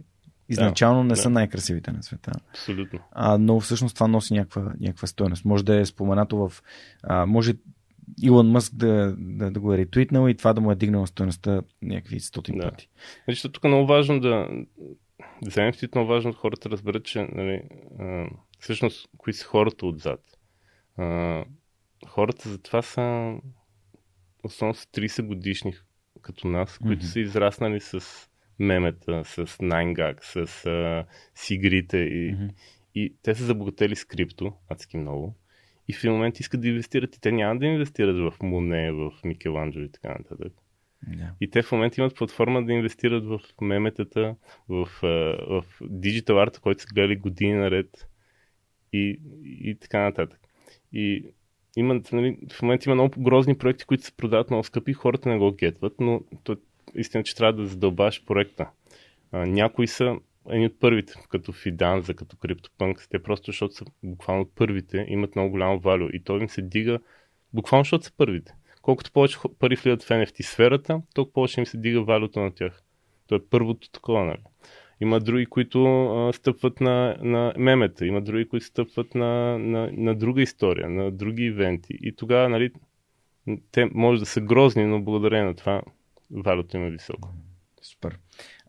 изначално 0.49 1.03
не 1.03 1.09
да. 1.09 1.15
са 1.15 1.29
най-красивите 1.29 1.91
на 1.91 2.03
света. 2.03 2.31
абсолютно. 2.49 2.99
А, 3.11 3.37
но 3.37 3.59
всъщност 3.59 3.95
това 3.95 4.07
носи 4.07 4.33
някаква, 4.33 4.73
някаква 4.79 5.07
стоеност. 5.07 5.45
Може 5.45 5.65
да 5.65 5.75
е 5.75 5.85
споменато 5.85 6.37
в... 6.37 6.63
А, 7.03 7.25
може 7.25 7.53
Илон 8.23 8.51
Мъск 8.51 8.75
да, 8.75 9.15
да, 9.17 9.51
да 9.51 9.59
го 9.59 9.73
е 9.73 9.77
ретвитнал 9.77 10.29
и 10.29 10.37
това 10.37 10.53
да 10.53 10.61
му 10.61 10.71
е 10.71 10.75
дигнало 10.75 11.07
стоеността 11.07 11.61
някакви 11.81 12.19
стотин 12.19 12.57
Да. 12.57 12.69
пъти. 12.69 12.89
Значи, 13.25 13.51
тук 13.51 13.63
е 13.63 13.67
много 13.67 13.87
важно 13.87 14.19
да. 14.19 14.47
NFT 15.43 15.83
е 15.83 15.89
много 15.95 16.09
важно 16.09 16.33
хората 16.33 16.69
да 16.69 16.73
разберат, 16.73 17.05
че 17.05 17.27
нали, 17.31 17.61
а, 17.99 18.25
всъщност 18.59 19.09
кои 19.17 19.33
са 19.33 19.45
хората 19.45 19.85
отзад. 19.85 20.19
А, 20.97 21.43
хората 22.07 22.49
затова 22.49 22.81
са 22.81 23.35
основно 24.43 24.73
са 24.73 24.87
30 24.87 25.21
годишни 25.21 25.73
като 26.21 26.47
нас, 26.47 26.77
които 26.77 27.03
Мгм. 27.03 27.07
са 27.11 27.19
израснали 27.19 27.79
с 27.79 27.99
мемета, 28.59 29.23
с 29.25 29.45
9gag, 29.45 30.23
с 30.23 30.65
а, 30.65 31.05
с 31.35 31.49
игрите 31.49 31.97
и, 31.97 32.31
Мгм. 32.31 32.45
и 32.95 33.13
те 33.23 33.35
са 33.35 33.43
забогатели 33.43 33.95
с 33.95 34.05
крипто, 34.05 34.53
адски 34.69 34.97
много. 34.97 35.35
И 35.87 35.93
в 35.93 36.03
един 36.03 36.11
момент 36.13 36.39
искат 36.39 36.61
да 36.61 36.67
инвестират 36.67 37.15
и 37.15 37.21
те 37.21 37.31
няма 37.31 37.59
да 37.59 37.65
инвестират 37.65 38.33
в 38.33 38.43
Моне, 38.43 38.91
в 38.91 39.11
Микеланджело 39.23 39.85
и 39.85 39.91
така 39.91 40.09
нататък. 40.09 40.53
Да. 41.07 41.31
И 41.41 41.49
те 41.49 41.61
в 41.61 41.71
момента 41.71 42.01
имат 42.01 42.15
платформа 42.15 42.65
да 42.65 42.73
инвестират 42.73 43.25
в 43.25 43.39
меметата, 43.61 44.35
в, 44.69 44.89
в 45.01 45.63
диджитал 45.81 46.39
арта, 46.39 46.59
който 46.59 46.81
са 46.81 46.87
гледали 46.93 47.15
години 47.15 47.53
наред 47.53 48.07
и, 48.93 49.19
и 49.43 49.77
така 49.81 49.99
нататък. 49.99 50.39
И 50.93 51.25
има, 51.75 52.01
нали, 52.11 52.37
в 52.53 52.61
момента 52.61 52.89
има 52.89 52.95
много 52.95 53.21
грозни 53.21 53.57
проекти, 53.57 53.85
които 53.85 54.03
се 54.03 54.17
продават 54.17 54.49
много 54.49 54.63
скъпи, 54.63 54.93
хората 54.93 55.29
не 55.29 55.37
го 55.37 55.51
гетват, 55.51 55.93
но 55.99 56.21
то, 56.43 56.57
истина, 56.95 57.23
че 57.23 57.35
трябва 57.35 57.53
да 57.53 57.67
задълбаш 57.67 58.25
проекта. 58.25 58.69
А, 59.31 59.45
някои 59.45 59.87
са 59.87 60.15
едни 60.49 60.65
от 60.65 60.79
първите, 60.79 61.13
като 61.29 61.53
Fidanza, 61.53 62.15
като 62.15 62.35
CryptoPunk, 62.35 63.07
те 63.09 63.23
просто 63.23 63.51
защото 63.51 63.73
са 63.73 63.85
буквално 64.03 64.45
първите, 64.55 65.05
имат 65.07 65.35
много 65.35 65.51
голямо 65.51 65.79
валю 65.79 66.09
и 66.13 66.23
то 66.23 66.37
им 66.37 66.49
се 66.49 66.61
дига 66.61 66.99
буквално 67.53 67.83
защото 67.83 68.05
са 68.05 68.11
първите. 68.17 68.53
Колкото 68.81 69.11
повече 69.11 69.37
пари 69.59 69.75
влизат 69.75 70.03
в 70.03 70.09
NFT 70.09 70.41
сферата, 70.41 71.01
толкова 71.13 71.33
повече 71.33 71.59
им 71.61 71.65
се 71.65 71.77
дига 71.77 72.01
валюта 72.01 72.39
на 72.39 72.51
тях. 72.51 72.83
То 73.27 73.35
е 73.35 73.45
първото 73.49 73.91
такова, 73.91 74.25
нали? 74.25 74.41
Има 75.01 75.19
други, 75.19 75.45
които 75.45 76.05
а, 76.05 76.33
стъпват 76.33 76.81
на, 76.81 77.17
на 77.21 77.53
мемета, 77.57 78.05
има 78.05 78.21
други, 78.21 78.47
които 78.47 78.65
стъпват 78.65 79.15
на, 79.15 79.59
на, 79.59 79.89
на 79.93 80.15
друга 80.15 80.41
история, 80.41 80.89
на 80.89 81.11
други 81.11 81.43
ивенти. 81.43 81.97
И 82.01 82.15
тогава, 82.15 82.49
нали, 82.49 82.71
те 83.71 83.89
може 83.93 84.19
да 84.19 84.25
са 84.25 84.41
грозни, 84.41 84.85
но 84.85 85.01
благодарение 85.01 85.45
на 85.45 85.55
това 85.55 85.81
валюта 86.31 86.77
им 86.77 86.85
е 86.85 86.91
високо. 86.91 87.29
Супер. 87.81 88.19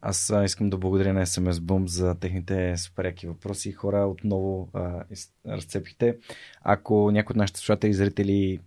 Аз 0.01 0.33
искам 0.45 0.71
да 0.71 0.79
благодаря 0.79 1.13
на 1.13 1.27
SMS 1.27 1.53
Boom 1.53 1.87
за 1.87 2.15
техните 2.15 2.77
суперяки 2.77 3.27
въпроси. 3.27 3.73
Хора, 3.73 4.07
отново 4.07 4.69
а, 4.73 5.05
из- 5.11 5.33
разцепихте. 5.47 6.19
Ако 6.63 7.11
някой 7.11 7.35
от 7.35 7.37
нашите 7.37 7.61
слушатели 7.61 7.91
и 7.91 7.95
зрители 7.95 8.61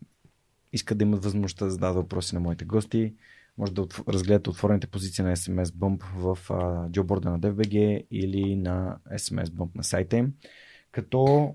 искат 0.73 0.97
да 0.97 1.03
имат 1.03 1.23
възможността 1.23 1.65
да 1.65 1.71
зададат 1.71 1.95
въпроси 1.95 2.35
на 2.35 2.41
моите 2.41 2.65
гости, 2.65 3.13
може 3.57 3.73
да 3.73 3.87
разгледате 4.07 4.49
отворените 4.49 4.87
позиции 4.87 5.23
на 5.23 5.35
SMS 5.35 5.65
Bump 5.65 6.03
в 6.15 6.37
а, 6.49 6.89
джоборда 6.89 7.29
на 7.29 7.39
DFBG 7.39 8.07
или 8.11 8.55
на 8.55 8.97
SMS 9.11 9.45
Bump 9.45 9.75
на 9.75 9.83
сайта 9.83 10.17
им. 10.17 10.33
Като 10.91 11.53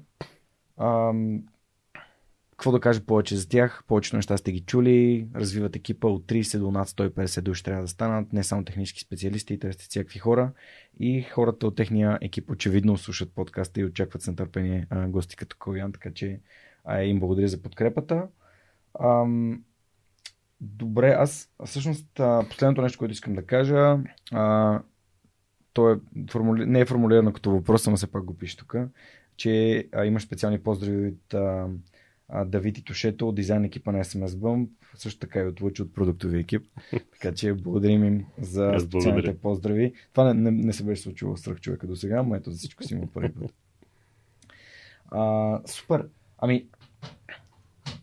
ам, 0.80 1.42
какво 2.50 2.72
да 2.72 2.80
кажа 2.80 3.00
повече 3.00 3.36
за 3.36 3.48
тях? 3.48 3.84
Повечето 3.86 4.16
неща 4.16 4.36
сте 4.36 4.52
ги 4.52 4.60
чули, 4.60 5.28
развиват 5.34 5.76
екипа 5.76 6.08
от 6.08 6.26
30 6.26 6.58
до 6.58 6.70
над 6.70 6.88
150 6.88 7.40
души 7.40 7.62
трябва 7.62 7.82
да 7.82 7.88
станат, 7.88 8.32
не 8.32 8.44
само 8.44 8.64
технически 8.64 9.00
специалисти, 9.00 9.58
търсят 9.58 9.82
всякакви 9.82 10.18
хора 10.18 10.52
и 11.00 11.22
хората 11.22 11.66
от 11.66 11.76
техния 11.76 12.18
екип 12.20 12.50
очевидно 12.50 12.96
слушат 12.96 13.34
подкаста 13.34 13.80
и 13.80 13.84
очакват 13.84 14.22
с 14.22 14.26
нетърпение 14.26 14.86
гости 15.08 15.36
като 15.36 15.56
Коян, 15.58 15.92
така 15.92 16.12
че 16.12 16.40
а, 16.84 17.02
им 17.02 17.20
благодаря 17.20 17.48
за 17.48 17.62
подкрепата. 17.62 18.28
Ам, 19.00 19.64
добре, 20.60 21.08
аз 21.18 21.50
всъщност 21.64 22.06
последното 22.50 22.82
нещо, 22.82 22.98
което 22.98 23.12
искам 23.12 23.34
да 23.34 23.46
кажа, 23.46 23.98
а, 24.32 24.80
то 25.72 25.90
е 25.90 25.98
формули... 26.30 26.66
не 26.66 26.80
е 26.80 26.86
формулирано 26.86 27.32
като 27.32 27.50
въпрос, 27.50 27.86
но 27.86 27.96
все 27.96 28.06
пак 28.06 28.24
го 28.24 28.36
пише 28.36 28.56
тук, 28.56 28.76
че 29.36 29.84
а, 29.92 30.04
имаш 30.04 30.22
специални 30.22 30.62
поздрави 30.62 31.08
от 31.08 31.34
а, 31.34 31.66
а, 32.28 32.44
Давид 32.44 32.78
и 32.78 32.84
Тошето 32.84 33.28
от 33.28 33.34
дизайн 33.34 33.64
екипа 33.64 33.92
на 33.92 34.04
SMS 34.04 34.26
Bump, 34.26 34.68
също 34.94 35.20
така 35.20 35.40
и 35.40 35.46
от 35.46 35.60
Лъч 35.60 35.80
от 35.80 35.94
продуктови 35.94 36.38
екип. 36.38 36.66
така 37.12 37.34
че 37.34 37.52
благодарим 37.52 38.04
им 38.04 38.26
за 38.40 38.76
специалните 38.80 39.38
поздрави. 39.38 39.92
Това 40.12 40.34
не, 40.34 40.50
не, 40.50 40.50
не 40.50 40.72
се 40.72 40.84
беше 40.84 41.02
случило 41.02 41.36
с 41.36 41.54
човека 41.54 41.86
до 41.86 41.96
сега, 41.96 42.22
но 42.22 42.34
ето 42.34 42.50
за 42.50 42.58
всичко 42.58 42.84
си 42.84 42.94
има 42.94 43.06
първи 43.06 43.32
път. 43.32 43.54
А, 45.12 45.60
супер. 45.66 46.08
Ами, 46.38 46.66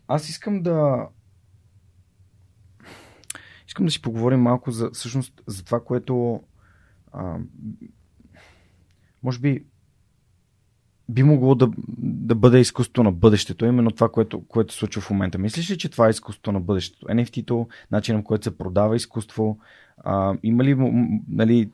аз 0.08 0.28
искам 0.28 0.62
да 0.62 1.06
искам 3.78 3.86
да 3.86 3.92
си 3.92 4.02
поговорим 4.02 4.40
малко 4.40 4.70
за, 4.70 4.90
всъщност, 4.90 5.42
за 5.46 5.64
това, 5.64 5.80
което 5.80 6.40
а, 7.12 7.36
може 9.22 9.38
би 9.38 9.64
би 11.08 11.22
могло 11.22 11.54
да, 11.54 11.70
да 11.98 12.34
бъде 12.34 12.60
изкуство 12.60 13.02
на 13.02 13.12
бъдещето, 13.12 13.66
именно 13.66 13.90
това, 13.90 14.08
което, 14.08 14.46
което 14.48 14.72
се 14.72 14.78
случва 14.78 15.02
в 15.02 15.10
момента. 15.10 15.38
Мислиш 15.38 15.70
ли, 15.70 15.78
че 15.78 15.88
това 15.88 16.06
е 16.06 16.10
изкуство 16.10 16.52
на 16.52 16.60
бъдещето? 16.60 17.06
NFT-то, 17.06 17.68
начинът, 17.90 18.24
който 18.24 18.44
се 18.44 18.58
продава 18.58 18.96
изкуство, 18.96 19.58
а, 19.98 20.34
има, 20.42 20.64
ли, 20.64 20.74
нали, 21.28 21.70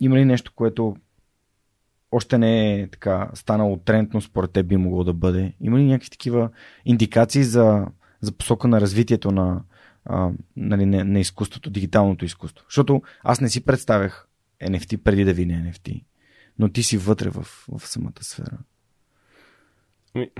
има 0.00 0.16
ли 0.16 0.24
нещо, 0.24 0.52
което 0.54 0.96
още 2.12 2.38
не 2.38 2.80
е 2.80 2.88
така 2.88 3.30
станало 3.34 3.76
тренд, 3.76 4.14
но 4.14 4.20
според 4.20 4.50
те 4.52 4.62
би 4.62 4.76
могло 4.76 5.04
да 5.04 5.12
бъде? 5.12 5.52
Има 5.60 5.78
ли 5.78 5.84
някакви 5.84 6.10
такива 6.10 6.50
индикации 6.84 7.44
за, 7.44 7.86
за 8.20 8.32
посока 8.32 8.68
на 8.68 8.80
развитието 8.80 9.30
на, 9.30 9.62
а, 10.04 10.30
нали, 10.56 10.86
на, 10.86 11.04
на 11.04 11.20
изкуството, 11.20 11.70
дигиталното 11.70 12.24
изкуство? 12.24 12.64
Защото 12.68 13.02
аз 13.22 13.40
не 13.40 13.48
си 13.48 13.64
представях 13.64 14.28
NFT 14.62 14.96
преди 14.96 15.24
да 15.24 15.32
видя 15.32 15.54
NFT 15.54 16.02
но 16.58 16.68
ти 16.68 16.82
си 16.82 16.98
вътре 16.98 17.30
в, 17.30 17.42
в 17.68 17.80
самата 17.80 18.22
сфера. 18.22 18.58
Ми, 20.14 20.30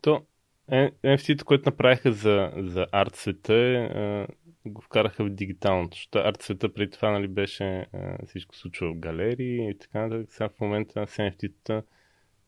то 0.00 0.26
NFT-то, 0.70 1.44
което 1.44 1.68
направиха 1.68 2.12
за, 2.12 2.52
за 2.56 2.86
арт 2.92 3.16
света, 3.16 3.54
е, 3.54 4.26
го 4.66 4.82
вкараха 4.82 5.24
в 5.24 5.30
дигиталното. 5.30 5.94
Защото 5.94 6.18
арт 6.18 6.42
света 6.42 6.74
преди 6.74 6.90
това 6.90 7.10
нали, 7.10 7.28
беше 7.28 7.64
е, 7.64 7.86
всичко 8.26 8.56
случва 8.56 8.92
в 8.92 8.98
галерии 8.98 9.70
и 9.70 9.78
така 9.78 10.00
нататък. 10.00 10.32
Сега 10.32 10.48
в 10.48 10.60
момента 10.60 11.06
с 11.06 11.16
NFT-та 11.16 11.82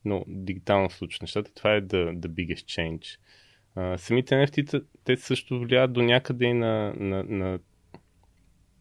но 0.05 0.23
дигитално 0.27 0.89
случва 0.89 1.19
нещата. 1.21 1.53
Това 1.53 1.75
е 1.75 1.81
the, 1.81 2.17
the 2.17 2.27
biggest 2.27 2.65
change. 2.65 3.19
Самите 3.97 4.35
NFT-та, 4.35 4.81
те 5.03 5.17
също 5.17 5.59
влияят 5.59 5.93
до 5.93 6.01
някъде 6.01 6.45
и 6.45 6.53
на, 6.53 6.93
на, 6.97 7.23
на, 7.23 7.59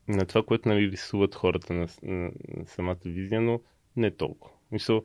на 0.09 0.27
това, 0.27 0.43
което 0.43 0.69
нали, 0.69 0.91
рисуват 0.91 1.35
хората 1.35 1.73
на, 1.73 1.89
на, 2.03 2.31
на 2.49 2.67
самата 2.67 2.99
визия, 3.05 3.41
но 3.41 3.61
не 3.97 4.11
толкова. 4.11 4.55
Мисъл, 4.73 5.03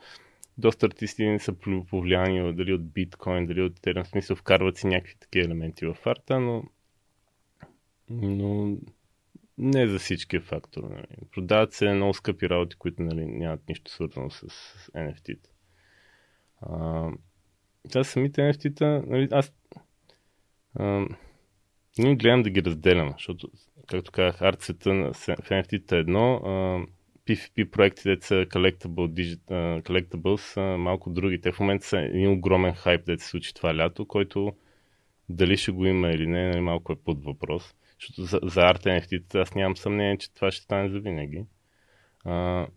доста 0.57 0.85
артисти 0.85 1.37
са 1.39 1.53
повлияни 1.89 2.53
дали 2.53 2.73
от 2.73 2.91
биткоин, 2.91 3.45
дали 3.45 3.61
от 3.61 3.79
Ethereum, 3.79 4.03
смисъл 4.03 4.35
вкарват 4.35 4.77
си 4.77 4.87
някакви 4.87 5.15
такива 5.19 5.45
елементи 5.45 5.85
в 5.85 5.97
арта, 6.05 6.39
но, 6.39 6.63
но 8.09 8.77
не 9.57 9.87
за 9.87 9.99
всички 9.99 10.35
е 10.35 10.41
фактор. 10.41 10.83
Нали. 10.83 11.27
Продават 11.31 11.73
се 11.73 11.93
много 11.93 12.13
скъпи 12.13 12.49
работи, 12.49 12.75
които 12.75 13.03
нали, 13.03 13.25
нямат 13.25 13.69
нищо 13.69 13.91
свързано 13.91 14.29
с, 14.29 14.49
с 14.49 14.91
NFT-та. 14.95 15.49
А, 16.61 18.03
самите 18.03 18.41
NFT-та, 18.41 19.03
нали, 19.07 19.27
аз 19.31 19.53
а, 20.75 21.05
не 21.99 22.15
гледам 22.15 22.43
да 22.43 22.49
ги 22.49 22.63
разделям, 22.63 23.11
защото, 23.11 23.49
както 23.87 24.11
казах, 24.11 24.55
света 24.59 24.89
в 25.13 25.49
NFT-та 25.49 25.97
едно, 25.97 26.35
а, 26.35 26.85
PFP 27.27 27.69
проекти, 27.69 28.09
деца 28.09 28.27
са 28.27 28.35
collectible, 28.35 28.87
digital, 28.87 29.81
collectibles, 29.81 30.37
са 30.37 30.61
малко 30.61 31.09
други. 31.09 31.41
Те 31.41 31.51
в 31.51 31.59
момента 31.59 31.87
са 31.87 31.99
един 31.99 32.31
огромен 32.31 32.73
хайп, 32.73 33.05
да 33.05 33.19
се 33.19 33.27
случи 33.27 33.53
това 33.53 33.75
лято, 33.75 34.05
който 34.05 34.53
дали 35.29 35.57
ще 35.57 35.71
го 35.71 35.85
има 35.85 36.09
или 36.09 36.27
не, 36.27 36.47
нали, 36.47 36.59
малко 36.59 36.93
е 36.93 37.03
под 37.05 37.23
въпрос. 37.23 37.75
Защото 37.99 38.23
за, 38.23 38.39
за 38.43 38.61
арт 38.61 38.83
NFT 38.83 39.35
аз 39.35 39.55
нямам 39.55 39.77
съмнение, 39.77 40.17
че 40.17 40.33
това 40.33 40.51
ще 40.51 40.63
стане 40.63 40.89
за 40.89 40.99
винаги. 40.99 41.45
А, 42.25 42.67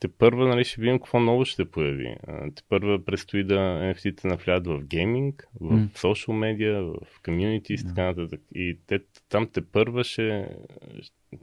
те 0.00 0.08
първа 0.08 0.48
нали, 0.48 0.64
ще 0.64 0.80
видим 0.80 0.98
какво 0.98 1.20
ново 1.20 1.44
ще 1.44 1.56
се 1.56 1.70
появи. 1.70 2.16
Те 2.54 2.62
първа 2.68 3.04
предстои 3.04 3.44
да 3.44 3.54
NFT-те 3.54 4.28
навлядат 4.28 4.66
в 4.66 4.86
гейминг, 4.86 5.48
в 5.60 5.72
mm. 5.72 5.92
social 5.92 6.32
медиа, 6.32 6.82
в 6.82 7.22
комьюнити 7.24 7.74
и 7.74 7.76
така 7.76 8.04
нататък. 8.04 8.40
И 8.54 8.78
те, 8.86 9.00
там 9.28 9.48
те 9.52 9.60
първа 9.60 10.04
ще, 10.04 10.48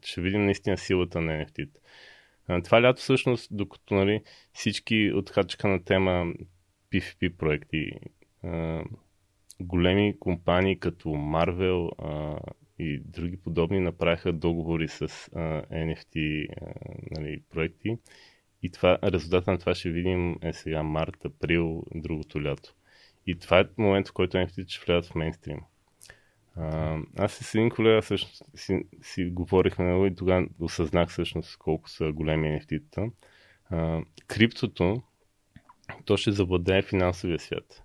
ще 0.03 0.21
видим 0.21 0.45
наистина 0.45 0.77
силата 0.77 1.21
на 1.21 1.31
NFT-те. 1.31 1.79
Това 2.63 2.81
лято 2.81 3.01
всъщност, 3.01 3.47
докато 3.51 3.93
нали, 3.93 4.21
всички 4.53 5.11
отхачаха 5.15 5.67
на 5.67 5.84
тема 5.84 6.34
PFP 6.93 7.38
проекти, 7.38 7.91
а, 8.43 8.84
големи 9.59 10.19
компании 10.19 10.79
като 10.79 11.09
Marvel 11.09 11.89
а, 11.97 12.39
и 12.79 12.99
други 12.99 13.38
подобни 13.38 13.79
направиха 13.79 14.34
договори 14.34 14.88
с 14.88 15.01
а, 15.01 15.07
NFT 15.61 16.47
а, 16.61 16.73
нали, 17.11 17.41
проекти. 17.49 17.97
И 18.63 18.69
това, 18.69 18.97
резултата 19.03 19.51
на 19.51 19.57
това 19.57 19.75
ще 19.75 19.89
видим 19.89 20.35
е 20.41 20.53
сега 20.53 20.84
март, 20.84 21.25
април, 21.25 21.84
другото 21.95 22.43
лято. 22.43 22.73
И 23.27 23.39
това 23.39 23.59
е 23.59 23.65
момент, 23.77 24.07
в 24.07 24.13
който 24.13 24.38
NFT 24.38 24.69
ще 24.69 24.85
влязат 24.85 25.11
в 25.11 25.15
мейнстрим. 25.15 25.59
А, 26.55 26.97
аз 27.17 27.34
с 27.34 27.55
един 27.55 27.69
колега 27.69 28.01
всъщност 28.01 28.43
си, 28.55 28.85
си 29.01 29.25
говорихме 29.25 29.85
много 29.85 30.05
и 30.05 30.15
тогава 30.15 30.47
осъзнах 30.59 31.09
всъщност 31.09 31.57
колко 31.57 31.89
са 31.89 32.11
големи 32.11 32.47
NFT-та. 32.47 33.05
А, 33.69 34.01
криптото, 34.27 35.01
то 36.05 36.17
ще 36.17 36.31
завладее 36.31 36.81
финансовия 36.81 37.39
свят. 37.39 37.84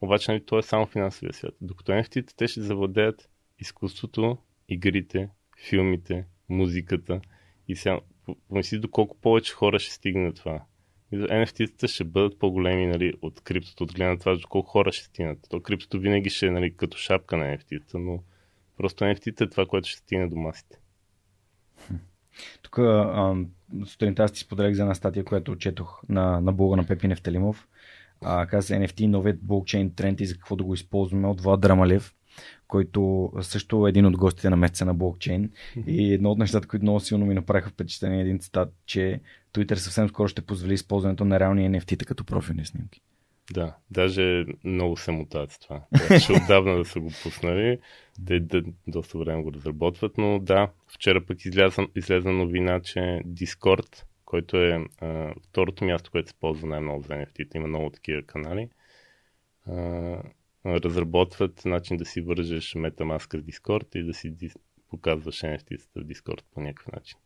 Обаче 0.00 0.32
нали, 0.32 0.46
то 0.46 0.58
е 0.58 0.62
само 0.62 0.86
финансовия 0.86 1.32
свят. 1.32 1.54
Докато 1.60 1.92
NFT-та 1.92 2.34
те 2.36 2.48
ще 2.48 2.60
завладеят 2.60 3.30
изкуството, 3.58 4.38
игрите, 4.68 5.28
филмите, 5.68 6.24
музиката 6.48 7.20
и 7.68 7.76
сега 7.76 8.00
помисли 8.48 8.78
доколко 8.78 9.16
повече 9.16 9.52
хора 9.52 9.78
ще 9.78 9.94
стигне 9.94 10.32
това. 10.32 10.62
NFT-тата 11.12 11.88
ще 11.88 12.04
бъдат 12.04 12.38
по-големи 12.38 12.86
нали, 12.86 13.12
от 13.22 13.40
криптото, 13.40 13.84
от 13.84 13.94
гледна 13.94 14.18
това, 14.18 14.36
колко 14.48 14.70
хора 14.70 14.92
ще 14.92 15.04
стигнат. 15.04 15.38
То 15.48 15.60
криптото 15.60 15.98
винаги 15.98 16.30
ще 16.30 16.46
е 16.46 16.50
нали, 16.50 16.76
като 16.76 16.96
шапка 16.98 17.36
на 17.36 17.44
NFT-та, 17.44 17.98
но 17.98 18.22
просто 18.76 19.04
NFT-та 19.04 19.44
е 19.44 19.48
това, 19.48 19.66
което 19.66 19.88
ще 19.88 19.98
стигне 19.98 20.28
до 20.28 20.36
масите. 20.36 20.78
Тук 22.62 22.78
сутринта 23.86 24.22
аз 24.22 24.32
ти 24.32 24.40
споделях 24.40 24.74
за 24.74 24.82
една 24.82 24.94
статия, 24.94 25.24
която 25.24 25.56
четох 25.56 26.02
на, 26.08 26.40
на 26.40 26.52
блога 26.52 26.76
на 26.76 26.86
Пепи 26.86 27.08
Нефталимов. 27.08 27.68
А, 28.22 28.46
каза 28.46 28.74
NFT, 28.74 29.06
новият 29.06 29.42
блокчейн 29.42 29.94
тренд 29.94 30.20
и 30.20 30.26
за 30.26 30.34
какво 30.34 30.56
да 30.56 30.64
го 30.64 30.74
използваме 30.74 31.28
от 31.28 31.40
Влад 31.40 31.60
Драмалев 31.60 32.14
който 32.70 33.32
също 33.40 33.86
е 33.86 33.90
един 33.90 34.06
от 34.06 34.16
гостите 34.16 34.50
на 34.50 34.56
месеца 34.56 34.84
на 34.84 34.94
блокчейн. 34.94 35.50
И 35.86 36.14
едно 36.14 36.30
от 36.30 36.38
нещата, 36.38 36.68
които 36.68 36.84
много 36.84 37.00
силно 37.00 37.26
ми 37.26 37.34
направиха 37.34 37.70
впечатление, 37.70 38.18
е 38.18 38.22
един 38.22 38.38
цитат, 38.38 38.74
че 38.86 39.20
Twitter 39.54 39.74
съвсем 39.74 40.08
скоро 40.08 40.28
ще 40.28 40.42
позволи 40.42 40.74
използването 40.74 41.24
на 41.24 41.40
реални 41.40 41.70
NFT-та 41.70 42.04
като 42.04 42.24
профилни 42.24 42.66
снимки. 42.66 43.00
Да, 43.52 43.76
даже 43.90 44.44
много 44.64 44.96
се 44.96 45.10
мутат 45.10 45.52
с 45.52 45.58
това. 45.58 45.82
Ще 46.20 46.32
отдавна 46.32 46.76
да 46.76 46.84
са 46.84 47.00
го 47.00 47.10
пуснали. 47.22 47.78
Те 48.26 48.40
да, 48.40 48.62
доста 48.86 49.18
време 49.18 49.42
го 49.42 49.52
разработват, 49.52 50.18
но 50.18 50.38
да, 50.38 50.70
вчера 50.88 51.26
пък 51.26 51.44
изляза, 51.44 51.86
излезна 51.96 52.32
новина, 52.32 52.80
че 52.80 53.00
Discord, 53.26 54.04
който 54.24 54.56
е 54.56 54.86
а, 55.00 55.34
второто 55.48 55.84
място, 55.84 56.10
което 56.10 56.28
се 56.28 56.34
ползва 56.40 56.68
най-много 56.68 57.02
за 57.02 57.08
NFT, 57.08 57.56
има 57.56 57.68
много 57.68 57.90
такива 57.90 58.22
канали, 58.22 58.68
а, 59.66 59.72
разработват 60.66 61.64
начин 61.64 61.96
да 61.96 62.04
си 62.04 62.20
вържеш 62.20 62.74
MetaMask 62.74 63.40
с 63.40 63.42
Discord 63.42 63.96
и 63.96 64.04
да 64.04 64.14
си 64.14 64.34
показваш 64.90 65.40
NFT 65.40 65.80
в 65.80 65.84
Discord 65.96 66.42
по 66.54 66.60
някакъв 66.60 66.92
начин. 66.92 67.18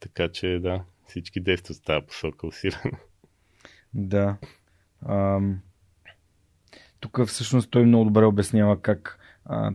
Така 0.00 0.28
че 0.28 0.58
да, 0.62 0.84
всички 1.06 1.40
действат 1.40 1.76
в 1.76 1.82
тази 1.82 2.06
посока 2.06 2.46
усилено. 2.46 2.98
Да. 3.94 4.36
Ам... 5.08 5.60
Тук 7.00 7.26
всъщност 7.26 7.70
той 7.70 7.84
много 7.84 8.04
добре 8.04 8.24
обяснява 8.24 8.82
как 8.82 9.18
а, 9.44 9.72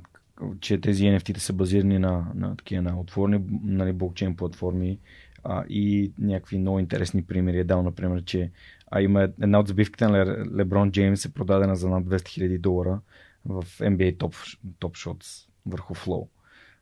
че 0.60 0.82
тези 0.82 1.04
NFT 1.04 1.38
са 1.38 1.54
базирани 1.54 2.00
на, 2.00 2.32
на 2.36 2.58
такива 2.58 2.82
на 2.82 3.00
отворни 3.00 3.40
нали, 3.64 3.94
блокчейн 3.94 4.36
платформи 4.36 5.00
а, 5.44 5.64
и 5.70 6.14
някакви 6.20 6.58
много 6.58 6.80
интересни 6.80 7.26
примери. 7.26 7.60
Е 7.60 7.64
дал, 7.64 7.84
например, 7.84 8.24
че 8.24 8.52
а 8.92 9.02
има 9.02 9.22
една 9.22 9.60
от 9.60 9.68
забивките 9.68 10.08
на 10.08 10.46
Леброн 10.56 10.92
Джеймс 10.92 11.26
е 11.26 11.34
продадена 11.34 11.76
за 11.76 11.90
над 11.90 12.06
200 12.06 12.16
000 12.18 12.60
долара 12.60 13.02
в 13.46 13.64
NBA 13.64 14.18
Top, 14.18 14.60
Top 14.80 15.08
Shots 15.08 15.50
върху 15.66 15.96
Flow, 15.96 16.28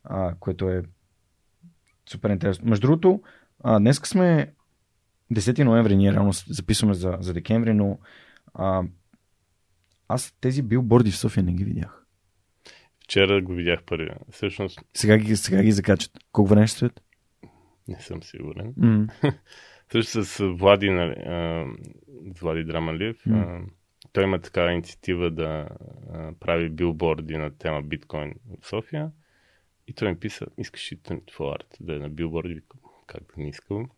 а, 0.04 0.36
което 0.40 0.70
е 0.70 0.84
супер 2.10 2.30
интересно. 2.30 2.70
Между 2.70 2.88
другото, 2.88 3.22
а, 3.64 3.80
днес 3.80 3.98
сме 3.98 4.54
10 5.34 5.64
ноември, 5.64 5.96
ние 5.96 6.14
реално 6.14 6.32
записваме 6.48 6.94
за, 6.94 7.18
за 7.20 7.34
декември, 7.34 7.74
но 7.74 8.00
а, 8.54 8.84
аз 10.08 10.36
тези 10.42 10.62
билборди 10.62 11.12
в 11.12 11.18
София 11.18 11.44
не 11.44 11.54
ги 11.54 11.64
видях. 11.64 12.06
Вчера 13.04 13.42
го 13.42 13.54
видях 13.54 13.84
първи. 13.84 14.10
Всъщност... 14.32 14.80
Сега 14.94 15.18
ги, 15.18 15.36
сега 15.36 15.64
ги 15.64 15.72
закачат. 15.72 16.12
Колко 16.32 16.50
време 16.50 16.68
ще 16.68 16.76
стоят? 16.76 17.02
Не 17.88 18.00
съм 18.00 18.24
сигурен. 18.24 18.74
Mm. 18.74 19.34
Също 19.92 20.24
с 20.24 20.44
Влади, 20.44 20.90
нали, 20.90 21.12
а, 21.12 21.66
Влади 22.42 22.64
Драмалиев. 22.64 23.24
Mm. 23.24 23.66
Той 24.14 24.24
има 24.24 24.40
такава 24.40 24.72
инициатива 24.72 25.32
да 25.32 25.68
а, 26.14 26.34
прави 26.40 26.70
билборди 26.70 27.38
на 27.38 27.58
тема 27.58 27.82
биткоин 27.82 28.34
в 28.62 28.68
София. 28.68 29.12
И 29.88 29.94
той 29.94 30.10
ми 30.10 30.20
писа, 30.20 30.46
искаш 30.58 30.92
ли 30.92 31.00
твой 31.28 31.52
арт 31.52 31.78
да 31.80 31.96
е 31.96 32.00
на 32.00 32.10
билборди? 32.10 32.54
Викам, 32.54 32.80
как 33.08 33.24
да 33.24 33.42
не 33.42 33.50
искам. 33.50 33.90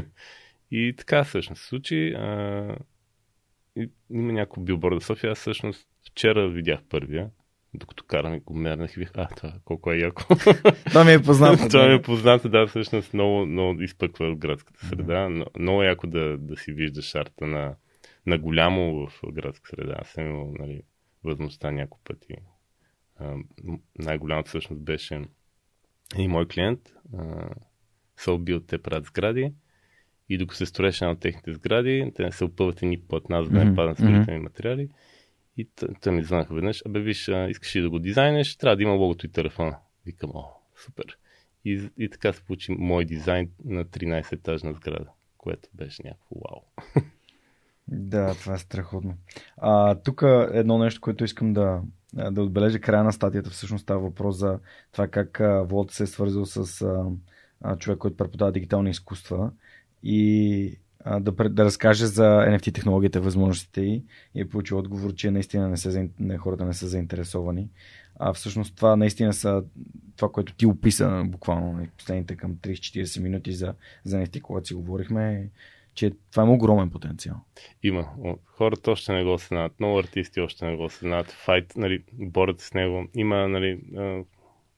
и 0.70 0.94
така 0.98 1.24
всъщност 1.24 1.62
се 1.62 1.68
случи. 1.68 2.14
А, 2.14 2.76
и, 3.76 3.90
има 4.10 4.32
няколко 4.32 4.60
билборда 4.60 5.00
в 5.00 5.04
София. 5.04 5.32
Аз 5.32 5.38
всъщност 5.38 5.88
вчера 6.06 6.48
видях 6.48 6.80
първия 6.88 7.30
докато 7.76 8.04
карам 8.04 8.34
и 8.34 8.40
го 8.40 8.54
мернах 8.54 8.96
и 8.96 8.98
бих, 8.98 9.10
а, 9.14 9.28
това 9.36 9.52
колко 9.64 9.92
е 9.92 9.96
яко. 9.96 10.22
това 10.86 11.04
ми 11.04 11.12
е 11.12 11.22
познато. 11.22 11.68
това 11.70 11.88
ми 11.88 11.94
е 11.94 12.02
познато, 12.02 12.48
да, 12.48 12.66
всъщност 12.66 13.14
много, 13.14 13.46
много 13.46 13.82
изпъква 13.82 14.34
в 14.34 14.38
градската 14.38 14.86
среда. 14.86 15.28
Но, 15.28 15.46
много 15.58 15.82
яко 15.82 16.06
да, 16.06 16.38
да 16.38 16.56
си 16.56 16.72
виждаш 16.72 17.14
арта 17.14 17.46
на, 17.46 17.74
на 18.26 18.38
голямо 18.38 19.06
в 19.06 19.20
градска 19.32 19.68
среда. 19.68 19.94
Аз 19.98 20.08
съм 20.08 20.26
имал 20.26 20.54
нали, 20.58 20.82
възможността 21.24 21.70
няколко 21.70 22.04
пъти. 22.04 22.34
А, 23.18 23.34
най-голямото 23.98 24.48
всъщност 24.48 24.82
беше 24.82 25.22
и 26.18 26.28
мой 26.28 26.48
клиент 26.48 26.80
се 28.16 28.30
убил 28.30 28.60
те 28.60 28.78
правят 28.78 29.04
сгради 29.04 29.52
и 30.28 30.38
докато 30.38 30.56
се 30.56 30.66
строеше 30.66 31.04
на 31.04 31.18
техните 31.18 31.54
сгради, 31.54 32.12
те 32.14 32.22
не 32.22 32.32
се 32.32 32.44
опъват 32.44 32.82
ни 32.82 33.00
платна, 33.00 33.44
за 33.44 33.50
да 33.50 33.64
не 33.64 33.74
паднат 33.74 33.98
строителни 33.98 34.40
материали. 34.40 34.88
И 35.56 35.68
те 36.00 36.10
ми 36.10 36.22
звънаха 36.22 36.54
веднъж, 36.54 36.82
абе 36.86 37.00
виж, 37.00 37.28
искаш 37.48 37.76
ли 37.76 37.80
да 37.80 37.90
го 37.90 37.98
дизайнеш, 37.98 38.56
трябва 38.56 38.76
да 38.76 38.82
има 38.82 38.92
логото 38.92 39.26
и 39.26 39.32
телефона. 39.32 39.76
Викам, 40.06 40.30
о, 40.34 40.44
супер. 40.84 41.18
И, 41.64 41.90
и 41.98 42.10
така 42.10 42.32
се 42.32 42.42
получи 42.42 42.72
мой 42.72 43.04
дизайн 43.04 43.50
на 43.64 43.84
13-етажна 43.84 44.72
сграда, 44.72 45.10
което 45.38 45.68
беше 45.74 46.02
някакво 46.04 46.34
вау. 46.34 46.62
Да, 47.88 48.34
това 48.34 48.54
е 48.54 48.58
страхотно. 48.58 49.14
А, 49.56 49.94
тук 49.94 50.22
едно 50.52 50.78
нещо, 50.78 51.00
което 51.00 51.24
искам 51.24 51.52
да, 51.52 51.82
да 52.30 52.42
отбележа 52.42 52.80
края 52.80 53.04
на 53.04 53.12
статията, 53.12 53.50
всъщност 53.50 53.82
става 53.82 54.00
въпрос 54.00 54.36
за 54.36 54.58
това 54.92 55.08
как 55.08 55.40
Волт 55.68 55.90
се 55.90 56.02
е 56.02 56.06
свързал 56.06 56.46
с 56.46 56.82
а, 57.60 57.76
човек, 57.76 57.98
който 57.98 58.16
преподава 58.16 58.52
дигитални 58.52 58.90
изкуства 58.90 59.50
и 60.02 60.78
да, 61.06 61.32
да 61.48 61.64
разкаже 61.64 62.06
за 62.06 62.24
NFT 62.24 62.74
технологията, 62.74 63.20
възможностите 63.20 63.80
и, 63.80 64.04
и 64.34 64.40
е 64.40 64.48
получил 64.48 64.78
отговор, 64.78 65.14
че 65.14 65.30
наистина 65.30 65.68
не 65.68 65.76
се, 65.76 66.10
не, 66.18 66.38
хората 66.38 66.64
не 66.64 66.74
са 66.74 66.86
заинтересовани. 66.86 67.68
А 68.18 68.32
всъщност 68.32 68.76
това 68.76 68.96
наистина 68.96 69.32
са 69.32 69.64
това, 70.16 70.32
което 70.32 70.54
ти 70.54 70.66
описа 70.66 71.22
буквално 71.26 71.72
нали, 71.72 71.88
последните 71.98 72.36
към 72.36 72.56
30-40 72.56 73.22
минути 73.22 73.52
за, 73.52 73.74
за 74.04 74.16
NFT, 74.16 74.40
когато 74.40 74.66
си 74.66 74.74
говорихме, 74.74 75.50
че 75.94 76.12
това 76.30 76.42
е 76.42 76.46
огромен 76.46 76.90
потенциал. 76.90 77.36
Има. 77.82 78.08
Хората 78.44 78.90
още 78.90 79.12
не 79.12 79.24
го 79.24 79.34
осъзнават. 79.34 79.80
Много 79.80 79.98
артисти 79.98 80.40
още 80.40 80.66
не 80.66 80.76
го 80.76 80.84
осъзнават. 80.84 81.30
Файт, 81.30 81.72
нали, 81.76 82.02
борят 82.12 82.60
с 82.60 82.74
него. 82.74 83.06
Има, 83.14 83.48
нали, 83.48 83.80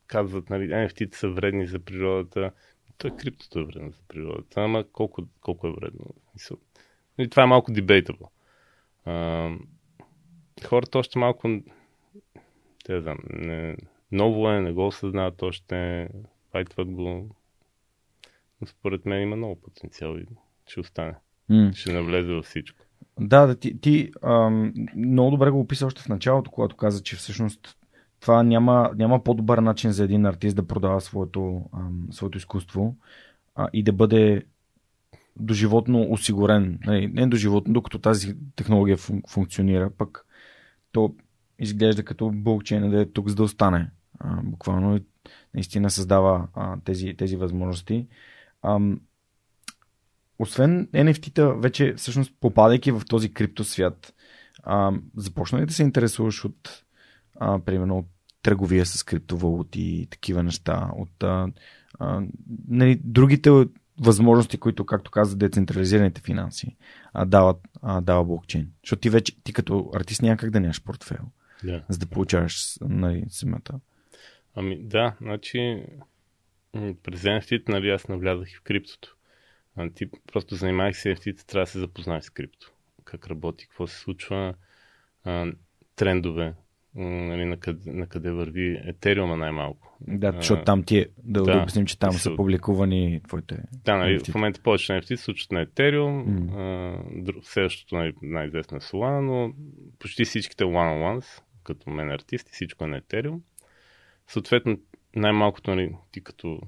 казват, 0.07 0.51
нали, 0.51 0.69
NFT-те 0.69 1.19
са 1.19 1.29
вредни 1.29 1.67
за 1.67 1.79
природата 1.79 2.51
той 2.99 3.17
криптото 3.17 3.59
е 3.59 3.65
вредно 3.65 3.91
за 3.91 4.03
природата, 4.09 4.61
ама 4.61 4.85
колко, 4.93 5.23
колко 5.41 5.67
е 5.67 5.73
вредно? 5.73 6.05
И 7.19 7.29
това 7.29 7.43
е 7.43 7.47
малко 7.47 7.73
дебейтабъл. 7.73 8.31
Хората 10.67 10.99
още 10.99 11.19
малко 11.19 11.61
те 12.85 12.95
да 12.95 13.01
знам, 13.01 13.19
не, 13.31 13.77
ново 14.13 14.51
е, 14.51 14.61
не 14.61 14.73
го 14.73 14.87
осъзнават 14.87 15.43
още, 15.43 16.09
файтват 16.53 16.91
го. 16.91 17.31
Но 18.61 18.67
според 18.67 19.07
мен 19.07 19.23
има 19.23 19.37
много 19.37 19.61
потенциал 19.61 20.17
и 20.17 20.27
ще 20.67 20.81
остане. 20.81 21.15
Mm. 21.51 21.75
Ще 21.75 21.93
навлезе 21.93 22.33
във 22.33 22.45
всичко. 22.45 22.85
Да, 23.21 23.47
да 23.47 23.59
ти, 23.59 23.81
ти 23.81 24.13
ам, 24.23 24.75
много 24.97 25.31
добре 25.31 25.51
го 25.51 25.61
описа 25.61 25.87
още 25.87 26.03
в 26.03 26.09
началото, 26.09 26.51
когато 26.51 26.77
каза, 26.77 27.03
че 27.03 27.17
всъщност 27.17 27.78
това 28.21 28.43
няма, 28.43 28.91
няма 28.97 29.25
по-добър 29.25 29.59
начин 29.59 29.93
за 29.93 30.05
един 30.05 30.27
артист 30.27 30.57
да 30.57 30.67
продава 30.67 31.01
своето, 31.01 31.63
ам, 31.73 32.07
своето 32.11 32.39
изкуство 32.39 32.97
а, 33.55 33.69
и 33.73 33.83
да 33.83 33.93
бъде 33.93 34.43
доживотно 35.37 36.07
осигурен. 36.11 36.63
Не, 36.63 36.79
нали, 36.87 37.07
не 37.07 37.27
доживотно, 37.27 37.73
докато 37.73 37.99
тази 37.99 38.37
технология 38.57 38.97
фун, 38.97 39.23
функционира, 39.29 39.91
пък 39.91 40.27
то 40.93 41.15
изглежда 41.59 42.05
като 42.05 42.31
блокчейн 42.35 42.91
да 42.91 43.01
е 43.01 43.07
тук 43.07 43.29
за 43.29 43.35
да 43.35 43.43
остане. 43.43 43.91
А, 44.19 44.43
буквално 44.43 45.01
наистина 45.55 45.91
създава 45.91 46.49
а, 46.55 46.77
тези, 46.85 47.15
тези 47.19 47.37
възможности. 47.37 48.07
Ам, 48.63 49.01
освен 50.39 50.87
NFT-та, 50.87 51.49
вече 51.49 51.95
всъщност 51.95 52.35
попадайки 52.41 52.91
в 52.91 53.03
този 53.09 53.33
криптосвят, 53.33 54.15
а, 54.63 54.93
започна 55.17 55.61
ли 55.61 55.67
да 55.67 55.73
се 55.73 55.83
интересуваш 55.83 56.45
от 56.45 56.85
а, 57.41 57.59
примерно 57.59 57.99
от 57.99 58.07
търговия 58.43 58.87
с 58.87 59.03
криптовалути 59.03 59.81
и 59.81 60.07
такива 60.07 60.43
неща, 60.43 60.91
от 60.97 61.23
а, 61.23 61.49
а, 61.99 62.23
нали, 62.69 63.01
другите 63.05 63.51
възможности, 64.01 64.59
които, 64.59 64.87
както 64.87 65.11
каза, 65.11 65.37
децентрализираните 65.37 66.21
финанси 66.21 66.77
а, 67.13 67.25
дават, 67.25 67.57
а, 67.83 68.01
дава 68.01 68.25
блокчейн. 68.25 68.71
Защото 68.85 69.01
ти 69.01 69.11
вече, 69.11 69.43
ти 69.43 69.53
като 69.53 69.91
артист 69.95 70.23
някак 70.23 70.51
да 70.51 70.61
нямаш 70.61 70.83
портфел, 70.83 71.25
yeah. 71.65 71.83
за 71.89 71.99
да 71.99 72.07
получаваш 72.07 72.77
нали, 72.81 73.25
семата. 73.29 73.81
Ами 74.55 74.83
да, 74.83 75.17
значи 75.21 75.85
през 76.73 77.23
NFT, 77.23 77.69
нали, 77.69 77.91
аз 77.91 78.09
навлязах 78.09 78.53
и 78.53 78.57
в 78.57 78.63
криптото. 78.63 79.17
А, 79.77 79.91
ти 79.91 80.11
просто 80.33 80.55
занимавах 80.55 80.97
се 80.97 81.15
NFT, 81.15 81.47
трябва 81.47 81.65
да 81.65 81.71
се 81.71 81.79
запознаеш 81.79 82.25
с 82.25 82.31
крипто. 82.31 82.73
Как 83.05 83.27
работи, 83.27 83.67
какво 83.67 83.87
се 83.87 83.99
случва, 83.99 84.55
а, 85.25 85.53
трендове, 85.97 86.55
нали, 86.99 87.45
на, 87.45 87.57
къде, 87.57 87.93
на 87.93 88.07
къде 88.07 88.31
върви 88.31 88.81
Етериума 88.85 89.37
най-малко. 89.37 89.97
Да, 90.01 90.33
защото 90.33 90.65
там 90.65 90.83
ти 90.83 91.07
да, 91.25 91.43
да 91.43 91.53
обясним, 91.53 91.87
че 91.87 91.99
там 91.99 92.13
са, 92.13 92.37
публикувани 92.37 93.21
твоите... 93.29 93.59
Да, 93.85 93.97
нали, 93.97 94.19
в 94.19 94.35
момента 94.35 94.61
повече 94.63 94.93
NFT 94.93 95.15
се 95.15 95.17
случват 95.17 95.53
на 95.53 95.67
Ethereum, 95.67 96.25
mm. 96.25 97.43
следващото 97.43 97.95
най- 97.95 98.13
най-известно 98.23 98.77
е 98.77 98.81
Solana, 98.81 99.21
но 99.21 99.53
почти 99.99 100.25
всичките 100.25 100.65
one-on-ones, 100.65 101.43
като 101.65 101.91
мен 101.91 102.11
артисти, 102.11 102.53
всичко 102.53 102.85
е 102.85 102.87
на 102.87 103.01
Ethereum. 103.01 103.41
Съответно, 104.27 104.79
най-малкото, 105.17 105.71
нали, 105.71 105.95
ти 106.13 106.25
като 106.25 106.61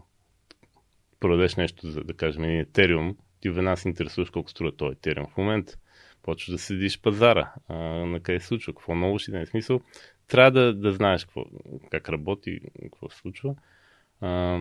продадеш 1.20 1.56
нещо, 1.56 1.90
за 1.90 2.04
да 2.04 2.14
кажем, 2.14 2.42
Ethereum, 2.42 3.16
ти 3.40 3.50
веднага 3.50 3.76
се 3.76 3.88
интересуваш 3.88 4.30
колко 4.30 4.50
струва 4.50 4.76
този 4.76 4.96
Ethereum. 4.96 5.30
В 5.30 5.36
момента 5.36 5.76
почваш 6.22 6.50
да 6.50 6.58
седиш 6.58 7.00
пазара, 7.00 7.52
а, 7.68 7.74
на 8.06 8.20
къде 8.20 8.40
се 8.40 8.46
случва, 8.46 8.72
какво 8.72 8.94
ново 8.94 9.18
ще 9.18 9.30
да 9.30 9.40
е 9.40 9.46
смисъл 9.46 9.80
трябва 10.30 10.50
да, 10.50 10.74
да 10.74 10.92
знаеш 10.92 11.24
какво, 11.24 11.44
как 11.90 12.08
работи, 12.08 12.60
какво 12.82 13.08
се 13.08 13.16
случва. 13.16 13.54
А, 14.20 14.60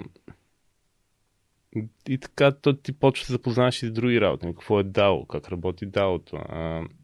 и 2.10 2.18
така 2.18 2.52
то 2.52 2.74
ти 2.74 2.94
почва 2.94 3.24
да 3.24 3.26
се 3.26 3.32
запознаеш 3.32 3.84
и 3.84 3.88
с 3.88 3.92
други 3.92 4.22
работи. 4.22 4.46
Какво 4.46 4.80
е 4.80 4.84
DAO, 4.84 5.28
как 5.28 5.50
работи 5.50 5.88
DAO-то. 5.88 6.38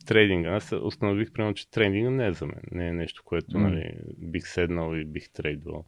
трейдинга. 0.05 0.49
Аз 0.49 0.71
установих, 0.71 1.31
примерно, 1.31 1.53
че 1.53 1.69
трейдинга 1.69 2.09
не 2.09 2.27
е 2.27 2.33
за 2.33 2.45
мен. 2.45 2.61
Не 2.71 2.87
е 2.87 2.93
нещо, 2.93 3.23
което 3.25 3.51
mm. 3.51 3.61
нали, 3.61 3.97
бих 4.17 4.47
седнал 4.47 4.95
и 4.95 5.05
бих 5.05 5.29
трейдвал. 5.29 5.85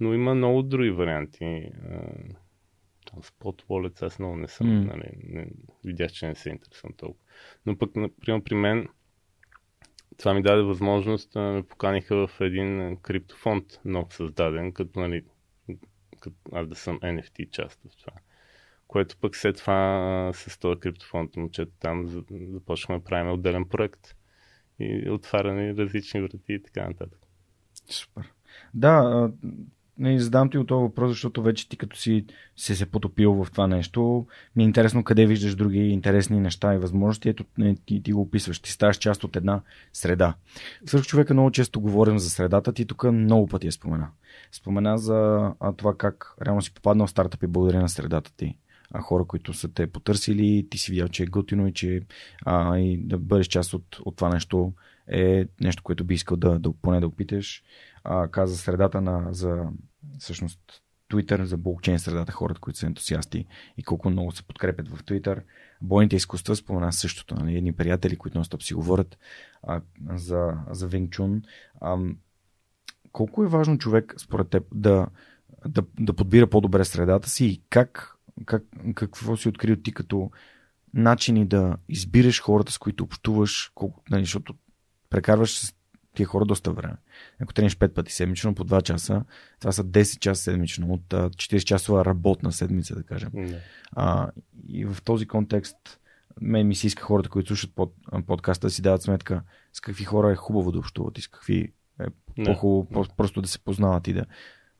Но 0.00 0.14
има 0.14 0.34
много 0.34 0.62
други 0.62 0.90
варианти. 0.90 1.68
там 3.10 3.22
спот 3.22 3.62
Wallet, 3.62 4.02
аз 4.02 4.18
много 4.18 4.36
не 4.36 4.48
съм. 4.48 4.66
Mm. 4.66 4.86
Нали, 4.86 5.10
не, 5.28 5.46
видях, 5.84 6.12
че 6.12 6.26
не 6.26 6.34
се 6.34 6.50
интересувам 6.50 6.94
толкова. 6.96 7.24
Но 7.66 7.78
пък, 7.78 7.96
например, 7.96 8.42
при 8.44 8.54
мен 8.54 8.88
това 10.18 10.34
ми 10.34 10.42
даде 10.42 10.62
възможност 10.62 11.32
да 11.32 11.40
ме 11.40 11.62
поканиха 11.62 12.26
в 12.26 12.40
един 12.40 12.96
криптофонд, 12.96 13.64
нов 13.84 14.14
създаден, 14.14 14.72
като, 14.72 15.00
нали, 15.00 15.24
като 16.20 16.36
аз 16.52 16.68
да 16.68 16.74
съм 16.74 17.00
NFT 17.00 17.50
част 17.50 17.80
в 17.88 17.96
това. 17.96 18.12
Което 18.86 19.16
пък 19.16 19.36
след 19.36 19.56
това 19.56 20.30
с 20.34 20.58
този 20.58 20.80
криптофонд 20.80 21.36
момчета 21.36 21.72
там 21.80 22.06
започнахме 22.30 22.98
да 22.98 23.04
правим 23.04 23.32
отделен 23.32 23.64
проект 23.64 24.14
и 24.78 25.10
отваряне 25.10 25.76
различни 25.76 26.20
врати 26.20 26.52
и 26.52 26.62
така 26.62 26.88
нататък. 26.88 27.18
Супер. 27.90 28.32
Да, 28.74 29.30
не 29.98 30.20
задам 30.20 30.50
ти 30.50 30.58
от 30.58 30.66
този 30.66 30.82
въпрос, 30.82 31.10
защото 31.10 31.42
вече 31.42 31.68
ти 31.68 31.76
като 31.76 31.96
си 31.96 32.24
се, 32.56 32.76
се 32.76 32.86
потопил 32.86 33.32
в 33.32 33.50
това 33.50 33.66
нещо, 33.66 34.26
ми 34.56 34.62
е 34.62 34.66
интересно 34.66 35.04
къде 35.04 35.26
виждаш 35.26 35.54
други 35.54 35.78
интересни 35.78 36.40
неща 36.40 36.74
и 36.74 36.78
възможности. 36.78 37.28
Ето, 37.28 37.44
не, 37.58 37.76
ти, 37.86 38.02
ти 38.02 38.12
го 38.12 38.20
описваш. 38.20 38.58
Ти 38.58 38.72
ставаш 38.72 38.96
част 38.96 39.24
от 39.24 39.36
една 39.36 39.60
среда. 39.92 40.34
Свърх 40.86 41.04
човека 41.04 41.34
много 41.34 41.50
често 41.50 41.80
говорим 41.80 42.18
за 42.18 42.30
средата. 42.30 42.72
Ти 42.72 42.84
тук 42.84 43.04
много 43.04 43.46
пъти 43.46 43.66
я 43.66 43.72
спомена. 43.72 44.08
Спомена 44.52 44.98
за 44.98 45.50
а, 45.60 45.72
това 45.72 45.94
как 45.96 46.34
реално 46.46 46.62
си 46.62 46.74
попаднал 46.74 47.06
в 47.06 47.10
стартъп 47.10 47.42
и 47.42 47.46
благодаря 47.46 47.80
на 47.80 47.88
средата 47.88 48.32
ти 48.36 48.56
а, 48.90 49.00
хора, 49.00 49.24
които 49.24 49.52
са 49.52 49.68
те 49.68 49.86
потърсили, 49.86 50.66
ти 50.70 50.78
си 50.78 50.90
видял, 50.90 51.08
че 51.08 51.22
е 51.22 51.26
готино 51.26 51.68
и 51.68 51.72
че 51.72 52.02
а, 52.44 52.78
и 52.78 52.98
да 52.98 53.18
бъдеш 53.18 53.46
част 53.46 53.74
от, 53.74 53.98
от 54.04 54.16
това 54.16 54.28
нещо 54.28 54.72
е 55.08 55.46
нещо, 55.60 55.82
което 55.82 56.04
би 56.04 56.14
искал 56.14 56.36
да, 56.36 56.58
да 56.58 56.72
поне 56.82 57.00
да 57.00 57.06
опиташ. 57.06 57.62
А, 58.04 58.28
каза 58.28 58.56
средата 58.56 59.00
на, 59.00 59.28
за 59.30 59.64
всъщност 60.18 60.60
Twitter, 61.10 61.42
за 61.42 61.56
блокчейн 61.56 61.98
средата, 61.98 62.32
хората, 62.32 62.60
които 62.60 62.78
са 62.78 62.86
ентусиасти 62.86 63.46
и 63.76 63.82
колко 63.82 64.10
много 64.10 64.32
се 64.32 64.42
подкрепят 64.42 64.88
в 64.88 65.04
Twitter. 65.04 65.42
Бойните 65.82 66.16
изкуства 66.16 66.56
спомена 66.56 66.92
същото. 66.92 67.34
Нали? 67.34 67.56
Едни 67.56 67.72
приятели, 67.72 68.16
които 68.16 68.38
нон 68.38 68.44
си 68.60 68.74
говорят 68.74 69.18
а, 69.62 69.80
за, 70.14 70.52
за 70.70 70.88
Chun. 70.88 71.42
А, 71.80 71.98
колко 73.12 73.44
е 73.44 73.48
важно 73.48 73.78
човек, 73.78 74.14
според 74.18 74.48
теб, 74.48 74.64
да, 74.74 75.06
да, 75.68 75.82
да 76.00 76.12
подбира 76.12 76.46
по-добре 76.46 76.84
средата 76.84 77.28
си 77.28 77.46
и 77.46 77.62
как, 77.70 78.16
как, 78.44 78.62
какво 78.94 79.36
си 79.36 79.48
открил 79.48 79.76
ти 79.76 79.92
като 79.92 80.30
начини 80.94 81.46
да 81.46 81.76
избираш 81.88 82.42
хората, 82.42 82.72
с 82.72 82.78
които 82.78 83.04
общуваш, 83.04 83.72
колко, 83.74 84.02
нали, 84.10 84.22
защото 84.22 84.54
прекарваш 85.14 85.58
с 85.58 85.74
тия 86.14 86.26
хора 86.26 86.44
доста 86.44 86.72
време. 86.72 86.96
Ако 87.40 87.54
трениш 87.54 87.76
5 87.76 87.88
пъти 87.88 88.12
седмично 88.12 88.54
по 88.54 88.64
2 88.64 88.82
часа, 88.82 89.24
това 89.60 89.72
са 89.72 89.84
10 89.84 90.18
часа 90.18 90.42
седмично, 90.42 90.92
от 90.92 91.02
40 91.08 91.64
часова 91.64 92.04
работна 92.04 92.52
седмица, 92.52 92.94
да 92.94 93.02
кажем. 93.02 93.30
А, 93.92 94.30
и 94.68 94.84
в 94.84 94.96
този 95.04 95.26
контекст, 95.26 95.76
мен 96.40 96.68
ми 96.68 96.74
се 96.74 96.86
иска 96.86 97.02
хората, 97.02 97.28
които 97.28 97.46
слушат 97.46 97.74
под, 97.74 97.94
подкаста, 98.26 98.66
да 98.66 98.70
си 98.70 98.82
дават 98.82 99.02
сметка 99.02 99.42
с 99.72 99.80
какви 99.80 100.04
хора 100.04 100.32
е 100.32 100.36
хубаво 100.36 100.72
да 100.72 100.78
общуват 100.78 101.18
и 101.18 101.22
с 101.22 101.28
какви 101.28 101.72
е 102.00 102.06
по-хубаво 102.44 102.88
Да. 102.90 103.08
просто 103.16 103.42
да 103.42 103.48
се 103.48 103.58
познават 103.58 104.08
и 104.08 104.12
да, 104.12 104.24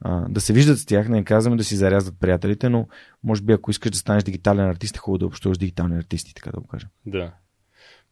а, 0.01 0.28
да 0.28 0.40
се 0.40 0.52
виждат 0.52 0.78
с 0.78 0.86
тях. 0.86 1.09
Не 1.09 1.24
казваме 1.24 1.56
да 1.56 1.65
си 1.65 1.77
зарязват 1.77 2.20
приятелите, 2.20 2.69
но 2.69 2.89
може 3.23 3.43
би 3.43 3.52
ако 3.52 3.70
искаш 3.70 3.90
да 3.90 3.98
станеш 3.98 4.23
дигитален 4.23 4.66
артист, 4.66 4.97
е 4.97 4.98
хубаво 4.98 5.19
да 5.19 5.27
общуваш 5.27 5.59
дигитални 5.59 5.98
артисти, 5.98 6.35
така 6.35 6.51
да 6.51 6.61
го 6.61 6.66
кажем. 6.66 6.89
Да. 7.06 7.32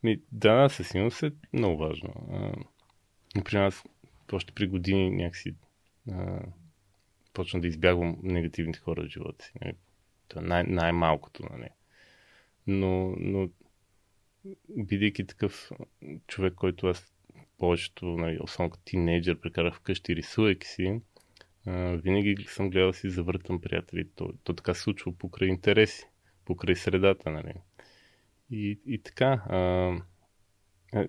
Ми, 0.03 0.21
да, 0.33 0.69
със 0.69 0.89
сигурност 0.89 1.23
е 1.23 1.33
много 1.53 1.79
важно. 1.79 2.15
А, 2.33 2.53
например, 3.37 3.65
аз 3.67 3.85
още 4.33 4.53
при 4.53 4.67
години 4.67 5.11
някакси 5.11 5.55
а, 6.11 6.41
почна 7.33 7.61
да 7.61 7.69
избягвам 7.69 8.17
негативните 8.23 8.79
хора 8.79 9.03
в 9.03 9.09
живота 9.09 9.45
си. 9.45 9.53
Нали? 9.61 9.75
Е 10.37 10.41
най- 10.41 10.65
най-малкото, 10.65 11.43
нали? 11.51 11.69
Но, 12.67 13.15
но 13.19 13.49
бидейки 14.69 15.27
такъв 15.27 15.71
човек, 16.27 16.55
който 16.55 16.87
аз 16.87 17.13
повечето, 17.59 18.07
нали, 18.07 18.39
особено 18.41 18.71
като 18.71 18.85
тинейджър, 18.85 19.41
прекарах 19.41 19.75
вкъщи, 19.75 20.17
рисувайки 20.17 20.67
си, 20.67 21.01
а, 21.67 21.73
винаги 21.97 22.45
съм 22.49 22.71
гледал 22.71 22.91
да 22.91 22.97
си 22.97 23.11
завъртам 23.11 23.61
приятели. 23.61 24.09
То, 24.17 24.33
то 24.45 24.53
така 24.53 24.75
се 24.75 24.81
случва 24.81 25.13
покрай 25.19 25.49
интереси, 25.49 26.05
покрай 26.45 26.77
средата, 26.77 27.31
нали? 27.31 27.53
И, 28.53 28.81
и 28.87 28.99
така, 29.03 29.43
а, 29.47 29.59
а, 30.95 31.09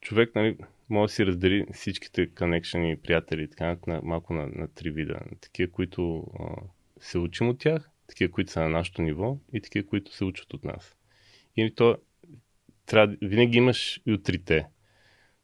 човек, 0.00 0.34
нали, 0.34 0.56
може 0.88 1.10
да 1.10 1.14
си 1.14 1.26
раздели 1.26 1.66
всичките 1.72 2.34
коннекшени 2.34 2.92
и 2.92 2.96
приятели, 2.96 3.50
така, 3.50 3.76
на, 3.86 4.00
малко 4.02 4.34
на, 4.34 4.46
на 4.46 4.68
три 4.68 4.90
вида. 4.90 5.20
Такива, 5.40 5.72
които 5.72 6.26
а, 6.40 6.44
се 7.00 7.18
учим 7.18 7.48
от 7.48 7.58
тях, 7.58 7.90
такива, 8.08 8.32
които 8.32 8.52
са 8.52 8.60
на 8.60 8.68
нашето 8.68 9.02
ниво 9.02 9.38
и 9.52 9.60
такива, 9.60 9.86
които 9.86 10.14
се 10.14 10.24
учат 10.24 10.54
от 10.54 10.64
нас. 10.64 10.96
И 11.56 11.74
то 11.74 11.96
трябва, 12.86 13.16
винаги 13.22 13.58
имаш 13.58 14.02
и 14.06 14.12
от 14.12 14.22
трите. 14.22 14.66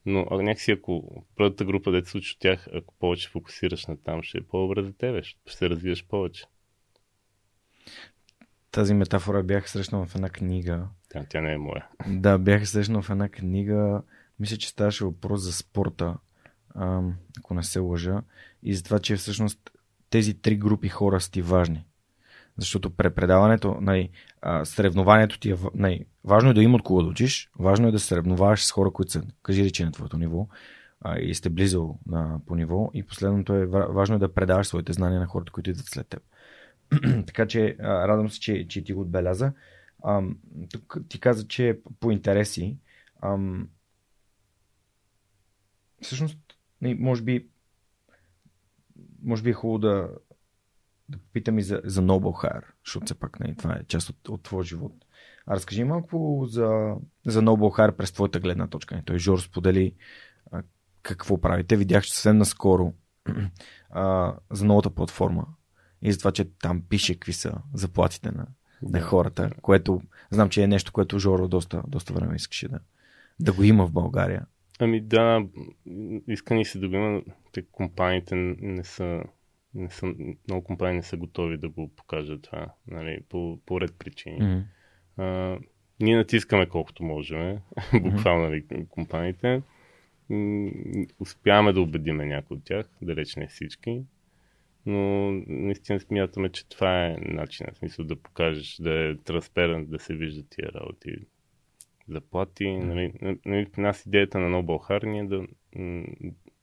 Но 0.06 0.26
а 0.30 0.42
някакси 0.42 0.72
ако 0.72 1.24
първата 1.36 1.64
група, 1.64 2.02
се 2.04 2.18
учи 2.18 2.32
от 2.32 2.40
тях, 2.40 2.68
ако 2.72 2.94
повече 2.94 3.28
фокусираш 3.28 3.86
на 3.86 3.96
там, 3.96 4.22
ще 4.22 4.38
е 4.38 4.42
по-добре 4.42 4.82
за 4.82 4.92
тебе, 4.92 5.22
ще 5.22 5.38
се 5.46 5.70
развиеш 5.70 6.06
повече. 6.06 6.44
Тази 8.76 8.94
метафора 8.94 9.42
бях 9.42 9.70
срещнал 9.70 10.04
в 10.04 10.14
една 10.14 10.28
книга. 10.28 10.86
Тя, 11.08 11.24
тя 11.28 11.40
не 11.40 11.52
е 11.52 11.58
моя. 11.58 11.86
Да, 12.08 12.38
бях 12.38 12.68
срещнал 12.68 13.02
в 13.02 13.10
една 13.10 13.28
книга. 13.28 14.02
Мисля, 14.40 14.56
че 14.56 14.68
ставаше 14.68 15.04
въпрос 15.04 15.40
за 15.40 15.52
спорта, 15.52 16.14
ако 17.38 17.54
не 17.54 17.62
се 17.62 17.78
лъжа. 17.78 18.22
И 18.62 18.74
за 18.74 18.82
това, 18.82 18.98
че 18.98 19.16
всъщност 19.16 19.70
тези 20.10 20.34
три 20.34 20.56
групи 20.56 20.88
хора 20.88 21.20
са 21.20 21.30
ти 21.30 21.42
важни. 21.42 21.84
Защото 22.58 22.90
препредаването, 22.90 23.78
а, 24.42 24.64
съревнованието 24.64 25.38
ти 25.38 25.50
е 25.50 25.56
нали, 25.74 26.04
важно 26.24 26.50
е 26.50 26.54
да 26.54 26.62
има 26.62 26.76
от 26.76 26.82
кого 26.82 27.02
да 27.02 27.08
учиш, 27.08 27.50
важно 27.58 27.88
е 27.88 27.92
да 27.92 27.98
се 27.98 28.06
съревноваваш 28.06 28.64
с 28.64 28.72
хора, 28.72 28.90
които 28.90 29.12
са, 29.12 29.22
кажи 29.42 29.64
речи 29.64 29.84
на 29.84 29.92
твоето 29.92 30.18
ниво 30.18 30.48
а, 31.00 31.18
и 31.18 31.34
сте 31.34 31.50
близо 31.50 31.94
на, 32.06 32.40
по 32.46 32.54
ниво. 32.54 32.90
И 32.94 33.02
последното 33.02 33.54
е 33.54 33.66
ва- 33.66 33.88
важно 33.90 34.16
е 34.16 34.18
да 34.18 34.34
предаваш 34.34 34.66
своите 34.66 34.92
знания 34.92 35.20
на 35.20 35.26
хората, 35.26 35.52
които 35.52 35.70
идват 35.70 35.86
след 35.86 36.08
теб. 36.08 36.22
така 37.26 37.46
че 37.46 37.76
а, 37.80 38.08
радвам 38.08 38.30
се, 38.30 38.40
че, 38.40 38.68
че 38.68 38.84
ти 38.84 38.92
го 38.92 39.00
отбеляза. 39.00 39.52
Ам, 40.06 40.38
тук 40.72 40.98
ти 41.08 41.20
каза, 41.20 41.48
че 41.48 41.80
по 42.00 42.10
интереси. 42.10 42.78
Ам, 43.22 43.68
всъщност, 46.02 46.38
може 46.82 47.22
би 47.22 47.46
може 49.22 49.42
би 49.42 49.50
е 49.50 49.52
хубаво 49.52 49.78
да, 49.78 50.08
да 51.08 51.18
попитам 51.18 51.58
и 51.58 51.62
за, 51.62 51.80
за 51.84 52.02
Noble 52.02 52.44
Hire, 52.44 52.64
защото 52.84 53.06
все 53.06 53.14
пак 53.14 53.40
не, 53.40 53.54
това 53.54 53.72
е 53.72 53.84
част 53.84 54.08
от, 54.08 54.28
от 54.28 54.42
твоя 54.42 54.64
живот. 54.64 54.92
А 55.46 55.54
разкажи 55.54 55.84
малко 55.84 56.46
за, 56.48 56.94
за 57.26 57.42
Noble 57.42 57.78
Hire 57.78 57.96
през 57.96 58.12
твоята 58.12 58.40
гледна 58.40 58.66
точка. 58.66 59.02
Той 59.04 59.18
Жор 59.18 59.38
сподели 59.38 59.94
а, 60.52 60.62
какво 61.02 61.40
правите. 61.40 61.76
Видях, 61.76 62.04
че 62.04 62.14
съвсем 62.14 62.38
наскоро 62.38 62.92
а, 63.90 64.34
за 64.50 64.64
новата 64.64 64.90
платформа 64.90 65.46
и 66.02 66.12
за 66.12 66.18
това, 66.18 66.32
че 66.32 66.44
там 66.44 66.82
пише 66.88 67.14
какви 67.14 67.32
са 67.32 67.52
заплатите 67.74 68.30
на, 68.30 68.46
на 68.82 69.00
хората, 69.00 69.50
което 69.62 70.02
знам, 70.30 70.48
че 70.48 70.62
е 70.62 70.66
нещо, 70.66 70.92
което 70.92 71.18
Жоро 71.18 71.48
доста, 71.48 71.82
доста 71.88 72.14
време 72.14 72.36
искаше 72.36 72.68
да, 72.68 72.80
да 73.40 73.52
го 73.52 73.62
има 73.62 73.86
в 73.86 73.92
България. 73.92 74.46
Ами 74.78 75.00
да, 75.00 75.46
иска 76.28 76.54
ни 76.54 76.64
се 76.64 76.78
да 76.78 76.88
го 76.88 76.94
има, 76.94 77.22
те 77.52 77.62
компаниите 77.72 78.34
не 78.60 78.84
са, 78.84 79.22
не 79.74 79.90
са, 79.90 80.14
много 80.48 80.64
компании 80.64 80.96
не 80.96 81.02
са 81.02 81.16
готови 81.16 81.58
да 81.58 81.68
го 81.68 81.88
покажат 81.96 82.42
това, 82.42 82.72
нали, 82.86 83.20
по, 83.28 83.58
по 83.66 83.80
ред 83.80 83.94
причини. 83.98 84.40
Mm-hmm. 84.40 84.64
А, 85.16 85.58
ние 86.00 86.16
натискаме 86.16 86.66
колкото 86.66 87.04
можем, 87.04 87.58
буквално 88.02 88.48
нали, 88.48 88.64
компаниите. 88.88 89.62
Успяваме 91.20 91.72
да 91.72 91.80
убедиме 91.80 92.24
някои 92.24 92.56
от 92.56 92.64
тях, 92.64 92.88
далеч 93.02 93.36
не 93.36 93.46
всички. 93.46 94.02
Но 94.86 95.32
наистина 95.46 96.00
смятаме, 96.00 96.48
че 96.48 96.68
това 96.68 97.06
е 97.06 97.16
начинът. 97.20 97.76
Смисъл 97.76 98.04
да 98.04 98.16
покажеш, 98.16 98.76
да 98.76 99.10
е 99.10 99.16
транспарент, 99.16 99.90
да 99.90 99.98
се 99.98 100.14
виждат 100.14 100.46
тия 100.50 100.72
работи. 100.72 101.16
Заплати. 102.08 102.70
Нали, 102.70 103.12
нали, 103.46 103.66
в 103.74 103.76
нас 103.76 104.06
идеята 104.06 104.38
на 104.38 104.56
Noble 104.56 104.88
Hard 104.88 105.06
ни 105.06 105.18
е 105.18 105.24
да, 105.24 105.46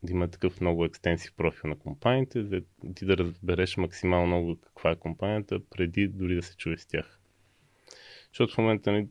да 0.04 0.12
има 0.12 0.28
такъв 0.28 0.62
много 0.62 0.86
екстенсив 0.86 1.34
профил 1.38 1.70
на 1.70 1.76
компаниите, 1.76 2.44
да 2.44 2.62
ти 2.96 3.06
да 3.06 3.18
разбереш 3.18 3.78
максимално 3.78 4.28
много 4.28 4.60
каква 4.62 4.92
е 4.92 4.96
компанията, 4.96 5.60
преди 5.70 6.08
дори 6.08 6.36
да 6.36 6.42
се 6.42 6.58
чуеш 6.58 6.80
с 6.80 6.88
тях. 6.88 7.20
Защото 8.28 8.54
в 8.54 8.58
момента 8.58 8.92
нали, 8.92 9.08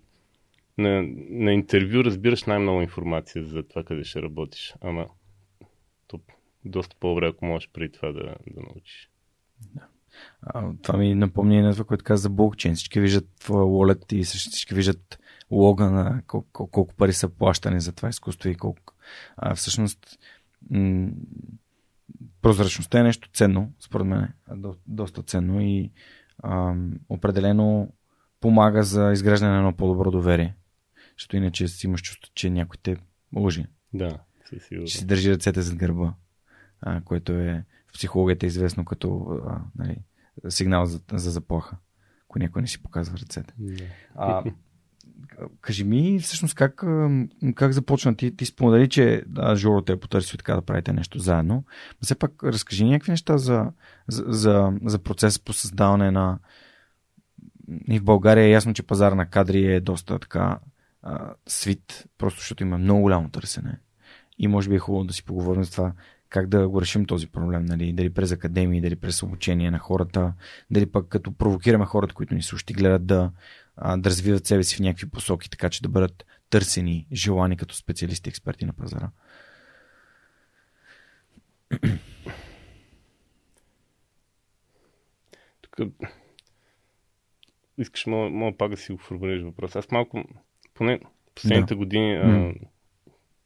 на, 0.78 1.02
на 1.30 1.52
интервю 1.52 2.04
разбираш 2.04 2.44
най-много 2.44 2.82
информация 2.82 3.44
за 3.44 3.62
това 3.62 3.84
къде 3.84 4.04
ще 4.04 4.22
работиш. 4.22 4.74
Ама 4.80 5.08
то, 6.06 6.20
доста 6.64 6.96
по-добре, 7.00 7.26
ако 7.26 7.44
можеш 7.46 7.70
преди 7.72 7.92
това 7.92 8.12
да, 8.12 8.34
да 8.50 8.60
научиш. 8.60 9.10
А, 10.42 10.72
това 10.82 10.98
ми 10.98 11.14
напомня 11.14 11.68
и 11.68 11.72
това, 11.72 11.84
което 11.84 12.04
каза 12.04 12.22
за 12.22 12.30
блокчейн. 12.30 12.74
Всички 12.74 13.00
виждат 13.00 13.28
твоя 13.40 13.64
wallet 13.64 14.12
и 14.12 14.24
всички 14.24 14.74
виждат 14.74 15.18
лога 15.50 15.90
на 15.90 16.22
колко, 16.26 16.68
колко 16.68 16.94
пари 16.94 17.12
са 17.12 17.28
плащани 17.28 17.80
за 17.80 17.92
това 17.92 18.08
изкуство 18.08 18.48
и 18.48 18.54
колко. 18.54 18.94
А, 19.36 19.54
всъщност, 19.54 20.18
м- 20.70 21.10
прозрачността 22.42 23.00
е 23.00 23.02
нещо 23.02 23.28
ценно, 23.32 23.72
според 23.80 24.06
мен. 24.06 24.32
До, 24.54 24.76
доста 24.86 25.22
ценно 25.22 25.60
и 25.60 25.90
а, 26.38 26.74
определено 27.08 27.92
помага 28.40 28.82
за 28.82 29.12
изграждане 29.12 29.52
на 29.52 29.58
едно 29.58 29.72
по-добро 29.72 30.10
доверие. 30.10 30.54
Защото 31.18 31.36
иначе 31.36 31.68
си 31.68 31.86
имаш 31.86 32.02
чувство, 32.02 32.32
че 32.34 32.50
някой 32.50 32.76
те 32.82 32.96
лъжи. 33.36 33.66
Да, 33.94 34.18
със 34.44 34.64
сигурност. 34.64 34.92
Че 34.92 34.98
си 34.98 35.06
държи 35.06 35.30
ръцете 35.30 35.62
зад 35.62 35.76
гърба, 35.76 36.14
а, 36.82 37.00
което 37.00 37.32
е 37.32 37.64
в 37.88 37.92
психологията 37.92 38.46
известно 38.46 38.84
като 38.84 39.40
а, 39.48 39.58
нали, 39.78 39.96
сигнал 40.48 40.86
за, 40.86 41.00
за 41.12 41.30
заплаха, 41.30 41.76
ако 42.24 42.38
някой 42.38 42.62
не 42.62 42.68
си 42.68 42.82
показва 42.82 43.18
ръцете. 43.18 43.54
А, 44.14 44.44
кажи 45.60 45.84
ми 45.84 46.18
всъщност 46.18 46.54
как, 46.54 46.84
как 47.54 47.72
започна. 47.72 48.16
Ти, 48.16 48.36
ти 48.36 48.46
сподели, 48.46 48.88
че 48.88 49.22
да, 49.26 49.56
Жоро 49.56 49.82
те 49.82 49.92
е 49.92 50.00
потърсил 50.00 50.36
така 50.36 50.54
да 50.54 50.62
правите 50.62 50.92
нещо 50.92 51.18
заедно. 51.18 51.54
Но 51.54 51.64
все 52.02 52.14
пак 52.14 52.44
разкажи 52.44 52.84
някакви 52.84 53.10
неща 53.10 53.38
за, 53.38 53.72
за, 54.08 54.24
за, 54.28 54.72
за 54.84 54.98
процеса 54.98 55.40
по 55.44 55.52
създаване 55.52 56.10
на... 56.10 56.38
И 57.88 57.98
в 57.98 58.04
България 58.04 58.44
е 58.44 58.50
ясно, 58.50 58.74
че 58.74 58.82
пазар 58.82 59.12
на 59.12 59.26
кадри 59.26 59.74
е 59.74 59.80
доста 59.80 60.18
така 60.18 60.58
а, 61.02 61.34
свит, 61.46 62.08
просто 62.18 62.40
защото 62.40 62.62
има 62.62 62.78
много 62.78 63.00
голямо 63.02 63.28
търсене. 63.28 63.78
И 64.38 64.48
може 64.48 64.68
би 64.68 64.74
е 64.74 64.78
хубаво 64.78 65.04
да 65.04 65.12
си 65.12 65.24
поговорим 65.24 65.64
за 65.64 65.70
това 65.70 65.92
как 66.32 66.48
да 66.48 66.68
го 66.68 66.80
решим 66.80 67.04
този 67.04 67.26
проблем, 67.26 67.64
нали? 67.64 67.92
дали 67.92 68.10
през 68.10 68.32
академии, 68.32 68.80
дали 68.80 68.96
през 68.96 69.22
обучение 69.22 69.70
на 69.70 69.78
хората, 69.78 70.34
дали 70.70 70.92
пък 70.92 71.08
като 71.08 71.32
провокираме 71.32 71.84
хората, 71.84 72.14
които 72.14 72.34
ни 72.34 72.42
слушат 72.42 72.70
и 72.70 72.74
гледат 72.74 73.06
да, 73.06 73.32
да 73.96 74.10
развиват 74.10 74.46
себе 74.46 74.62
си 74.62 74.76
в 74.76 74.80
някакви 74.80 75.10
посоки, 75.10 75.50
така 75.50 75.70
че 75.70 75.82
да 75.82 75.88
бъдат 75.88 76.26
търсени, 76.50 77.06
желани 77.12 77.56
като 77.56 77.74
специалисти, 77.74 78.28
експерти 78.28 78.64
на 78.64 78.72
пазара. 78.72 79.10
Тук 85.60 85.76
искаш 87.78 88.06
мога, 88.06 88.56
пак 88.56 88.70
да 88.70 88.76
си 88.76 88.92
го 88.92 88.98
формулираш 88.98 89.42
въпрос. 89.42 89.76
Аз 89.76 89.90
малко, 89.90 90.24
поне 90.74 91.00
последните 91.34 91.74
да. 91.74 91.78
години, 91.78 92.14
а, 92.14 92.54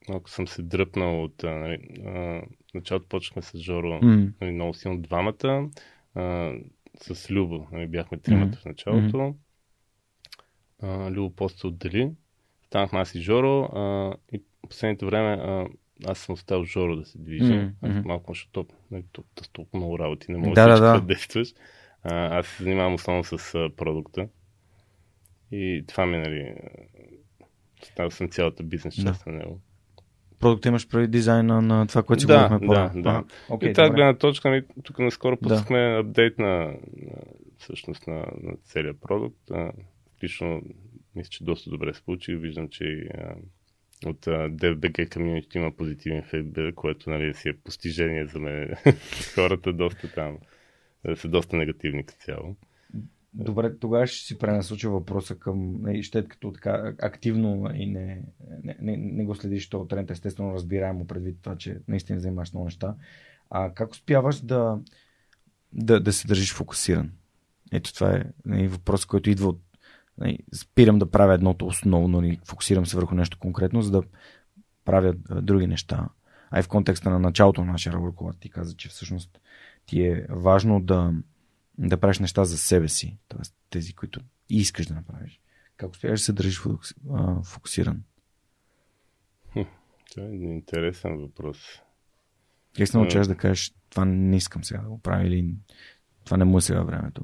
малко 0.09 0.31
съм 0.31 0.49
се 0.49 0.63
дръпнал 0.63 1.25
от 1.25 1.45
а, 1.45 1.51
нали, 1.51 1.79
а, 2.07 2.43
началото 2.77 3.09
почнахме 3.09 3.43
с 3.43 3.59
Жоро 3.59 3.89
mm. 3.89 4.33
нали, 4.41 4.53
много 4.53 4.75
силно 4.75 5.03
двамата, 5.03 5.69
а, 6.15 6.53
с 7.01 7.31
Любо 7.31 7.67
нали, 7.73 7.87
бяхме 7.87 8.19
тримата 8.19 8.59
mm. 8.59 8.63
в 8.63 8.65
началото. 8.65 9.17
Mm. 9.17 9.35
А, 10.83 11.11
Любо 11.11 11.37
после 11.37 11.59
се 11.59 11.67
отдели, 11.67 12.11
станахме 12.67 12.99
аз 12.99 13.15
и 13.15 13.21
Жоро 13.21 13.63
а, 13.63 14.15
и 14.33 14.43
последното 14.69 15.07
време 15.07 15.43
а, 15.43 15.67
аз 16.05 16.19
съм 16.19 16.33
оставил 16.33 16.65
Жоро 16.65 16.97
да 16.97 17.05
се 17.05 17.19
движи. 17.19 17.45
Mm-hmm. 17.45 17.99
Аз 17.99 18.05
малко, 18.05 18.33
защото 18.33 18.75
нали, 18.91 19.05
толкова 19.53 19.79
много 19.79 19.99
работи, 19.99 20.33
не 20.33 20.39
мога 20.39 20.55
да, 20.55 20.69
да, 20.69 20.81
да. 20.81 20.93
да 20.93 21.01
действаш. 21.07 21.55
А, 22.03 22.39
аз 22.39 22.47
се 22.47 22.63
занимавам 22.63 22.95
основно 22.95 23.25
с 23.25 23.55
а, 23.55 23.71
продукта. 23.77 24.29
И 25.53 25.85
това 25.89 26.07
ми, 26.07 26.17
нали, 26.17 26.55
става 27.83 28.11
съм 28.11 28.29
цялата 28.29 28.63
бизнес 28.63 28.95
част 28.95 29.25
да. 29.25 29.31
на 29.31 29.39
него 29.39 29.61
продукт 30.41 30.67
имаш 30.67 30.89
преди 30.89 31.09
дизайна 31.09 31.63
на 31.63 31.87
това, 31.87 32.03
което 32.03 32.21
си 32.21 32.27
да, 32.27 32.35
говорихме 32.35 32.67
по 32.67 32.75
Да, 32.75 32.93
да. 32.95 33.25
Okay, 33.49 33.71
и 33.71 33.73
тази 33.73 33.91
гледна 33.91 34.15
точка, 34.15 34.51
нали, 34.51 34.65
тук 34.83 34.99
наскоро 34.99 35.37
пускахме 35.37 35.79
да. 35.79 35.99
апдейт 35.99 36.39
на, 36.39 36.47
на, 36.47 36.77
всъщност 37.59 38.07
на, 38.07 38.15
на 38.43 38.57
целият 38.65 39.01
продукт. 39.01 39.51
Лично 40.25 40.63
мисля, 41.17 41.31
че 41.31 41.45
доста 41.45 41.71
добре 41.71 41.95
се 41.95 42.03
получи. 42.03 42.37
Виждам, 42.37 42.69
че 42.69 43.09
а, 43.19 43.35
от 44.09 44.21
DFBG 44.27 45.09
community 45.09 45.57
има 45.57 45.71
позитивен 45.71 46.23
фейдбек, 46.23 46.75
което 46.75 47.11
нали, 47.11 47.35
си 47.35 47.49
е 47.49 47.57
постижение 47.65 48.27
за 48.27 48.39
мен. 48.39 48.75
Хората 49.35 49.73
доста 49.73 50.13
там 50.13 50.39
са 51.15 51.29
доста 51.29 51.57
негативни 51.57 52.07
като 52.07 52.25
цяло. 52.25 52.57
Добре, 53.39 53.79
тогава 53.79 54.07
ще 54.07 54.27
си 54.27 54.39
пренасоча 54.39 54.91
въпроса 54.91 55.35
към, 55.35 55.83
нали, 55.83 56.03
ще 56.03 56.29
като 56.29 56.53
така 56.53 56.95
активно 57.03 57.71
и 57.75 57.87
не, 57.87 58.23
не, 58.65 58.77
не, 58.81 58.97
не 58.97 59.25
го 59.25 59.35
следиш 59.35 59.69
този 59.69 59.89
тренд, 59.89 60.11
естествено 60.11 60.55
разбираемо 60.55 61.07
предвид 61.07 61.39
това, 61.43 61.57
че 61.57 61.81
наистина 61.89 62.19
вземаш 62.19 62.53
много 62.53 62.65
неща. 62.65 62.95
А 63.51 63.75
как 63.75 63.93
успяваш 63.93 64.41
да, 64.41 64.79
да, 65.73 66.01
да 66.01 66.13
се 66.13 66.29
държиш 66.29 66.55
фокусиран? 66.55 67.13
Ето 67.73 67.95
това 67.95 68.17
е 68.17 68.25
нали, 68.47 68.69
въпрос, 68.69 69.07
който 69.07 69.31
идва 69.31 69.49
от 69.49 69.61
нали, 70.19 70.39
спирам 70.55 70.99
да 70.99 71.11
правя 71.11 71.35
едното 71.35 71.67
основно, 71.67 72.21
нали, 72.21 72.41
фокусирам 72.45 72.87
се 72.87 72.97
върху 72.97 73.15
нещо 73.15 73.39
конкретно, 73.39 73.83
за 73.83 73.91
да 73.91 74.03
правя 74.85 75.15
други 75.43 75.67
неща. 75.67 76.09
А 76.51 76.59
и 76.59 76.63
в 76.63 76.69
контекста 76.69 77.11
на 77.11 77.19
началото 77.19 77.65
на 77.65 77.73
нашия 77.73 77.93
разговор, 77.93 78.35
ти 78.41 78.51
каза, 78.51 78.77
че 78.77 78.89
всъщност 78.89 79.41
ти 79.87 80.03
е 80.03 80.27
важно 80.31 80.81
да, 80.81 81.13
да 81.79 82.01
правиш 82.01 82.19
неща 82.19 82.45
за 82.45 82.59
себе 82.59 82.89
си, 82.89 83.19
т.е. 83.29 83.43
тези, 83.71 83.95
които 83.95 84.21
искаш 84.49 84.87
да 84.87 84.95
направиш. 84.95 85.41
Как 85.77 85.91
успяваш 85.91 86.21
да 86.21 86.25
се 86.25 86.33
държиш 86.33 86.61
фокусиран? 87.45 88.03
Това 90.11 90.27
е 90.27 90.31
интересен 90.31 91.17
въпрос. 91.17 91.59
Как 92.77 92.89
се 92.89 92.99
научаваш 92.99 93.27
да 93.27 93.37
кажеш, 93.37 93.75
това 93.91 94.05
не 94.05 94.37
искам 94.37 94.65
сега 94.65 94.81
да 94.81 94.89
го 94.89 94.99
правя 94.99 95.27
или 95.27 95.55
това 96.25 96.37
не 96.37 96.45
му 96.45 96.59
е 96.59 96.61
сега 96.61 96.83
времето, 96.83 97.23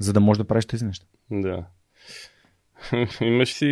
за 0.00 0.12
да 0.12 0.20
можеш 0.20 0.38
да 0.38 0.46
правиш 0.46 0.66
тези 0.66 0.84
неща? 0.84 1.06
Да. 1.30 1.66
Имаш 3.20 3.52
си, 3.52 3.66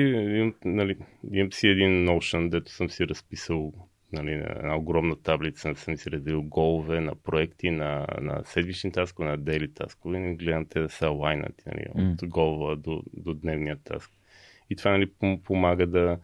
нали, 0.65 0.99
имам 1.33 1.53
си 1.53 1.69
един 1.69 1.91
Notion, 1.91 2.49
дето 2.49 2.73
съм 2.73 2.91
си 2.91 3.07
разписал 3.07 3.73
нали, 4.13 4.33
една 4.33 4.77
огромна 4.77 5.17
таблица, 5.17 5.75
съм 5.75 5.97
си 5.97 6.11
редил 6.11 6.43
голове 6.43 7.01
на 7.01 7.15
проекти, 7.15 7.71
на, 7.71 8.07
на 8.21 8.45
седмични 8.45 8.93
таскове, 8.93 9.29
на 9.29 9.39
дейли 9.39 9.75
таскове 9.75 10.31
и 10.31 10.35
гледам 10.35 10.67
те 10.67 10.81
да 10.81 10.89
са 10.89 11.09
лайнати 11.09 11.65
нали, 11.67 11.85
mm. 11.97 12.23
от 12.23 12.29
голова 12.29 12.77
до, 12.77 13.03
до 13.13 13.35
дневния 13.35 13.77
таск. 13.85 14.11
И 14.71 14.77
това 14.77 14.91
нали, 14.91 15.11
помага 15.45 15.87
да, 15.87 16.19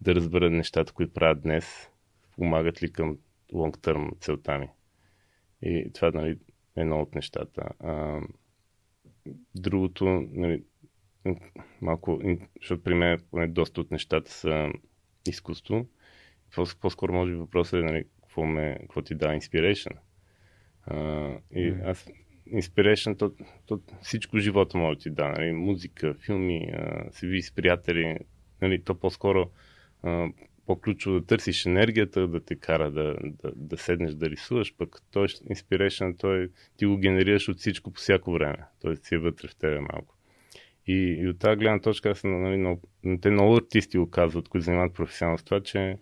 да 0.00 0.14
разбера 0.14 0.50
нещата, 0.50 0.92
които 0.92 1.12
правят 1.12 1.42
днес, 1.42 1.90
помагат 2.36 2.82
ли 2.82 2.92
към 2.92 3.18
long-term 3.52 4.20
целта 4.20 4.58
ми. 4.58 4.68
И 5.62 5.90
това 5.94 6.10
нали, 6.10 6.38
е 6.76 6.80
едно 6.80 7.00
от 7.00 7.14
нещата. 7.14 7.68
А, 7.80 8.20
другото, 9.54 10.04
нали, 10.32 10.62
малко, 11.80 12.20
защото 12.60 12.82
при 12.82 12.94
мен 12.94 13.20
поне 13.30 13.46
доста 13.46 13.80
от 13.80 13.90
нещата 13.90 14.32
са 14.32 14.72
изкуство 15.28 15.86
по-скоро 16.80 17.12
може 17.12 17.32
би 17.32 17.36
въпросът 17.36 17.80
е 17.80 17.82
нали, 17.82 18.04
какво, 18.22 18.46
ме, 18.46 18.76
какво 18.80 19.02
ти 19.02 19.14
дава 19.14 19.34
inspiration. 19.34 19.92
А, 20.86 21.30
и 21.54 21.74
аз 21.84 22.08
inspiration, 22.52 23.18
то, 23.18 23.32
то 23.66 23.80
всичко 24.02 24.38
живота 24.38 24.78
може 24.78 24.98
да 24.98 25.02
ти 25.02 25.10
да, 25.10 25.28
нали, 25.28 25.52
музика, 25.52 26.14
филми, 26.14 26.72
а, 26.74 27.10
се 27.10 27.26
види 27.26 27.42
с 27.42 27.52
приятели, 27.52 28.18
нали, 28.62 28.82
то 28.82 28.94
по-скоро 28.94 29.50
а, 30.02 30.28
по-ключово 30.66 31.20
да 31.20 31.26
търсиш 31.26 31.66
енергията, 31.66 32.28
да 32.28 32.40
те 32.44 32.56
кара 32.56 32.90
да, 32.90 33.16
да, 33.22 33.52
да 33.56 33.76
седнеш 33.76 34.14
да 34.14 34.30
рисуваш, 34.30 34.74
пък 34.78 35.02
той 35.10 35.26
inspiration, 35.28 36.18
той 36.18 36.50
ти 36.76 36.86
го 36.86 36.96
генерираш 36.96 37.48
от 37.48 37.58
всичко 37.58 37.90
по 37.90 38.00
всяко 38.00 38.32
време. 38.32 38.56
Той 38.80 38.96
си 38.96 39.14
е 39.14 39.18
вътре 39.18 39.48
в 39.48 39.56
тебе 39.56 39.80
малко. 39.80 40.16
И, 40.86 40.94
и 40.94 41.28
от 41.28 41.38
тази 41.38 41.56
гледна 41.56 41.80
точка, 41.80 42.10
аз, 42.10 42.24
нали, 42.24 42.56
много, 42.56 42.82
те 43.20 43.30
много 43.30 43.56
артисти 43.56 43.98
го 43.98 44.10
казват, 44.10 44.48
които 44.48 44.64
занимават 44.64 44.94
професионално 44.94 45.38
с 45.38 45.44
това, 45.44 45.60
че 45.60 45.98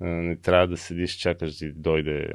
не 0.00 0.36
трябва 0.36 0.68
да 0.68 0.76
седиш, 0.76 1.12
чакаш 1.12 1.58
да 1.58 1.72
дойде 1.72 2.34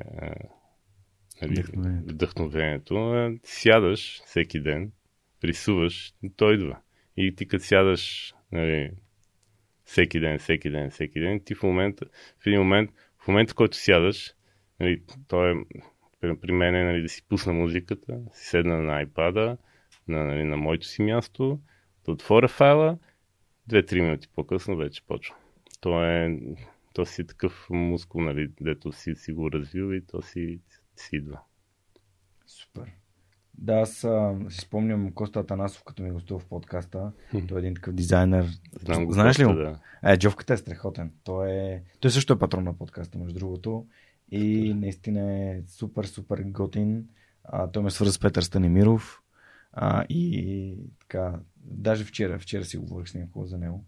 нали, 1.41 1.53
вдъхновението. 1.53 2.13
вдъхновението. 2.13 3.37
Сядаш 3.43 4.21
всеки 4.25 4.59
ден, 4.59 4.91
рисуваш, 5.43 6.13
той 6.35 6.53
идва. 6.53 6.77
И 7.17 7.35
ти 7.35 7.47
като 7.47 7.63
сядаш 7.63 8.33
нали, 8.51 8.91
всеки 9.85 10.19
ден, 10.19 10.39
всеки 10.39 10.69
ден, 10.69 10.89
всеки 10.89 11.19
ден, 11.19 11.39
ти 11.45 11.55
в 11.55 11.63
момента, 11.63 12.05
в 12.39 12.47
един 12.47 12.59
момент, 12.59 12.91
в 13.19 13.27
момента, 13.27 13.51
в 13.51 13.55
който 13.55 13.77
сядаш, 13.77 14.33
нали, 14.79 15.01
той 15.27 15.51
е 15.51 15.55
при 16.41 16.51
мен 16.51 16.75
е 16.75 16.83
нали, 16.83 17.01
да 17.01 17.09
си 17.09 17.27
пусна 17.29 17.53
музиката, 17.53 18.19
си 18.33 18.47
седна 18.47 18.81
на 18.81 19.05
iPad, 19.05 19.57
на, 20.07 20.23
нали, 20.23 20.43
на 20.43 20.57
моето 20.57 20.87
си 20.87 21.01
място, 21.01 21.59
да 22.05 22.11
отворя 22.11 22.47
файла, 22.47 22.97
2-3 23.69 24.01
минути 24.01 24.27
по-късно 24.35 24.75
вече 24.75 25.05
почва. 25.05 25.35
То 25.81 26.05
е 26.05 26.39
то 26.93 27.05
си 27.05 27.27
такъв 27.27 27.67
мускул, 27.69 28.21
нали, 28.21 28.51
дето 28.61 28.91
си, 28.91 29.15
си 29.15 29.33
го 29.33 29.51
развил 29.51 29.93
и 29.93 30.05
то 30.05 30.21
си, 30.21 30.59
си 30.95 31.15
идва. 31.15 31.39
Супер. 32.45 32.91
Да, 33.57 33.73
аз 33.73 34.03
а, 34.03 34.35
си 34.49 34.59
спомням 34.61 35.11
Коста 35.11 35.39
Атанасов, 35.39 35.83
като 35.83 36.03
ми 36.03 36.11
гостува 36.11 36.39
в 36.39 36.45
подкаста. 36.45 37.11
Той 37.47 37.57
е 37.57 37.59
един 37.59 37.75
такъв 37.75 37.93
дизайнер. 37.93 38.47
Знам 38.81 39.05
го 39.05 39.13
Знаеш 39.13 39.39
ли? 39.39 39.43
Да. 39.43 39.79
Е, 40.03 40.17
Джовката 40.17 40.53
е 40.53 40.57
страхотен. 40.57 41.11
Той, 41.23 41.51
е... 41.51 41.83
Той 41.99 42.11
също 42.11 42.33
е 42.33 42.39
патрон 42.39 42.63
на 42.63 42.77
подкаста, 42.77 43.17
между 43.17 43.39
другото. 43.39 43.87
И 44.31 44.73
наистина 44.73 45.33
е 45.33 45.61
супер, 45.67 46.03
супер 46.03 46.43
готин. 46.43 47.07
А, 47.43 47.71
той 47.71 47.83
ме 47.83 47.91
свърза 47.91 48.13
с 48.13 48.19
Петър 48.19 48.41
Станимиров. 48.41 49.21
А, 49.73 50.05
и 50.09 50.77
така, 50.99 51.39
даже 51.57 52.03
вчера, 52.03 52.39
вчера 52.39 52.65
си 52.65 52.77
говорих 52.77 53.09
с 53.09 53.15
някого 53.15 53.45
за 53.45 53.57
него. 53.57 53.85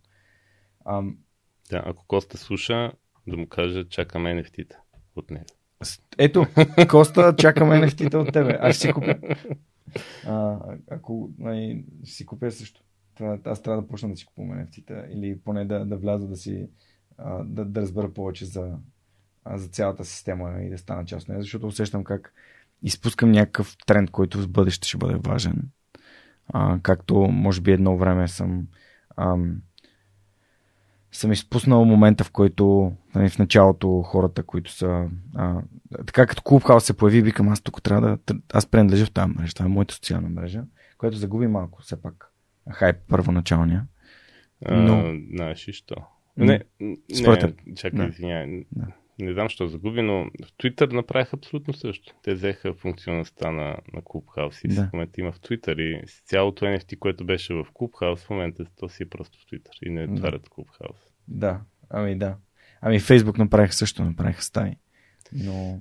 А, 0.86 1.04
да, 1.70 1.84
ако 1.86 2.06
Коста 2.08 2.38
слуша, 2.38 2.92
да 3.28 3.38
му 3.38 3.48
кажа, 3.48 3.90
чакаме 3.90 4.44
NFT-та 4.44 4.76
от 5.16 5.32
него. 5.32 5.46
Ето, 6.18 6.46
Коста, 6.90 7.36
чакаме 7.36 7.76
NFT-та 7.76 8.20
от 8.20 8.34
тебе. 8.34 8.58
Аз 8.62 8.78
си 8.78 8.94
купя. 8.94 9.16
А, 10.28 10.60
ако 10.92 11.30
ай, 11.46 11.84
ще 12.04 12.16
си 12.16 12.26
купя 12.26 12.52
също. 12.52 12.82
Това, 13.16 13.38
аз 13.46 13.62
трябва 13.62 13.82
да 13.82 13.88
почна 13.88 14.10
да 14.10 14.16
си 14.16 14.26
купувам 14.26 14.52
NFT-та 14.52 15.06
или 15.12 15.40
поне 15.40 15.66
да, 15.66 15.86
да 15.86 15.98
вляза 15.98 16.28
да 16.28 16.36
си 16.36 16.70
а, 17.18 17.44
да, 17.44 17.66
да 17.66 17.82
разбера 17.82 18.14
повече 18.14 18.46
за, 18.46 18.78
а, 19.46 19.58
за 19.58 19.68
цялата 19.68 20.06
система 20.06 20.62
и 20.62 20.70
да 20.70 20.78
стана 20.78 21.06
част 21.06 21.24
от 21.24 21.30
нея, 21.30 21.42
защото 21.42 21.68
усещам 21.68 22.04
как 22.04 22.34
изпускам 22.84 23.32
някакъв 23.32 23.78
тренд, 23.86 24.12
който 24.12 24.42
в 24.42 24.50
бъдеще 24.50 24.88
ще 24.88 24.98
бъде 24.98 25.16
важен. 25.16 25.70
А, 26.48 26.80
както 26.82 27.16
може 27.16 27.62
би 27.62 27.72
едно 27.72 27.98
време 27.98 28.28
съм 28.28 28.68
ам, 29.18 29.62
съм 31.18 31.32
изпуснал 31.32 31.86
момента, 31.86 32.24
в 32.24 32.32
който 32.32 32.92
нали, 33.16 33.30
в 33.30 33.40
началото 33.40 34.02
хората, 34.02 34.44
които 34.44 34.72
са 34.72 35.10
а, 35.36 35.62
така 36.06 36.26
като 36.26 36.42
Clubhouse 36.42 36.80
се 36.80 36.98
появи, 36.98 37.22
викам 37.22 37.50
аз 37.50 37.62
тук 37.62 37.84
трябва 37.84 38.18
да 38.28 38.36
аз 38.54 38.66
принадлежа 38.66 39.06
в 39.06 39.12
тази 39.12 39.32
мрежа, 39.32 39.54
това 39.54 39.66
е 39.66 39.70
моята 39.70 39.94
социална 39.94 40.30
мрежа, 40.30 40.64
която 40.98 41.18
загуби 41.18 41.48
малко 41.48 41.82
все 41.82 42.02
пак 42.02 42.32
хайп 42.72 42.96
първоначалния. 43.08 43.86
Но... 44.72 45.00
А, 45.00 45.16
знаеш 45.36 45.68
и 45.68 45.74
що? 45.74 45.96
Не, 46.38 46.64
не, 46.80 46.98
чакай, 47.76 48.00
да. 48.00 48.06
извиняй. 48.06 48.66
Да. 48.72 48.88
Не 49.20 49.34
знам, 49.34 49.50
що 49.50 49.68
загуби, 49.68 50.02
но 50.02 50.24
в 50.24 50.64
Twitter 50.64 50.94
направиха 50.94 51.36
абсолютно 51.36 51.74
също. 51.74 52.14
Те 52.24 52.34
взеха 52.34 52.74
функционалността 52.74 53.52
на, 53.52 53.78
на 53.94 54.02
Clubhouse 54.02 54.66
и 54.66 54.76
да. 54.76 54.88
в 54.90 54.94
момента 54.94 55.22
има 55.22 55.32
в 55.32 55.40
Twitter 55.40 55.82
и 55.82 56.08
цялото 56.26 56.66
NFT, 56.66 57.00
което 57.00 57.26
беше 57.26 57.54
в 57.54 57.66
Clubhouse, 57.74 58.26
в 58.26 58.30
момента 58.30 58.66
то 58.80 58.90
си 58.90 59.04
е 59.04 59.10
просто 59.10 59.40
в 59.40 59.46
Twitter 59.46 59.84
и 59.84 59.90
не 59.90 60.04
отварят 60.04 60.42
да. 60.42 60.50
Clubhouse. 60.50 61.10
Да, 61.28 61.62
ами 61.90 62.18
да. 62.18 62.38
Ами 62.82 63.00
Facebook 63.00 63.38
направиха 63.38 63.74
също, 63.74 64.04
направиха 64.04 64.42
стаи. 64.42 64.76
Но... 65.34 65.80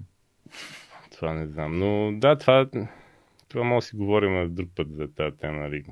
Това 1.11 1.35
не 1.35 1.47
знам. 1.47 1.78
Но 1.78 2.19
да, 2.19 2.39
това, 2.39 2.66
това 3.48 3.65
може 3.65 3.85
да 3.85 3.89
си 3.89 3.97
говорим 3.97 4.55
друг 4.55 4.69
път 4.77 4.93
за 4.93 5.15
тази 5.15 5.36
тема. 5.36 5.59
Нали? 5.59 5.85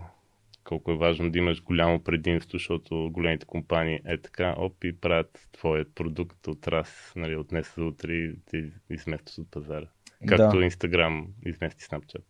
Колко 0.65 0.91
е 0.91 0.97
важно 0.97 1.31
да 1.31 1.39
имаш 1.39 1.63
голямо 1.63 2.03
предимство, 2.03 2.59
защото 2.59 3.11
големите 3.13 3.47
компании 3.47 4.01
е 4.05 4.19
така, 4.19 4.55
оп 4.59 4.85
и 4.85 5.01
правят 5.01 5.49
твоят 5.53 5.95
продукт 5.95 6.47
от 6.47 6.69
раз, 6.69 7.13
нали, 7.17 7.37
от 7.37 7.49
днес 7.49 7.75
за 7.77 7.85
утре 7.85 8.13
и 8.13 8.35
ти 8.51 8.71
изместваш 8.91 9.39
от 9.39 9.51
пазара. 9.51 9.87
Както 10.29 10.59
да. 10.59 10.65
Instagram 10.65 11.27
измести 11.47 11.85
Snapchat. 11.85 12.25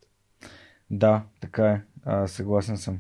Да, 0.91 1.23
така 1.41 1.71
е. 1.71 1.83
А, 2.05 2.27
съгласен 2.27 2.77
съм. 2.77 2.99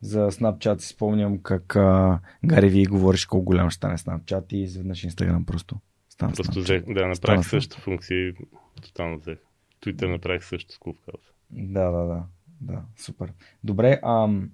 За 0.00 0.30
Snapchat 0.30 0.78
си 0.78 0.88
спомням 0.88 1.42
как 1.42 1.76
а, 1.76 2.20
Гари 2.44 2.68
ви 2.68 2.86
говориш 2.86 3.26
колко 3.26 3.44
голям 3.44 3.70
ще 3.70 3.76
стане 3.76 3.98
Snapchat 3.98 4.52
и 4.52 4.62
изведнъж 4.62 5.02
Instagram 5.02 5.44
просто 5.44 5.80
стана 6.08 6.32
Просто 6.32 6.60
взех, 6.60 6.84
да, 6.88 7.06
направих 7.06 7.48
същата 7.48 7.82
функция 7.82 8.28
и 8.28 8.34
тотално 8.82 9.18
взех. 9.18 9.38
Twitter 9.82 10.06
направих 10.06 10.44
също 10.44 10.74
с 10.74 10.78
Clubhouse. 10.78 11.32
Да, 11.50 11.90
да, 11.90 12.06
да 12.06 12.24
да, 12.62 12.82
супер. 12.96 13.32
Добре, 13.64 14.00
ам... 14.02 14.50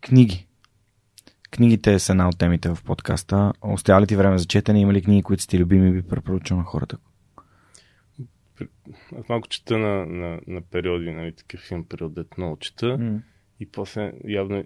книги. 0.00 0.46
Книгите 1.50 1.98
са 1.98 2.12
една 2.12 2.28
от 2.28 2.38
темите 2.38 2.68
в 2.68 2.78
подкаста. 2.84 3.52
Остава 3.62 4.02
ли 4.02 4.06
ти 4.06 4.16
време 4.16 4.38
за 4.38 4.44
четене? 4.44 4.80
Има 4.80 4.92
ли 4.92 5.02
книги, 5.02 5.22
които 5.22 5.42
сте 5.42 5.58
любими 5.58 5.88
и 5.88 5.92
би 5.92 6.02
препоръчал 6.02 6.56
на 6.56 6.64
хората? 6.64 6.98
Аз 9.18 9.28
малко 9.28 9.48
чета 9.48 9.78
на, 9.78 10.06
на, 10.06 10.40
на 10.46 10.60
периоди, 10.60 11.10
нали, 11.10 11.34
такъв 11.34 11.70
имам 11.70 11.84
период, 11.84 12.14
дето 12.14 12.34
много 12.38 12.56
чета. 12.56 12.86
Mm. 12.86 13.20
И 13.60 13.70
после 13.70 14.12
явно 14.24 14.64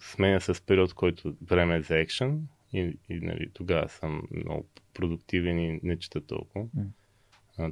сменя 0.00 0.40
с 0.40 0.66
период, 0.66 0.94
който 0.94 1.36
време 1.42 1.76
е 1.76 1.82
за 1.82 1.98
екшен. 1.98 2.48
И, 2.72 2.98
и 3.08 3.20
нали, 3.20 3.50
тогава 3.54 3.88
съм 3.88 4.22
много 4.30 4.68
продуктивен 4.94 5.58
и 5.58 5.80
не 5.82 5.98
чета 5.98 6.26
толкова. 6.26 6.64
Mm. 6.64 6.86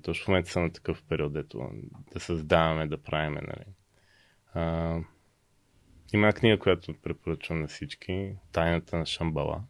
Точно 0.03 0.25
в 0.25 0.29
момента 0.29 0.51
съм 0.51 0.63
на 0.63 0.73
такъв 0.73 1.03
период, 1.09 1.33
дето 1.33 1.71
да 2.13 2.21
създаваме, 2.21 2.87
да 2.87 3.03
правиме. 3.03 3.41
Нали. 3.41 3.67
А, 4.55 4.99
има 6.13 6.33
книга, 6.33 6.59
която 6.59 6.95
препоръчвам 7.03 7.61
на 7.61 7.67
всички. 7.67 8.33
Тайната 8.53 8.99
на 8.99 9.07
Шамбала 9.07 9.63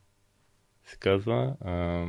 се 0.84 0.96
казва. 0.96 1.56
А, 1.60 2.06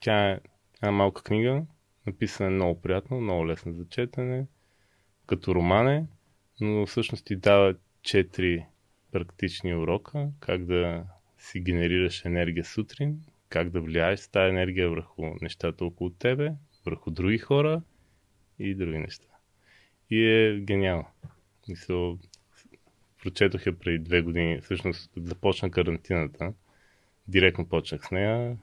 тя 0.00 0.30
е 0.30 0.40
една 0.82 0.92
малка 0.92 1.22
книга, 1.22 1.62
написана 2.06 2.50
е 2.50 2.54
много 2.54 2.80
приятно, 2.80 3.20
много 3.20 3.46
лесна 3.48 3.72
за 3.72 3.88
четене, 3.88 4.46
като 5.26 5.54
романе, 5.54 6.06
но 6.60 6.86
всъщност 6.86 7.26
ти 7.26 7.36
дава 7.36 7.74
четири 8.02 8.66
практични 9.12 9.74
урока, 9.74 10.28
как 10.40 10.64
да 10.64 11.04
си 11.38 11.60
генерираш 11.60 12.24
енергия 12.24 12.64
сутрин, 12.64 13.20
как 13.48 13.70
да 13.70 13.80
влияеш 13.80 14.20
с 14.20 14.28
тази 14.28 14.48
енергия 14.48 14.90
върху 14.90 15.22
нещата 15.40 15.84
около 15.84 16.10
тебе, 16.10 16.52
върху 16.88 17.10
други 17.10 17.38
хора 17.38 17.82
и 18.58 18.74
други 18.74 18.98
неща. 18.98 19.28
И 20.10 20.24
е 20.24 20.60
гениално. 20.60 21.06
Мисъл, 21.68 22.18
прочетох 23.22 23.66
я 23.66 23.78
преди 23.78 23.98
две 23.98 24.22
години. 24.22 24.60
Всъщност, 24.60 25.10
започна 25.16 25.70
карантината. 25.70 26.52
Директно 27.28 27.68
почнах 27.68 28.06
с 28.06 28.10
нея. 28.10 28.56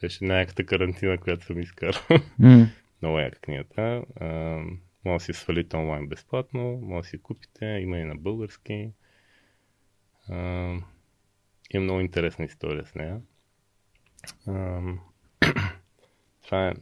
Беше 0.00 0.24
най-яката 0.24 0.66
карантина, 0.66 1.18
която 1.18 1.44
съм 1.44 1.60
изкарал. 1.60 2.02
Mm. 2.40 2.66
Много 3.02 3.18
яка 3.18 3.38
книгата. 3.38 4.02
може 5.04 5.18
да 5.18 5.24
си 5.24 5.32
свалите 5.32 5.76
онлайн 5.76 6.08
безплатно, 6.08 6.80
може 6.82 7.02
да 7.02 7.08
си 7.08 7.22
купите. 7.22 7.66
Има 7.66 7.98
и 7.98 8.04
на 8.04 8.16
български. 8.16 8.92
А, 10.28 10.36
има 11.70 11.84
много 11.84 12.00
интересна 12.00 12.44
история 12.44 12.86
с 12.86 12.94
нея. 12.94 13.20
А, 14.46 14.80
това 16.42 16.68
е 16.68 16.74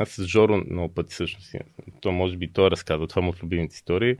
аз 0.00 0.08
с 0.08 0.26
Жоро 0.26 0.64
много 0.70 0.94
пъти 0.94 1.14
всъщност. 1.14 1.54
То 2.00 2.12
може 2.12 2.36
би 2.36 2.52
той 2.52 2.70
разказва, 2.70 3.06
това 3.06 3.22
му 3.22 3.32
в 3.32 3.42
любимите 3.42 3.74
истории. 3.74 4.16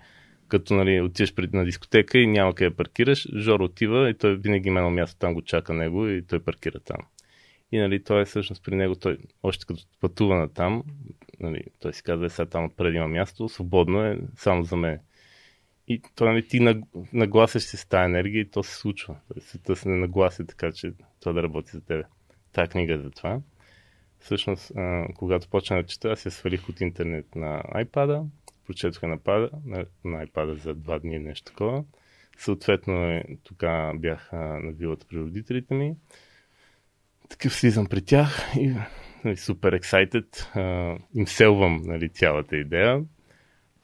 Като 0.49 0.75
нали, 0.75 1.01
отиваш 1.01 1.35
пред 1.35 1.53
на 1.53 1.65
дискотека 1.65 2.19
и 2.19 2.27
няма 2.27 2.55
къде 2.55 2.77
паркираш, 2.77 3.29
Жоро 3.37 3.65
отива 3.65 4.11
и 4.11 4.15
той 4.15 4.37
винаги 4.37 4.69
има 4.69 4.81
едно 4.81 4.91
място 4.91 5.19
там 5.19 5.35
го 5.35 5.43
чака 5.43 5.75
него 5.75 6.09
и 6.09 6.23
той 6.23 6.41
паркира 6.41 6.81
там. 6.81 6.99
И 7.73 7.79
нали, 7.79 8.05
той 8.05 8.23
е 8.23 8.25
всъщност 8.25 8.65
при 8.65 8.75
него, 8.75 8.95
той 8.95 9.19
още 9.43 9.67
като 9.67 9.83
пътува 10.01 10.37
на 10.37 10.49
там, 10.49 10.83
нали, 11.41 11.63
той 11.81 11.93
си 11.93 12.03
казва, 12.03 12.27
е, 12.27 12.31
сега 12.31 12.47
там 12.47 12.71
преди 12.77 12.97
има 12.97 13.09
място, 13.09 13.49
свободно 13.49 14.05
е, 14.05 14.19
само 14.37 14.65
за 14.65 14.77
мен. 14.77 14.99
И 15.89 16.03
то, 16.15 16.25
нали, 16.25 16.49
ти 16.49 16.61
нагласяш 17.13 17.63
се 17.63 17.77
с 17.77 17.87
тази 17.87 18.05
енергия 18.05 18.41
и 18.41 18.51
то 18.51 18.63
се 18.63 18.77
случва. 18.77 19.17
Света 19.41 19.77
се 19.77 19.89
не 19.89 19.97
наглася 19.97 20.47
така, 20.47 20.73
че 20.73 20.93
това 21.21 21.33
да 21.33 21.43
работи 21.43 21.71
за 21.71 21.81
тебе. 21.81 22.03
Тая 22.53 22.69
книга 22.69 22.95
е 22.95 22.99
за 22.99 23.11
това. 23.11 23.41
Всъщност, 24.21 24.73
а, 24.77 25.07
когато 25.15 25.49
почна 25.49 25.77
да 25.77 25.87
чета, 25.87 26.09
аз 26.09 26.27
я 26.27 26.31
свалих 26.31 26.69
от 26.69 26.81
интернет 26.81 27.35
на 27.35 27.63
iPad, 27.63 28.27
прочетох 28.67 29.03
на, 29.03 29.19
на, 29.65 29.87
на 30.05 30.27
iPad 30.27 30.55
за 30.55 30.75
два 30.75 30.99
дни 30.99 31.19
нещо 31.19 31.45
такова. 31.45 31.85
Съответно, 32.39 33.05
е, 33.05 33.25
тогава 33.45 33.99
бях 33.99 34.33
а, 34.33 34.37
на 34.37 34.73
вилата 34.73 35.07
при 35.09 35.19
родителите 35.19 35.75
ми. 35.75 35.95
Такъв 37.29 37.55
слизам 37.55 37.87
при 37.87 38.05
тях 38.05 38.53
и 38.57 38.75
нали, 39.25 39.37
супер 39.37 39.73
ексайтед. 39.73 40.51
Им 41.15 41.27
селвам 41.27 41.83
нали, 41.85 42.09
цялата 42.09 42.57
идея. 42.57 43.05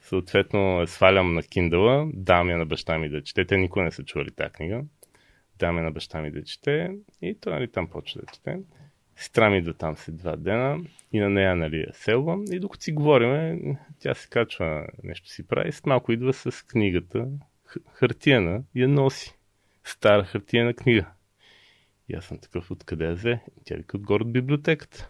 Съответно, 0.00 0.86
свалям 0.86 1.34
на 1.34 1.42
Kindle, 1.42 2.10
дам 2.14 2.50
я 2.50 2.58
на 2.58 2.66
баща 2.66 2.98
ми 2.98 3.08
да 3.08 3.22
чете. 3.22 3.44
Те 3.44 3.56
никога 3.56 3.84
не 3.84 3.90
са 3.90 4.04
чували 4.04 4.30
тази 4.30 4.52
книга. 4.52 4.84
Дам 5.58 5.78
я 5.78 5.84
на 5.84 5.90
баща 5.90 6.22
ми 6.22 6.30
да 6.30 6.44
чете 6.44 6.90
и 7.22 7.38
той 7.40 7.52
нали, 7.52 7.68
там 7.68 7.88
почва 7.88 8.20
да 8.20 8.32
чете. 8.32 8.58
Сестра 9.16 9.50
ми 9.50 9.58
идва 9.58 9.74
там 9.74 9.96
след 9.96 10.16
два 10.16 10.36
дена 10.36 10.78
и 11.12 11.18
на 11.18 11.30
нея 11.30 11.56
нали, 11.56 11.80
я 11.80 11.94
селвам 11.94 12.44
и 12.52 12.58
докато 12.58 12.84
си 12.84 12.92
говориме, 12.92 13.58
тя 13.98 14.14
се 14.14 14.28
качва 14.28 14.86
нещо 15.02 15.28
си 15.28 15.46
прави, 15.46 15.72
след 15.72 15.86
малко 15.86 16.12
идва 16.12 16.32
с 16.32 16.66
книгата, 16.66 17.28
хартияна 17.92 18.62
и 18.74 18.82
я 18.82 18.88
носи. 18.88 19.34
Стара 19.84 20.24
хартияна 20.24 20.74
книга. 20.74 21.06
И 22.08 22.14
аз 22.14 22.24
съм 22.24 22.38
такъв, 22.38 22.70
откъде 22.70 23.04
я 23.04 23.14
взе? 23.14 23.40
Тя 23.64 23.76
вика 23.76 23.96
отгоре 23.96 24.22
от 24.22 24.32
библиотеката. 24.32 25.08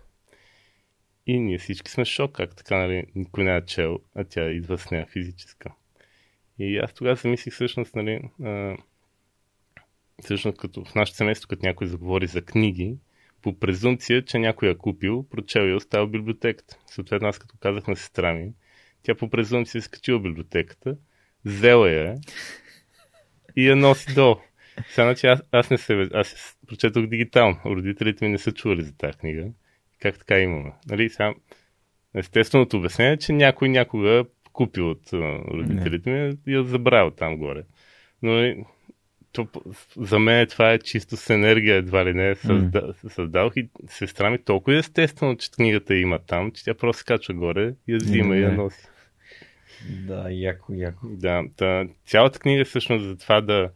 И 1.26 1.40
ние 1.40 1.58
всички 1.58 1.90
сме 1.90 2.04
шок, 2.04 2.32
как 2.32 2.56
така, 2.56 2.76
нали, 2.76 3.06
никой 3.14 3.44
не 3.44 3.56
е 3.56 3.64
чел, 3.64 3.98
а 4.14 4.24
тя 4.24 4.50
идва 4.50 4.78
с 4.78 4.90
нея 4.90 5.06
физическа. 5.06 5.72
И 6.58 6.78
аз 6.78 6.92
тогава 6.92 7.16
се 7.16 7.28
мислих 7.28 7.54
всъщност, 7.54 7.94
нали, 7.94 8.30
а, 8.44 8.76
всъщност 10.22 10.58
като 10.58 10.84
в 10.84 10.94
нашето 10.94 11.16
семейство, 11.16 11.48
като 11.48 11.66
някой 11.66 11.86
заговори 11.86 12.26
за 12.26 12.42
книги, 12.42 12.96
по 13.46 13.58
презумпция, 13.58 14.24
че 14.24 14.38
някой 14.38 14.70
е 14.70 14.74
купил, 14.74 15.26
прочел 15.30 15.60
е 15.60 15.74
оставил 15.74 16.06
библиотеката. 16.06 16.78
Съответно, 16.86 17.28
аз 17.28 17.38
като 17.38 17.54
казах 17.60 17.86
на 17.86 17.96
сестра 17.96 18.34
ми, 18.34 18.52
тя 19.02 19.14
по 19.14 19.30
презумпция 19.30 19.78
е 19.78 19.82
скачила 19.82 20.20
библиотеката, 20.20 20.96
взела 21.44 21.90
я 21.90 22.14
и 23.56 23.68
я 23.68 23.76
носи 23.76 24.14
долу. 24.14 24.36
Сега, 24.88 25.04
значи, 25.04 25.26
аз, 25.26 25.42
аз 25.52 25.70
не 25.70 25.78
се, 25.78 26.08
аз 26.12 26.56
прочетох 26.66 27.06
дигитално. 27.06 27.58
Родителите 27.64 28.24
ми 28.24 28.30
не 28.30 28.38
са 28.38 28.52
чували 28.52 28.82
за 28.82 28.96
тази 28.96 29.18
книга. 29.18 29.46
Как 30.00 30.18
така 30.18 30.38
имаме? 30.38 30.72
Нали, 30.88 31.10
сега, 31.10 31.34
естественото 32.14 32.76
обяснение 32.76 33.12
е, 33.12 33.16
че 33.16 33.32
някой 33.32 33.68
някога 33.68 34.24
купил 34.52 34.90
от 34.90 35.12
родителите 35.52 36.10
ми 36.10 36.36
и 36.46 36.54
я 36.54 36.64
забравил 36.64 37.10
там 37.10 37.36
горе. 37.36 37.62
Но 38.22 38.32
нали, 38.32 38.64
то, 39.36 39.48
за 39.96 40.18
мен 40.18 40.46
това 40.46 40.72
е 40.72 40.78
чисто 40.78 41.16
с 41.16 41.30
енергия, 41.30 41.76
едва 41.76 42.04
ли 42.04 42.14
не 42.14 42.34
създа, 42.34 42.80
mm. 42.80 43.08
създал 43.08 43.50
и 43.56 43.68
сестра 43.88 44.30
ми 44.30 44.38
толкова 44.38 44.76
естествено, 44.76 45.36
че 45.36 45.50
книгата 45.50 45.94
има 45.94 46.18
там, 46.18 46.52
че 46.52 46.64
тя 46.64 46.74
просто 46.74 47.04
качва 47.06 47.34
горе 47.34 47.74
я 47.88 47.96
взима 47.96 48.34
mm, 48.34 48.38
и 48.38 48.42
я 48.42 48.52
носи. 48.52 48.86
Да, 50.06 50.30
яко, 50.30 50.72
яко. 50.72 51.06
Да, 51.08 51.44
та, 51.56 51.86
цялата 52.06 52.38
книга 52.38 52.60
е 52.60 52.64
всъщност 52.64 53.04
за 53.04 53.16
това 53.16 53.40
да 53.40 53.70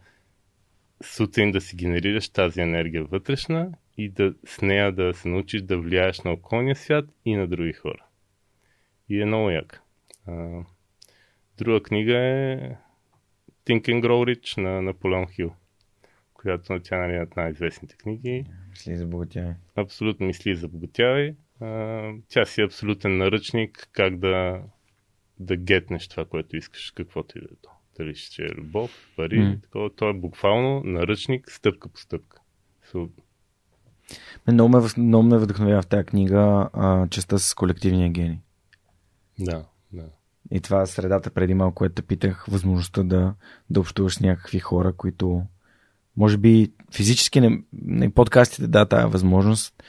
сутрин 1.03 1.51
да 1.51 1.61
си 1.61 1.75
генерираш 1.75 2.29
тази 2.29 2.61
енергия 2.61 3.03
вътрешна 3.03 3.71
и 3.97 4.09
да, 4.09 4.33
с 4.45 4.61
нея 4.61 4.91
да 4.91 5.13
се 5.13 5.29
научиш 5.29 5.61
да 5.61 5.77
влияеш 5.77 6.21
на 6.21 6.31
околния 6.31 6.75
свят 6.75 7.05
и 7.25 7.35
на 7.35 7.47
други 7.47 7.73
хора. 7.73 8.05
И 9.09 9.21
е 9.21 9.25
много 9.25 9.49
яка. 9.49 9.81
друга 11.57 11.83
книга 11.83 12.17
е 12.17 12.75
Think 13.65 13.81
and 13.81 14.01
Grow 14.05 14.35
Rich 14.35 14.61
на 14.61 14.81
Наполеон 14.81 15.27
Хил, 15.27 15.53
която 16.33 16.79
тя 16.83 16.97
нали, 16.97 17.15
е 17.15 17.21
от 17.21 17.35
най-известните 17.35 17.95
книги. 17.95 18.45
Мисли 18.69 18.97
за 18.97 19.05
богатяй. 19.05 19.53
Абсолютно 19.75 20.25
мисли 20.25 20.55
за 20.55 20.67
богатявай. 20.67 21.35
Тя 22.27 22.45
си 22.45 22.61
е 22.61 22.65
абсолютен 22.65 23.17
наръчник 23.17 23.89
как 23.91 24.17
да, 24.17 24.61
да 25.39 25.55
гетнеш 25.55 26.07
това, 26.07 26.25
което 26.25 26.57
искаш, 26.57 26.91
каквото 26.91 27.37
и 27.37 27.41
да 27.41 27.47
е 27.47 27.55
то. 27.61 27.69
Дали 27.97 28.15
ще 28.15 28.43
е 28.43 28.49
любов, 28.49 29.09
пари, 29.15 29.39
mm. 29.39 29.63
такова. 29.63 29.95
Той 29.95 30.09
е 30.09 30.13
буквално 30.13 30.81
наръчник, 30.83 31.51
стъпка 31.51 31.89
по 31.89 31.99
стъпка. 31.99 32.41
So, 32.93 33.09
Много 34.51 34.69
ме, 34.69 34.87
много 34.97 35.23
ме 35.23 35.37
вдъхновява 35.37 35.81
в 35.81 35.87
тази 35.87 36.05
книга 36.05 36.69
а, 36.73 37.07
частта 37.07 37.37
с 37.37 37.53
колективния 37.53 38.09
гений. 38.09 38.37
да. 39.39 39.65
И 40.51 40.61
това 40.61 40.85
средата 40.85 41.29
преди 41.29 41.53
малко, 41.53 41.75
което 41.75 41.95
те 41.95 42.01
питах, 42.01 42.45
възможността 42.45 43.03
да, 43.03 43.33
да 43.69 43.79
общуваш 43.79 44.15
с 44.15 44.19
някакви 44.19 44.59
хора, 44.59 44.93
които 44.93 45.43
може 46.17 46.37
би 46.37 46.71
физически 46.93 47.41
не, 47.41 47.63
не 47.73 48.13
подкастите 48.13 48.67
да 48.67 48.85
тази 48.85 49.11
възможност 49.11 49.83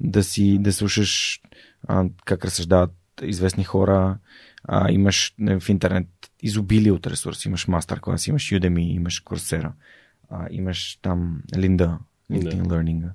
да 0.00 0.24
си 0.24 0.58
да 0.58 0.72
слушаш 0.72 1.40
а, 1.88 2.04
как 2.24 2.44
разсъждават 2.44 2.94
известни 3.22 3.64
хора, 3.64 4.18
а, 4.64 4.92
имаш 4.92 5.34
в 5.60 5.68
интернет 5.68 6.08
изобилие 6.42 6.92
от 6.92 7.06
ресурси, 7.06 7.48
имаш 7.48 7.68
мастер-клас, 7.68 8.26
имаш 8.26 8.50
Udemy, 8.50 8.94
имаш 8.94 9.24
Coursera, 9.24 9.72
а, 10.30 10.46
имаш 10.50 10.98
там 11.02 11.42
Линда, 11.56 11.98
LinkedIn 12.30 12.62
Да. 12.62 12.74
Learning. 12.74 13.10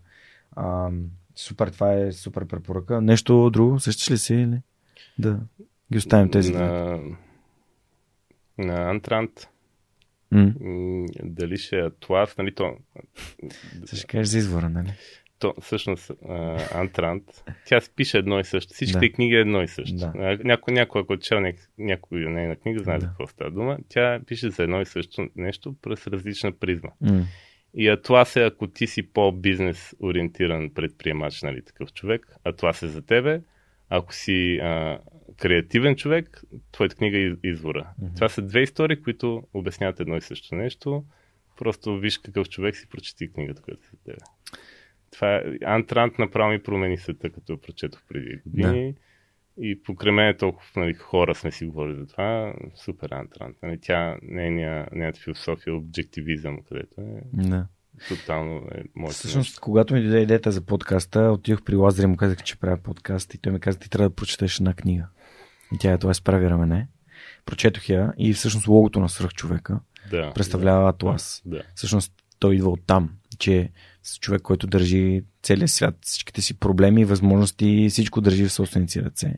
А, 0.55 0.89
супер, 1.35 1.67
това 1.67 1.93
е 1.93 2.11
супер 2.11 2.45
препоръка. 2.45 3.01
Нещо 3.01 3.49
друго, 3.49 3.79
същаш 3.79 4.11
ли 4.11 4.17
си 4.17 4.35
или? 4.35 4.61
Да 5.19 5.39
ги 5.93 5.97
оставим 5.97 6.31
тези. 6.31 6.53
На, 6.53 6.99
на 8.57 8.89
Антрант, 8.89 9.47
м, 10.31 10.53
дали 11.23 11.57
ще 11.57 11.75
е 11.77 11.85
Атлас, 11.85 12.37
нали 12.37 12.55
то... 12.55 12.77
Ще 13.93 14.07
кажеш 14.07 14.27
за 14.27 14.37
извора, 14.37 14.69
нали? 14.69 14.93
то 15.39 15.53
всъщност 15.61 16.11
Антрант, 16.73 17.23
тя 17.65 17.81
си 17.81 17.89
пише 17.95 18.17
едно 18.17 18.39
и 18.39 18.43
също. 18.43 18.73
Всичките 18.73 19.07
Да. 19.07 19.11
книги 19.13 19.35
е 19.35 19.39
едно 19.39 19.61
и 19.61 19.67
също. 19.67 19.95
Да. 19.95 20.37
Някой, 20.43 20.73
някой 20.73 21.01
ако 21.01 21.13
е 21.13 21.17
чел 21.17 21.37
няк- 21.37 21.67
някоя 21.77 22.29
нейна 22.29 22.55
книга, 22.55 22.83
знае 22.83 22.97
Да. 22.97 23.01
за 23.01 23.07
какво 23.07 23.27
става 23.27 23.51
дума. 23.51 23.77
Тя 23.89 24.19
пише 24.27 24.49
за 24.49 24.63
едно 24.63 24.81
и 24.81 24.85
също 24.85 25.27
нещо 25.35 25.75
през 25.81 26.07
различна 26.07 26.51
призма. 26.51 26.89
М. 27.01 27.25
И 27.73 27.89
Атлас 27.89 28.35
е, 28.35 28.43
ако 28.43 28.67
ти 28.67 28.87
си 28.87 29.03
по-бизнес 29.03 29.95
ориентиран 30.03 30.69
предприемач, 30.69 31.41
нали, 31.41 31.61
такъв 31.65 31.93
човек, 31.93 32.27
Атлас 32.43 32.83
е 32.83 32.87
за 32.87 33.01
тебе. 33.01 33.41
Ако 33.89 34.13
си 34.13 34.57
а, 34.57 34.99
креативен 35.37 35.95
човек, 35.95 36.43
твоята 36.71 36.95
книга 36.95 37.17
е 37.17 37.47
извора. 37.47 37.89
Мгм. 38.01 38.15
Това 38.15 38.29
са 38.29 38.41
две 38.41 38.61
истории, 38.61 39.01
които 39.01 39.43
обясняват 39.53 39.99
едно 39.99 40.17
и 40.17 40.21
също 40.21 40.55
нещо. 40.55 41.03
Просто 41.57 41.97
виж 41.97 42.17
какъв 42.17 42.49
човек 42.49 42.75
си 42.75 42.89
прочети 42.89 43.31
книгата, 43.31 43.61
която 43.61 43.81
е 43.83 43.89
за 43.91 44.03
тебе. 44.03 44.17
Това 45.11 45.35
е, 45.35 45.43
Антрант 45.65 46.19
направо 46.19 46.51
ми 46.51 46.63
промени 46.63 46.97
света, 46.97 47.29
като 47.29 47.53
я 47.53 47.61
прочетох 47.61 48.01
преди 48.09 48.39
години. 48.45 48.95
И 49.57 49.83
покрай 49.83 50.11
мен 50.11 50.37
толкова 50.37 50.67
нали, 50.75 50.93
хора 50.93 51.35
сме 51.35 51.51
си 51.51 51.65
говорили 51.65 51.95
за 51.95 52.07
това. 52.07 52.53
Супер 52.75 53.09
Антрант. 53.09 53.57
Нали, 53.63 53.79
тя, 53.81 54.17
нейния, 54.21 54.87
нейната 54.91 55.19
философия 55.19 55.71
е 55.71 55.75
обективизъм, 55.75 56.59
където 56.69 57.01
е 57.01 57.21
Да. 57.33 57.67
тотално 58.07 58.57
е 58.57 58.83
моето 58.95 59.13
Всъщност, 59.13 59.49
нещо. 59.49 59.61
когато 59.61 59.93
ми 59.93 60.01
дойде 60.01 60.19
идеята 60.19 60.51
за 60.51 60.65
подкаста, 60.65 61.19
отидох 61.19 61.63
при 61.63 61.75
Лазар 61.75 62.03
и 62.03 62.07
му 62.07 62.17
казах, 62.17 62.43
че 62.43 62.59
правя 62.59 62.77
подкаст 62.77 63.33
и 63.33 63.37
той 63.37 63.53
ми 63.53 63.59
каза, 63.59 63.79
ти 63.79 63.89
трябва 63.89 64.09
да 64.09 64.15
прочетеш 64.15 64.59
една 64.59 64.73
книга. 64.73 65.07
Тя 65.79 65.91
е 65.91 65.97
това 65.97 66.13
справи 66.13 66.49
рамене. 66.49 66.87
Прочетох 67.45 67.89
я 67.89 68.13
и 68.17 68.33
всъщност 68.33 68.67
логото 68.67 68.99
на 68.99 69.09
свръхчовека 69.09 69.79
Да, 70.11 70.31
представлява 70.33 70.89
Атлас. 70.89 71.41
Да, 71.45 71.57
да. 71.57 71.63
Всъщност 71.75 72.13
той 72.39 72.55
идва 72.55 72.69
от 72.69 72.81
там, 72.87 73.09
че 73.39 73.71
с 74.03 74.19
човек, 74.19 74.41
който 74.41 74.67
държи 74.67 75.23
целия 75.43 75.67
свят, 75.67 75.97
всичките 76.01 76.41
си 76.41 76.59
проблеми, 76.59 77.05
възможности, 77.05 77.87
всичко 77.89 78.21
държи 78.21 78.45
в 78.45 78.53
собствените 78.53 78.91
си 78.91 79.03
ръце. 79.03 79.33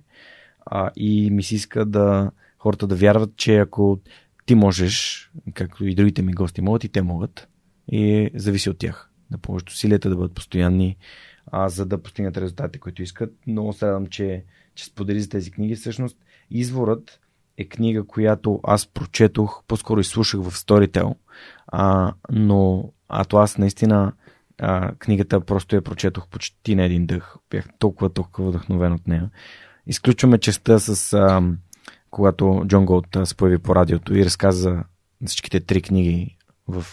А, 0.65 0.91
и 0.95 1.29
ми 1.31 1.43
се 1.43 1.55
иска 1.55 1.85
да 1.85 2.31
хората 2.57 2.87
да 2.87 2.95
вярват, 2.95 3.37
че 3.37 3.57
ако 3.57 3.99
ти 4.45 4.55
можеш, 4.55 5.29
както 5.53 5.85
и 5.85 5.95
другите 5.95 6.21
ми 6.21 6.33
гости 6.33 6.61
могат, 6.61 6.83
и 6.83 6.89
те 6.89 7.01
могат. 7.01 7.47
И 7.91 8.29
зависи 8.35 8.69
от 8.69 8.77
тях. 8.77 9.09
Да 9.31 9.37
положат 9.37 9.69
усилията 9.69 10.09
да 10.09 10.15
бъдат 10.15 10.35
постоянни, 10.35 10.97
а, 11.45 11.69
за 11.69 11.85
да 11.85 12.03
постигнат 12.03 12.37
резултатите, 12.37 12.79
които 12.79 13.01
искат. 13.03 13.33
Много 13.47 13.73
се 13.73 13.85
радвам, 13.85 14.07
че, 14.07 14.43
че 14.75 14.85
сподели 14.85 15.21
за 15.21 15.29
тези 15.29 15.51
книги. 15.51 15.75
Всъщност, 15.75 16.17
Изворът 16.51 17.19
е 17.57 17.65
книга, 17.65 18.07
която 18.07 18.59
аз 18.63 18.87
прочетох, 18.87 19.63
по-скоро 19.67 19.99
изслушах 19.99 20.41
в 20.41 20.51
Storytel, 20.51 21.15
а, 21.67 22.13
но 22.31 22.91
Атлас 23.09 23.57
наистина 23.57 24.13
а, 24.61 24.95
книгата 24.95 25.41
просто 25.41 25.75
я 25.75 25.81
прочетох 25.81 26.27
почти 26.27 26.75
на 26.75 26.83
един 26.83 27.05
дъх. 27.05 27.35
Бях 27.49 27.65
толкова, 27.79 28.13
толкова 28.13 28.49
вдъхновен 28.49 28.93
от 28.93 29.07
нея. 29.07 29.29
Изключваме 29.87 30.37
частта 30.37 30.79
с 30.79 31.13
а, 31.13 31.41
когато 32.11 32.63
Джон 32.67 32.85
Голд 32.85 33.17
се 33.23 33.35
появи 33.35 33.57
по 33.57 33.75
радиото 33.75 34.15
и 34.15 34.25
разказа 34.25 34.83
за 35.21 35.27
всичките 35.27 35.59
три 35.59 35.81
книги 35.81 36.37
в 36.67 36.85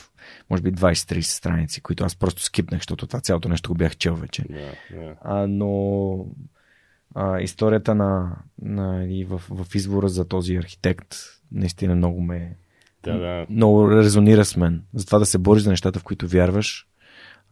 може 0.51 0.63
би 0.63 0.73
20-30 0.73 1.21
страници, 1.21 1.81
които 1.81 2.05
аз 2.05 2.17
просто 2.17 2.43
скипнах, 2.43 2.81
защото 2.81 3.07
това 3.07 3.21
цялото 3.21 3.49
нещо 3.49 3.69
го 3.69 3.75
бях 3.75 3.97
чел 3.97 4.15
вече. 4.15 4.43
да, 4.43 4.99
да. 4.99 5.15
А, 5.23 5.47
но 5.47 6.27
а, 7.15 7.41
историята 7.41 7.95
на, 7.95 8.37
на 8.63 9.05
и 9.09 9.25
в, 9.25 9.43
в 9.51 9.75
избора 9.75 10.09
за 10.09 10.25
този 10.29 10.57
архитект 10.57 11.15
наистина 11.53 11.95
много 11.95 12.21
ме 12.23 12.57
Да, 13.03 13.19
да. 13.19 13.47
много 13.51 13.91
резонира 13.91 14.45
с 14.45 14.57
мен. 14.57 14.85
За 14.95 15.07
това 15.07 15.19
да 15.19 15.27
се 15.27 15.39
бориш 15.39 15.63
за 15.63 15.71
нещата, 15.71 15.99
в 15.99 16.05
които 16.05 16.29
вярваш. 16.29 16.87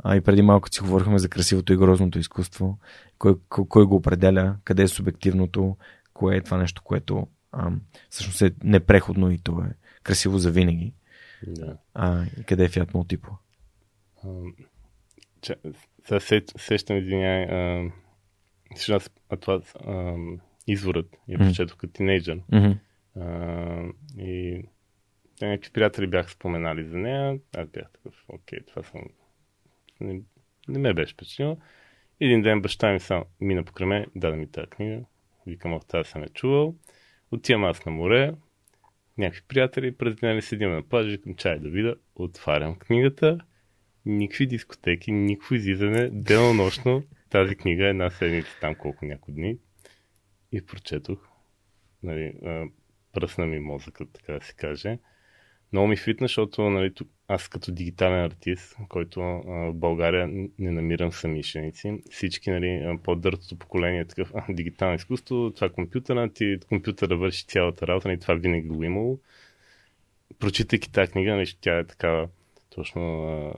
А 0.05 0.17
и 0.17 0.21
преди 0.21 0.43
малко 0.43 0.69
си 0.73 0.81
говорихме 0.81 1.19
за 1.19 1.29
красивото 1.29 1.73
и 1.73 1.77
грозното 1.77 2.19
изкуство. 2.19 2.79
Кой, 3.19 3.35
кой, 3.49 3.65
кой 3.69 3.87
го 3.87 3.97
определя, 3.97 4.57
къде 4.65 4.83
е 4.83 4.89
субективното, 4.89 5.77
кое 6.15 6.37
е 6.37 6.41
това 6.41 6.57
нещо, 6.57 6.83
което 6.85 7.27
а, 7.53 7.71
всъщност 8.11 8.43
е 8.43 8.53
непреходно 8.65 9.31
и 9.31 9.39
то 9.39 9.61
е 9.61 9.75
красиво 10.03 10.39
за 10.39 10.51
винаги. 10.51 10.95
да. 11.47 11.77
А, 11.95 12.25
и 12.41 12.45
къде 12.45 12.65
е 12.65 12.69
Fiat 12.69 12.95
Ча, 15.43 15.55
сега 16.05 16.21
се, 16.21 16.43
сещам, 16.59 16.97
извиняй, 16.97 17.47
защото 18.77 18.97
аз 18.97 19.11
а 19.29 19.37
това 19.37 19.61
ам, 19.87 20.41
изворът 20.67 21.17
я 21.29 21.39
Мгм. 21.39 21.49
прочетох 21.49 21.77
като 21.77 21.93
тинейджър. 21.93 22.41
Мгм. 22.53 22.73
Ам, 23.17 23.93
и 24.19 24.63
някакви 25.43 25.73
приятели 25.73 26.07
бяха 26.07 26.31
споменали 26.31 26.85
за 26.85 26.99
нея. 26.99 27.39
Аз 27.57 27.69
бях 27.69 27.91
такъв, 27.91 28.25
окей, 28.29 28.59
това 28.67 28.83
съм... 28.83 29.01
Не, 30.01 30.21
не 30.69 30.79
ме 30.79 30.95
беше 30.95 31.15
впечатлило. 31.15 31.59
Един 32.21 32.43
ден 32.43 32.63
баща 32.63 32.93
ми 32.93 33.01
сам 33.01 33.25
мина 33.41 33.65
покрай 33.65 33.87
мен, 33.87 34.07
даде 34.17 34.37
ми 34.37 34.51
тази 34.51 34.67
книга. 34.67 35.05
Викам, 35.47 35.73
ох, 35.73 35.85
тази 35.87 36.11
съм 36.11 36.23
е 36.23 36.29
чувал. 36.29 36.75
Отивам 37.31 37.65
аз 37.65 37.87
на 37.87 37.93
море, 37.93 38.35
някакви 39.19 39.43
приятели, 39.49 39.97
през 39.97 40.15
деня 40.15 40.43
седим 40.43 40.73
на 40.73 40.83
плажа, 40.83 41.11
викам 41.11 41.35
чай 41.35 41.59
да 41.59 41.69
видя, 41.69 41.95
отварям 42.15 42.75
книгата, 42.79 43.39
никакви 44.07 44.47
дискотеки, 44.47 45.13
никакво 45.13 45.55
излизане, 45.55 46.11
денонощно, 46.13 47.03
тази 47.31 47.57
книга 47.57 47.87
е 47.87 47.91
една 47.91 48.11
седмица, 48.11 48.59
там 48.61 48.75
колко 48.75 49.05
няколко 49.05 49.33
дни. 49.33 49.57
И 50.53 50.67
прочетох. 50.67 51.29
Нали, 52.03 52.35
пръсна 53.13 53.47
ми 53.47 53.61
мозъкът, 53.61 54.09
така 54.13 54.33
да 54.33 54.45
се 54.45 54.55
каже. 54.55 54.99
Много 55.73 55.89
ми 55.89 55.97
фитна, 55.97 56.25
защото 56.25 56.71
нали, 56.71 56.95
тук, 56.95 57.09
аз 57.29 57.49
като 57.49 57.73
дигитален 57.73 58.25
артист, 58.25 58.77
който 58.89 59.21
а, 59.21 59.43
в 59.71 59.75
България 59.75 60.29
не 60.59 60.71
намирам 60.71 61.13
самишленици, 61.13 62.03
всички 62.11 62.51
нали, 62.51 62.99
по-дъртото 63.03 63.57
поколение 63.57 64.01
е 64.01 64.07
такъв 64.07 64.33
а, 64.35 64.45
дигитално 64.49 64.95
изкуство, 64.95 65.53
това 65.55 65.67
е 65.67 65.71
компютъра, 65.71 66.33
ти 66.33 66.59
компютъра 66.69 67.17
върши 67.17 67.47
цялата 67.47 67.87
работа, 67.87 68.09
нали, 68.09 68.21
това 68.21 68.35
винаги 68.35 68.69
го 68.69 68.85
имало. 68.85 69.21
Прочитайки 70.39 70.93
тази 70.93 71.13
книга, 71.13 71.35
нали, 71.35 71.47
тя 71.61 71.79
е 71.79 71.87
такава 71.87 72.29
точно 72.71 73.25
а, 73.25 73.53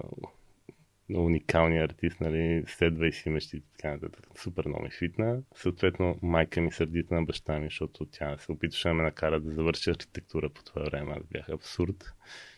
уникалния 1.14 1.84
артист, 1.84 2.20
нали, 2.20 2.64
следва 2.66 3.08
и 3.08 3.12
си 3.12 3.28
мечтите, 3.28 3.66
така 3.76 3.90
нататък. 3.90 4.26
Супер 4.36 4.64
много 4.66 4.82
ми 4.82 4.90
фитна. 4.90 5.42
Съответно, 5.54 6.18
майка 6.22 6.60
ми 6.60 6.72
сърдита 6.72 7.14
на 7.14 7.22
баща 7.22 7.58
ми, 7.58 7.66
защото 7.66 8.06
тя 8.10 8.38
се 8.38 8.52
опитваше 8.52 8.88
да 8.88 8.94
ме 8.94 9.02
накара 9.02 9.40
да 9.40 9.54
завърша 9.54 9.90
архитектура 9.90 10.48
по 10.48 10.64
това 10.64 10.82
време. 10.82 11.12
Аз 11.16 11.22
бях 11.32 11.48
абсурд. 11.48 12.12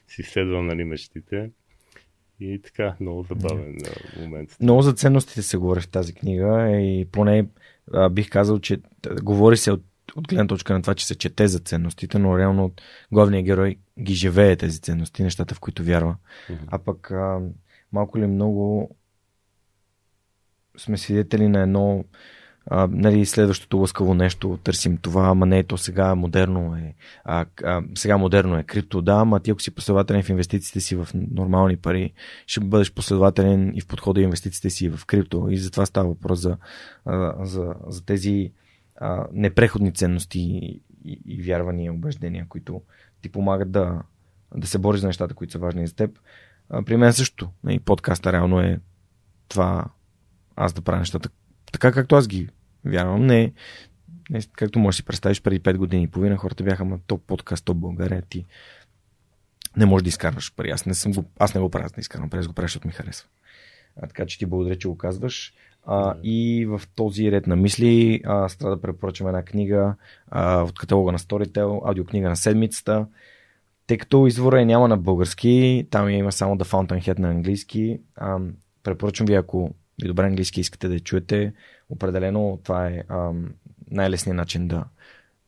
Си 0.09 0.23
следвам, 0.23 0.67
нали, 0.67 0.85
мечтите. 0.85 1.51
И 2.41 2.61
така, 2.63 2.97
много 3.01 3.23
забавен 3.23 3.75
yeah. 3.75 4.21
момент. 4.21 4.57
Много 4.61 4.83
за 4.83 4.93
ценностите 4.93 5.43
се 5.43 5.57
говори 5.57 5.81
в 5.81 5.89
тази 5.89 6.15
книга 6.15 6.71
и 6.71 7.09
поне 7.13 7.47
а, 7.93 8.09
бих 8.09 8.31
казал, 8.31 8.59
че 8.59 8.81
говори 9.23 9.57
се 9.57 9.73
от, 9.73 9.85
от 10.17 10.29
гледна 10.29 10.47
точка 10.47 10.75
на 10.75 10.83
това, 10.83 10.95
че 10.95 11.07
се 11.07 11.19
чете 11.19 11.49
за 11.49 11.59
ценностите, 11.59 12.19
но 12.19 12.39
реално 12.39 12.73
главният 13.13 13.45
герой 13.45 13.77
ги 14.01 14.15
живее 14.15 14.57
тези 14.57 14.81
ценности, 14.81 15.23
нещата, 15.23 15.55
в 15.55 15.61
които 15.61 15.85
вярва. 15.85 16.17
Мгм. 16.51 16.65
А 16.67 16.79
пък 16.79 17.11
а, 17.11 17.41
малко 17.95 18.19
ли 18.19 18.27
много 18.27 18.91
сме 20.77 20.99
свидетели 20.99 21.49
на 21.49 21.61
едно 21.61 22.05
а, 22.67 22.89
нали, 22.91 23.27
следващото 23.27 23.77
лъскаво 23.77 24.15
нещо, 24.15 24.59
търсим 24.65 24.97
това, 24.97 25.27
ама 25.29 25.47
не, 25.47 25.65
то 25.65 25.79
сега 25.79 26.15
модерно 26.15 26.77
е, 26.77 26.95
а, 27.25 27.47
а, 27.65 27.83
сега 27.95 28.17
модерно 28.19 28.59
е 28.59 28.63
крипто, 28.63 29.03
да, 29.03 29.13
ама 29.13 29.41
ти 29.41 29.51
ако 29.51 29.61
си 29.61 29.75
последователен 29.75 30.23
в 30.23 30.29
инвестициите 30.29 30.81
си 30.81 30.97
в 30.97 31.09
нормални 31.15 31.77
пари, 31.77 32.13
ще 32.47 32.61
бъдеш 32.61 32.93
последователен 32.93 33.73
и 33.75 33.81
в 33.81 33.87
подхода 33.87 34.21
инвестициите 34.21 34.71
си 34.71 34.89
в 34.89 35.07
крипто 35.07 35.47
и 35.51 35.59
затова 35.59 35.87
става 35.87 36.09
въпрос 36.09 36.41
за, 36.41 36.57
а, 37.05 37.45
за, 37.45 37.75
за 37.89 38.05
тези 38.05 38.53
а, 38.97 39.27
непреходни 39.33 39.93
ценности 39.93 40.41
и, 40.41 40.83
и, 41.05 41.21
и 41.27 41.43
вярвания, 41.43 41.93
убеждения, 41.93 42.47
които 42.49 42.83
ти 43.23 43.29
помагат 43.29 43.71
да, 43.71 44.03
да 44.57 44.67
се 44.67 44.79
бориш 44.79 45.01
за 45.01 45.07
нещата, 45.07 45.35
които 45.35 45.53
са 45.53 45.59
важни 45.59 45.87
за 45.87 45.97
теб. 45.97 46.19
А, 46.71 46.83
при 46.83 46.97
мен 46.97 47.13
също. 47.13 47.45
И 47.45 47.49
нали, 47.65 47.79
подкаста 47.81 48.33
реално 48.33 48.61
е 48.61 48.81
това 49.49 49.85
аз 50.57 50.73
да 50.73 50.83
правя 50.83 50.99
нещата 50.99 51.29
така, 51.73 51.93
както 51.93 52.15
аз 52.15 52.29
ги 52.29 52.49
вярвам. 52.85 53.27
Не, 53.27 53.53
не 54.31 54.41
както 54.53 54.79
можеш 54.79 54.97
да 54.97 55.03
си 55.03 55.05
представиш, 55.05 55.43
преди 55.43 55.61
5 55.61 55.77
години 55.77 56.03
и 56.03 56.09
половина 56.09 56.37
хората 56.37 56.65
бяха 56.65 56.85
на 56.85 56.99
топ 57.07 57.23
подкаст, 57.27 57.65
топ 57.65 57.77
България. 57.77 58.23
Ти 58.29 58.45
не 59.77 59.87
можеш 59.87 60.03
да 60.03 60.09
изкарваш 60.09 60.55
пари. 60.55 60.71
Аз 60.71 60.87
не, 60.87 60.95
съм 60.95 61.13
го, 61.13 61.25
аз 61.39 61.55
не 61.55 61.61
го 61.61 61.71
правя 61.71 61.89
да 61.95 62.01
изкарвам 62.01 62.31
пари, 62.31 62.41
аз 62.41 62.47
го 62.47 62.53
правя, 62.53 62.65
защото 62.65 62.87
ми 62.87 62.93
харесва. 62.93 63.29
А, 63.97 64.07
така 64.07 64.27
че 64.27 64.39
ти 64.39 64.47
благодаря, 64.47 64.79
че 64.79 64.89
го 64.89 64.99
казваш. 64.99 65.55
А, 65.87 66.15
и 66.23 66.67
в 66.67 66.83
този 66.95 67.33
ред 67.33 67.47
на 67.47 67.57
мисли 67.57 68.21
аз 68.25 68.57
трябва 68.57 68.77
да 68.77 68.83
препоръчам 68.83 69.27
една 69.27 69.43
книга 69.43 69.95
а, 70.29 70.63
от 70.63 70.79
каталога 70.79 71.13
на 71.13 71.19
Storytel, 71.19 71.89
аудиокнига 71.89 72.29
на 72.29 72.37
седмицата. 72.37 73.07
Тъй 73.87 73.99
като 73.99 74.27
извора 74.27 74.63
е 74.63 74.65
няма 74.65 74.89
на 74.89 74.97
български, 74.97 75.87
там 75.91 76.09
има 76.09 76.33
само 76.33 76.57
The 76.57 76.65
Fountainhead 76.65 77.19
на 77.19 77.31
английски. 77.31 78.01
А, 78.17 78.39
препоръчвам 78.83 79.27
ви, 79.27 79.35
ако 79.35 79.75
ви 80.03 80.09
добре 80.09 80.27
английски 80.27 80.61
искате 80.61 80.89
да 80.89 81.01
чуете, 81.01 81.53
определено 81.91 82.61
това 82.65 82.87
е 82.87 83.03
най-лесният 83.91 84.37
начин 84.37 84.69
да 84.69 84.85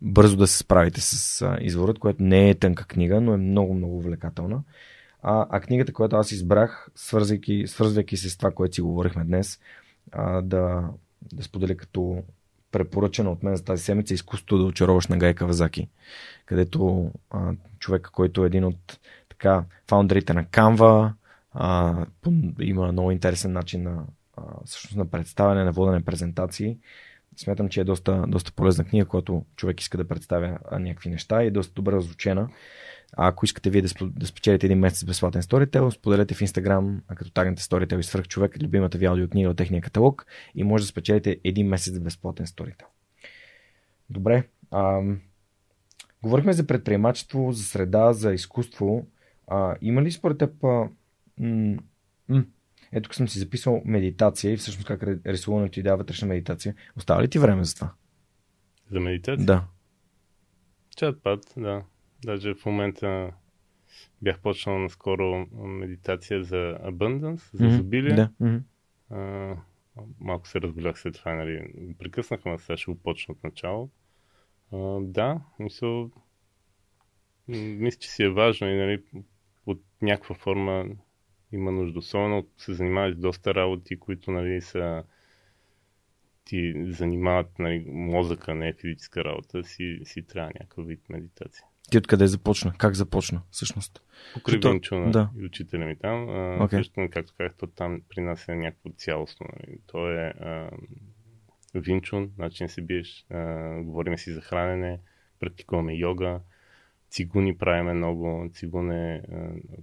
бързо 0.00 0.36
да 0.36 0.46
се 0.46 0.58
справите 0.58 1.00
с 1.00 1.42
а, 1.42 1.58
изворът, 1.60 1.98
което 1.98 2.22
не 2.22 2.50
е 2.50 2.54
тънка 2.54 2.86
книга, 2.86 3.20
но 3.20 3.34
е 3.34 3.36
много, 3.36 3.74
много 3.74 3.98
увлекателна. 3.98 4.62
А, 5.22 5.46
а 5.50 5.60
книгата, 5.60 5.92
която 5.92 6.16
аз 6.16 6.32
избрах, 6.32 6.88
свързвайки, 6.94 7.64
свързвайки 7.66 8.16
се 8.16 8.30
с 8.30 8.36
това, 8.36 8.50
което 8.50 8.74
си 8.74 8.80
говорихме 8.80 9.24
днес, 9.24 9.60
а, 10.12 10.42
да, 10.42 10.88
да 11.32 11.42
споделя 11.42 11.74
като 11.74 12.22
препоръчена 12.72 13.30
от 13.30 13.42
мен 13.42 13.56
за 13.56 13.64
тази 13.64 13.82
седмица 13.82 14.14
изкуството 14.14 14.58
да 14.58 14.64
очароваш 14.64 15.06
на 15.06 15.18
Гайка 15.18 15.46
Вазаки, 15.46 15.88
където 16.46 17.10
а, 17.30 17.52
човека, 17.86 18.10
който 18.10 18.44
е 18.44 18.46
един 18.46 18.64
от 18.64 19.00
така 19.28 19.64
фаундерите 19.88 20.34
на 20.34 20.44
Canva, 20.44 21.12
а, 21.52 22.06
има 22.60 22.92
много 22.92 23.10
интересен 23.10 23.52
начин 23.52 23.82
на, 23.82 24.04
а, 24.36 24.42
всъщност 24.64 24.96
на 24.96 25.06
представяне, 25.06 25.64
на 25.64 25.72
водене 25.72 26.04
презентации. 26.04 26.78
Смятам, 27.36 27.68
че 27.68 27.80
е 27.80 27.84
доста, 27.84 28.24
доста 28.28 28.52
полезна 28.52 28.84
книга, 28.84 29.06
когато 29.06 29.44
човек 29.56 29.80
иска 29.80 29.98
да 29.98 30.08
представя 30.08 30.58
някакви 30.72 31.10
неща 31.10 31.42
и 31.42 31.46
е 31.46 31.50
доста 31.50 31.74
добре 31.74 31.92
разучена. 31.92 32.48
А 33.16 33.28
ако 33.28 33.44
искате 33.44 33.70
вие 33.70 33.82
да, 33.82 33.88
да 34.02 34.26
спечелите 34.26 34.66
един 34.66 34.78
месец 34.78 35.04
безплатен 35.04 35.42
Storytel, 35.42 35.90
споделете 35.90 36.34
в 36.34 36.40
Instagram, 36.40 37.00
а 37.08 37.14
като 37.14 37.30
тагнете 37.30 37.62
Storytel 37.62 37.98
и 37.98 38.02
свърх 38.02 38.28
човек, 38.28 38.62
любимата 38.62 38.98
ви 38.98 39.06
аудиокнига 39.06 39.50
от 39.50 39.56
техния 39.56 39.82
каталог 39.82 40.26
и 40.54 40.64
може 40.64 40.84
да 40.84 40.88
спечелите 40.88 41.40
един 41.44 41.68
месец 41.68 42.00
безплатен 42.00 42.46
Storytel. 42.46 42.86
Добре. 44.10 44.44
Ам, 44.74 45.20
говорихме 46.22 46.52
за 46.52 46.66
предприемачество, 46.66 47.52
за 47.52 47.64
среда, 47.64 48.12
за 48.12 48.32
изкуство. 48.32 49.06
А, 49.46 49.76
има 49.80 50.02
ли 50.02 50.12
според 50.12 50.38
теб 50.38 50.62
м- 50.62 50.88
м- 52.28 52.44
ето 52.92 53.02
тук 53.02 53.14
съм 53.14 53.28
си 53.28 53.38
записал 53.38 53.82
медитация 53.84 54.52
и 54.52 54.56
всъщност 54.56 54.86
как 54.86 55.02
рисуването 55.26 55.74
ти 55.74 55.82
дава 55.82 55.96
вътрешна 55.96 56.28
медитация. 56.28 56.74
Остава 56.96 57.22
ли 57.22 57.28
ти 57.28 57.38
време 57.38 57.64
за 57.64 57.74
това? 57.74 57.92
За 58.90 59.00
медитация? 59.00 59.46
Да. 59.46 59.64
Чатпад, 60.96 61.40
да. 61.56 61.82
Даже 62.24 62.54
в 62.54 62.66
момента 62.66 63.32
бях 64.22 64.40
почнал 64.40 64.78
наскоро 64.78 65.46
медитация 65.54 66.44
за 66.44 66.78
abundance, 66.84 67.56
за 67.56 67.66
изобилие. 67.66 68.12
Mm-hmm. 68.12 68.30
Да. 68.38 68.62
Mm-hmm. 69.10 69.56
малко 70.20 70.48
се 70.48 70.60
разболях 70.60 70.98
след 70.98 71.14
това, 71.14 71.34
нали. 71.34 71.74
Прекъснахме, 71.98 72.58
сега 72.58 72.76
ще 72.76 72.90
го 72.90 72.98
почна 72.98 73.32
от 73.32 73.44
начало. 73.44 73.90
А, 74.72 75.00
да, 75.00 75.40
мисля, 75.58 76.08
мисля, 77.48 77.98
че 77.98 78.10
си 78.10 78.22
е 78.22 78.28
важно 78.28 78.68
и 78.68 78.76
нали, 78.76 79.02
от 79.66 79.82
някаква 80.02 80.34
форма 80.34 80.86
има 81.52 81.72
нужда. 81.72 81.98
Особено 81.98 82.46
се 82.58 82.74
занимаваш 82.74 83.14
с 83.14 83.18
доста 83.18 83.54
работи, 83.54 83.98
които 83.98 84.30
нали, 84.30 84.60
са 84.60 85.04
ти 86.44 86.74
занимават 86.92 87.58
нали, 87.58 87.84
мозъка, 87.88 88.54
не 88.54 88.72
физическа 88.72 89.24
работа, 89.24 89.64
си, 89.64 90.00
си 90.04 90.22
трябва 90.22 90.50
някакъв 90.54 90.86
вид 90.86 91.00
медитация. 91.08 91.64
Ти 91.90 91.98
откъде 91.98 92.26
започна? 92.26 92.72
Как 92.78 92.94
започна 92.94 93.42
всъщност? 93.50 94.02
Покрай 94.34 94.58
Винчуна 94.58 95.10
да. 95.10 95.30
и 95.38 95.44
учителя 95.44 95.84
ми 95.84 95.96
там. 95.96 96.26
Okay. 96.26 96.76
Също, 96.76 97.08
както 97.12 97.32
казах, 97.38 97.54
то 97.58 97.66
там 97.66 98.02
при 98.08 98.20
нас 98.20 98.48
е 98.48 98.54
някакво 98.54 98.90
цялостно. 98.90 99.46
Нали. 99.52 99.78
То 99.86 100.10
е 100.10 100.34
а, 100.40 100.70
Винчун, 101.80 102.32
начин 102.38 102.68
се 102.68 102.82
биеш, 102.82 103.26
а, 103.30 103.82
говорим 103.82 104.18
си 104.18 104.32
за 104.32 104.40
хранене, 104.40 105.00
практикуваме 105.40 105.94
йога, 105.94 106.40
цигуни 107.10 107.58
правиме 107.58 107.92
много. 107.94 108.50
Цигун 108.52 108.92
е, 108.92 109.22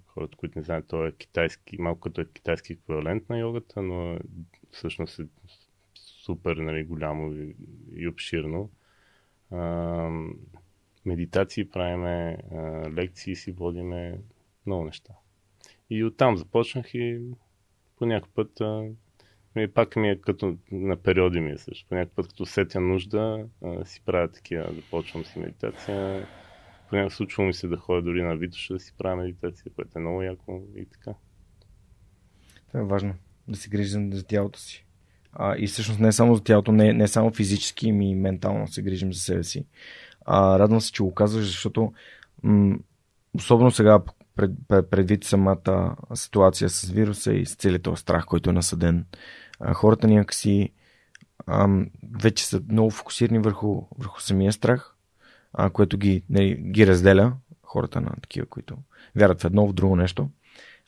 хората, 0.06 0.38
които 0.38 0.60
не 0.60 0.64
знаят, 0.64 0.88
то 0.88 1.06
е 1.06 1.12
китайски, 1.12 1.82
малко 1.82 2.02
като 2.02 2.22
е 2.22 2.26
китайски 2.26 2.74
еквивалент 2.74 3.30
на 3.30 3.40
йогата, 3.40 3.82
но 3.82 4.20
всъщност 4.72 5.20
е 5.20 5.24
супер 5.96 6.56
нали, 6.56 6.84
голямо 6.84 7.34
и, 7.34 7.56
и 7.96 8.08
обширно. 8.08 8.72
А, 9.52 10.10
медитации 11.06 11.70
правиме, 11.70 12.38
а, 12.52 12.58
лекции 12.92 13.36
си 13.36 13.52
водиме, 13.52 14.20
много 14.66 14.86
неща. 14.86 15.14
И 15.90 16.04
оттам 16.04 16.38
започнах 16.38 16.94
и 16.94 17.22
по 17.98 18.06
някакъв 18.06 18.34
път 18.34 18.62
а, 18.62 18.90
и 19.62 19.68
пак 19.68 19.96
ми 19.96 20.10
е 20.10 20.22
като 20.22 20.58
на 20.72 20.96
периоди 20.96 21.40
ми 21.40 21.52
е 21.52 21.58
също. 21.58 21.90
По 21.90 22.06
път 22.16 22.28
като 22.28 22.46
сетя 22.46 22.80
нужда, 22.80 23.46
а, 23.64 23.86
си 23.86 24.02
правя 24.06 24.28
такива, 24.28 24.74
започвам 24.76 25.26
си 25.26 25.40
медитация, 25.40 26.28
понякога 26.90 27.16
случва 27.16 27.44
ми 27.44 27.54
се 27.54 27.68
да 27.68 27.78
ходя 27.78 28.02
дори 28.02 28.24
на 28.24 28.36
Витоша 28.36 28.74
да 28.74 28.80
си 28.80 28.94
правя 28.98 29.16
медитация, 29.16 29.72
което 29.76 29.98
е 29.98 30.02
много 30.02 30.22
яко 30.22 30.62
и 30.76 30.86
така. 30.86 31.14
Това 32.68 32.80
е 32.80 32.84
важно. 32.84 33.14
Да 33.48 33.58
се 33.58 33.70
грижим 33.70 34.14
за 34.14 34.26
тялото 34.26 34.60
си. 34.60 34.86
А, 35.34 35.56
и 35.58 35.68
всъщност 35.68 36.00
не 36.00 36.12
само 36.12 36.36
за 36.36 36.44
тялото, 36.44 36.72
не, 36.72 36.94
не 36.94 37.08
само 37.08 37.34
физически, 37.34 37.92
ми 37.92 38.12
и 38.12 38.16
ментално 38.16 38.68
се 38.68 38.82
грижим 38.82 39.14
за 39.14 39.20
себе 39.20 39.44
си. 39.44 39.66
А, 40.26 40.60
радвам 40.60 40.82
се, 40.82 40.92
че 40.92 41.04
го 41.04 41.14
казваш, 41.14 41.46
защото 41.46 41.94
м- 42.44 42.78
особено 43.36 43.72
сега 43.72 44.00
пред, 44.36 44.52
пред, 44.68 44.90
предвид 44.90 45.24
самата 45.24 45.96
ситуация 46.14 46.70
с 46.70 46.90
вируса 46.90 47.34
и 47.34 47.46
с 47.46 47.56
целият 47.56 47.88
страх, 47.96 48.26
който 48.26 48.50
е 48.50 48.54
насъден, 48.54 49.06
хората 49.74 50.08
някакси 50.08 50.70
а, 51.48 51.68
вече 52.22 52.46
са 52.46 52.62
много 52.70 52.90
фокусирани 52.90 53.40
върху, 53.40 53.82
върху 53.98 54.22
самия 54.22 54.54
страх 54.54 54.94
а, 55.54 55.70
което 55.70 55.98
ги, 55.98 56.24
нали, 56.30 56.56
ги 56.56 56.88
разделя 56.88 57.34
хората 57.64 58.02
на 58.02 58.12
такива, 58.22 58.46
които 58.46 58.78
вярват 59.16 59.42
в 59.42 59.46
едно, 59.46 59.68
в 59.68 59.74
друго 59.74 59.96
нещо. 59.96 60.30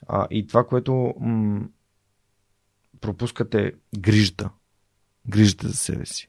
А, 0.08 0.26
и 0.30 0.46
това, 0.46 0.66
което 0.66 1.14
м- 1.20 1.60
пропускате 3.00 3.72
грижата. 3.98 4.50
Грижата 5.28 5.68
за 5.68 5.74
себе 5.74 6.06
си. 6.06 6.28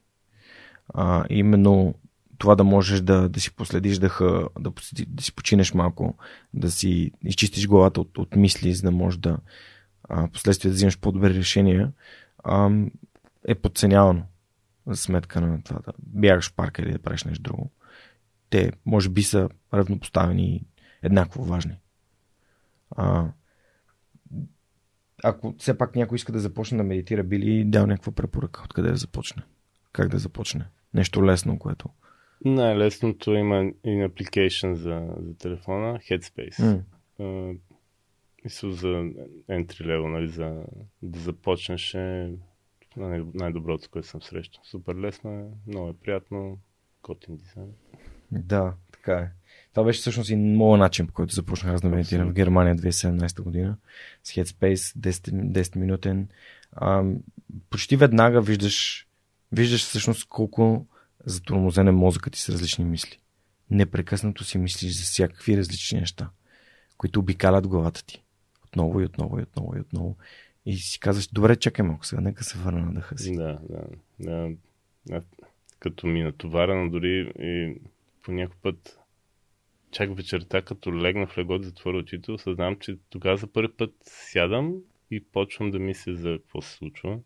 А, 0.93 1.25
именно 1.29 1.95
това 2.37 2.55
да 2.55 2.63
можеш 2.63 3.01
да, 3.01 3.29
да 3.29 3.39
си 3.39 3.55
последиш 3.55 3.97
дъха, 3.97 4.49
да, 4.59 4.71
да 5.07 5.23
си 5.23 5.33
починеш 5.33 5.73
малко, 5.73 6.17
да 6.53 6.71
си 6.71 7.11
изчистиш 7.23 7.67
главата 7.67 8.01
от, 8.01 8.17
от 8.17 8.35
мисли, 8.35 8.73
за 8.73 8.81
да 8.81 8.91
можеш 8.91 9.19
да 9.19 9.37
а, 10.09 10.27
последствие 10.27 10.71
да 10.71 10.75
взимаш 10.75 10.99
по-добри 10.99 11.33
решения, 11.33 11.91
е 13.47 13.55
подценявано 13.55 14.23
за 14.87 14.95
сметка 14.95 15.41
на 15.41 15.63
това 15.63 15.79
да 15.79 15.93
бягаш 15.99 16.49
в 16.49 16.55
парка 16.55 16.81
или 16.81 16.91
да 16.91 16.99
правиш 16.99 17.23
нещо 17.23 17.43
друго 17.43 17.71
те 18.49 18.71
може 18.85 19.09
би 19.09 19.23
са 19.23 19.49
равнопоставени 19.73 20.55
и 20.55 20.65
еднакво 21.03 21.43
важни. 21.43 21.79
А, 22.91 23.27
ако 25.23 25.55
все 25.57 25.77
пак 25.77 25.95
някой 25.95 26.15
иска 26.15 26.31
да 26.31 26.39
започне 26.39 26.77
да 26.77 26.83
медитира, 26.83 27.23
би 27.23 27.39
ли 27.39 27.65
дал 27.65 27.87
някаква 27.87 28.11
препоръка? 28.11 28.61
Откъде 28.65 28.89
да 28.89 28.95
започне? 28.95 29.43
Как 29.91 30.09
да 30.09 30.17
започне? 30.17 30.65
Нещо 30.93 31.25
лесно, 31.25 31.59
което... 31.59 31.89
Най-лесното 32.45 33.33
има 33.33 33.63
и 33.83 33.89
application 33.89 34.73
за, 34.73 35.07
за 35.19 35.37
телефона, 35.37 35.99
Headspace. 35.99 36.83
Mm. 37.19 37.57
Мисля 38.47 38.71
за 38.71 38.87
entry 39.49 39.81
level, 39.81 40.07
нали, 40.07 40.27
за 40.27 40.63
да 41.01 41.19
започнеш 41.19 41.93
е 41.93 42.31
най-доброто, 43.33 43.89
което 43.89 44.07
съм 44.07 44.21
срещал. 44.21 44.63
Супер 44.63 44.95
лесно 44.95 45.31
е, 45.31 45.45
много 45.67 45.89
е 45.89 45.93
приятно, 45.93 46.57
готин 47.03 47.37
дизайн. 47.37 47.71
Да, 48.31 48.73
така 48.91 49.13
е. 49.13 49.31
Това 49.73 49.83
беше 49.83 49.99
всъщност 49.99 50.29
и 50.29 50.35
моят 50.35 50.79
начин, 50.79 51.07
по 51.07 51.13
който 51.13 51.33
започнах 51.33 51.73
аз 51.73 51.81
да 51.81 51.89
медитирам 51.89 52.29
в 52.29 52.33
Германия 52.33 52.75
2017 52.75 53.41
година 53.41 53.77
с 54.23 54.31
Headspace, 54.31 54.97
10, 54.97 55.51
10 55.51 55.75
минутен. 55.75 56.27
А, 56.71 57.03
почти 57.69 57.95
веднага 57.95 58.41
виждаш 58.41 59.07
виждаш 59.51 59.85
всъщност 59.85 60.29
колко 60.29 60.87
затормозен 61.25 61.87
е 61.87 61.91
мозъкът 61.91 62.33
ти 62.33 62.41
с 62.41 62.49
различни 62.49 62.85
мисли. 62.85 63.17
Непрекъснато 63.69 64.43
си 64.43 64.57
мислиш 64.57 64.97
за 64.97 65.03
всякакви 65.03 65.57
различни 65.57 65.99
неща, 65.99 66.29
които 66.97 67.19
обикалят 67.19 67.67
главата 67.67 68.05
ти. 68.05 68.23
Отново 68.77 69.01
и 69.01 69.05
отново 69.05 69.39
и 69.39 69.43
отново 69.43 69.77
и 69.77 69.79
отново. 69.79 70.17
И 70.65 70.77
си 70.77 70.99
казваш, 70.99 71.27
добре, 71.27 71.55
чакай 71.55 71.85
малко 71.85 72.05
сега, 72.05 72.21
нека 72.21 72.43
се 72.43 72.57
върна 72.57 72.85
на 72.85 72.93
дъха 72.93 73.17
си. 73.17 73.35
Да, 73.35 73.59
да. 73.69 73.87
да. 74.19 74.51
А, 75.11 75.21
като 75.79 76.07
ми 76.07 76.23
натоварено 76.23 76.89
дори 76.89 77.33
и 77.39 77.75
по 78.23 78.31
някой 78.31 78.57
път 78.61 78.99
чак 79.91 80.15
вечерта, 80.15 80.61
като 80.61 80.95
легна 80.95 81.27
в 81.27 81.37
легото, 81.37 81.63
затворя 81.63 81.97
очите, 81.97 82.31
осъзнавам, 82.31 82.79
че 82.79 82.97
тогава 83.09 83.37
за 83.37 83.47
първи 83.47 83.73
път 83.73 83.93
сядам 84.03 84.75
и 85.11 85.23
почвам 85.23 85.71
да 85.71 85.79
мисля 85.79 86.15
за 86.15 86.37
какво 86.41 86.61
се 86.61 86.73
случва 86.73 87.19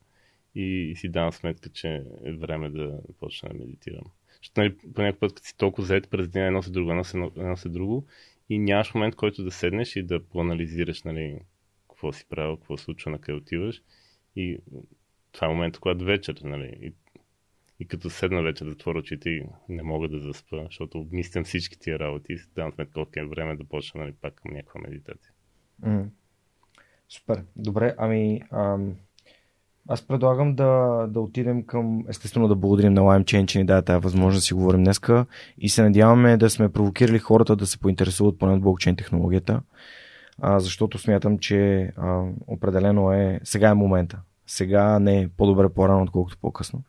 и, 0.55 0.91
и 0.91 0.95
си 0.95 1.09
давам 1.09 1.31
сметка, 1.31 1.69
че 1.69 2.03
е 2.23 2.31
време 2.31 2.69
да 2.69 2.99
почна 3.19 3.49
да 3.49 3.55
медитирам. 3.55 4.03
Защото 4.29 4.61
нали, 4.61 4.77
по 4.95 5.01
някой 5.01 5.19
път, 5.19 5.33
като 5.33 5.47
си 5.47 5.57
толкова 5.57 5.87
заед 5.87 6.09
през 6.09 6.29
деня, 6.29 6.47
едно 6.47 6.63
се 6.63 6.71
друго, 6.71 6.91
едно 7.37 7.57
се 7.57 7.69
друго 7.69 8.07
и 8.51 8.59
нямаш 8.59 8.93
момент, 8.93 9.15
който 9.15 9.43
да 9.43 9.51
седнеш 9.51 9.95
и 9.95 10.03
да 10.03 10.23
поанализираш 10.23 11.03
нали, 11.03 11.39
какво 11.89 12.11
си 12.11 12.25
правил, 12.29 12.57
какво 12.57 12.77
случва, 12.77 13.11
на 13.11 13.19
къде 13.19 13.37
отиваш. 13.37 13.83
И 14.35 14.59
това 15.31 15.47
е 15.47 15.49
момента, 15.49 15.79
когато 15.79 16.05
вечер, 16.05 16.41
нали, 16.43 16.77
и, 16.81 16.93
и 17.79 17.87
като 17.87 18.09
седна 18.09 18.41
вечер 18.41 18.65
да 18.65 18.71
отворя 18.71 18.97
очите 18.97 19.29
и 19.29 19.45
не 19.69 19.83
мога 19.83 20.07
да 20.07 20.19
заспа, 20.19 20.63
защото 20.65 20.99
обмислям 20.99 21.43
всички 21.43 21.79
тия 21.79 21.99
работи 21.99 22.33
и 22.33 22.37
си 22.37 22.49
давам 22.55 22.71
сметка 22.71 22.93
колко 22.93 23.11
е 23.15 23.25
време 23.25 23.55
да 23.55 23.63
почна 23.63 24.01
нали, 24.01 24.13
пак 24.21 24.33
към 24.33 24.53
някаква 24.53 24.81
медитация. 24.81 25.33
Mm. 25.83 26.09
Супер. 27.09 27.43
Добре, 27.55 27.95
ами 27.97 28.41
ам, 28.51 28.95
аз 29.87 30.01
предлагам 30.01 30.55
да, 30.55 31.05
да 31.09 31.19
отидем 31.19 31.65
към, 31.65 32.03
естествено 32.09 32.47
да 32.47 32.55
благодарим 32.55 32.93
на 32.93 33.01
LimeChain, 33.01 33.45
че 33.45 33.59
ни 33.59 33.65
даде 33.65 33.85
тази 33.85 34.03
възможност 34.03 34.37
да 34.37 34.41
си 34.41 34.53
говорим 34.53 34.83
днеска 34.83 35.25
и 35.57 35.69
се 35.69 35.83
надяваме 35.83 36.37
да 36.37 36.49
сме 36.49 36.69
провокирали 36.69 37.19
хората 37.19 37.55
да 37.55 37.65
се 37.65 37.79
поинтересуват 37.79 38.39
поне 38.39 38.53
от 38.53 38.61
блокчейн 38.61 38.95
технологията, 38.95 39.61
а, 40.41 40.59
защото 40.59 40.97
смятам, 40.97 41.37
че 41.37 41.91
а, 41.97 42.23
определено 42.47 43.11
е, 43.11 43.39
сега 43.43 43.69
е 43.69 43.73
момента. 43.73 44.19
Сега 44.47 44.99
не 44.99 45.21
е 45.21 45.27
по-добре 45.37 45.69
по-рано, 45.69 46.03
отколкото 46.03 46.37
по-късно. 46.41 46.83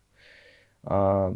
А, 0.85 1.28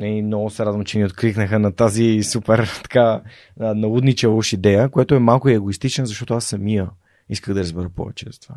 и 0.00 0.22
много 0.22 0.50
се 0.50 0.64
радвам, 0.64 0.84
че 0.84 0.98
ни 0.98 1.04
откликнаха 1.04 1.58
на 1.58 1.72
тази 1.72 2.22
супер 2.22 2.68
така 2.82 3.22
налуднича 3.56 4.28
уж 4.28 4.52
идея, 4.52 4.88
което 4.88 5.14
е 5.14 5.18
малко 5.18 5.48
егоистичен, 5.48 6.06
защото 6.06 6.34
аз 6.34 6.44
самия 6.44 6.90
исках 7.28 7.54
да 7.54 7.60
разбера 7.60 7.88
повече 7.88 8.26
за 8.30 8.40
това 8.40 8.54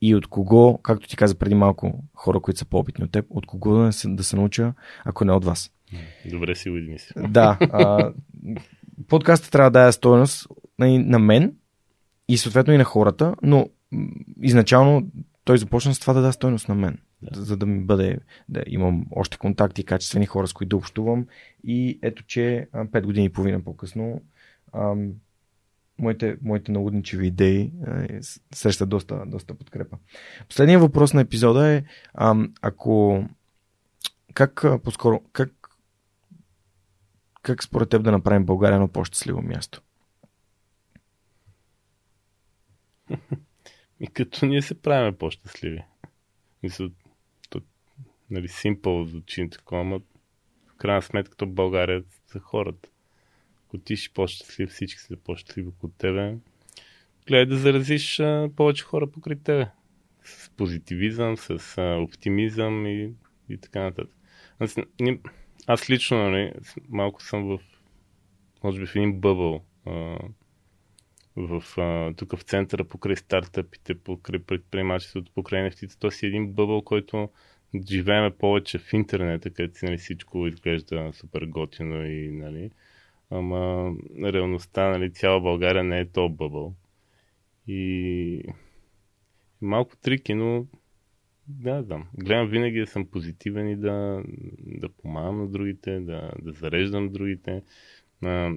и 0.00 0.14
от 0.14 0.26
кого, 0.26 0.78
както 0.78 1.08
ти 1.08 1.16
каза 1.16 1.34
преди 1.34 1.54
малко, 1.54 2.04
хора, 2.14 2.40
които 2.40 2.58
са 2.58 2.64
по-опитни 2.64 3.04
от 3.04 3.12
теб, 3.12 3.26
от 3.30 3.46
кого 3.46 3.76
да 3.76 3.92
се, 3.92 4.08
да 4.08 4.24
се 4.24 4.36
науча, 4.36 4.74
ако 5.04 5.24
не 5.24 5.32
от 5.32 5.44
вас. 5.44 5.70
Добре 6.30 6.54
си 6.54 6.70
го 6.70 6.76
измисля. 6.76 7.28
Да. 7.28 7.58
А, 7.60 8.12
подкастът 9.08 9.52
трябва 9.52 9.70
да 9.70 9.78
даде 9.80 9.92
стоеност 9.92 10.46
на, 10.78 10.98
на 10.98 11.18
мен 11.18 11.54
и 12.28 12.38
съответно 12.38 12.72
и 12.72 12.78
на 12.78 12.84
хората, 12.84 13.34
но 13.42 13.68
изначално 14.42 15.10
той 15.44 15.58
започна 15.58 15.94
с 15.94 16.00
това 16.00 16.12
да 16.12 16.20
даде 16.20 16.32
стоеност 16.32 16.68
на 16.68 16.74
мен. 16.74 16.98
Да. 17.22 17.40
За 17.42 17.56
да 17.56 17.66
ми 17.66 17.84
бъде, 17.84 18.18
да 18.48 18.62
имам 18.66 19.06
още 19.10 19.38
контакти, 19.38 19.84
качествени 19.84 20.26
хора, 20.26 20.46
с 20.46 20.52
които 20.52 20.68
да 20.68 20.76
общувам. 20.76 21.26
И 21.64 21.98
ето, 22.02 22.22
че 22.26 22.68
5 22.74 23.02
години 23.02 23.26
и 23.26 23.32
половина 23.32 23.64
по-късно 23.64 24.22
ам, 24.74 25.12
моите, 25.98 26.36
моите 26.42 26.72
налудничеви 26.72 27.26
идеи 27.26 27.72
е, 27.86 28.20
срещат 28.54 28.88
доста, 28.88 29.22
доста 29.26 29.54
подкрепа. 29.54 29.98
Последният 30.48 30.82
въпрос 30.82 31.14
на 31.14 31.20
епизода 31.20 31.68
е 31.68 31.84
а, 32.14 32.34
ако 32.62 33.24
как 34.34 34.64
по-скоро 34.84 35.20
как, 35.32 35.68
как 37.42 37.62
според 37.62 37.88
теб 37.88 38.02
да 38.02 38.12
направим 38.12 38.44
България 38.44 38.74
едно 38.74 38.88
по-щастливо 38.88 39.42
място? 39.42 39.82
И 44.00 44.06
като 44.06 44.46
ние 44.46 44.62
се 44.62 44.82
правим 44.82 45.14
по-щастливи. 45.14 45.84
Мисля, 46.62 46.90
то, 47.50 47.60
нали, 48.30 48.48
симпъл 48.48 49.04
звучи 49.04 49.50
такова, 49.50 49.84
но 49.84 50.00
в 50.66 50.74
крайна 50.76 51.02
сметка 51.02 51.36
то 51.36 51.46
България 51.46 52.04
са 52.26 52.38
хората 52.38 52.88
ако 53.76 53.84
ти 53.84 53.96
си 53.96 54.10
по-щастлив, 54.14 54.70
всички 54.70 55.00
са 55.00 55.16
по-щастливи 55.16 55.68
около 55.68 55.92
тебе, 55.98 56.36
гледай 57.26 57.46
да 57.46 57.56
заразиш 57.56 58.20
а, 58.20 58.50
повече 58.56 58.84
хора 58.84 59.10
покрай 59.10 59.36
тебе. 59.36 59.66
С 60.24 60.50
позитивизъм, 60.56 61.36
с 61.36 61.78
а, 61.78 61.96
оптимизъм 61.96 62.86
и, 62.86 63.12
и 63.48 63.58
така 63.58 63.82
нататък. 63.82 64.16
Аз, 64.58 64.76
не, 65.00 65.18
аз 65.66 65.90
лично 65.90 66.30
нали, 66.30 66.52
малко 66.88 67.22
съм 67.22 67.44
в, 67.44 67.60
може 68.64 68.80
би 68.80 68.86
в 68.86 68.96
един 68.96 69.20
бъбъл. 69.20 69.64
В, 71.36 71.62
а, 71.78 72.14
тук 72.14 72.36
в 72.36 72.42
центъра, 72.42 72.84
покрай 72.84 73.16
стартъпите, 73.16 73.94
покрай 73.94 74.38
предприемачеството, 74.38 75.32
покрай 75.34 75.62
нефтите. 75.62 75.98
То 75.98 76.10
си 76.10 76.26
един 76.26 76.52
бъбъл, 76.52 76.82
който 76.82 77.30
живееме 77.90 78.30
повече 78.30 78.78
в 78.78 78.92
интернета, 78.92 79.50
където 79.50 79.84
нали, 79.84 79.98
всичко 79.98 80.46
изглежда 80.46 81.10
супер 81.12 81.42
готино 81.42 82.06
и 82.06 82.30
нали, 82.30 82.70
Ама 83.30 83.92
реалността, 84.22 84.90
нали, 84.90 85.12
цяла 85.12 85.40
България 85.40 85.84
не 85.84 86.00
е 86.00 86.10
то 86.10 86.28
бъбъл. 86.28 86.74
И 87.66 88.42
малко 89.60 89.96
трики, 89.96 90.34
но 90.34 90.66
да, 91.48 91.82
да. 91.82 92.02
Гледам 92.14 92.48
винаги 92.48 92.80
да 92.80 92.86
съм 92.86 93.06
позитивен 93.06 93.68
и 93.68 93.76
да, 93.76 94.22
да 94.58 94.88
помагам 94.88 95.38
на 95.38 95.48
другите, 95.48 96.00
да, 96.00 96.32
да 96.42 96.52
зареждам 96.52 97.08
другите. 97.08 97.62
А, 98.22 98.54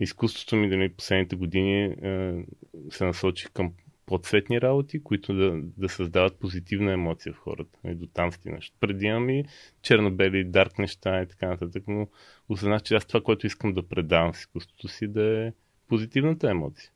изкуството 0.00 0.56
ми 0.56 0.68
да 0.68 0.76
ми 0.76 0.92
последните 0.92 1.36
години 1.36 1.84
а, 1.84 2.42
се 2.90 3.04
насочи 3.04 3.46
към 3.54 3.72
по-цветни 4.08 4.60
работи, 4.60 5.02
които 5.02 5.34
да, 5.34 5.60
да 5.76 5.88
създават 5.88 6.38
позитивна 6.38 6.92
емоция 6.92 7.32
в 7.32 7.38
хората. 7.38 7.78
И 7.88 7.94
до 7.94 8.06
там 8.06 8.32
стигнаш. 8.32 8.72
Преди 8.80 9.06
имам 9.06 9.30
и 9.30 9.44
черно-бели, 9.82 10.44
дарк 10.44 10.78
неща 10.78 11.22
и 11.22 11.28
така 11.28 11.48
нататък, 11.48 11.84
но 11.88 12.08
осъзнах, 12.48 12.82
че 12.82 12.94
аз 12.94 13.06
това, 13.06 13.20
което 13.20 13.46
искам 13.46 13.74
да 13.74 13.88
предавам 13.88 14.34
с 14.34 14.40
изкуството 14.40 14.88
си, 14.88 15.08
да 15.08 15.46
е 15.46 15.52
позитивната 15.88 16.50
емоция. 16.50 16.90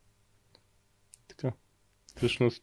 Така. 1.29 1.53
Всъщност, 2.17 2.63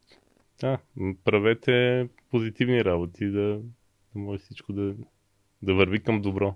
да, 0.59 0.77
правете 1.23 2.07
позитивни 2.31 2.85
работи, 2.85 3.25
да, 3.25 3.61
да 4.13 4.19
може 4.19 4.39
всичко 4.39 4.73
да, 4.73 4.95
да 5.61 5.73
върви 5.73 6.03
към 6.03 6.21
добро. 6.21 6.55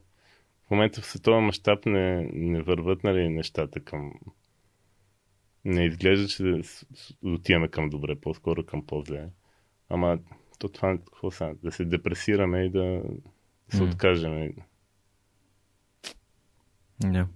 В 0.67 0.71
момента 0.71 1.01
в 1.01 1.05
световен 1.05 1.43
мащаб 1.43 1.85
не, 1.85 2.29
не 2.33 2.61
върват 2.61 3.03
нали, 3.03 3.29
нещата 3.29 3.79
към 3.79 4.13
не 5.65 5.85
изглежда, 5.85 6.27
че 6.27 6.43
да 6.43 6.61
отиваме 7.23 7.67
към 7.67 7.89
добре, 7.89 8.15
по-скоро 8.15 8.65
към 8.65 8.85
по-зле. 8.85 9.29
Ама 9.89 10.19
то 10.59 10.69
това 10.69 10.97
какво 10.97 11.31
са? 11.31 11.55
Да 11.63 11.71
се 11.71 11.85
депресираме 11.85 12.63
и 12.63 12.69
да 12.69 13.01
се 13.69 13.83
откажем. 13.83 14.51
Yeah. 17.03 17.27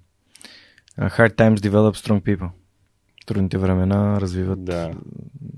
Uh, 1.00 1.10
hard 1.10 1.36
times 1.36 1.56
develop 1.56 1.96
strong 1.96 2.22
people. 2.22 2.50
Трудните 3.26 3.58
времена 3.58 4.22
развиват 4.22 4.66
да. 4.66 4.94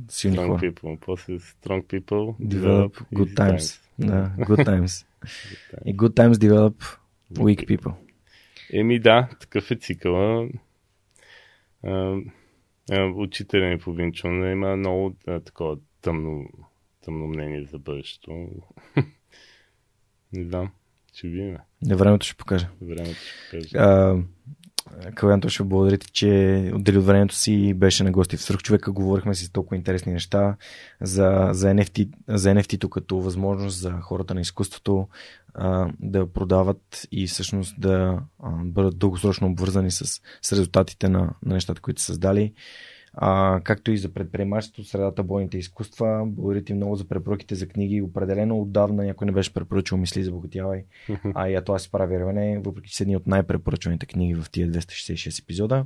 силни 0.09 0.37
strong 0.37 0.47
хора. 0.47 0.61
People. 0.61 0.99
После 0.99 1.33
strong 1.33 1.83
people 1.85 2.35
Develop, 2.39 2.47
develop 2.47 3.03
good 3.13 3.35
times. 3.35 3.57
times. 3.57 3.81
Да, 3.99 4.31
good 4.37 4.65
times. 4.65 5.05
Good 5.25 5.75
times. 5.75 5.85
И 5.85 5.97
good 5.97 6.13
times 6.15 6.33
develop 6.33 6.99
weak 7.33 7.67
people. 7.67 7.93
Еми 8.73 8.99
да, 8.99 9.29
такъв 9.39 9.71
е 9.71 9.75
цикъла. 9.75 10.49
А, 11.83 12.17
учителя 13.15 13.69
ми 13.69 13.79
по 13.79 13.93
Винчун 13.93 14.51
има 14.51 14.75
много 14.75 15.15
а, 15.27 15.39
такова 15.39 15.77
тъмно, 16.01 16.49
тъмно 17.01 17.27
мнение 17.27 17.65
за 17.65 17.79
бъдещето. 17.79 18.31
Не 20.33 20.43
знам. 20.43 20.71
Ще 21.13 21.27
видим. 21.27 21.57
Не, 21.81 21.95
времето 21.95 22.25
ще 22.25 22.35
покаже. 22.35 22.67
Времето 22.81 23.19
ще 23.19 23.45
покаже. 23.45 23.77
А, 23.77 24.17
Калян, 25.15 25.41
ще 25.47 25.63
благодарите, 25.63 26.07
че 26.11 26.71
отдели 26.75 26.97
от 26.97 27.05
времето 27.05 27.35
си 27.35 27.53
и 27.53 27.73
беше 27.73 28.03
на 28.03 28.11
гости 28.11 28.37
в 28.37 28.41
Сръх 28.41 28.61
човека. 28.61 28.91
Говорихме 28.91 29.35
си 29.35 29.53
толкова 29.53 29.75
интересни 29.75 30.13
неща 30.13 30.55
за, 31.01 31.49
за, 31.51 31.67
NFT, 31.67 32.09
за 32.27 32.49
NFT-то 32.49 32.89
като 32.89 33.21
възможност 33.21 33.79
за 33.79 33.91
хората 33.91 34.33
на 34.33 34.41
изкуството 34.41 35.07
а, 35.53 35.87
да 35.99 36.33
продават 36.33 37.07
и 37.11 37.27
всъщност 37.27 37.75
да 37.81 38.19
а, 38.43 38.49
бъдат 38.49 38.97
дългосрочно 38.97 39.47
обвързани 39.47 39.91
с, 39.91 40.21
с 40.41 40.51
резултатите 40.51 41.09
на, 41.09 41.19
на 41.45 41.53
нещата, 41.53 41.81
които 41.81 42.01
са 42.01 42.05
създали 42.05 42.53
а, 43.13 43.59
както 43.63 43.91
и 43.91 43.97
за 43.97 44.13
предприемачеството, 44.13 44.89
средата 44.89 45.23
бойните 45.23 45.57
изкуства. 45.57 46.23
Благодаря 46.25 46.63
ти 46.63 46.73
много 46.73 46.95
за 46.95 47.07
препоръките 47.07 47.55
за 47.55 47.67
книги. 47.67 48.01
Определено 48.01 48.61
отдавна 48.61 49.03
някой 49.03 49.25
не 49.25 49.31
беше 49.31 49.53
препоръчал 49.53 49.97
Мисли 49.97 50.23
за 50.23 50.31
богатявай, 50.31 50.83
а 51.35 51.49
и 51.49 51.55
а 51.55 51.61
това 51.61 51.79
се 51.79 51.91
прави 51.91 52.19
ревене, 52.19 52.61
въпреки 52.65 52.89
че 52.89 52.97
са 52.97 53.03
едни 53.03 53.15
от 53.15 53.27
най-препоръчваните 53.27 54.05
книги 54.05 54.33
в 54.33 54.45
тия 54.51 54.71
266 54.71 55.43
епизода. 55.43 55.85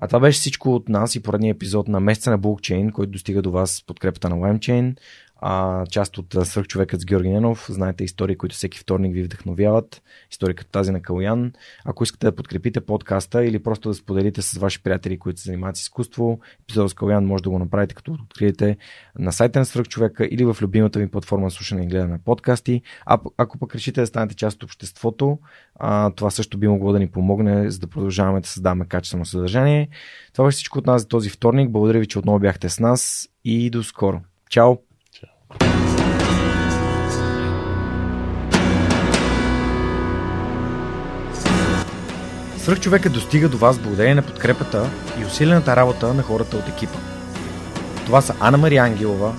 А 0.00 0.06
това 0.06 0.20
беше 0.20 0.38
всичко 0.38 0.74
от 0.74 0.88
нас 0.88 1.14
и 1.14 1.22
поредния 1.22 1.50
епизод 1.50 1.88
на 1.88 2.00
месеца 2.00 2.30
на 2.30 2.38
блокчейн, 2.38 2.90
който 2.90 3.12
достига 3.12 3.42
до 3.42 3.50
вас 3.50 3.70
с 3.70 3.86
подкрепата 3.86 4.28
на 4.28 4.36
LimeChain. 4.36 4.96
А, 5.38 5.86
част 5.86 6.18
от 6.18 6.36
Свърхчовекът 6.44 7.00
с 7.00 7.04
Георги 7.04 7.28
Ненов. 7.28 7.66
Знаете 7.70 8.04
истории, 8.04 8.36
които 8.36 8.54
всеки 8.54 8.78
вторник 8.78 9.14
ви 9.14 9.22
вдъхновяват. 9.22 10.02
Истории 10.30 10.54
като 10.54 10.70
тази 10.70 10.90
на 10.90 11.02
Калуян. 11.02 11.52
Ако 11.84 12.04
искате 12.04 12.26
да 12.26 12.36
подкрепите 12.36 12.80
подкаста 12.80 13.44
или 13.44 13.62
просто 13.62 13.88
да 13.88 13.94
споделите 13.94 14.42
с 14.42 14.58
ваши 14.58 14.82
приятели, 14.82 15.18
които 15.18 15.40
се 15.40 15.44
занимават 15.44 15.76
с 15.76 15.80
изкуство, 15.80 16.40
епизод 16.62 16.90
с 16.90 16.94
Калуян 16.94 17.24
може 17.24 17.42
да 17.42 17.50
го 17.50 17.58
направите 17.58 17.94
като 17.94 18.12
откриете 18.12 18.76
на 19.18 19.32
сайта 19.32 19.58
на 19.58 19.64
Свърхчовека 19.64 20.28
или 20.30 20.44
в 20.44 20.56
любимата 20.60 20.98
ви 20.98 21.10
платформа 21.10 21.50
слушане 21.50 21.82
и 21.82 21.86
гледане 21.86 22.12
на 22.12 22.18
подкасти. 22.18 22.82
А 23.06 23.18
ако 23.36 23.58
пък 23.58 23.74
решите 23.74 24.00
да 24.00 24.06
станете 24.06 24.34
част 24.34 24.56
от 24.56 24.62
обществото, 24.62 25.38
а, 25.74 26.10
това 26.10 26.30
също 26.30 26.58
би 26.58 26.68
могло 26.68 26.92
да 26.92 26.98
ни 26.98 27.10
помогне, 27.10 27.70
за 27.70 27.78
да 27.78 27.86
продължаваме 27.86 28.40
да 28.40 28.48
създаваме 28.48 28.86
качествено 28.86 29.24
съдържание. 29.24 29.88
Това 30.32 30.44
беше 30.44 30.56
всичко 30.56 30.78
от 30.78 30.86
нас 30.86 31.02
за 31.02 31.08
този 31.08 31.30
вторник. 31.30 31.70
Благодаря 31.70 32.00
ви, 32.00 32.06
че 32.06 32.18
отново 32.18 32.38
бяхте 32.38 32.68
с 32.68 32.80
нас 32.80 33.28
и 33.44 33.70
до 33.70 33.82
скоро. 33.82 34.20
Чао! 34.50 34.87
Свърхчовекът 42.68 43.12
достига 43.12 43.48
до 43.48 43.58
вас 43.58 43.78
благодарение 43.78 44.14
на 44.14 44.22
подкрепата 44.22 44.90
и 45.20 45.24
усилената 45.24 45.76
работа 45.76 46.14
на 46.14 46.22
хората 46.22 46.56
от 46.56 46.68
екипа. 46.68 46.98
Това 48.06 48.20
са 48.20 48.34
Анна 48.40 48.58
Мария 48.58 48.82
Ангелова, 48.82 49.34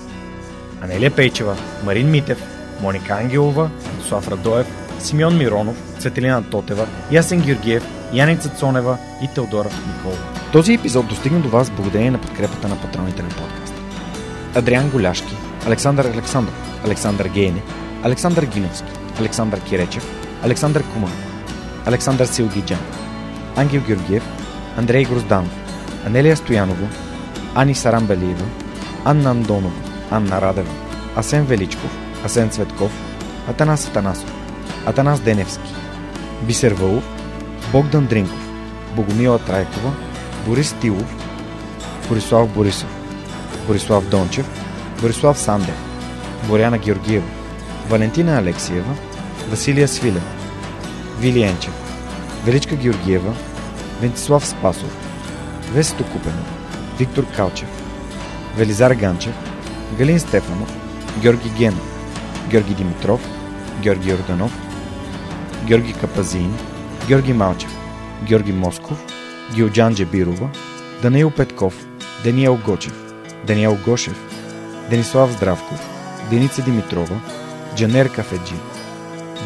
Анелия 0.82 1.10
Пейчева, 1.10 1.56
Марин 1.84 2.10
Митев, 2.10 2.42
Моника 2.80 3.12
Ангелова, 3.12 3.70
Слав 4.08 4.28
Радоев, 4.28 4.66
Симеон 4.98 5.38
Миронов, 5.38 5.76
Цветелина 5.98 6.42
Тотева, 6.50 6.86
Ясен 7.10 7.40
Георгиев, 7.40 7.84
Яница 8.12 8.48
Цонева 8.48 8.98
и 9.22 9.28
Теодора 9.34 9.68
Николова. 9.88 10.22
Този 10.52 10.74
епизод 10.74 11.08
достигна 11.08 11.40
до 11.40 11.48
вас 11.48 11.70
благодарение 11.70 12.10
на 12.10 12.20
подкрепата 12.20 12.68
на 12.68 12.80
патроните 12.80 13.22
на 13.22 13.28
подкаста. 13.28 13.80
Адриан 14.54 14.90
Голяшки, 14.90 15.36
Александър 15.66 16.04
Александров, 16.04 16.54
Александър 16.84 17.28
Гейне, 17.28 17.62
Александър 18.02 18.44
Гиновски, 18.44 18.92
Александър 19.20 19.60
Киречев, 19.60 20.06
Александър 20.42 20.84
Куман, 20.92 21.12
Александър 21.86 22.26
Силгиджан, 22.26 22.78
Ангел 23.56 23.80
Георгиев, 23.86 24.22
Андрей 24.76 25.04
Грозданов, 25.04 25.52
Анелия 26.06 26.36
Стоянова, 26.36 26.88
Ани 27.54 27.74
Сарамбелиева, 27.74 28.44
Анна 29.04 29.30
Андонова, 29.30 29.80
Анна 30.10 30.40
Радева, 30.40 30.72
Асен 31.16 31.44
Величков, 31.44 31.90
Асен 32.24 32.50
Цветков, 32.50 32.92
Атанас 33.48 33.88
Атанасов, 33.88 34.32
Атанас 34.86 35.20
Деневски, 35.20 35.74
Бисер 36.42 36.72
Вълов, 36.72 37.04
Богдан 37.72 38.06
Дринков, 38.06 38.50
Богомила 38.96 39.38
Трайкова, 39.38 39.92
Борис 40.46 40.72
Тилов, 40.72 41.16
Борислав 42.08 42.48
Борисов, 42.48 42.88
Борислав 43.66 44.08
Дончев, 44.08 44.69
Борислав 45.00 45.38
Сандев, 45.38 45.74
Боряна 46.48 46.78
Георгиева, 46.78 47.26
Валентина 47.88 48.38
Алексиева, 48.38 48.94
Василия 49.50 49.88
Свилев, 49.88 50.22
Вили 51.20 51.42
Енчев, 51.42 51.72
Величка 52.44 52.76
Георгиева, 52.76 53.34
Вентислав 54.02 54.46
Спасов, 54.46 54.96
Весето 55.72 56.04
Купенов, 56.04 56.46
Виктор 56.98 57.24
Калчев, 57.36 57.68
Велизар 58.56 58.94
Ганчев, 58.94 59.34
Галин 59.98 60.20
Стефанов, 60.20 60.76
Георги 61.22 61.50
Генов, 61.58 61.86
Георги 62.50 62.74
Димитров, 62.74 63.20
Георги 63.82 64.12
Орданов, 64.12 64.52
Георги 65.64 65.92
Капазин, 65.92 66.54
Георги 67.08 67.32
Малчев, 67.32 67.70
Георги 68.22 68.52
Москов, 68.52 68.98
Гилджан 69.54 69.94
Джебирова, 69.94 70.50
Даниил 71.02 71.30
Петков, 71.30 71.74
Даниел 72.24 72.58
Гочев, 72.66 72.94
Даниел 73.46 73.78
Гошев, 73.86 74.29
Денислав 74.90 75.30
Здравков, 75.32 75.80
Деница 76.30 76.62
Димитрова, 76.62 77.20
Джанер 77.76 78.12
Кафеджи, 78.12 78.54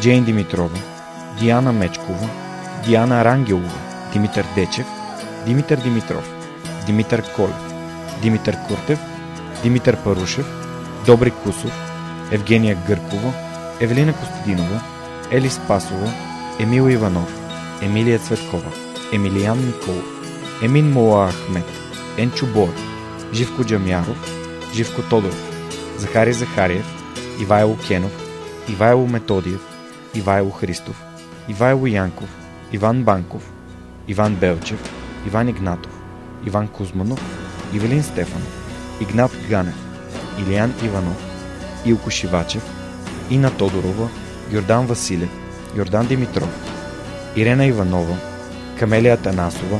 Джейн 0.01 0.23
Димитрова, 0.23 0.77
Диана 1.39 1.71
Мечкова, 1.71 2.29
Диана 2.85 3.25
Рангелова, 3.25 3.77
Димитър 4.13 4.45
Дечев, 4.55 4.87
Димитър 5.45 5.77
Димитров, 5.77 6.29
Димитър 6.85 7.33
Колев, 7.35 7.73
Димитър 8.21 8.57
Куртев, 8.67 8.99
Димитър 9.63 9.97
Парушев, 10.03 10.45
Добри 11.05 11.31
Кусов, 11.31 11.73
Евгения 12.31 12.77
Гъркова, 12.87 13.33
Евелина 13.79 14.13
Костадинова, 14.13 14.81
Ели 15.31 15.49
Спасова, 15.49 16.11
Емил 16.59 16.89
Иванов, 16.89 17.39
Емилия 17.81 18.19
Цветкова, 18.19 18.71
Емилиян 19.13 19.57
Николов, 19.65 20.05
Емин 20.63 20.91
Мола 20.91 21.31
Ахмет, 21.31 21.65
Енчо 22.17 22.45
Боев, 22.45 22.81
Живко 23.33 23.63
Джамяров, 23.63 24.44
Живко 24.75 25.01
Тодоров, 25.01 25.37
Захари 25.97 26.33
Захариев, 26.33 26.85
Ивайло 27.39 27.77
Кенов, 27.87 28.11
Ивайло 28.67 29.07
Методиев, 29.07 29.61
Ивайло 30.13 30.51
Христов, 30.51 31.01
Ивайло 31.47 31.87
Янков, 31.87 32.29
Иван 32.73 33.03
Банков, 33.03 33.43
Иван 34.07 34.35
Белчев, 34.35 34.79
Иван 35.27 35.49
Игнатов, 35.49 35.91
Иван 36.45 36.67
Кузманов, 36.67 37.21
Ивелин 37.73 38.03
Стефанов, 38.03 38.53
Игнат 38.99 39.31
Ганев, 39.49 39.75
Илиян 40.39 40.73
Иванов, 40.83 41.17
Илко 41.85 42.11
Шивачев, 42.11 42.63
Ина 43.29 43.51
Тодорова, 43.51 44.09
Йордан 44.51 44.85
Василев, 44.87 45.29
Йордан 45.75 46.07
Димитров, 46.07 46.49
Ирена 47.35 47.65
Иванова, 47.67 48.17
Камелия 48.79 49.17
Танасова, 49.17 49.79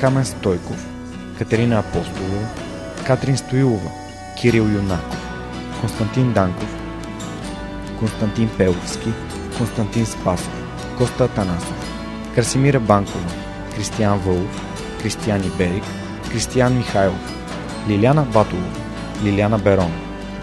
Камен 0.00 0.24
Стойков, 0.24 0.86
Катерина 1.38 1.78
Апостолова, 1.78 2.48
Катрин 3.06 3.36
Стоилова, 3.36 4.01
Кирил 4.42 4.64
Юнаков, 4.64 5.18
Константин 5.80 6.32
Данков, 6.32 6.76
Константин 7.98 8.48
Пеловски, 8.58 9.08
Константин 9.58 10.06
Спасов, 10.06 10.64
Коста 10.98 11.28
Танасов, 11.28 11.74
Красимира 12.34 12.80
Банкова, 12.80 13.30
Кристиян 13.76 14.18
Вълов, 14.18 14.62
Кристиян 15.02 15.44
Иберик, 15.44 15.84
Кристиян 16.30 16.76
Михайлов, 16.76 17.34
Лиляна 17.88 18.22
Батолова, 18.22 18.68
Лиляна 19.24 19.58
Берон, 19.58 19.92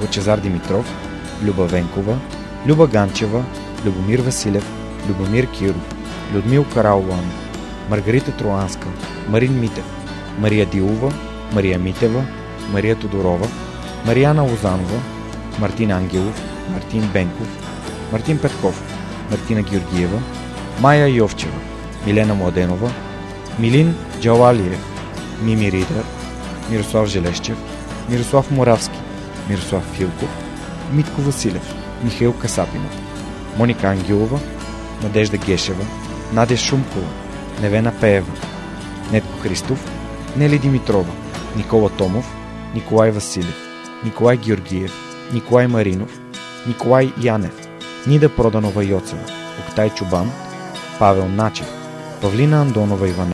Лъчезар 0.01 0.39
Димитров, 0.39 0.85
Люба 1.43 1.65
Венкова, 1.65 2.17
Люба 2.67 2.87
Ганчева, 2.87 3.43
Любомир 3.85 4.19
Василев, 4.19 4.71
Любомир 5.09 5.51
Киров, 5.51 5.95
Людмил 6.33 6.65
Караулан, 6.73 7.31
Маргарита 7.89 8.31
Троанска, 8.31 8.87
Марин 9.29 9.59
Митев, 9.59 9.85
Мария 10.37 10.65
Дилова, 10.65 11.13
Мария 11.53 11.79
Митева, 11.79 12.23
Мария 12.71 12.95
Тодорова, 12.95 13.47
Марияна 14.05 14.43
Лозанова, 14.43 14.99
Мартин 15.59 15.91
Ангелов, 15.91 16.33
Мартин 16.73 17.03
Бенков, 17.13 17.47
Мартин 18.11 18.37
Петков, 18.37 18.81
Мартина 19.29 19.61
Георгиева, 19.61 20.19
Майя 20.79 21.07
Йовчева, 21.07 21.59
Милена 22.05 22.33
Младенова, 22.33 22.91
Милин 23.59 23.95
Джалалиев, 24.21 24.79
Мими 25.41 25.71
Ридер, 25.71 26.05
Мирослав 26.69 27.07
Желещев, 27.07 27.57
Мирослав 28.09 28.51
Моравски, 28.51 28.97
Мирослав 29.49 29.83
Филков, 29.93 30.29
Митко 30.91 31.21
Василев, 31.21 31.73
Михаил 32.03 32.33
Касапинов, 32.33 32.91
Моника 33.57 33.87
Ангелова, 33.87 34.39
Надежда 35.03 35.37
Гешева, 35.37 35.85
Надя 36.31 36.57
Шумкова, 36.57 37.07
Невена 37.61 37.91
Пеева, 37.91 38.31
Нетко 39.11 39.39
Христов, 39.41 39.79
Нели 40.35 40.57
Димитрова, 40.57 41.11
Никола 41.55 41.89
Томов, 41.89 42.25
Николай 42.73 43.11
Василев, 43.11 43.68
Николай 44.03 44.37
Георгиев, 44.37 44.93
Николай 45.33 45.67
Маринов, 45.67 46.09
Николай 46.65 47.13
Янев, 47.17 47.53
Нида 48.07 48.29
Проданова 48.29 48.83
Йоцева, 48.83 49.21
Октай 49.67 49.89
Чубан, 49.95 50.31
Павел 50.99 51.27
Начев, 51.27 51.67
Павлина 52.21 52.61
Андонова 52.61 53.09
Иванова, 53.09 53.27